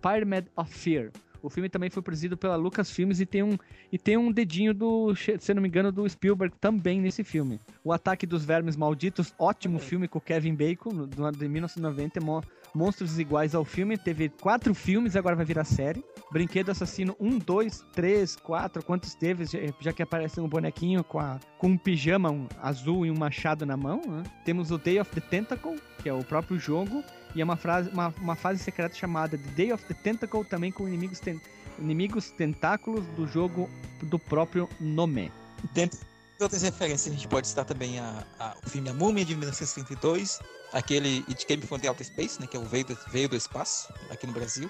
Pyramid 0.01 0.47
of 0.57 0.69
Fear. 0.73 1.11
O 1.41 1.49
filme 1.49 1.69
também 1.69 1.89
foi 1.89 2.03
produzido 2.03 2.35
pela 2.35 2.57
Lucasfilmes 2.57 3.21
e 3.21 3.25
tem 3.25 3.41
um 3.41 3.57
e 3.89 3.97
tem 3.97 4.17
um 4.17 4.29
dedinho 4.29 4.73
do, 4.73 5.15
se 5.15 5.53
não 5.53 5.61
me 5.61 5.69
engano, 5.69 5.89
do 5.93 6.07
Spielberg 6.09 6.53
também 6.59 6.99
nesse 6.99 7.23
filme. 7.23 7.57
O 7.85 7.93
Ataque 7.93 8.27
dos 8.27 8.43
Vermes 8.43 8.75
Malditos, 8.75 9.33
ótimo 9.39 9.79
filme 9.79 10.09
com 10.09 10.19
Kevin 10.19 10.53
Bacon, 10.55 10.89
no- 10.91 11.07
do 11.07 11.23
ano 11.23 11.37
de 11.37 11.47
1990, 11.47 12.19
mo- 12.19 12.43
monstros 12.73 13.17
iguais 13.19 13.53
ao 13.55 13.63
filme. 13.65 13.97
Teve 13.97 14.29
quatro 14.29 14.73
filmes, 14.73 15.15
agora 15.15 15.35
vai 15.35 15.45
virar 15.45 15.63
série. 15.63 16.03
Brinquedo 16.31 16.69
Assassino 16.69 17.15
1, 17.19 17.39
2, 17.39 17.85
3, 17.93 18.35
4, 18.37 18.83
quantos 18.83 19.15
teve? 19.15 19.45
Já, 19.79 19.91
que 19.93 20.03
aparece 20.03 20.39
um 20.39 20.47
bonequinho 20.47 21.03
com, 21.03 21.19
a, 21.19 21.39
com 21.57 21.69
um 21.69 21.77
pijama 21.77 22.47
azul 22.61 23.05
e 23.05 23.11
um 23.11 23.17
machado 23.17 23.65
na 23.65 23.75
mão. 23.75 24.01
né? 24.07 24.23
Temos 24.45 24.69
o 24.71 24.77
Day 24.77 24.99
of 24.99 25.09
the 25.11 25.21
Tentacle, 25.21 25.79
que 26.03 26.09
é 26.09 26.13
o 26.13 26.23
próprio 26.23 26.59
jogo. 26.59 27.03
E 27.35 27.41
é 27.41 27.43
uma, 27.43 27.55
frase, 27.55 27.89
uma, 27.91 28.13
uma 28.21 28.35
fase 28.35 28.61
secreta 28.63 28.95
chamada 28.95 29.37
The 29.37 29.51
Day 29.55 29.73
of 29.73 29.83
the 29.85 29.93
Tentacle, 29.93 30.43
também 30.45 30.71
com 30.71 30.87
inimigos, 30.87 31.19
ten- 31.19 31.39
inimigos 31.77 32.31
tentáculos 32.31 33.05
do 33.15 33.27
jogo 33.27 33.69
do 34.03 34.17
próprio 34.17 34.67
nome. 34.79 35.31
Dentre 35.73 35.99
outras 36.41 36.61
referências, 36.63 37.13
a 37.13 37.15
gente 37.15 37.27
pode 37.27 37.47
citar 37.47 37.65
também 37.65 37.99
a, 37.99 38.23
a- 38.39 38.55
o 38.65 38.69
filme 38.69 38.89
A 38.89 38.93
Múmia 38.93 39.23
de 39.25 39.35
1932, 39.35 40.39
aquele 40.73 41.23
It 41.27 41.45
Came 41.45 41.61
from 41.63 41.79
the 41.79 41.87
Outer 41.89 42.05
Space, 42.05 42.39
né, 42.39 42.47
que 42.47 42.55
é 42.55 42.59
o 42.59 42.63
Veio 42.65 42.85
do, 42.85 42.97
Veio 43.11 43.29
do 43.29 43.35
Espaço, 43.35 43.91
aqui 44.09 44.25
no 44.27 44.33
Brasil. 44.33 44.69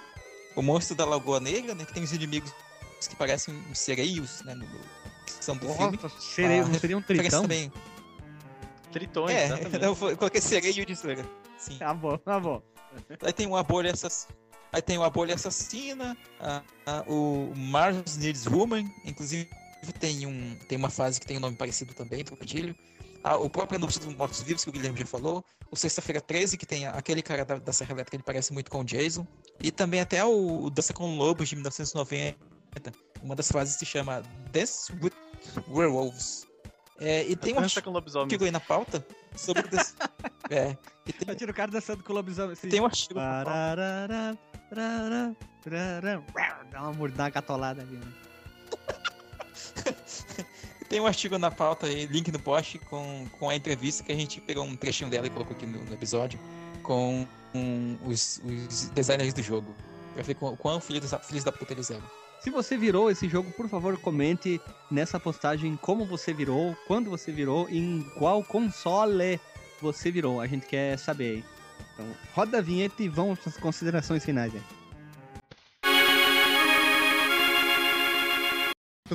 O 0.55 0.61
Monstro 0.61 0.95
da 0.95 1.05
Lagoa 1.05 1.39
Negra, 1.39 1.75
né, 1.75 1.85
que 1.85 1.93
tem 1.93 2.03
os 2.03 2.11
inimigos 2.11 2.51
que 3.07 3.15
parecem 3.15 3.53
uns 3.69 3.79
sereios, 3.79 4.41
né, 4.43 4.53
no, 4.55 4.65
que 5.25 5.43
são 5.45 5.55
do 5.55 5.67
filme. 5.73 5.99
seria, 6.19 6.63
Ah, 6.63 6.67
não 6.67 6.79
seria 6.79 6.97
um 6.97 7.01
tritão? 7.01 7.41
também. 7.43 7.71
Tritões, 8.91 9.35
É, 9.35 9.45
exatamente. 9.45 9.83
eu 9.85 9.95
coloquei 10.17 10.41
sereio 10.41 10.85
de 10.85 10.95
zoeira. 10.95 11.23
Sim. 11.57 11.77
Tá 11.77 11.93
bom, 11.93 12.17
tá 12.17 12.39
bom. 12.39 12.61
Aí 13.21 13.31
tem 13.33 13.45
uma 13.45 13.61
bolha 13.63 13.91
assassina. 13.93 14.33
Aí 14.71 14.81
tem 14.81 14.97
uma 14.97 15.09
bolha 15.09 15.35
assassina, 15.35 16.15
a- 16.39 16.61
a- 16.85 17.03
o 17.07 17.53
Mars 17.55 18.17
Needs 18.17 18.45
Woman, 18.47 18.85
inclusive 19.05 19.47
tem, 19.99 20.25
um, 20.25 20.55
tem 20.67 20.77
uma 20.77 20.89
fase 20.89 21.19
que 21.19 21.25
tem 21.25 21.37
um 21.37 21.39
nome 21.39 21.55
parecido 21.55 21.93
também, 21.93 22.23
Trocadilho. 22.23 22.75
Ah, 23.23 23.35
o 23.37 23.49
próprio 23.49 23.77
Anúncio 23.77 23.99
dos 23.99 24.13
Mortos 24.15 24.41
Vivos, 24.41 24.63
que 24.63 24.69
o 24.69 24.73
Guilherme 24.73 24.97
já 24.99 25.05
falou. 25.05 25.43
O 25.69 25.75
Sexta-feira 25.75 26.21
13, 26.21 26.57
que 26.57 26.65
tem 26.65 26.87
aquele 26.87 27.21
cara 27.21 27.43
da, 27.45 27.57
da 27.59 27.73
Serra 27.73 27.91
Elétrica, 27.93 28.15
ele 28.15 28.23
parece 28.23 28.53
muito 28.53 28.71
com 28.71 28.79
o 28.81 28.83
Jason. 28.83 29.27
E 29.61 29.71
também 29.71 29.99
até 29.99 30.23
o, 30.23 30.63
o 30.63 30.69
Dança 30.69 30.93
com 30.93 31.17
Lobos, 31.17 31.49
de 31.49 31.55
1990. 31.55 32.37
Uma 33.21 33.35
das 33.35 33.51
fases 33.51 33.75
se 33.75 33.85
chama 33.85 34.21
Dance 34.51 34.91
with 35.03 35.11
Werewolves. 35.69 36.47
É, 36.99 37.23
e 37.27 37.35
tem 37.35 37.53
um 37.53 37.61
lobisomem. 37.91 38.23
artigo 38.25 38.43
aí 38.45 38.51
na 38.51 38.59
pauta 38.59 39.05
sobre... 39.35 39.63
o 39.65 39.67
desse- 39.69 39.93
é, 40.49 40.75
e 41.07 41.13
tem, 41.13 41.35
Tira 41.35 41.51
o 41.51 41.55
cara 41.55 41.71
dançando 41.71 42.03
com 42.03 42.11
o 42.11 42.15
lobisomem. 42.15 42.53
assim. 42.53 42.67
tem 42.69 42.81
um 42.81 42.85
artigo 42.85 43.13
na 43.15 43.21
pauta 43.43 43.45
Pararara, 43.45 44.37
parará, 44.69 45.35
parará. 45.63 46.23
Dá 46.71 46.81
uma 46.83 46.93
mordada 46.93 47.31
catolada 47.31 47.81
ali. 47.81 47.95
né? 47.97 48.11
Tem 50.89 50.99
um 50.99 51.05
artigo 51.05 51.37
na 51.37 51.51
pauta 51.51 51.85
aí, 51.85 52.07
link 52.07 52.31
no 52.31 52.39
post, 52.39 52.79
com, 52.79 53.27
com 53.37 53.47
a 53.47 53.55
entrevista 53.55 54.03
que 54.03 54.11
a 54.11 54.15
gente 54.15 54.41
pegou 54.41 54.63
um 54.63 54.75
trechinho 54.75 55.07
dela 55.07 55.27
e 55.27 55.29
colocou 55.29 55.55
aqui 55.55 55.67
no, 55.67 55.83
no 55.83 55.93
episódio, 55.93 56.39
com 56.81 57.27
um, 57.53 57.95
os, 58.03 58.41
os 58.43 58.89
designers 58.89 59.31
do 59.31 59.43
jogo. 59.43 59.75
Pra 60.15 60.23
ver 60.23 60.33
quão, 60.33 60.55
quão 60.55 60.81
filhos, 60.81 61.13
filhos 61.21 61.43
da 61.43 61.51
puta 61.51 61.73
eles 61.73 61.91
eram. 61.91 62.03
Se 62.41 62.49
você 62.49 62.75
virou 62.75 63.11
esse 63.11 63.29
jogo, 63.29 63.51
por 63.51 63.69
favor, 63.69 63.97
comente 63.99 64.59
nessa 64.89 65.19
postagem 65.19 65.77
como 65.77 66.05
você 66.05 66.33
virou, 66.33 66.75
quando 66.87 67.09
você 67.09 67.31
virou 67.31 67.69
e 67.69 67.77
em 67.77 68.01
qual 68.17 68.43
console 68.43 69.39
você 69.79 70.09
virou. 70.09 70.41
A 70.41 70.47
gente 70.47 70.65
quer 70.65 70.97
saber 70.97 71.29
aí. 71.29 71.45
Então, 71.93 72.07
roda 72.33 72.57
a 72.57 72.61
vinheta 72.61 73.03
e 73.03 73.07
vamos 73.09 73.37
para 73.37 73.49
as 73.49 73.57
considerações 73.57 74.25
finais 74.25 74.55
aí. 74.55 74.78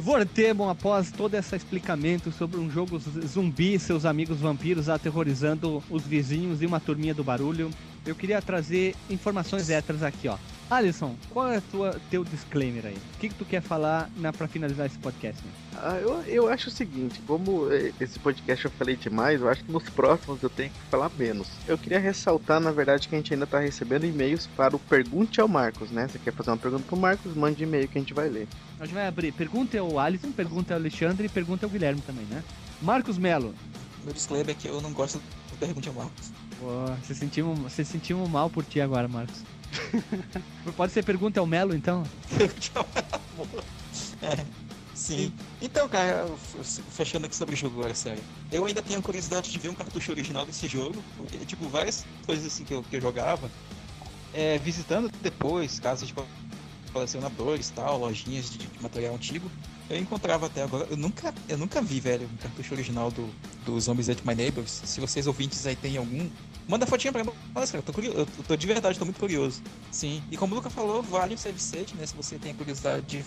Vortemon, 0.00 0.68
após 0.68 1.10
todo 1.12 1.34
esse 1.34 1.54
explicamento 1.54 2.32
sobre 2.32 2.58
um 2.58 2.70
jogo 2.70 2.98
zumbi, 2.98 3.78
seus 3.78 4.04
amigos 4.04 4.40
vampiros 4.40 4.88
aterrorizando 4.88 5.82
os 5.88 6.02
vizinhos 6.02 6.60
e 6.60 6.66
uma 6.66 6.80
turminha 6.80 7.14
do 7.14 7.22
barulho, 7.22 7.70
eu 8.04 8.14
queria 8.14 8.42
trazer 8.42 8.94
informações 9.08 9.70
extras 9.70 10.02
aqui, 10.02 10.28
ó. 10.28 10.36
Alisson, 10.70 11.14
qual 11.30 11.52
é 11.52 11.58
o 11.58 11.62
tua, 11.62 12.00
teu 12.10 12.24
disclaimer 12.24 12.86
aí? 12.86 12.96
O 12.96 13.18
que, 13.18 13.28
que 13.28 13.34
tu 13.34 13.44
quer 13.44 13.60
falar 13.60 14.10
na, 14.16 14.32
pra 14.32 14.48
finalizar 14.48 14.86
esse 14.86 14.98
podcast? 14.98 15.42
Né? 15.44 15.50
Ah, 15.76 15.98
eu, 16.00 16.22
eu 16.22 16.48
acho 16.48 16.68
o 16.68 16.70
seguinte, 16.70 17.20
como 17.26 17.70
eh, 17.70 17.92
esse 18.00 18.18
podcast 18.18 18.64
eu 18.64 18.70
falei 18.70 18.96
demais, 18.96 19.40
eu 19.40 19.48
acho 19.48 19.62
que 19.62 19.70
nos 19.70 19.88
próximos 19.90 20.42
eu 20.42 20.48
tenho 20.48 20.70
que 20.70 20.80
falar 20.90 21.10
menos. 21.18 21.48
Eu 21.68 21.76
queria 21.76 21.98
ressaltar, 21.98 22.60
na 22.60 22.70
verdade, 22.70 23.08
que 23.08 23.14
a 23.14 23.18
gente 23.18 23.34
ainda 23.34 23.46
tá 23.46 23.58
recebendo 23.58 24.06
e-mails 24.06 24.48
para 24.56 24.74
o 24.74 24.78
Pergunte 24.78 25.40
ao 25.40 25.48
Marcos, 25.48 25.90
né? 25.90 26.08
Você 26.08 26.18
quer 26.18 26.32
fazer 26.32 26.50
uma 26.50 26.56
pergunta 26.56 26.84
pro 26.86 26.96
Marcos, 26.96 27.34
mande 27.34 27.62
e-mail 27.62 27.86
que 27.86 27.98
a 27.98 28.00
gente 28.00 28.14
vai 28.14 28.28
ler. 28.28 28.48
A 28.80 28.86
gente 28.86 28.94
vai 28.94 29.06
abrir. 29.06 29.32
Pergunta 29.32 29.78
ao 29.78 29.98
Alisson, 29.98 30.32
pergunta 30.32 30.74
ao 30.74 30.80
Alexandre 30.80 31.26
e 31.26 31.28
pergunta 31.28 31.66
ao 31.66 31.70
Guilherme 31.70 32.00
também, 32.00 32.24
né? 32.26 32.42
Marcos 32.80 33.18
Melo. 33.18 33.54
Meu 34.02 34.12
disclaimer 34.12 34.50
é 34.50 34.54
que 34.54 34.68
eu 34.68 34.80
não 34.80 34.92
gosto 34.92 35.18
do 35.18 35.56
Pergunte 35.58 35.88
ao 35.88 35.94
Marcos. 35.94 36.32
Pô, 36.58 36.86
você 37.02 37.14
sentiu, 37.14 37.54
você 37.54 37.84
sentiu 37.84 38.26
mal 38.28 38.48
por 38.48 38.64
ti 38.64 38.80
agora, 38.80 39.08
Marcos. 39.08 39.42
Pode 40.76 40.92
ser 40.92 41.04
pergunta 41.04 41.40
ao 41.40 41.46
Melo, 41.46 41.74
então? 41.74 42.04
É, 44.22 44.44
sim. 44.94 45.32
Então, 45.60 45.88
cara, 45.88 46.26
fechando 46.90 47.26
aqui 47.26 47.36
sobre 47.36 47.54
o 47.54 47.58
jogo 47.58 47.80
agora, 47.80 47.94
sério. 47.94 48.22
Eu 48.50 48.64
ainda 48.64 48.82
tenho 48.82 49.02
curiosidade 49.02 49.50
de 49.50 49.58
ver 49.58 49.68
um 49.68 49.74
cartucho 49.74 50.12
original 50.12 50.46
desse 50.46 50.66
jogo, 50.66 51.02
porque, 51.16 51.38
tipo, 51.44 51.68
várias 51.68 52.04
coisas 52.26 52.46
assim 52.46 52.64
que 52.64 52.74
eu, 52.74 52.82
que 52.82 52.96
eu 52.96 53.00
jogava, 53.00 53.50
é, 54.32 54.58
visitando 54.58 55.10
depois, 55.22 55.78
casas 55.78 56.08
de 56.08 56.14
colecionadores 56.92 57.70
tal, 57.70 57.98
lojinhas 57.98 58.50
de, 58.50 58.58
de 58.58 58.82
material 58.82 59.14
antigo, 59.14 59.50
eu 59.90 59.98
encontrava 59.98 60.46
até 60.46 60.62
agora. 60.62 60.86
Eu 60.90 60.96
nunca, 60.96 61.34
eu 61.48 61.58
nunca 61.58 61.82
vi, 61.82 62.00
velho, 62.00 62.28
um 62.32 62.36
cartucho 62.36 62.74
original 62.74 63.10
do, 63.10 63.28
do 63.64 63.78
Zombies 63.80 64.08
Ate 64.08 64.26
My 64.26 64.34
Neighbors. 64.34 64.82
Se 64.84 65.00
vocês 65.00 65.26
ouvintes 65.26 65.66
aí 65.66 65.76
tem 65.76 65.96
algum, 65.96 66.28
manda 66.68 66.86
fotinha 66.86 67.12
pra 67.12 67.24
nós, 67.24 67.70
cara. 67.70 67.78
Eu 67.78 67.82
tô, 67.82 67.92
curioso, 67.92 68.18
eu 68.18 68.26
tô 68.46 68.56
de 68.56 68.66
verdade, 68.66 68.98
tô 68.98 69.04
muito 69.04 69.20
curioso. 69.20 69.62
Sim. 69.90 70.22
E 70.30 70.36
como 70.36 70.54
o 70.54 70.56
Luca 70.56 70.70
falou, 70.70 71.02
vale 71.02 71.34
o 71.34 71.38
save 71.38 71.58
state, 71.58 71.94
né? 71.96 72.06
Se 72.06 72.14
você 72.14 72.38
tem 72.38 72.52
a 72.52 72.54
curiosidade 72.54 73.04
de 73.06 73.24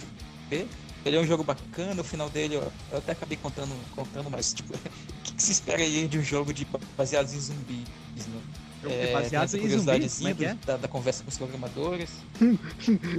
ver. 0.50 0.68
Ele 1.06 1.16
é 1.16 1.20
um 1.20 1.26
jogo 1.28 1.44
bacana, 1.44 2.02
o 2.02 2.04
final 2.04 2.30
dele 2.30 2.56
eu, 2.56 2.72
eu 2.92 2.98
até 2.98 3.14
acabei 3.14 3.38
contando, 3.38 3.74
contando 3.96 4.30
mas 4.30 4.54
tipo, 4.54 4.74
o 4.76 4.78
que, 5.24 5.34
que 5.34 5.42
se 5.44 5.52
espera 5.54 5.82
aí 5.82 6.08
de 6.08 6.18
um 6.18 6.24
jogo 6.24 6.54
de 6.54 6.68
baseados 6.98 7.34
em 7.34 7.40
zumbis, 7.40 7.88
né? 8.18 8.42
É, 8.84 9.14
baseado 9.14 9.46
em 9.46 9.48
zumbi? 9.48 9.62
curiosidadezinha 9.64 10.36
Como 10.36 10.46
é 10.46 10.54
que 10.54 10.60
é? 10.62 10.66
da, 10.66 10.78
da 10.78 10.88
conversa 10.88 11.24
com 11.24 11.30
os 11.30 11.38
programadores. 11.38 12.10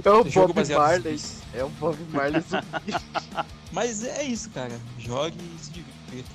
É 0.03 0.09
o 0.09 0.29
Jogo 0.29 0.53
Bob 0.53 0.69
Marley. 0.69 1.17
zumbis. 1.17 1.41
É 1.53 1.63
o 1.63 1.69
Bob 1.69 1.97
Marley 2.11 2.41
zumbi. 2.41 2.93
Mas 3.71 4.03
é 4.03 4.23
isso, 4.23 4.49
cara. 4.51 4.79
Jogue 4.97 5.37
e 5.37 5.63
se 5.63 5.71
divirta. 5.71 6.31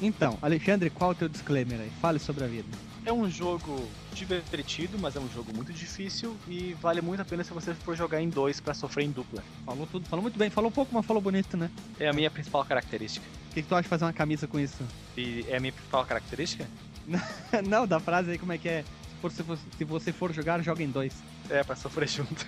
Então, 0.00 0.38
Alexandre, 0.40 0.90
qual 0.90 1.10
é 1.10 1.14
o 1.14 1.16
teu 1.16 1.28
disclaimer 1.28 1.80
aí? 1.80 1.90
Fale 2.00 2.18
sobre 2.18 2.44
a 2.44 2.46
vida. 2.46 2.68
É 3.06 3.12
um 3.12 3.28
jogo 3.30 3.88
divertido, 4.12 4.98
mas 4.98 5.16
é 5.16 5.20
um 5.20 5.28
jogo 5.30 5.50
muito 5.54 5.72
difícil 5.72 6.36
e 6.46 6.74
vale 6.74 7.00
muito 7.00 7.20
a 7.20 7.24
pena 7.24 7.42
se 7.42 7.52
você 7.54 7.72
for 7.72 7.96
jogar 7.96 8.20
em 8.20 8.28
dois 8.28 8.60
pra 8.60 8.74
sofrer 8.74 9.04
em 9.06 9.10
dupla. 9.10 9.42
Falou 9.64 9.86
tudo, 9.86 10.06
falou 10.08 10.22
muito 10.22 10.38
bem, 10.38 10.50
falou 10.50 10.70
pouco, 10.70 10.94
mas 10.94 11.06
falou 11.06 11.22
bonito, 11.22 11.56
né? 11.56 11.70
É 11.98 12.08
a 12.08 12.12
minha 12.12 12.30
principal 12.30 12.64
característica. 12.66 13.24
O 13.50 13.54
que, 13.54 13.62
que 13.62 13.68
tu 13.68 13.74
acha 13.74 13.82
de 13.84 13.88
fazer 13.88 14.04
uma 14.04 14.12
camisa 14.12 14.46
com 14.46 14.60
isso? 14.60 14.82
E 15.16 15.44
é 15.48 15.56
a 15.56 15.60
minha 15.60 15.72
principal 15.72 16.04
característica? 16.04 16.66
Não, 17.66 17.86
da 17.86 17.98
frase 17.98 18.32
aí, 18.32 18.38
como 18.38 18.52
é 18.52 18.58
que 18.58 18.68
é? 18.68 18.82
Se, 18.82 19.20
for- 19.22 19.32
se 19.32 19.42
você- 19.42 19.70
for 20.12 20.32
jogar, 20.32 20.62
joga 20.62 20.82
em 20.82 20.90
dois. 20.90 21.14
É, 21.48 21.64
pra 21.64 21.74
sofrer 21.74 22.08
junto. 22.08 22.44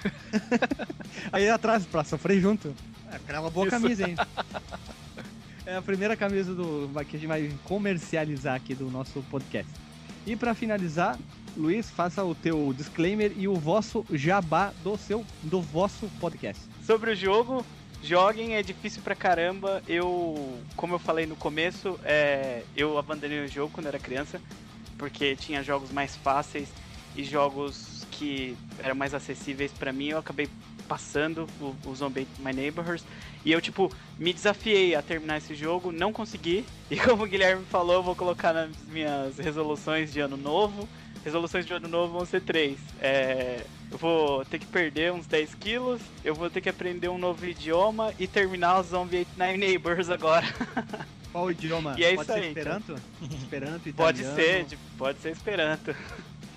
Aí 1.32 1.48
atrás, 1.48 1.86
pra 1.86 2.05
sofrer 2.05 2.39
junto. 2.40 2.74
É, 3.10 3.18
porque 3.18 3.32
uma 3.40 3.51
boa 3.51 3.66
Isso. 3.66 3.81
camisa, 3.81 4.06
hein? 4.09 4.14
É 5.66 5.77
a 5.77 5.82
primeira 5.82 6.16
camisa 6.16 6.52
do, 6.55 6.90
que 7.09 7.16
a 7.16 7.18
gente 7.18 7.28
vai 7.28 7.51
comercializar 7.64 8.56
aqui 8.56 8.74
do 8.74 8.90
nosso 8.90 9.22
podcast. 9.31 9.70
E 10.26 10.36
pra 10.36 10.55
finalizar, 10.55 11.18
Luiz, 11.56 11.90
faça 11.90 12.22
o 12.24 12.34
teu 12.34 12.72
disclaimer 12.76 13.32
e 13.36 13.48
o 13.48 13.55
vosso 13.55 14.05
jabá 14.12 14.72
do 14.82 14.97
seu 14.97 15.24
do 15.42 15.60
vosso 15.60 16.09
podcast. 16.20 16.62
Sobre 16.84 17.12
o 17.12 17.14
jogo, 17.16 17.64
joguem, 18.02 18.55
é 18.55 18.62
difícil 18.62 19.02
pra 19.02 19.14
caramba. 19.14 19.82
Eu, 19.88 20.59
como 20.76 20.94
eu 20.94 20.98
falei 20.98 21.26
no 21.26 21.36
começo, 21.36 21.98
é, 22.05 22.62
eu 22.76 22.98
abandonei 22.98 23.44
o 23.44 23.48
jogo 23.48 23.72
quando 23.72 23.86
era 23.86 23.98
criança, 23.98 24.40
porque 24.98 25.34
tinha 25.36 25.62
jogos 25.62 25.90
mais 25.90 26.16
fáceis 26.16 26.68
e 27.16 27.24
jogos 27.24 28.06
que 28.10 28.56
eram 28.78 28.94
mais 28.94 29.14
acessíveis 29.14 29.72
pra 29.72 29.92
mim. 29.92 30.09
Eu 30.09 30.18
acabei 30.18 30.48
passando 30.90 31.46
o, 31.60 31.72
o 31.88 31.94
Zombie 31.94 32.26
My 32.40 32.52
Neighbors 32.52 33.04
e 33.44 33.52
eu, 33.52 33.60
tipo, 33.60 33.92
me 34.18 34.32
desafiei 34.32 34.96
a 34.96 35.00
terminar 35.00 35.38
esse 35.38 35.54
jogo, 35.54 35.92
não 35.92 36.12
consegui. 36.12 36.64
E 36.90 36.96
como 36.96 37.22
o 37.22 37.26
Guilherme 37.26 37.64
falou, 37.66 37.94
eu 37.94 38.02
vou 38.02 38.16
colocar 38.16 38.52
nas 38.52 38.70
minhas 38.88 39.38
resoluções 39.38 40.12
de 40.12 40.18
ano 40.18 40.36
novo. 40.36 40.88
Resoluções 41.24 41.64
de 41.64 41.72
ano 41.72 41.86
novo 41.86 42.14
vão 42.14 42.26
ser 42.26 42.40
três. 42.40 42.78
É, 43.00 43.62
eu 43.92 43.96
vou 43.96 44.44
ter 44.44 44.58
que 44.58 44.66
perder 44.66 45.12
uns 45.12 45.24
10 45.28 45.54
quilos, 45.54 46.00
eu 46.24 46.34
vou 46.34 46.50
ter 46.50 46.60
que 46.60 46.68
aprender 46.68 47.08
um 47.08 47.16
novo 47.16 47.46
idioma 47.46 48.12
e 48.18 48.26
terminar 48.26 48.80
o 48.80 48.82
Zombie 48.82 49.20
Ate 49.20 49.30
My 49.38 49.56
Neighbors 49.56 50.10
agora. 50.10 50.44
Qual 51.30 51.44
o 51.44 51.50
idioma? 51.52 51.94
E 51.96 52.02
é 52.04 52.16
Pode 52.16 52.22
isso 52.22 52.32
ser 52.32 52.40
aí, 52.40 52.48
Esperanto? 52.48 52.94
Esperanto, 53.22 53.92
Pode 53.92 54.20
italiano. 54.22 54.34
ser, 54.34 54.64
tipo, 54.64 54.82
pode 54.98 55.20
ser 55.20 55.30
Esperanto. 55.30 55.94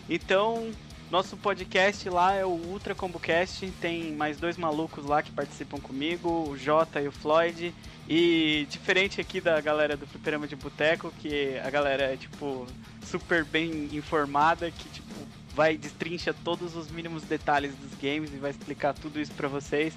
Então, 0.10 0.72
nosso 1.14 1.38
podcast 1.38 2.10
lá 2.10 2.34
é 2.34 2.44
o 2.44 2.50
Ultra 2.50 2.96
Combo 2.96 3.20
Cast. 3.20 3.70
Tem 3.80 4.14
mais 4.14 4.40
dois 4.40 4.58
malucos 4.58 5.06
lá 5.06 5.22
que 5.22 5.30
participam 5.30 5.78
comigo, 5.78 6.50
o 6.50 6.58
Jota 6.58 7.00
e 7.00 7.08
o 7.08 7.12
Floyd. 7.12 7.72
E 8.10 8.66
diferente 8.68 9.22
aqui 9.22 9.40
da 9.40 9.62
galera 9.62 9.96
do 9.96 10.08
Fliperama 10.08 10.48
de 10.48 10.56
Boteco, 10.56 11.14
que 11.20 11.56
a 11.64 11.70
galera 11.70 12.06
é 12.06 12.18
tipo 12.18 12.66
super 13.06 13.46
bem 13.46 13.90
informada, 13.94 14.72
que 14.72 14.90
tipo 14.90 15.14
vai 15.54 15.78
destrincha 15.78 16.34
todos 16.44 16.76
os 16.76 16.90
mínimos 16.90 17.22
detalhes 17.22 17.76
dos 17.76 17.94
games 18.02 18.34
e 18.34 18.38
vai 18.38 18.50
explicar 18.50 18.96
tudo 18.96 19.22
isso 19.22 19.34
pra 19.34 19.48
vocês. 19.48 19.94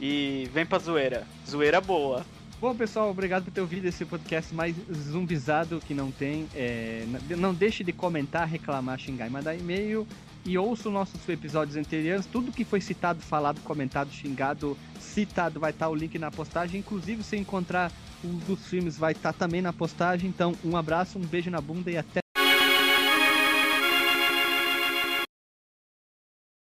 e 0.00 0.48
vem 0.52 0.64
pra 0.64 0.78
zoeira. 0.78 1.26
Zoeira 1.48 1.80
boa. 1.80 2.24
Bom, 2.60 2.74
pessoal, 2.74 3.10
obrigado 3.10 3.44
por 3.44 3.50
ter 3.50 3.60
ouvido 3.60 3.86
esse 3.86 4.04
podcast 4.06 4.54
mais 4.54 4.74
zumbizado 4.92 5.82
que 5.86 5.92
não 5.92 6.10
tem. 6.10 6.48
É, 6.54 7.04
não 7.36 7.52
deixe 7.52 7.84
de 7.84 7.92
comentar, 7.92 8.48
reclamar, 8.48 8.98
xingar 8.98 9.26
e 9.26 9.30
mandar 9.30 9.54
e-mail. 9.54 10.08
E 10.46 10.56
ouça 10.56 10.88
os 10.88 10.94
nossos 10.94 11.28
episódios 11.28 11.76
anteriores. 11.76 12.24
Tudo 12.26 12.52
que 12.52 12.64
foi 12.64 12.80
citado, 12.80 13.20
falado, 13.20 13.60
comentado, 13.62 14.10
xingado, 14.10 14.78
citado, 15.14 15.60
vai 15.60 15.70
estar 15.70 15.88
o 15.88 15.94
link 15.94 16.18
na 16.18 16.30
postagem. 16.30 16.80
Inclusive, 16.80 17.22
se 17.22 17.36
encontrar 17.36 17.92
um 18.24 18.36
dos 18.38 18.66
filmes, 18.66 18.98
vai 18.98 19.12
estar 19.12 19.32
também 19.32 19.62
na 19.62 19.72
postagem. 19.72 20.28
Então, 20.28 20.54
um 20.64 20.76
abraço, 20.76 21.18
um 21.18 21.22
beijo 21.22 21.50
na 21.50 21.60
bunda 21.60 21.90
e 21.90 21.96
até 21.96 22.23